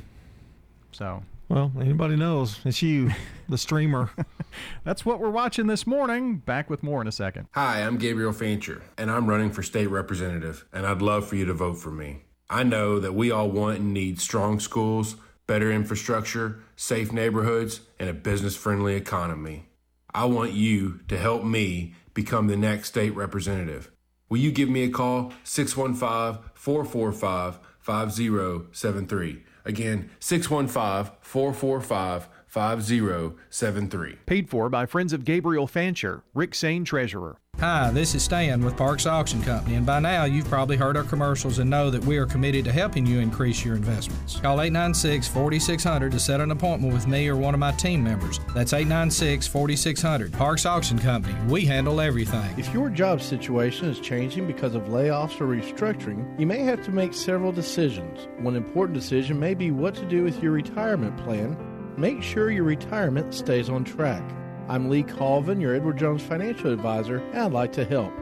So 0.91 1.23
Well, 1.49 1.71
anybody 1.81 2.15
knows 2.15 2.59
it's 2.63 2.83
you, 2.83 3.09
the 3.49 3.57
streamer. 3.57 4.11
that's 4.83 5.03
what 5.03 5.19
we're 5.19 5.31
watching 5.31 5.65
this 5.65 5.87
morning. 5.87 6.37
Back 6.37 6.69
with 6.69 6.83
more 6.83 7.01
in 7.01 7.07
a 7.07 7.11
second. 7.11 7.47
Hi, 7.53 7.81
I'm 7.81 7.97
Gabriel 7.97 8.33
Fancher, 8.33 8.83
and 8.99 9.09
I'm 9.09 9.25
running 9.25 9.49
for 9.49 9.63
state 9.63 9.87
representative, 9.87 10.67
and 10.71 10.85
I'd 10.85 11.01
love 11.01 11.27
for 11.27 11.35
you 11.35 11.45
to 11.45 11.53
vote 11.55 11.79
for 11.79 11.89
me. 11.89 12.21
I 12.51 12.61
know 12.61 12.99
that 12.99 13.15
we 13.15 13.31
all 13.31 13.49
want 13.49 13.79
and 13.79 13.95
need 13.95 14.21
strong 14.21 14.59
schools, 14.59 15.15
better 15.47 15.71
infrastructure, 15.71 16.59
safe 16.75 17.11
neighborhoods, 17.11 17.81
and 17.97 18.11
a 18.11 18.13
business 18.13 18.55
friendly 18.55 18.93
economy. 18.95 19.69
I 20.13 20.25
want 20.25 20.51
you 20.51 20.99
to 21.07 21.17
help 21.17 21.43
me 21.43 21.95
become 22.13 22.45
the 22.45 22.57
next 22.57 22.89
state 22.89 23.15
representative. 23.15 23.89
Will 24.29 24.37
you 24.37 24.51
give 24.51 24.69
me 24.69 24.83
a 24.83 24.89
call? 24.91 25.33
615 25.43 26.51
445 26.53 27.59
5073. 27.79 29.43
Again, 29.69 30.09
615 30.19 31.15
445 31.21 32.27
5073. 32.47 34.15
Paid 34.25 34.49
for 34.49 34.67
by 34.67 34.87
friends 34.87 35.13
of 35.13 35.23
Gabriel 35.23 35.67
Fancher, 35.67 36.23
Rick 36.33 36.55
Sane, 36.55 36.83
treasurer. 36.83 37.37
Hi, 37.59 37.91
this 37.91 38.15
is 38.15 38.23
Stan 38.23 38.63
with 38.63 38.77
Parks 38.77 39.05
Auction 39.05 39.41
Company, 39.41 39.75
and 39.75 39.85
by 39.85 39.99
now 39.99 40.23
you've 40.23 40.47
probably 40.47 40.77
heard 40.77 40.95
our 40.95 41.03
commercials 41.03 41.59
and 41.59 41.69
know 41.69 41.89
that 41.89 42.01
we 42.05 42.15
are 42.15 42.25
committed 42.25 42.63
to 42.63 42.71
helping 42.71 43.05
you 43.05 43.19
increase 43.19 43.65
your 43.65 43.75
investments. 43.75 44.39
Call 44.39 44.61
896 44.61 45.27
4600 45.27 46.09
to 46.13 46.19
set 46.21 46.39
an 46.39 46.51
appointment 46.51 46.93
with 46.93 47.05
me 47.05 47.27
or 47.27 47.35
one 47.35 47.53
of 47.53 47.59
my 47.59 47.73
team 47.73 48.01
members. 48.01 48.39
That's 48.55 48.71
896 48.71 49.45
4600. 49.47 50.31
Parks 50.31 50.65
Auction 50.65 50.97
Company, 50.99 51.35
we 51.49 51.65
handle 51.65 51.99
everything. 51.99 52.57
If 52.57 52.73
your 52.73 52.89
job 52.89 53.21
situation 53.21 53.89
is 53.89 53.99
changing 53.99 54.47
because 54.47 54.73
of 54.73 54.83
layoffs 54.83 55.41
or 55.41 55.47
restructuring, 55.47 56.39
you 56.39 56.47
may 56.47 56.59
have 56.59 56.81
to 56.85 56.91
make 56.91 57.13
several 57.13 57.51
decisions. 57.51 58.29
One 58.37 58.55
important 58.55 58.97
decision 58.97 59.37
may 59.37 59.53
be 59.53 59.71
what 59.71 59.95
to 59.95 60.05
do 60.05 60.23
with 60.23 60.41
your 60.41 60.53
retirement 60.53 61.17
plan. 61.17 61.57
Make 61.97 62.23
sure 62.23 62.51
your 62.51 62.63
retirement 62.63 63.33
stays 63.33 63.69
on 63.69 63.83
track. 63.83 64.23
I'm 64.69 64.87
Lee 64.87 65.01
Colvin, 65.01 65.59
your 65.59 65.73
Edward 65.73 65.97
Jones 65.97 66.21
financial 66.21 66.71
advisor, 66.71 67.17
and 67.33 67.39
I'd 67.39 67.51
like 67.51 67.71
to 67.73 67.83
help. 67.83 68.13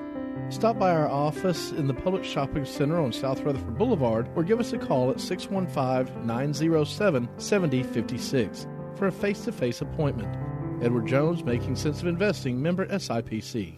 Stop 0.47 0.79
by 0.79 0.91
our 0.91 1.09
office 1.09 1.73
in 1.73 1.87
the 1.87 1.93
Public 1.93 2.23
Shopping 2.23 2.63
Center 2.63 3.01
on 3.01 3.11
South 3.11 3.41
Rutherford 3.41 3.77
Boulevard 3.77 4.29
or 4.33 4.45
give 4.45 4.61
us 4.61 4.71
a 4.71 4.77
call 4.77 5.11
at 5.11 5.19
615 5.19 6.25
907 6.25 7.27
7056 7.37 8.65
for 8.95 9.07
a 9.07 9.11
face 9.11 9.43
to 9.43 9.51
face 9.51 9.81
appointment. 9.81 10.33
Edward 10.81 11.05
Jones, 11.07 11.43
Making 11.43 11.75
Sense 11.75 11.99
of 11.99 12.07
Investing, 12.07 12.61
member 12.61 12.87
SIPC. 12.87 13.77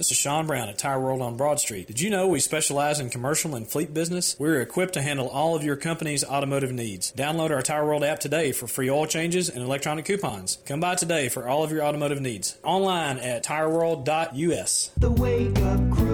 This 0.00 0.12
is 0.12 0.16
Sean 0.16 0.46
Brown 0.46 0.70
at 0.70 0.78
Tire 0.78 0.98
World 0.98 1.20
on 1.20 1.36
Broad 1.36 1.60
Street. 1.60 1.86
Did 1.86 2.00
you 2.00 2.08
know 2.08 2.26
we 2.26 2.40
specialize 2.40 3.00
in 3.00 3.10
commercial 3.10 3.54
and 3.54 3.68
fleet 3.68 3.92
business? 3.92 4.34
We're 4.38 4.62
equipped 4.62 4.94
to 4.94 5.02
handle 5.02 5.28
all 5.28 5.54
of 5.54 5.62
your 5.62 5.76
company's 5.76 6.24
automotive 6.24 6.72
needs. 6.72 7.12
Download 7.12 7.50
our 7.50 7.60
Tire 7.60 7.84
World 7.84 8.02
app 8.02 8.18
today 8.18 8.52
for 8.52 8.66
free 8.66 8.88
oil 8.88 9.04
changes 9.04 9.50
and 9.50 9.62
electronic 9.62 10.06
coupons. 10.06 10.56
Come 10.64 10.80
by 10.80 10.94
today 10.94 11.28
for 11.28 11.46
all 11.46 11.64
of 11.64 11.70
your 11.70 11.82
automotive 11.84 12.18
needs. 12.18 12.56
Online 12.64 13.18
at 13.18 13.44
tireworld.us. 13.44 14.90
The 14.96 15.10
Wake 15.10 15.58
Up 15.58 15.90
Crew, 15.90 16.09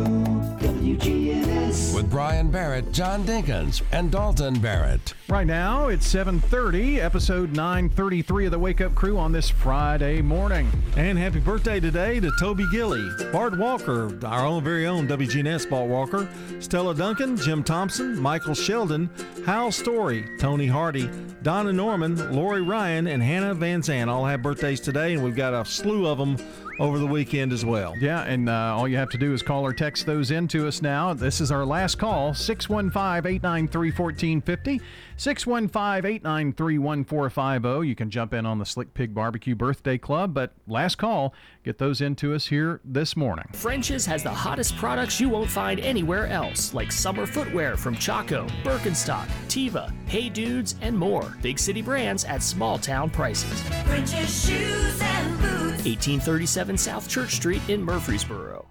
WGNS. 1.77 1.95
With 1.95 2.11
Brian 2.11 2.51
Barrett, 2.51 2.93
John 2.93 3.25
Dinkins, 3.25 3.83
and 3.93 4.11
Dalton 4.11 4.59
Barrett. 4.61 5.15
Right 5.29 5.47
now, 5.47 5.89
it's 5.89 6.07
7:30, 6.07 7.01
episode 7.01 7.53
933 7.53 8.47
of 8.47 8.53
the 8.53 8.59
Wake 8.59 8.81
Up 8.81 8.95
Crew 8.95 9.19
on 9.19 9.33
this 9.33 9.51
Friday 9.51 10.23
morning. 10.23 10.71
And 10.97 11.19
happy 11.19 11.41
birthday 11.41 11.81
today 11.81 12.21
to 12.21 12.31
Toby 12.39 12.65
Gilly, 12.71 13.07
Bart 13.33 13.59
Walker, 13.59 14.17
our 14.25 14.47
own 14.47 14.63
very 14.63 14.87
own 14.87 15.07
WGNS 15.07 15.67
Bart 15.67 15.89
Walker, 15.89 16.29
Stella 16.61 16.95
Duncan, 16.95 17.37
Jim 17.37 17.63
Thompson, 17.63 18.21
Michael 18.21 18.55
Sheldon, 18.55 19.11
Hal 19.45 19.73
Story, 19.73 20.25
Tony 20.39 20.67
Hardy, 20.67 21.11
Donna 21.43 21.73
Norman, 21.73 22.35
Lori 22.35 22.63
Ryan, 22.63 23.07
and 23.07 23.23
Hannah 23.23 23.55
Van 23.55 23.83
Zandt 23.83 24.11
all 24.11 24.25
have 24.25 24.43
birthdays 24.43 24.81
today, 24.81 25.15
and 25.15 25.23
we've 25.23 25.37
got 25.37 25.55
a 25.55 25.65
slew 25.65 26.07
of 26.07 26.19
them 26.19 26.37
over 26.79 26.99
the 26.99 27.07
weekend 27.07 27.53
as 27.53 27.65
well. 27.65 27.95
Yeah, 27.99 28.23
and 28.23 28.49
uh, 28.49 28.77
all 28.77 28.89
you 28.89 28.97
have 28.97 29.11
to 29.11 29.19
do 29.19 29.33
is 29.33 29.43
call 29.43 29.65
or 29.65 29.73
text 29.73 30.07
those 30.07 30.31
in 30.31 30.49
to 30.49 30.67
us 30.67 30.83
now. 30.83 31.15
This 31.15 31.41
is 31.41 31.51
our 31.51 31.65
last 31.65 31.99
call 31.99 32.35
615 32.35 33.35
893 33.37 33.91
1450. 33.91 34.81
615 35.19 36.05
893 36.05 36.79
1450. 36.79 37.89
You 37.89 37.95
can 37.95 38.11
jump 38.11 38.35
in 38.35 38.45
on 38.45 38.59
the 38.59 38.67
Slick 38.67 38.93
Pig 38.93 39.15
Barbecue 39.15 39.55
Birthday 39.55 39.97
Club, 39.97 40.35
but 40.35 40.53
last 40.67 40.97
call, 40.97 41.33
get 41.65 41.79
those 41.79 42.01
into 42.01 42.35
us 42.35 42.47
here 42.47 42.81
this 42.85 43.17
morning. 43.17 43.47
French's 43.53 44.05
has 44.05 44.23
the 44.23 44.31
hottest 44.31 44.77
products 44.77 45.19
you 45.19 45.29
won't 45.29 45.51
find 45.51 45.81
anywhere 45.81 46.27
else, 46.27 46.75
like 46.75 46.93
summer 46.93 47.27
footwear 47.27 47.77
from 47.77 47.97
Chaco, 47.97 48.47
Birkenstock, 48.63 49.27
Teva, 49.49 49.91
Hey 50.07 50.29
Dudes, 50.29 50.75
and 50.83 50.97
more. 50.97 51.35
Big 51.41 51.59
city 51.59 51.81
brands 51.83 52.25
at 52.25 52.43
small 52.43 52.79
town 52.79 53.09
prices. 53.09 53.61
French's 53.87 54.47
shoes 54.47 55.01
and 55.01 55.39
boots. 55.39 55.85
1837 55.87 56.77
South 56.77 57.09
Church 57.09 57.35
Street 57.35 57.63
in 57.69 57.83
Murfreesboro. 57.83 58.67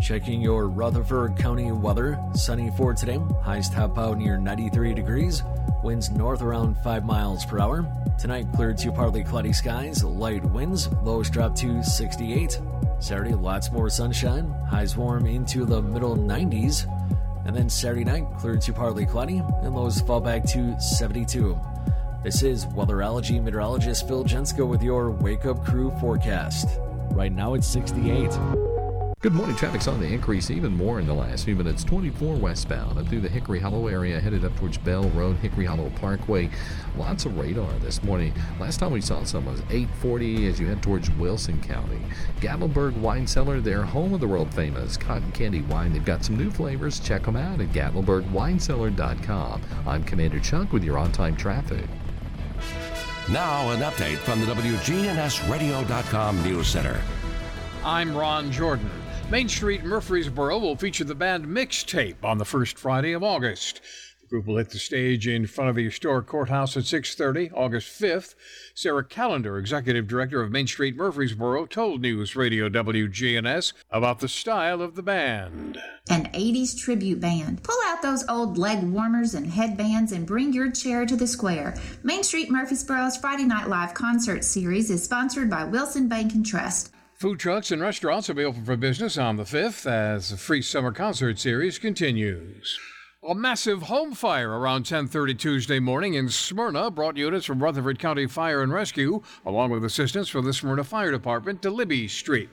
Checking 0.00 0.40
your 0.40 0.68
Rutherford 0.68 1.36
County 1.36 1.72
weather. 1.72 2.18
Sunny 2.34 2.70
for 2.76 2.94
today. 2.94 3.20
Highs 3.42 3.68
top 3.68 3.98
out 3.98 4.18
near 4.18 4.36
93 4.36 4.94
degrees. 4.94 5.42
Winds 5.82 6.10
north 6.10 6.42
around 6.42 6.76
5 6.78 7.04
miles 7.04 7.44
per 7.44 7.60
hour. 7.60 7.86
Tonight, 8.18 8.46
clear 8.54 8.74
to 8.74 8.92
partly 8.92 9.22
cloudy 9.22 9.52
skies. 9.52 10.02
Light 10.02 10.44
winds. 10.44 10.88
Lows 11.04 11.30
drop 11.30 11.54
to 11.56 11.82
68. 11.82 12.60
Saturday, 12.98 13.34
lots 13.34 13.70
more 13.70 13.88
sunshine. 13.88 14.50
Highs 14.68 14.96
warm 14.96 15.26
into 15.26 15.64
the 15.64 15.80
middle 15.80 16.16
90s. 16.16 16.86
And 17.46 17.54
then 17.56 17.68
Saturday 17.68 18.04
night, 18.04 18.26
clear 18.38 18.56
to 18.56 18.72
partly 18.72 19.06
cloudy. 19.06 19.38
And 19.62 19.74
lows 19.74 20.00
fall 20.00 20.20
back 20.20 20.44
to 20.46 20.78
72. 20.80 21.58
This 22.24 22.42
is 22.42 22.66
weatherology 22.66 23.40
meteorologist 23.40 24.08
Phil 24.08 24.24
Jensko 24.24 24.66
with 24.66 24.82
your 24.82 25.12
Wake 25.12 25.46
Up 25.46 25.64
Crew 25.64 25.92
forecast. 26.00 26.80
Right 27.12 27.32
now 27.32 27.54
it's 27.54 27.68
68. 27.68 28.67
Good 29.20 29.32
morning. 29.32 29.56
Traffic's 29.56 29.88
on 29.88 29.98
the 29.98 30.06
increase 30.06 30.48
even 30.48 30.76
more 30.76 31.00
in 31.00 31.06
the 31.08 31.12
last 31.12 31.44
few 31.44 31.56
minutes. 31.56 31.82
24 31.82 32.36
westbound 32.36 33.00
up 33.00 33.08
through 33.08 33.22
the 33.22 33.28
Hickory 33.28 33.58
Hollow 33.58 33.88
area, 33.88 34.20
headed 34.20 34.44
up 34.44 34.54
towards 34.54 34.78
Bell 34.78 35.10
Road, 35.10 35.38
Hickory 35.38 35.64
Hollow 35.64 35.90
Parkway. 35.96 36.48
Lots 36.96 37.24
of 37.24 37.36
radar 37.36 37.72
this 37.80 38.00
morning. 38.04 38.32
Last 38.60 38.78
time 38.78 38.92
we 38.92 39.00
saw 39.00 39.24
some 39.24 39.46
was 39.46 39.58
840 39.70 40.46
as 40.46 40.60
you 40.60 40.68
head 40.68 40.84
towards 40.84 41.10
Wilson 41.10 41.60
County. 41.62 41.98
Gatlinburg 42.40 42.96
Wine 42.98 43.26
Cellar, 43.26 43.58
their 43.60 43.82
home 43.82 44.14
of 44.14 44.20
the 44.20 44.28
world 44.28 44.54
famous 44.54 44.96
cotton 44.96 45.32
candy 45.32 45.62
wine. 45.62 45.92
They've 45.92 46.04
got 46.04 46.24
some 46.24 46.36
new 46.36 46.52
flavors. 46.52 47.00
Check 47.00 47.24
them 47.24 47.34
out 47.34 47.60
at 47.60 47.72
GatlinburgWineCellar.com. 47.72 49.62
I'm 49.84 50.04
Commander 50.04 50.38
Chuck 50.38 50.72
with 50.72 50.84
your 50.84 50.96
on-time 50.96 51.34
traffic. 51.34 51.86
Now, 53.28 53.68
an 53.72 53.80
update 53.80 54.18
from 54.18 54.38
the 54.38 54.46
WGNSradio.com 54.46 56.44
News 56.44 56.68
Center. 56.68 57.00
I'm 57.84 58.16
Ron 58.16 58.52
Jordan. 58.52 58.88
Main 59.30 59.46
Street 59.46 59.84
Murfreesboro 59.84 60.58
will 60.58 60.74
feature 60.74 61.04
the 61.04 61.14
band 61.14 61.44
Mixtape 61.44 62.24
on 62.24 62.38
the 62.38 62.46
first 62.46 62.78
Friday 62.78 63.12
of 63.12 63.22
August. 63.22 63.82
The 64.22 64.28
group 64.28 64.46
will 64.46 64.56
hit 64.56 64.70
the 64.70 64.78
stage 64.78 65.28
in 65.28 65.46
front 65.46 65.68
of 65.68 65.76
the 65.76 65.84
historic 65.84 66.26
courthouse 66.26 66.78
at 66.78 66.84
6:30, 66.84 67.50
August 67.52 68.00
5th. 68.00 68.34
Sarah 68.74 69.04
Callender, 69.04 69.58
executive 69.58 70.08
director 70.08 70.40
of 70.40 70.50
Main 70.50 70.66
Street 70.66 70.96
Murfreesboro, 70.96 71.66
told 71.66 72.00
News 72.00 72.36
Radio 72.36 72.70
WGNS 72.70 73.74
about 73.90 74.20
the 74.20 74.28
style 74.28 74.80
of 74.80 74.94
the 74.94 75.02
band. 75.02 75.76
An 76.08 76.30
80s 76.32 76.74
tribute 76.74 77.20
band. 77.20 77.62
Pull 77.62 77.78
out 77.84 78.00
those 78.00 78.26
old 78.30 78.56
leg 78.56 78.82
warmers 78.82 79.34
and 79.34 79.46
headbands 79.46 80.12
and 80.12 80.26
bring 80.26 80.54
your 80.54 80.70
chair 80.70 81.04
to 81.04 81.16
the 81.16 81.26
square. 81.26 81.76
Main 82.02 82.22
Street 82.22 82.50
Murfreesboro's 82.50 83.18
Friday 83.18 83.44
Night 83.44 83.68
Live 83.68 83.92
concert 83.92 84.42
series 84.42 84.88
is 84.88 85.04
sponsored 85.04 85.50
by 85.50 85.64
Wilson 85.64 86.08
Bank 86.08 86.32
and 86.32 86.46
Trust. 86.46 86.92
Food 87.18 87.40
trucks 87.40 87.72
and 87.72 87.82
restaurants 87.82 88.28
will 88.28 88.36
be 88.36 88.44
open 88.44 88.64
for 88.64 88.76
business 88.76 89.18
on 89.18 89.36
the 89.36 89.42
5th 89.42 89.90
as 89.90 90.30
the 90.30 90.36
free 90.36 90.62
summer 90.62 90.92
concert 90.92 91.36
series 91.40 91.76
continues. 91.76 92.78
A 93.28 93.34
massive 93.34 93.82
home 93.82 94.14
fire 94.14 94.52
around 94.52 94.84
10:30 94.84 95.34
Tuesday 95.34 95.80
morning 95.80 96.14
in 96.14 96.28
Smyrna 96.28 96.92
brought 96.92 97.16
units 97.16 97.44
from 97.44 97.60
Rutherford 97.60 97.98
County 97.98 98.28
Fire 98.28 98.62
and 98.62 98.72
Rescue, 98.72 99.20
along 99.44 99.70
with 99.70 99.84
assistance 99.84 100.28
from 100.28 100.44
the 100.44 100.52
Smyrna 100.52 100.84
Fire 100.84 101.10
Department, 101.10 101.60
to 101.62 101.70
Libby 101.70 102.06
Street. 102.06 102.50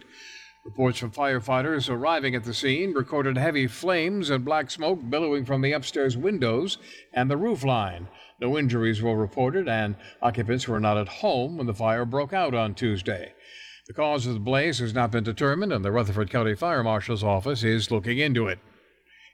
Reports 0.63 0.97
from 0.97 1.11
firefighters 1.11 1.87
arriving 1.87 2.33
at 2.33 2.43
the 2.43 2.51
scene 2.51 2.91
recorded 2.95 3.37
heavy 3.37 3.67
flames 3.67 4.31
and 4.31 4.43
black 4.43 4.71
smoke 4.71 4.99
billowing 5.11 5.45
from 5.45 5.61
the 5.61 5.73
upstairs 5.73 6.17
windows 6.17 6.79
and 7.13 7.29
the 7.29 7.37
roof 7.37 7.63
line. 7.63 8.07
No 8.41 8.57
injuries 8.57 8.99
were 8.99 9.15
reported, 9.15 9.69
and 9.69 9.95
occupants 10.23 10.67
were 10.67 10.79
not 10.79 10.97
at 10.97 11.21
home 11.21 11.57
when 11.57 11.67
the 11.67 11.73
fire 11.75 12.03
broke 12.03 12.33
out 12.33 12.55
on 12.55 12.73
Tuesday. 12.73 13.35
The 13.88 13.94
cause 13.94 14.26
of 14.26 14.34
the 14.34 14.40
blaze 14.40 14.80
has 14.80 14.95
not 14.95 15.12
been 15.12 15.24
determined, 15.24 15.72
and 15.72 15.86
the 15.86 15.91
Rutherford 15.91 16.32
County 16.32 16.56
Fire 16.56 16.82
Marshal's 16.82 17.24
office 17.24 17.64
is 17.64 17.91
looking 17.91 18.18
into 18.18 18.48
it. 18.48 18.57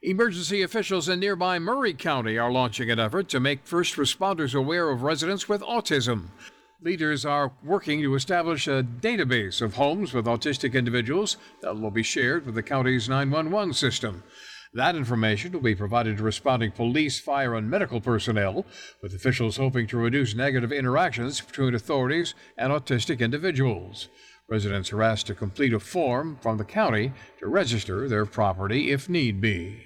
Emergency 0.03 0.61
officials 0.61 1.07
in 1.07 1.21
nearby 1.21 1.57
Maury 1.57 1.93
County 1.93 2.37
are 2.37 2.51
launching 2.51 2.91
an 2.91 2.99
effort 2.99 3.29
to 3.29 3.39
make 3.39 3.65
first 3.65 3.95
responders 3.95 4.53
aware 4.53 4.89
of 4.89 5.03
residents 5.03 5.47
with 5.47 5.61
autism. 5.61 6.31
Leaders 6.81 7.23
are 7.23 7.53
working 7.63 8.01
to 8.01 8.13
establish 8.13 8.67
a 8.67 8.83
database 8.83 9.61
of 9.61 9.75
homes 9.75 10.13
with 10.13 10.25
autistic 10.25 10.73
individuals 10.73 11.37
that 11.61 11.79
will 11.79 11.91
be 11.91 12.03
shared 12.03 12.45
with 12.45 12.55
the 12.55 12.63
county's 12.63 13.07
911 13.07 13.73
system. 13.73 14.21
That 14.73 14.95
information 14.95 15.53
will 15.53 15.61
be 15.61 15.75
provided 15.75 16.17
to 16.17 16.23
responding 16.23 16.71
police, 16.71 17.19
fire, 17.19 17.55
and 17.55 17.69
medical 17.69 18.01
personnel, 18.01 18.65
with 19.01 19.13
officials 19.13 19.57
hoping 19.57 19.87
to 19.87 19.97
reduce 19.97 20.35
negative 20.35 20.73
interactions 20.73 21.39
between 21.39 21.75
authorities 21.75 22.35
and 22.57 22.73
autistic 22.73 23.19
individuals. 23.19 24.09
Residents 24.51 24.91
are 24.91 25.01
asked 25.01 25.25
to 25.27 25.33
complete 25.33 25.71
a 25.71 25.79
form 25.79 26.37
from 26.41 26.57
the 26.57 26.65
county 26.65 27.13
to 27.39 27.47
register 27.47 28.09
their 28.09 28.25
property 28.25 28.91
if 28.91 29.07
need 29.07 29.39
be. 29.39 29.83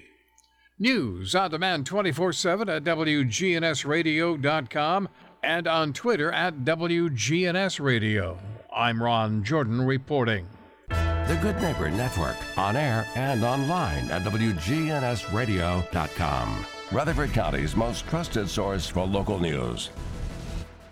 News 0.76 1.36
on 1.36 1.52
demand 1.52 1.86
24 1.86 2.32
7 2.32 2.68
at 2.68 2.82
WGNSradio.com 2.82 5.08
and 5.44 5.68
on 5.68 5.92
Twitter 5.92 6.32
at 6.32 6.64
WGNSradio. 6.64 8.38
I'm 8.74 9.00
Ron 9.00 9.44
Jordan 9.44 9.82
reporting. 9.82 10.48
The 10.88 11.38
Good 11.40 11.62
Neighbor 11.62 11.88
Network, 11.88 12.36
on 12.58 12.74
air 12.74 13.06
and 13.14 13.44
online 13.44 14.10
at 14.10 14.22
WGNSradio.com. 14.22 16.66
Rutherford 16.90 17.32
County's 17.32 17.76
most 17.76 18.04
trusted 18.08 18.48
source 18.48 18.88
for 18.88 19.06
local 19.06 19.38
news. 19.38 19.90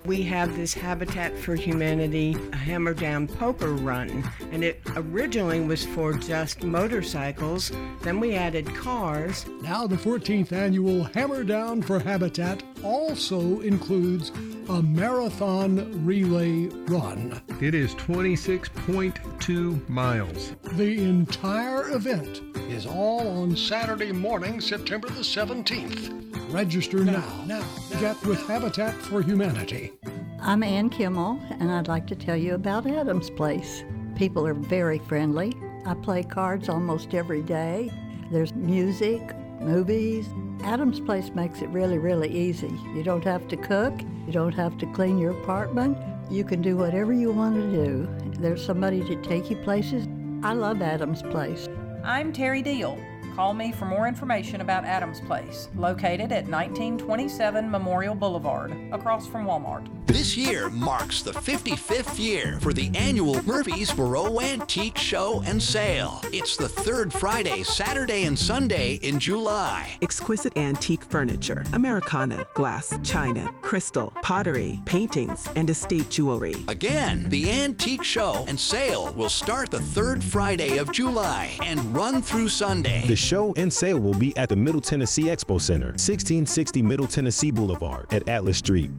We 0.07 0.23
have 0.25 0.55
this 0.55 0.75
Habitat 0.75 1.39
for 1.39 1.55
Humanity 1.55 2.37
Hammer 2.53 2.93
Down 2.93 3.27
Poker 3.27 3.73
Run, 3.73 4.23
and 4.53 4.63
it 4.63 4.83
originally 4.97 5.61
was 5.61 5.87
for 5.87 6.13
just 6.13 6.63
motorcycles. 6.63 7.73
Then 8.03 8.21
we 8.21 8.35
added 8.35 8.67
cars. 8.75 9.47
Now, 9.63 9.87
the 9.87 9.97
14th 9.97 10.53
annual 10.53 11.05
Hammer 11.05 11.43
Down 11.43 11.81
for 11.81 11.99
Habitat 11.99 12.63
also 12.83 13.61
includes 13.61 14.31
a 14.69 14.83
marathon 14.83 16.05
relay 16.05 16.67
run. 16.87 17.41
It 17.63 17.75
is 17.75 17.95
26.2 17.95 19.89
miles. 19.89 20.53
The 20.75 21.03
entire 21.03 21.93
event 21.93 22.43
is 22.69 22.85
all 22.85 23.27
on 23.43 23.57
Saturday 23.57 24.13
morning, 24.13 24.61
September 24.61 25.09
the 25.09 25.21
17th. 25.21 26.53
Register 26.53 27.05
now. 27.05 27.45
Now, 27.47 27.65
get 27.99 28.23
with 28.27 28.47
Habitat 28.47 28.95
for 28.95 29.23
Humanity. 29.23 29.94
I'm 30.41 30.63
Ann 30.63 30.91
Kimmel, 30.91 31.41
and 31.59 31.71
I'd 31.71 31.89
like 31.89 32.07
to 32.09 32.15
tell 32.15 32.37
you 32.37 32.55
about 32.55 32.87
Adam's 32.87 33.31
Place. 33.31 33.83
People 34.15 34.47
are 34.47 34.55
very 34.55 34.99
friendly. 34.99 35.55
I 35.87 35.95
play 35.95 36.23
cards 36.23 36.69
almost 36.69 37.15
every 37.15 37.43
day. 37.43 37.91
There's 38.31 38.55
music, 38.55 39.23
movies. 39.61 40.29
Adam's 40.63 41.01
Place 41.01 41.31
makes 41.31 41.63
it 41.63 41.69
really, 41.71 41.99
really 41.99 42.29
easy. 42.29 42.79
You 42.95 43.03
don't 43.03 43.25
have 43.25 43.49
to 43.49 43.57
cook, 43.57 43.95
you 44.27 44.33
don't 44.33 44.55
have 44.55 44.77
to 44.79 44.87
clean 44.93 45.19
your 45.19 45.33
apartment. 45.33 45.97
You 46.31 46.45
can 46.45 46.63
do 46.63 46.77
whatever 46.77 47.13
you 47.13 47.33
want 47.33 47.57
to 47.57 47.85
do. 47.85 48.09
There's 48.39 48.65
somebody 48.65 49.03
to 49.05 49.17
take 49.23 49.51
you 49.51 49.57
places. 49.57 50.07
I 50.43 50.53
love 50.53 50.83
Adam's 50.83 51.23
Place. 51.23 51.69
I'm 52.03 52.33
Terry 52.33 52.61
Deal. 52.61 52.99
Call 53.35 53.53
me 53.53 53.73
for 53.73 53.87
more 53.87 54.07
information 54.07 54.61
about 54.61 54.85
Adams 54.85 55.21
Place, 55.21 55.69
located 55.75 56.31
at 56.31 56.47
1927 56.47 57.69
Memorial 57.69 58.15
Boulevard, 58.15 58.73
across 58.93 59.27
from 59.27 59.45
Walmart. 59.45 59.89
This 60.07 60.37
year 60.37 60.71
marks 60.71 61.23
the 61.23 61.33
55th 61.33 62.17
year 62.21 62.59
for 62.61 62.73
the 62.73 62.93
annual 62.95 63.43
Murfreesboro 63.43 64.41
Antique 64.41 64.99
Show 64.99 65.43
and 65.47 65.61
Sale. 65.61 66.21
It's 66.27 66.57
the 66.57 66.69
third 66.69 67.13
Friday, 67.13 67.65
Saturday, 67.65 68.25
and 68.25 68.39
Sunday 68.39 69.01
in 69.03 69.19
July. 69.19 69.97
Exquisite 70.03 70.57
antique 70.57 71.03
furniture, 71.03 71.65
Americana, 71.73 72.47
glass, 72.55 72.97
china, 73.03 73.51
crystal, 73.63 74.13
pottery, 74.23 74.81
paintings, 74.85 75.49
and 75.57 75.69
estate 75.69 76.09
jewelry. 76.11 76.55
Again, 76.69 77.29
the 77.31 77.51
Antique 77.51 78.05
Show 78.05 78.45
and 78.47 78.61
Sale 78.61 79.13
will 79.15 79.29
start 79.29 79.73
the 79.73 79.81
third 79.81 80.23
Friday 80.23 80.77
of 80.77 80.93
July 80.93 81.59
and 81.65 81.81
run 81.97 82.23
through 82.23 82.51
Sunday. 82.51 83.03
The 83.09 83.24
show 83.25 83.55
and 83.55 83.73
sale 83.73 83.99
will 83.99 84.15
be 84.15 84.37
at 84.37 84.49
the 84.49 84.57
Middle 84.57 84.81
Tennessee 84.81 85.25
Expo 85.25 85.61
Center, 85.61 85.89
1660 85.89 86.83
Middle 86.83 87.07
Tennessee 87.07 87.51
Boulevard 87.51 88.13
at 88.13 88.29
Atlas 88.29 88.59
Street. 88.59 88.91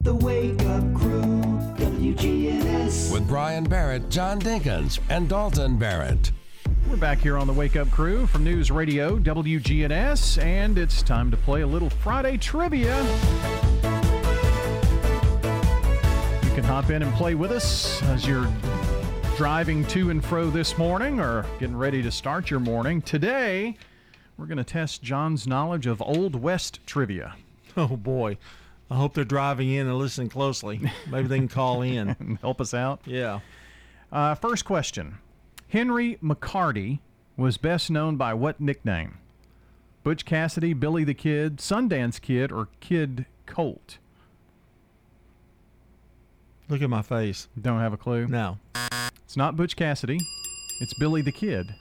The 0.00 0.14
Wake 0.14 0.60
Up 0.62 0.94
Crew, 0.94 1.22
WGNS. 1.78 3.12
With 3.12 3.26
Brian 3.26 3.64
Barrett, 3.64 4.10
John 4.10 4.38
Dinkins, 4.38 5.00
and 5.08 5.28
Dalton 5.28 5.78
Barrett. 5.78 6.30
We're 6.88 6.96
back 6.96 7.18
here 7.18 7.38
on 7.38 7.46
the 7.46 7.52
Wake 7.54 7.76
Up 7.76 7.90
Crew 7.90 8.26
from 8.26 8.44
News 8.44 8.70
Radio 8.70 9.18
WGNS, 9.18 10.42
and 10.42 10.76
it's 10.76 11.02
time 11.02 11.30
to 11.30 11.36
play 11.38 11.62
a 11.62 11.66
little 11.66 11.88
Friday 11.88 12.36
trivia. 12.36 13.02
You 16.42 16.50
can 16.54 16.64
hop 16.64 16.90
in 16.90 17.02
and 17.02 17.12
play 17.14 17.34
with 17.34 17.50
us 17.50 18.02
as 18.04 18.26
you're 18.26 18.46
driving 19.36 19.84
to 19.86 20.10
and 20.10 20.24
fro 20.24 20.48
this 20.48 20.78
morning 20.78 21.18
or 21.18 21.44
getting 21.58 21.76
ready 21.76 22.00
to 22.02 22.10
start 22.10 22.50
your 22.50 22.60
morning. 22.60 23.02
Today, 23.02 23.76
we're 24.36 24.46
going 24.46 24.58
to 24.58 24.64
test 24.64 25.02
John's 25.02 25.44
knowledge 25.44 25.86
of 25.88 26.00
Old 26.00 26.36
West 26.36 26.80
trivia. 26.86 27.34
Oh 27.76 27.96
boy. 27.96 28.38
I 28.88 28.94
hope 28.94 29.14
they're 29.14 29.24
driving 29.24 29.68
in 29.68 29.88
and 29.88 29.98
listening 29.98 30.28
closely. 30.28 30.80
Maybe 31.10 31.26
they 31.26 31.38
can 31.38 31.48
call 31.48 31.82
in 31.82 32.10
and 32.20 32.38
help 32.38 32.60
us 32.60 32.72
out. 32.72 33.00
Yeah. 33.04 33.40
Uh, 34.12 34.36
first 34.36 34.64
question 34.64 35.18
Henry 35.66 36.16
McCarty 36.22 37.00
was 37.36 37.56
best 37.56 37.90
known 37.90 38.16
by 38.16 38.32
what 38.32 38.60
nickname? 38.60 39.18
Butch 40.04 40.24
Cassidy, 40.24 40.72
Billy 40.72 41.02
the 41.02 41.14
Kid, 41.14 41.56
Sundance 41.56 42.20
Kid, 42.20 42.52
or 42.52 42.68
Kid 42.78 43.26
Colt? 43.44 43.98
Look 46.68 46.82
at 46.82 46.88
my 46.90 47.02
face. 47.02 47.48
Don't 47.60 47.80
have 47.80 47.92
a 47.92 47.96
clue? 47.96 48.26
No. 48.26 48.58
It's 49.24 49.36
not 49.36 49.56
Butch 49.56 49.76
Cassidy. 49.76 50.18
It's 50.80 50.94
Billy 50.98 51.22
the 51.22 51.32
Kid. 51.32 51.74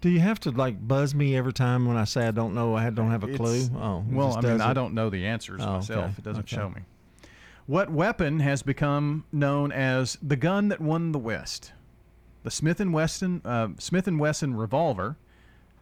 Do 0.00 0.08
you 0.08 0.20
have 0.20 0.40
to 0.40 0.50
like 0.50 0.86
buzz 0.86 1.14
me 1.14 1.36
every 1.36 1.52
time 1.52 1.84
when 1.86 1.96
I 1.96 2.04
say 2.04 2.26
I 2.26 2.30
don't 2.30 2.54
know? 2.54 2.74
I 2.74 2.88
don't 2.90 3.10
have 3.10 3.22
a 3.22 3.34
clue. 3.34 3.54
It's- 3.56 3.70
Oh, 3.76 4.02
well, 4.10 4.32
I 4.32 4.40
mean, 4.40 4.42
does 4.42 4.60
I 4.62 4.72
don't 4.72 4.94
know 4.94 5.10
the 5.10 5.26
answers 5.26 5.60
Oh, 5.62 5.74
myself. 5.74 6.04
okay. 6.04 6.14
It 6.18 6.24
doesn't 6.24 6.44
Okay. 6.44 6.56
show 6.56 6.70
me. 6.70 6.82
What 7.66 7.90
weapon 7.90 8.40
has 8.40 8.62
become 8.62 9.24
known 9.30 9.70
as 9.72 10.16
the 10.22 10.36
gun 10.36 10.68
that 10.68 10.80
won 10.80 11.12
the 11.12 11.18
West? 11.18 11.72
The 12.42 12.50
Smith 12.50 12.80
and 12.80 12.94
Wesson 12.94 13.42
uh, 13.44 13.68
Smith 13.78 14.08
and 14.08 14.18
Wesson 14.18 14.54
revolver, 14.56 15.16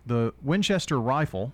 the 0.04 0.34
Winchester 0.42 1.00
rifle, 1.00 1.52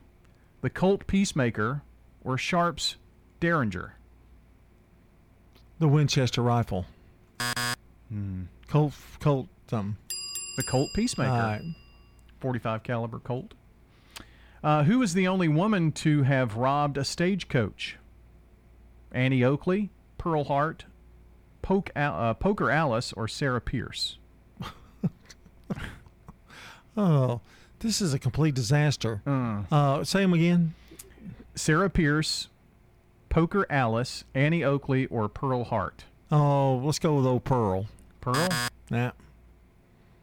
the 0.63 0.71
Colt 0.71 1.07
Peacemaker, 1.07 1.83
or 2.25 2.39
Sharp's 2.39 2.97
Derringer? 3.41 3.97
The 5.79 5.89
Winchester 5.89 6.41
rifle. 6.41 6.87
Colt, 8.69 8.93
Colt, 9.21 9.49
something. 9.69 9.97
The 10.57 10.63
Colt 10.65 10.89
Peacemaker. 10.95 11.31
Right. 11.33 11.63
45 12.41 12.83
caliber 12.83 13.19
Colt. 13.19 13.55
Uh, 14.63 14.85
who 14.85 14.99
was 14.99 15.15
the 15.15 15.27
only 15.29 15.49
woman 15.49 15.93
to 15.93 16.23
have 16.23 16.57
robbed 16.57 16.97
a 16.97 17.05
stagecoach? 17.05 17.97
Annie 19.13 19.45
Oakley, 19.45 19.91
Pearl 20.19 20.45
Hart, 20.45 20.85
Poke, 21.63 21.91
Al- 21.95 22.15
uh, 22.31 22.35
Poker 22.35 22.71
Alice, 22.71 23.13
or 23.13 23.29
Sarah 23.29 23.61
Pierce? 23.61 24.19
Oh, 26.97 27.41
this 27.81 28.01
is 28.01 28.15
a 28.15 28.19
complete 28.21 28.55
disaster. 28.55 29.21
Uh, 29.71 30.05
say 30.05 30.21
them 30.21 30.33
again. 30.33 30.75
Sarah 31.57 31.91
Pierce, 31.91 32.49
Poker 33.29 33.67
Alice, 33.69 34.23
Annie 34.33 34.63
Oakley, 34.63 35.07
or 35.07 35.29
Pearl 35.29 35.65
Hart? 35.65 36.05
Oh, 36.37 36.81
let's 36.85 36.99
go 36.99 37.15
with 37.15 37.27
old 37.27 37.45
Pearl. 37.45 37.87
Pearl? 38.21 38.49
Yeah. 38.91 39.13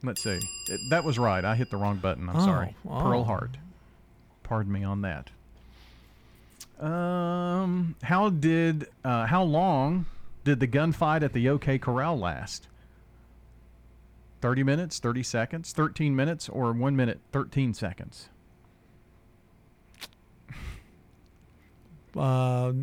Let's 0.04 0.22
see. 0.24 0.40
It- 0.70 0.82
that 0.90 1.04
was 1.06 1.18
right. 1.18 1.44
I 1.46 1.56
hit 1.56 1.70
the 1.72 1.78
wrong 1.78 1.98
button. 1.98 2.28
I'm 2.28 2.36
Oh, 2.36 2.46
sorry. 2.46 2.76
Pearl 2.86 3.22
oh. 3.22 3.24
Hart. 3.24 3.58
Pardon 4.44 4.74
me 4.74 4.84
on 4.84 5.02
that. 5.02 5.30
Um, 6.86 7.96
how 8.04 8.30
did 8.30 8.88
uh, 9.06 9.28
how 9.28 9.44
long 9.44 10.08
did 10.44 10.60
the 10.60 10.68
gunfight 10.68 11.22
at 11.22 11.32
the 11.32 11.48
OK 11.48 11.78
Corral 11.78 12.18
last? 12.18 12.68
30 14.42 14.64
minutes, 14.64 14.98
30 15.00 15.22
seconds, 15.24 15.72
13 15.72 16.16
minutes, 16.16 16.50
or 16.50 16.74
1 16.74 16.96
minute, 16.96 17.20
13 17.32 17.76
seconds? 17.76 18.28
Uh, 22.18 22.74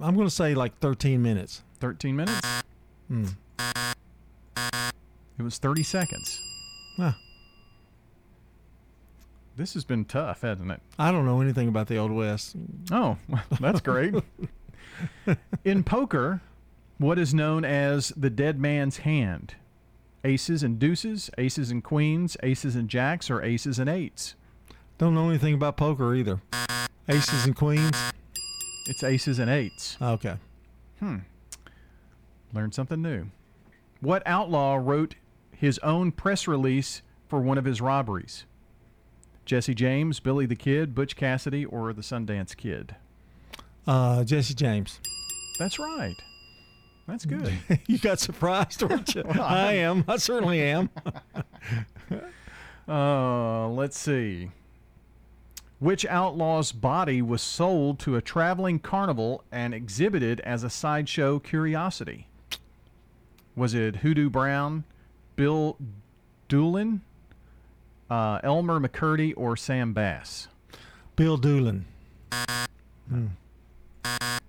I'm 0.00 0.14
going 0.14 0.18
to 0.26 0.30
say 0.30 0.54
like 0.54 0.78
13 0.78 1.20
minutes. 1.20 1.62
13 1.82 2.14
minutes? 2.14 2.40
Hmm. 3.08 3.26
It 5.36 5.42
was 5.42 5.58
30 5.58 5.82
seconds. 5.82 6.40
Ah. 6.96 7.18
This 9.56 9.74
has 9.74 9.82
been 9.84 10.04
tough, 10.04 10.42
hasn't 10.42 10.70
it? 10.70 10.80
I 10.96 11.10
don't 11.10 11.26
know 11.26 11.40
anything 11.40 11.66
about 11.66 11.88
the 11.88 11.96
Old 11.96 12.12
West. 12.12 12.54
Oh, 12.92 13.18
that's 13.60 13.80
great. 13.80 14.14
In 15.64 15.82
poker, 15.82 16.40
what 16.98 17.18
is 17.18 17.34
known 17.34 17.64
as 17.64 18.10
the 18.10 18.30
dead 18.30 18.60
man's 18.60 18.98
hand? 18.98 19.56
Aces 20.22 20.62
and 20.62 20.78
deuces, 20.78 21.30
aces 21.36 21.72
and 21.72 21.82
queens, 21.82 22.36
aces 22.44 22.76
and 22.76 22.88
jacks, 22.88 23.28
or 23.28 23.42
aces 23.42 23.80
and 23.80 23.90
eights? 23.90 24.36
Don't 24.98 25.16
know 25.16 25.30
anything 25.30 25.54
about 25.54 25.76
poker 25.76 26.14
either. 26.14 26.40
Aces 27.08 27.44
and 27.44 27.56
queens. 27.56 27.96
It's 28.86 29.02
aces 29.02 29.40
and 29.40 29.50
eights. 29.50 29.96
Okay. 30.00 30.36
Hmm. 31.00 31.16
Learned 32.52 32.74
something 32.74 33.00
new. 33.00 33.26
What 34.00 34.22
outlaw 34.26 34.74
wrote 34.74 35.14
his 35.56 35.78
own 35.78 36.12
press 36.12 36.46
release 36.48 37.02
for 37.28 37.40
one 37.40 37.58
of 37.58 37.64
his 37.64 37.80
robberies? 37.80 38.44
Jesse 39.44 39.74
James, 39.74 40.20
Billy 40.20 40.46
the 40.46 40.56
Kid, 40.56 40.94
Butch 40.94 41.16
Cassidy, 41.16 41.64
or 41.64 41.92
the 41.92 42.02
Sundance 42.02 42.56
Kid? 42.56 42.96
Uh, 43.86 44.24
Jesse 44.24 44.54
James. 44.54 45.00
That's 45.58 45.78
right. 45.78 46.14
That's 47.08 47.24
good. 47.24 47.52
you 47.86 47.98
got 47.98 48.20
surprised, 48.20 48.82
weren't 48.82 49.14
you? 49.14 49.22
Well, 49.26 49.42
I 49.42 49.72
am. 49.74 50.04
I 50.06 50.16
certainly 50.16 50.60
am. 50.62 50.90
Uh, 52.88 53.68
let's 53.68 53.96
see. 53.96 54.50
Which 55.78 56.04
outlaw's 56.06 56.72
body 56.72 57.22
was 57.22 57.40
sold 57.40 58.00
to 58.00 58.16
a 58.16 58.20
traveling 58.20 58.80
carnival 58.80 59.44
and 59.52 59.72
exhibited 59.72 60.40
as 60.40 60.64
a 60.64 60.68
sideshow 60.68 61.38
curiosity? 61.38 62.26
Was 63.54 63.74
it 63.74 63.96
Hoodoo 63.96 64.30
Brown, 64.30 64.84
Bill 65.36 65.76
Doolin, 66.48 67.02
uh, 68.10 68.40
Elmer 68.42 68.80
McCurdy, 68.80 69.34
or 69.36 69.56
Sam 69.56 69.92
Bass? 69.92 70.48
Bill 71.16 71.36
Doolin. 71.36 71.84
Hmm. 73.08 73.26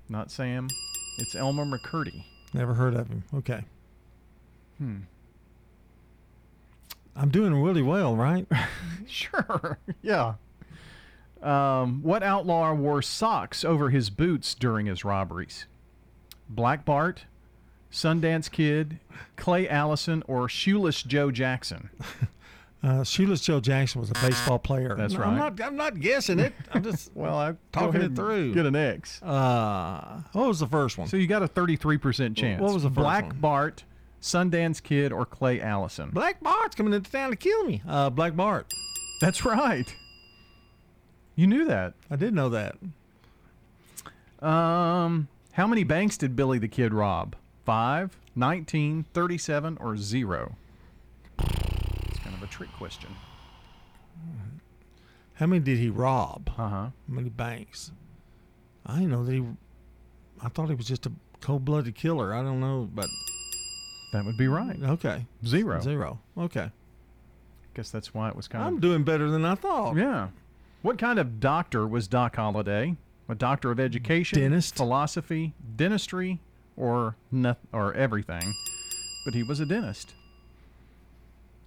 Not 0.08 0.32
Sam. 0.32 0.70
It's 1.20 1.36
Elmer 1.36 1.66
McCurdy. 1.66 2.24
Never 2.54 2.74
heard 2.74 2.94
of 2.94 3.08
him. 3.10 3.24
Okay. 3.34 3.66
Hmm. 4.78 4.98
I'm 7.16 7.30
doing 7.30 7.62
really 7.62 7.82
well, 7.82 8.16
right? 8.16 8.48
sure. 9.08 9.78
Yeah. 10.02 10.36
Um, 11.42 12.02
what 12.04 12.24
outlaw 12.24 12.74
wore 12.74 13.02
socks 13.02 13.66
over 13.66 13.90
his 13.90 14.10
boots 14.10 14.56
during 14.56 14.86
his 14.86 15.04
robberies? 15.04 15.66
Black 16.50 16.86
Bart, 16.86 17.26
Sundance 17.94 18.52
Kid, 18.52 18.99
Clay 19.38 19.70
Allison, 19.70 20.24
or 20.28 20.49
Shoeless 20.49 21.03
Joe 21.03 21.32
Jackson? 21.32 21.90
Uh, 22.86 23.02
Shoeless 23.02 23.40
Joe 23.40 23.61
Jackson 23.61 24.02
was 24.02 24.11
a 24.11 24.14
baseball 24.15 24.60
player. 24.60 24.94
That's 24.98 25.14
No, 25.14 25.22
right. 25.22 25.28
I'm 25.30 25.38
not. 25.38 25.61
I'm 25.61 25.78
not 25.78 26.02
guessing 26.02 26.38
it. 26.38 26.52
I'm 26.74 26.84
just 26.84 27.11
well, 27.15 27.38
I'm 27.38 27.57
talking 27.72 28.02
it 28.02 28.14
through. 28.14 28.53
Get 28.53 28.65
an 28.65 28.76
X. 28.76 29.22
Uh, 29.24 30.22
what 30.34 30.49
was 30.49 30.60
the 30.60 30.68
first 30.68 30.98
one? 30.98 31.07
So 31.07 31.15
you 31.15 31.26
got 31.26 31.41
a 31.41 31.48
33% 31.48 32.36
chance. 32.36 32.61
What 32.61 32.74
was 32.74 32.84
the 32.84 32.90
first 32.90 32.95
Black 32.95 33.24
one? 33.28 33.38
Bart, 33.40 33.86
Sundance 34.22 34.84
Kid, 34.84 35.14
or 35.14 35.26
Clay 35.26 35.61
Allison? 35.61 36.10
Black 36.10 36.44
Bart's 36.44 36.76
coming 36.76 36.91
into 36.94 37.10
town 37.10 37.30
to 37.30 37.38
kill 37.38 37.64
me. 37.64 37.82
Uh, 37.88 38.10
Black 38.10 38.36
Bart. 38.36 38.74
That's 39.22 39.45
right. 39.45 39.95
You 41.38 41.48
knew 41.48 41.64
that. 41.64 41.94
I 42.11 42.18
did 42.18 42.34
know 42.34 42.49
that. 42.49 42.76
Um, 44.45 45.30
how 45.53 45.68
many 45.68 45.86
banks 45.86 46.18
did 46.18 46.36
Billy 46.36 46.60
the 46.60 46.68
Kid 46.68 46.94
rob? 46.94 47.38
Five, 47.65 48.18
19, 48.35 49.06
37, 49.14 49.77
or 49.80 49.95
zero? 49.98 50.56
It's 51.40 52.19
kind 52.19 52.35
of 52.35 52.44
a 52.44 52.48
trick 52.48 52.72
question. 52.73 53.10
How 55.35 55.48
many 55.48 55.61
did 55.61 55.77
he 55.80 55.90
rob? 55.90 56.49
Uh 56.57 56.61
huh. 56.61 56.68
How 56.69 56.91
many 57.07 57.30
banks? 57.30 57.91
I 58.85 58.95
didn't 58.95 59.11
know 59.11 59.23
that 59.23 59.31
he. 59.34 59.44
I 60.41 60.49
thought 60.49 60.69
he 60.69 60.76
was 60.76 60.85
just 60.88 61.06
a 61.06 61.11
cold-blooded 61.41 61.95
killer. 61.95 62.34
I 62.34 62.41
don't 62.44 62.60
know, 62.60 62.90
but 62.94 63.07
That 64.11 64.26
would 64.26 64.38
be 64.38 64.48
right. 64.48 64.77
okay, 64.84 65.26
Zero. 65.45 65.80
zero. 65.81 66.19
Okay, 66.38 66.69
Guess 67.76 67.90
that's 67.91 68.14
why 68.14 68.30
it 68.30 68.35
was 68.35 68.48
kind 68.48 68.61
of 68.61 68.68
I'm 68.68 68.76
of. 68.76 68.81
doing 68.81 69.03
better 69.03 69.30
than 69.31 69.44
I 69.45 69.56
thought. 69.56 69.95
Yeah. 69.95 70.27
What 70.81 70.98
kind 70.98 71.18
of 71.18 71.40
doctor 71.40 71.88
was 71.88 72.07
Doc 72.07 72.35
Holliday? 72.35 72.98
A 73.30 73.35
doctor 73.35 73.72
of 73.72 73.80
education, 73.80 74.40
Dentist. 74.40 74.76
philosophy, 74.76 75.53
dentistry, 75.77 76.40
or 76.78 77.16
noth- 77.32 77.58
or 77.72 77.94
everything? 77.94 78.54
But 79.26 79.34
he 79.34 79.44
was 79.44 79.60
a 79.60 79.66
dentist. 79.66 80.14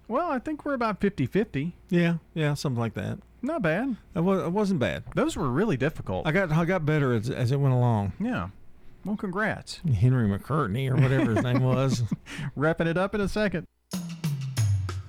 Well, 0.07 0.29
I 0.29 0.39
think 0.39 0.63
we're 0.63 0.73
about 0.73 1.01
50-50. 1.01 1.73
Yeah, 1.89 2.15
yeah, 2.33 2.53
something 2.53 2.79
like 2.79 2.93
that. 2.93 3.19
Not 3.41 3.61
bad. 3.61 3.97
It, 4.15 4.21
was, 4.21 4.41
it 4.41 4.51
wasn't 4.51 4.79
bad. 4.79 5.03
Those 5.15 5.35
were 5.35 5.49
really 5.49 5.77
difficult. 5.77 6.25
I 6.25 6.31
got 6.31 6.51
I 6.51 6.65
got 6.65 6.85
better 6.85 7.13
as, 7.13 7.29
as 7.29 7.51
it 7.51 7.59
went 7.59 7.73
along. 7.73 8.13
yeah. 8.19 8.49
Well, 9.05 9.15
congrats. 9.15 9.79
Henry 9.99 10.27
McCurtney 10.27 10.89
or 10.89 10.95
whatever 11.01 11.33
his 11.33 11.43
name 11.43 11.61
was. 11.63 12.03
Wrapping 12.57 12.87
it 12.87 12.97
up 12.97 13.15
in 13.15 13.21
a 13.21 13.27
second. 13.29 13.65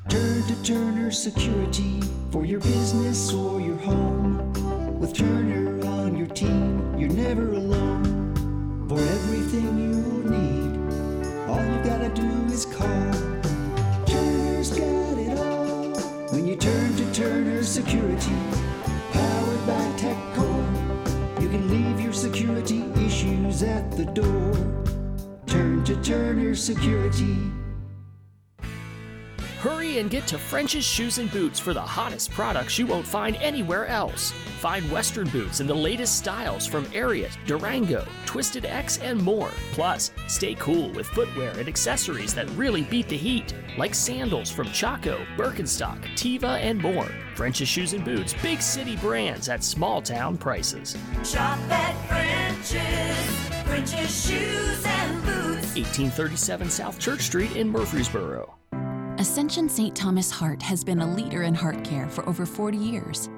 Turn 0.09 0.43
to 0.47 0.63
Turner 0.63 1.11
Security 1.11 2.01
for 2.31 2.45
your 2.45 2.61
business 2.61 3.33
or 3.33 3.61
your 3.61 3.77
home. 3.79 5.01
With 5.01 5.15
Turner 5.15 5.85
on 5.87 6.17
your 6.17 6.29
team, 6.29 6.97
you're 6.97 7.11
never 7.11 7.53
alone. 7.53 8.08
For 8.89 8.99
everything 8.99 9.79
you 9.79 10.31
need, 10.31 11.47
all 11.47 11.63
you 11.63 11.85
gotta 11.85 12.09
do 12.09 12.27
is 12.51 12.65
call. 12.65 13.13
Turner's 14.07 14.71
got 14.71 15.19
it 15.19 15.39
all. 15.39 15.91
When 16.33 16.47
you 16.47 16.57
turn 16.57 16.97
to 16.97 17.13
Turner 17.13 17.63
Security, 17.65 18.35
powered 19.13 19.67
by 19.67 19.85
TechCore, 19.99 21.43
you 21.43 21.51
can 21.51 21.69
leave 21.69 22.01
your 22.01 22.15
security 22.15 22.83
issues 23.05 23.63
at 23.63 23.91
the 23.91 24.07
door. 24.07 24.55
Turn 25.45 25.85
to 25.85 25.95
Turner 26.03 26.55
Security. 26.55 27.37
Hurry 29.59 29.99
and 29.99 30.09
get 30.09 30.25
to 30.29 30.39
French's 30.39 30.85
Shoes 30.85 31.19
and 31.19 31.29
Boots 31.33 31.59
for 31.59 31.75
the 31.75 31.81
hottest 31.81 32.31
products 32.31 32.79
you 32.79 32.87
won't 32.87 33.05
find 33.05 33.35
anywhere 33.37 33.89
else. 33.89 34.31
Find 34.61 34.89
Western 34.89 35.29
boots 35.31 35.59
in 35.59 35.67
the 35.67 35.75
latest 35.75 36.17
styles 36.17 36.65
from 36.65 36.85
Ariat, 36.87 37.37
Durango, 37.45 38.07
Twisted 38.25 38.65
X, 38.65 38.99
and 38.99 39.21
more. 39.21 39.51
Plus, 39.73 40.13
stay 40.29 40.55
cool 40.55 40.91
with 40.91 41.09
footwear 41.09 41.51
and 41.59 41.67
accessories 41.67 42.33
that 42.35 42.49
really 42.51 42.83
beat 42.83 43.09
the 43.09 43.17
heat, 43.17 43.53
like 43.77 43.97
sandals 43.97 44.49
from 44.49 44.71
Chaco, 44.71 45.27
Birkenstock, 45.37 46.01
Teva, 46.15 46.61
and 46.61 46.81
more. 46.81 47.11
French's 47.35 47.69
Shoes 47.69 47.95
and 47.95 48.05
Boots, 48.05 48.35
big 48.41 48.63
city 48.63 48.95
brands 48.99 49.49
at 49.49 49.65
small 49.65 50.01
town 50.01 50.39
prices. 50.39 50.97
Shop 51.25 51.59
at 51.69 51.97
French's. 52.07 53.67
French's 53.67 54.25
Shoes 54.25 54.85
and 54.87 55.21
Boots. 55.25 55.75
1837 55.75 56.71
South 56.71 57.01
Church 57.01 57.23
Street 57.23 57.57
in 57.57 57.69
Murfreesboro. 57.69 58.58
Ascension 59.19 59.69
St. 59.69 59.97
Thomas 59.97 60.31
Heart 60.31 60.63
has 60.63 60.85
been 60.85 61.01
a 61.01 61.15
leader 61.15 61.43
in 61.43 61.53
heart 61.53 61.83
care 61.83 62.09
for 62.09 62.25
over 62.29 62.47
40 62.47 62.79
years. 62.79 63.29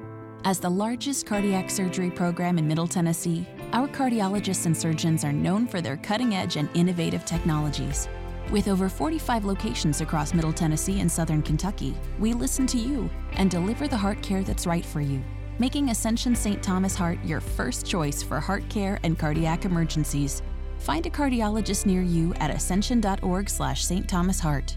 As 0.45 0.61
the 0.61 0.69
largest 0.69 1.25
cardiac 1.25 1.71
surgery 1.71 2.11
program 2.11 2.59
in 2.59 2.69
Middle 2.69 2.87
Tennessee, 2.87 3.47
our 3.73 3.89
cardiologists 3.89 4.67
and 4.67 4.77
surgeons 4.77 5.25
are 5.25 5.33
known 5.33 5.67
for 5.67 5.81
their 5.81 5.97
cutting 5.97 6.35
edge 6.35 6.57
and 6.57 6.69
innovative 6.75 7.25
technologies. 7.25 8.11
With 8.51 8.69
over 8.69 8.91
45 8.91 9.47
locations 9.47 10.03
across 10.03 10.35
Middle 10.35 10.53
Tennessee 10.53 11.01
and 11.01 11.11
Southern 11.11 11.41
Kentucky, 11.41 11.97
we 12.19 12.35
listen 12.35 12.67
to 12.67 12.79
you 12.79 13.09
and 13.33 13.51
deliver 13.51 13.89
the 13.89 13.97
heart 13.97 14.23
care 14.23 14.43
that's 14.43 14.67
right 14.67 14.85
for 14.85 15.01
you, 15.01 15.25
making 15.59 15.89
Ascension 15.89 16.37
St. 16.37 16.63
Thomas 16.63 16.95
Heart 16.95 17.25
your 17.25 17.41
first 17.41 17.87
choice 17.87 18.23
for 18.23 18.39
heart 18.39 18.69
care 18.69 19.01
and 19.03 19.19
cardiac 19.19 19.65
emergencies. 19.65 20.43
Find 20.77 21.07
a 21.07 21.11
cardiologist 21.11 21.87
near 21.87 22.03
you 22.03 22.35
at 22.35 22.51
ascension.org/slash 22.51 23.83
St. 23.83 24.07
Thomas 24.07 24.41
Heart. 24.41 24.77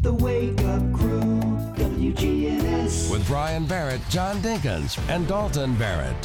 The 0.00 0.12
Wake 0.12 0.60
Up 0.60 0.92
Crew, 0.92 1.40
WGNS. 1.74 3.10
With 3.10 3.26
Brian 3.26 3.66
Barrett, 3.66 4.00
John 4.08 4.36
Dinkins, 4.36 4.96
and 5.08 5.26
Dalton 5.26 5.74
Barrett. 5.74 6.24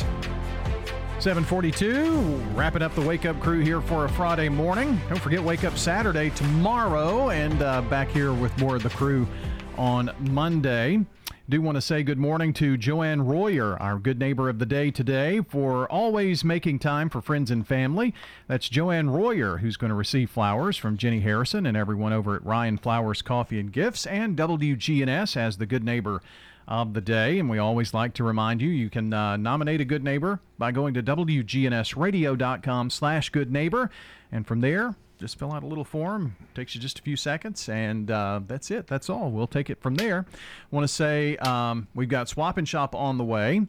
742, 1.17 2.35
wrapping 2.53 2.83
up 2.83 2.93
the 2.93 3.01
Wake 3.01 3.25
Up 3.25 3.39
crew 3.39 3.61
here 3.61 3.81
for 3.81 4.05
a 4.05 4.09
Friday 4.09 4.47
morning. 4.47 5.01
Don't 5.09 5.19
forget, 5.19 5.43
Wake 5.43 5.63
Up 5.63 5.75
Saturday 5.75 6.29
tomorrow, 6.29 7.31
and 7.31 7.63
uh, 7.63 7.81
back 7.81 8.09
here 8.09 8.31
with 8.31 8.55
more 8.59 8.75
of 8.75 8.83
the 8.83 8.91
crew 8.91 9.27
on 9.75 10.11
Monday. 10.19 11.03
Do 11.49 11.61
want 11.61 11.75
to 11.75 11.81
say 11.81 12.03
good 12.03 12.17
morning 12.17 12.53
to 12.53 12.77
Joanne 12.77 13.23
Royer, 13.23 13.75
our 13.81 13.99
good 13.99 14.17
neighbor 14.17 14.47
of 14.47 14.59
the 14.59 14.65
day 14.65 14.91
today, 14.91 15.41
for 15.41 15.91
always 15.91 16.45
making 16.45 16.79
time 16.79 17.09
for 17.09 17.21
friends 17.21 17.51
and 17.51 17.67
family. 17.67 18.13
That's 18.47 18.69
Joanne 18.69 19.09
Royer, 19.09 19.57
who's 19.57 19.75
going 19.75 19.89
to 19.89 19.95
receive 19.95 20.29
flowers 20.29 20.77
from 20.77 20.95
Jenny 20.95 21.19
Harrison 21.19 21.65
and 21.65 21.75
everyone 21.75 22.13
over 22.13 22.37
at 22.37 22.45
Ryan 22.45 22.77
Flowers 22.77 23.21
Coffee 23.21 23.59
and 23.59 23.73
Gifts, 23.73 24.07
and 24.07 24.37
WGNS 24.37 25.35
as 25.35 25.57
the 25.57 25.65
good 25.65 25.83
neighbor 25.83 26.21
of 26.65 26.93
the 26.93 27.01
day. 27.01 27.39
And 27.39 27.49
we 27.49 27.57
always 27.57 27.93
like 27.93 28.13
to 28.13 28.23
remind 28.23 28.61
you, 28.61 28.69
you 28.69 28.89
can 28.89 29.11
uh, 29.11 29.35
nominate 29.35 29.81
a 29.81 29.85
good 29.85 30.01
neighbor 30.01 30.39
by 30.57 30.71
going 30.71 30.93
to 30.93 31.03
WGNSradio.com 31.03 32.89
slash 32.89 33.29
good 33.31 33.51
neighbor. 33.51 33.91
And 34.31 34.47
from 34.47 34.61
there, 34.61 34.95
just 35.23 35.39
fill 35.39 35.53
out 35.53 35.63
a 35.63 35.65
little 35.65 35.85
form. 35.85 36.35
Takes 36.53 36.75
you 36.75 36.81
just 36.81 36.99
a 36.99 37.01
few 37.01 37.15
seconds, 37.15 37.69
and 37.69 38.11
uh, 38.11 38.41
that's 38.45 38.69
it. 38.69 38.87
That's 38.87 39.09
all. 39.09 39.31
We'll 39.31 39.47
take 39.47 39.69
it 39.69 39.81
from 39.81 39.95
there. 39.95 40.25
Want 40.69 40.83
to 40.83 40.93
say 40.93 41.37
um, 41.37 41.87
we've 41.95 42.09
got 42.09 42.27
Swap 42.27 42.57
and 42.57 42.67
Shop 42.67 42.93
on 42.93 43.17
the 43.17 43.23
way, 43.23 43.61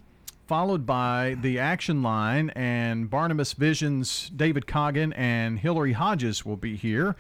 followed 0.49 0.85
by 0.85 1.37
the 1.41 1.61
Action 1.61 2.03
Line, 2.03 2.51
and 2.57 3.09
Barnabas 3.09 3.53
Visions, 3.53 4.33
David 4.35 4.67
Coggin, 4.67 5.13
and 5.13 5.61
Hillary 5.61 5.93
Hodges 5.93 6.45
will 6.45 6.57
be 6.57 6.75
here. 6.75 7.15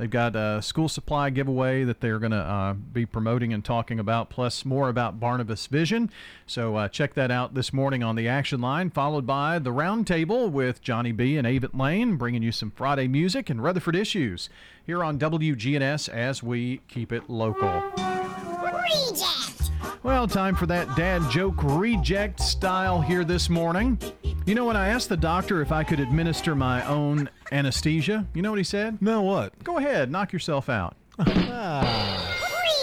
They've 0.00 0.08
got 0.08 0.34
a 0.34 0.62
school 0.62 0.88
supply 0.88 1.28
giveaway 1.28 1.84
that 1.84 2.00
they're 2.00 2.18
going 2.18 2.32
to 2.32 2.38
uh, 2.38 2.72
be 2.72 3.04
promoting 3.04 3.52
and 3.52 3.62
talking 3.62 4.00
about, 4.00 4.30
plus 4.30 4.64
more 4.64 4.88
about 4.88 5.20
Barnabas 5.20 5.66
Vision. 5.66 6.08
So 6.46 6.76
uh, 6.76 6.88
check 6.88 7.12
that 7.14 7.30
out 7.30 7.52
this 7.52 7.70
morning 7.70 8.02
on 8.02 8.16
the 8.16 8.26
Action 8.26 8.62
Line, 8.62 8.88
followed 8.88 9.26
by 9.26 9.58
the 9.58 9.68
Roundtable 9.68 10.50
with 10.50 10.80
Johnny 10.80 11.12
B 11.12 11.36
and 11.36 11.46
Avett 11.46 11.78
Lane, 11.78 12.16
bringing 12.16 12.42
you 12.42 12.50
some 12.50 12.70
Friday 12.70 13.08
music 13.08 13.50
and 13.50 13.62
Rutherford 13.62 13.94
issues 13.94 14.48
here 14.86 15.04
on 15.04 15.18
WGNS 15.18 16.08
as 16.08 16.42
we 16.42 16.80
keep 16.88 17.12
it 17.12 17.28
local. 17.28 17.82
Well, 20.02 20.26
time 20.26 20.54
for 20.54 20.64
that 20.66 20.96
dad 20.96 21.30
joke 21.30 21.56
reject 21.62 22.40
style 22.40 23.02
here 23.02 23.22
this 23.22 23.50
morning. 23.50 23.98
You 24.46 24.54
know, 24.54 24.64
when 24.64 24.76
I 24.76 24.88
asked 24.88 25.10
the 25.10 25.16
doctor 25.16 25.60
if 25.60 25.72
I 25.72 25.84
could 25.84 26.00
administer 26.00 26.54
my 26.54 26.84
own 26.86 27.28
anesthesia, 27.52 28.26
you 28.32 28.40
know 28.40 28.50
what 28.50 28.58
he 28.58 28.64
said? 28.64 29.02
No, 29.02 29.20
what? 29.20 29.62
Go 29.62 29.76
ahead, 29.76 30.10
knock 30.10 30.32
yourself 30.32 30.70
out. 30.70 30.96
Ah. 31.18 32.38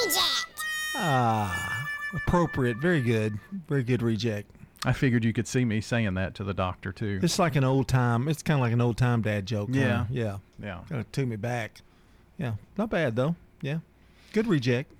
Reject! 0.05 0.63
Ah, 0.95 1.89
appropriate. 2.13 2.77
Very 2.77 3.01
good. 3.01 3.39
Very 3.67 3.83
good 3.83 4.03
reject. 4.03 4.49
I 4.85 4.93
figured 4.93 5.25
you 5.25 5.33
could 5.33 5.47
see 5.47 5.65
me 5.65 5.81
saying 5.81 6.13
that 6.13 6.35
to 6.35 6.43
the 6.43 6.53
doctor, 6.53 6.91
too. 6.91 7.19
It's 7.23 7.39
like 7.39 7.55
an 7.55 7.63
old 7.63 7.87
time. 7.87 8.27
It's 8.27 8.43
kind 8.43 8.59
of 8.59 8.61
like 8.61 8.73
an 8.73 8.81
old 8.81 8.97
time 8.97 9.23
dad 9.23 9.47
joke. 9.47 9.69
Yeah. 9.71 10.05
kinda. 10.05 10.07
yeah, 10.11 10.37
Yeah. 10.63 10.79
Kind 10.87 11.01
of 11.01 11.11
took 11.11 11.27
me 11.27 11.35
back. 11.35 11.81
Yeah, 12.37 12.53
not 12.77 12.91
bad 12.91 13.15
though. 13.15 13.35
Yeah, 13.61 13.79
good 14.33 14.45
reject. 14.45 14.91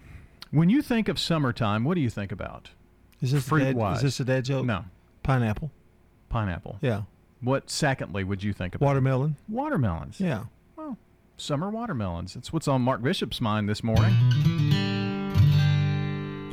When 0.52 0.70
you 0.70 0.82
think 0.82 1.08
of 1.10 1.20
summertime, 1.20 1.84
what 1.84 1.96
do 1.96 2.02
you 2.02 2.10
think 2.10 2.32
about? 2.32 2.70
Is 3.22 3.32
this 3.32 3.44
a 3.44 3.48
fruit 3.48 3.64
dad, 3.64 3.76
wise? 3.76 3.98
Is 3.98 4.04
this 4.04 4.20
a 4.22 4.26
dad 4.26 4.46
joke? 4.46 4.66
No. 4.66 4.86
Pineapple. 5.24 5.72
Pineapple. 6.30 6.78
Yeah. 6.82 7.04
What 7.42 7.70
secondly 7.70 8.24
would 8.24 8.44
you 8.44 8.54
think 8.54 8.76
about? 8.76 8.86
Watermelon. 8.86 9.36
Watermelons. 9.50 10.20
Yeah. 10.20 10.46
Well, 10.76 10.98
summer 11.38 11.70
watermelons. 11.70 12.34
That's 12.34 12.54
what's 12.54 12.68
on 12.68 12.82
Mark 12.82 13.02
Bishop's 13.02 13.42
mind 13.42 13.68
this 13.68 13.84
morning. 13.84 14.14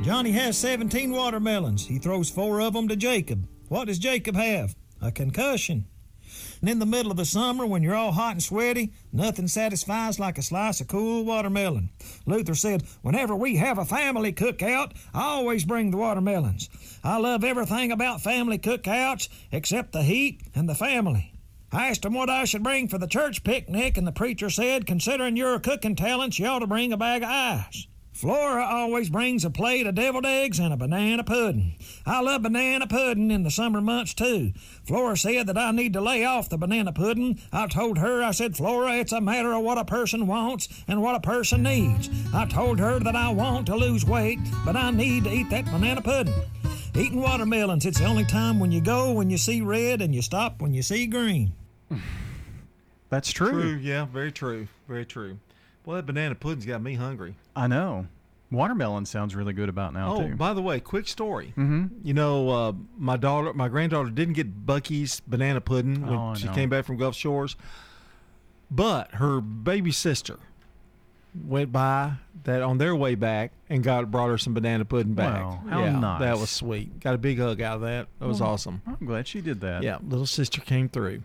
Johnny 0.03 0.31
has 0.33 0.57
17 0.57 1.11
watermelons. 1.11 1.87
He 1.87 1.97
throws 1.97 2.29
four 2.29 2.61
of 2.61 2.73
them 2.73 2.87
to 2.89 2.95
Jacob. 2.95 3.47
What 3.69 3.85
does 3.85 3.97
Jacob 3.97 4.35
have? 4.35 4.75
A 5.01 5.11
concussion. 5.11 5.85
And 6.65 6.71
in 6.71 6.79
the 6.79 6.85
middle 6.87 7.11
of 7.11 7.17
the 7.17 7.25
summer, 7.25 7.63
when 7.63 7.83
you're 7.83 7.93
all 7.93 8.11
hot 8.11 8.31
and 8.31 8.41
sweaty, 8.41 8.91
nothing 9.13 9.47
satisfies 9.47 10.19
like 10.19 10.39
a 10.39 10.41
slice 10.41 10.81
of 10.81 10.87
cool 10.87 11.23
watermelon. 11.23 11.91
Luther 12.25 12.55
said, 12.55 12.81
Whenever 13.03 13.35
we 13.35 13.57
have 13.57 13.77
a 13.77 13.85
family 13.85 14.33
cookout, 14.33 14.93
I 15.13 15.25
always 15.25 15.63
bring 15.63 15.91
the 15.91 15.97
watermelons. 15.97 16.67
I 17.03 17.17
love 17.17 17.43
everything 17.43 17.91
about 17.91 18.21
family 18.21 18.57
cookouts 18.57 19.29
except 19.51 19.91
the 19.91 20.01
heat 20.01 20.41
and 20.55 20.67
the 20.67 20.73
family. 20.73 21.33
I 21.71 21.89
asked 21.89 22.03
him 22.03 22.15
what 22.15 22.31
I 22.31 22.45
should 22.45 22.63
bring 22.63 22.87
for 22.87 22.97
the 22.97 23.05
church 23.05 23.43
picnic, 23.43 23.95
and 23.95 24.07
the 24.07 24.11
preacher 24.11 24.49
said, 24.49 24.87
Considering 24.87 25.37
your 25.37 25.59
cooking 25.59 25.95
talents, 25.95 26.39
you 26.39 26.47
ought 26.47 26.59
to 26.59 26.67
bring 26.67 26.91
a 26.91 26.97
bag 26.97 27.21
of 27.21 27.29
ice. 27.29 27.85
Flora 28.15 28.63
always 28.63 29.09
brings 29.09 29.43
a 29.43 29.49
plate 29.49 29.85
of 29.85 29.95
deviled 29.95 30.25
eggs 30.25 30.57
and 30.57 30.73
a 30.73 30.77
banana 30.77 31.21
pudding. 31.21 31.75
I 32.05 32.21
love 32.21 32.43
banana 32.43 32.87
pudding 32.87 33.29
in 33.29 33.43
the 33.43 33.51
summer 33.51 33.81
months 33.81 34.13
too. 34.13 34.53
Flora 34.85 35.17
said 35.17 35.47
that 35.47 35.57
I 35.57 35.71
need 35.71 35.91
to 35.91 35.99
lay 35.99 36.23
off 36.23 36.47
the 36.47 36.57
banana 36.57 36.93
pudding. 36.93 37.37
I 37.51 37.67
told 37.67 37.97
her, 37.97 38.23
I 38.23 38.31
said, 38.31 38.55
Flora, 38.55 38.93
it's 38.93 39.11
a 39.11 39.19
matter 39.19 39.51
of 39.51 39.63
what 39.63 39.77
a 39.77 39.83
person 39.83 40.27
wants 40.27 40.69
and 40.87 41.01
what 41.01 41.15
a 41.15 41.19
person 41.19 41.63
needs. 41.63 42.09
I 42.33 42.45
told 42.45 42.79
her 42.79 42.99
that 42.99 43.17
I 43.17 43.31
want 43.31 43.65
to 43.65 43.75
lose 43.75 44.05
weight, 44.05 44.39
but 44.63 44.77
I 44.77 44.91
need 44.91 45.25
to 45.25 45.33
eat 45.33 45.49
that 45.49 45.65
banana 45.65 46.01
pudding. 46.01 46.33
Eating 46.95 47.19
watermelons, 47.19 47.85
it's 47.85 47.99
the 47.99 48.05
only 48.05 48.23
time 48.23 48.61
when 48.61 48.71
you 48.71 48.79
go 48.79 49.11
when 49.11 49.29
you 49.29 49.37
see 49.37 49.59
red 49.59 50.01
and 50.01 50.15
you 50.15 50.21
stop 50.21 50.61
when 50.61 50.73
you 50.73 50.83
see 50.83 51.05
green. 51.05 51.51
That's 53.09 53.33
true. 53.33 53.51
True, 53.51 53.75
yeah, 53.75 54.05
very 54.05 54.31
true. 54.31 54.69
Very 54.87 55.05
true. 55.05 55.37
Well, 55.85 55.97
that 55.97 56.05
banana 56.05 56.35
pudding's 56.35 56.65
got 56.65 56.81
me 56.81 56.93
hungry. 56.93 57.35
I 57.55 57.67
know. 57.67 58.07
Watermelon 58.51 59.05
sounds 59.05 59.35
really 59.35 59.53
good 59.53 59.69
about 59.69 59.93
now 59.93 60.15
oh, 60.15 60.27
too. 60.27 60.35
by 60.35 60.53
the 60.53 60.61
way, 60.61 60.79
quick 60.79 61.07
story. 61.07 61.53
Mhm. 61.57 61.89
You 62.03 62.13
know, 62.13 62.49
uh, 62.49 62.73
my 62.97 63.17
daughter, 63.17 63.53
my 63.53 63.67
granddaughter 63.67 64.09
didn't 64.11 64.35
get 64.35 64.65
Buc-ee's 64.65 65.19
banana 65.21 65.61
pudding 65.61 66.05
when 66.05 66.13
Oh, 66.13 66.35
she 66.35 66.47
came 66.49 66.69
back 66.69 66.85
from 66.85 66.97
Gulf 66.97 67.15
Shores, 67.15 67.55
but 68.69 69.15
her 69.15 69.41
baby 69.41 69.91
sister 69.91 70.37
went 71.45 71.71
by 71.71 72.13
that 72.45 72.61
on 72.61 72.77
their 72.77 72.95
way 72.95 73.15
back 73.15 73.51
and 73.69 73.83
got 73.83 74.09
brought 74.09 74.29
her 74.29 74.37
some 74.37 74.53
banana 74.53 74.85
pudding 74.85 75.15
back. 75.15 75.43
Wow, 75.43 75.61
how 75.69 75.83
yeah, 75.83 75.99
nice. 75.99 76.19
That 76.21 76.37
was 76.37 76.49
sweet. 76.49 76.99
Got 77.01 77.15
a 77.15 77.17
big 77.17 77.39
hug 77.39 77.61
out 77.61 77.75
of 77.77 77.81
that. 77.81 78.07
That 78.19 78.27
was 78.27 78.39
Well, 78.39 78.51
awesome. 78.51 78.81
I'm 78.87 79.05
glad 79.05 79.27
she 79.27 79.41
did 79.41 79.59
that. 79.61 79.83
Yeah, 79.83 79.97
little 80.07 80.27
sister 80.27 80.61
came 80.61 80.87
through. 80.87 81.23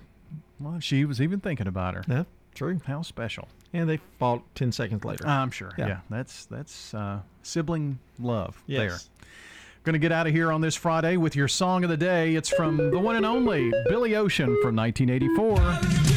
Well, 0.59 0.81
she 0.81 1.05
was 1.05 1.20
even 1.20 1.40
thinking 1.40 1.66
about 1.66 1.94
her. 1.94 2.05
Yeah, 2.09 2.24
true. 2.55 2.81
How 2.87 3.03
special. 3.03 3.49
And 3.73 3.89
they 3.89 3.99
fought 4.19 4.43
ten 4.55 4.73
seconds 4.73 5.05
later. 5.05 5.27
I'm 5.27 5.51
sure. 5.51 5.73
Yeah, 5.79 5.87
Yeah. 5.87 6.01
that's 6.11 6.47
that's 6.47 6.93
uh, 6.95 7.21
sibling 7.43 7.99
love 8.19 8.63
there. 8.67 8.99
Going 9.85 9.95
to 9.95 9.99
get 9.99 10.13
out 10.13 10.27
of 10.27 10.35
here 10.35 10.53
on 10.53 10.61
this 10.61 10.75
Friday 10.77 11.17
with 11.17 11.35
your 11.35 11.49
song 11.49 11.85
of 11.85 11.91
the 11.91 11.97
day. 11.97 12.35
It's 12.35 12.51
from 12.51 12.77
the 12.91 12.99
one 12.99 13.17
and 13.17 13.25
only 13.25 13.73
Billy 13.89 14.15
Ocean 14.15 14.49
from 14.63 14.77
1984. 14.77 16.10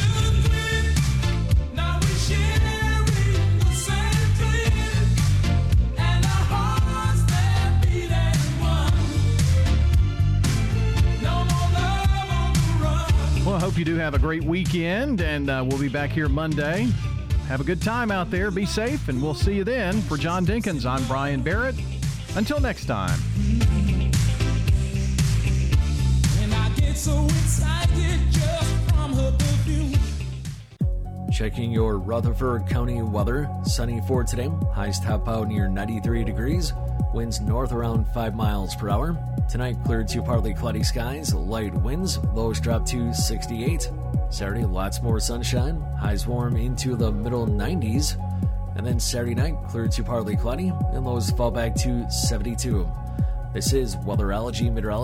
Hope 13.74 13.80
you 13.80 13.84
do 13.84 13.96
have 13.96 14.14
a 14.14 14.18
great 14.20 14.44
weekend, 14.44 15.20
and 15.20 15.50
uh, 15.50 15.64
we'll 15.66 15.80
be 15.80 15.88
back 15.88 16.10
here 16.10 16.28
Monday. 16.28 16.86
Have 17.48 17.60
a 17.60 17.64
good 17.64 17.82
time 17.82 18.12
out 18.12 18.30
there. 18.30 18.52
Be 18.52 18.64
safe, 18.64 19.08
and 19.08 19.20
we'll 19.20 19.34
see 19.34 19.54
you 19.54 19.64
then. 19.64 20.00
For 20.02 20.16
John 20.16 20.46
Dinkins, 20.46 20.86
I'm 20.86 21.04
Brian 21.08 21.42
Barrett. 21.42 21.74
Until 22.36 22.60
next 22.60 22.84
time. 22.84 23.18
Checking 31.32 31.72
your 31.72 31.98
Rutherford 31.98 32.68
County 32.68 33.02
weather. 33.02 33.50
Sunny 33.64 34.00
for 34.06 34.22
today. 34.22 34.52
Highs 34.72 35.00
top 35.00 35.28
out 35.28 35.48
near 35.48 35.66
93 35.66 36.22
degrees. 36.22 36.72
Winds 37.14 37.40
north 37.40 37.70
around 37.70 38.06
5 38.12 38.34
miles 38.34 38.74
per 38.74 38.90
hour. 38.90 39.16
Tonight, 39.48 39.76
clear 39.84 40.02
to 40.02 40.20
partly 40.20 40.52
cloudy 40.52 40.82
skies. 40.82 41.32
Light 41.32 41.72
winds. 41.72 42.18
Lows 42.34 42.58
drop 42.58 42.84
to 42.86 43.14
68. 43.14 43.88
Saturday, 44.30 44.64
lots 44.64 45.00
more 45.00 45.20
sunshine. 45.20 45.80
Highs 45.96 46.26
warm 46.26 46.56
into 46.56 46.96
the 46.96 47.12
middle 47.12 47.46
90s. 47.46 48.18
And 48.76 48.84
then 48.84 48.98
Saturday 48.98 49.36
night, 49.36 49.54
clear 49.68 49.86
to 49.86 50.02
partly 50.02 50.36
cloudy. 50.36 50.72
And 50.92 51.04
lows 51.04 51.30
fall 51.30 51.52
back 51.52 51.76
to 51.76 52.10
72. 52.10 52.90
This 53.52 53.72
is 53.72 53.94
Weatherology 53.94 54.72
Meteorology. 54.72 55.02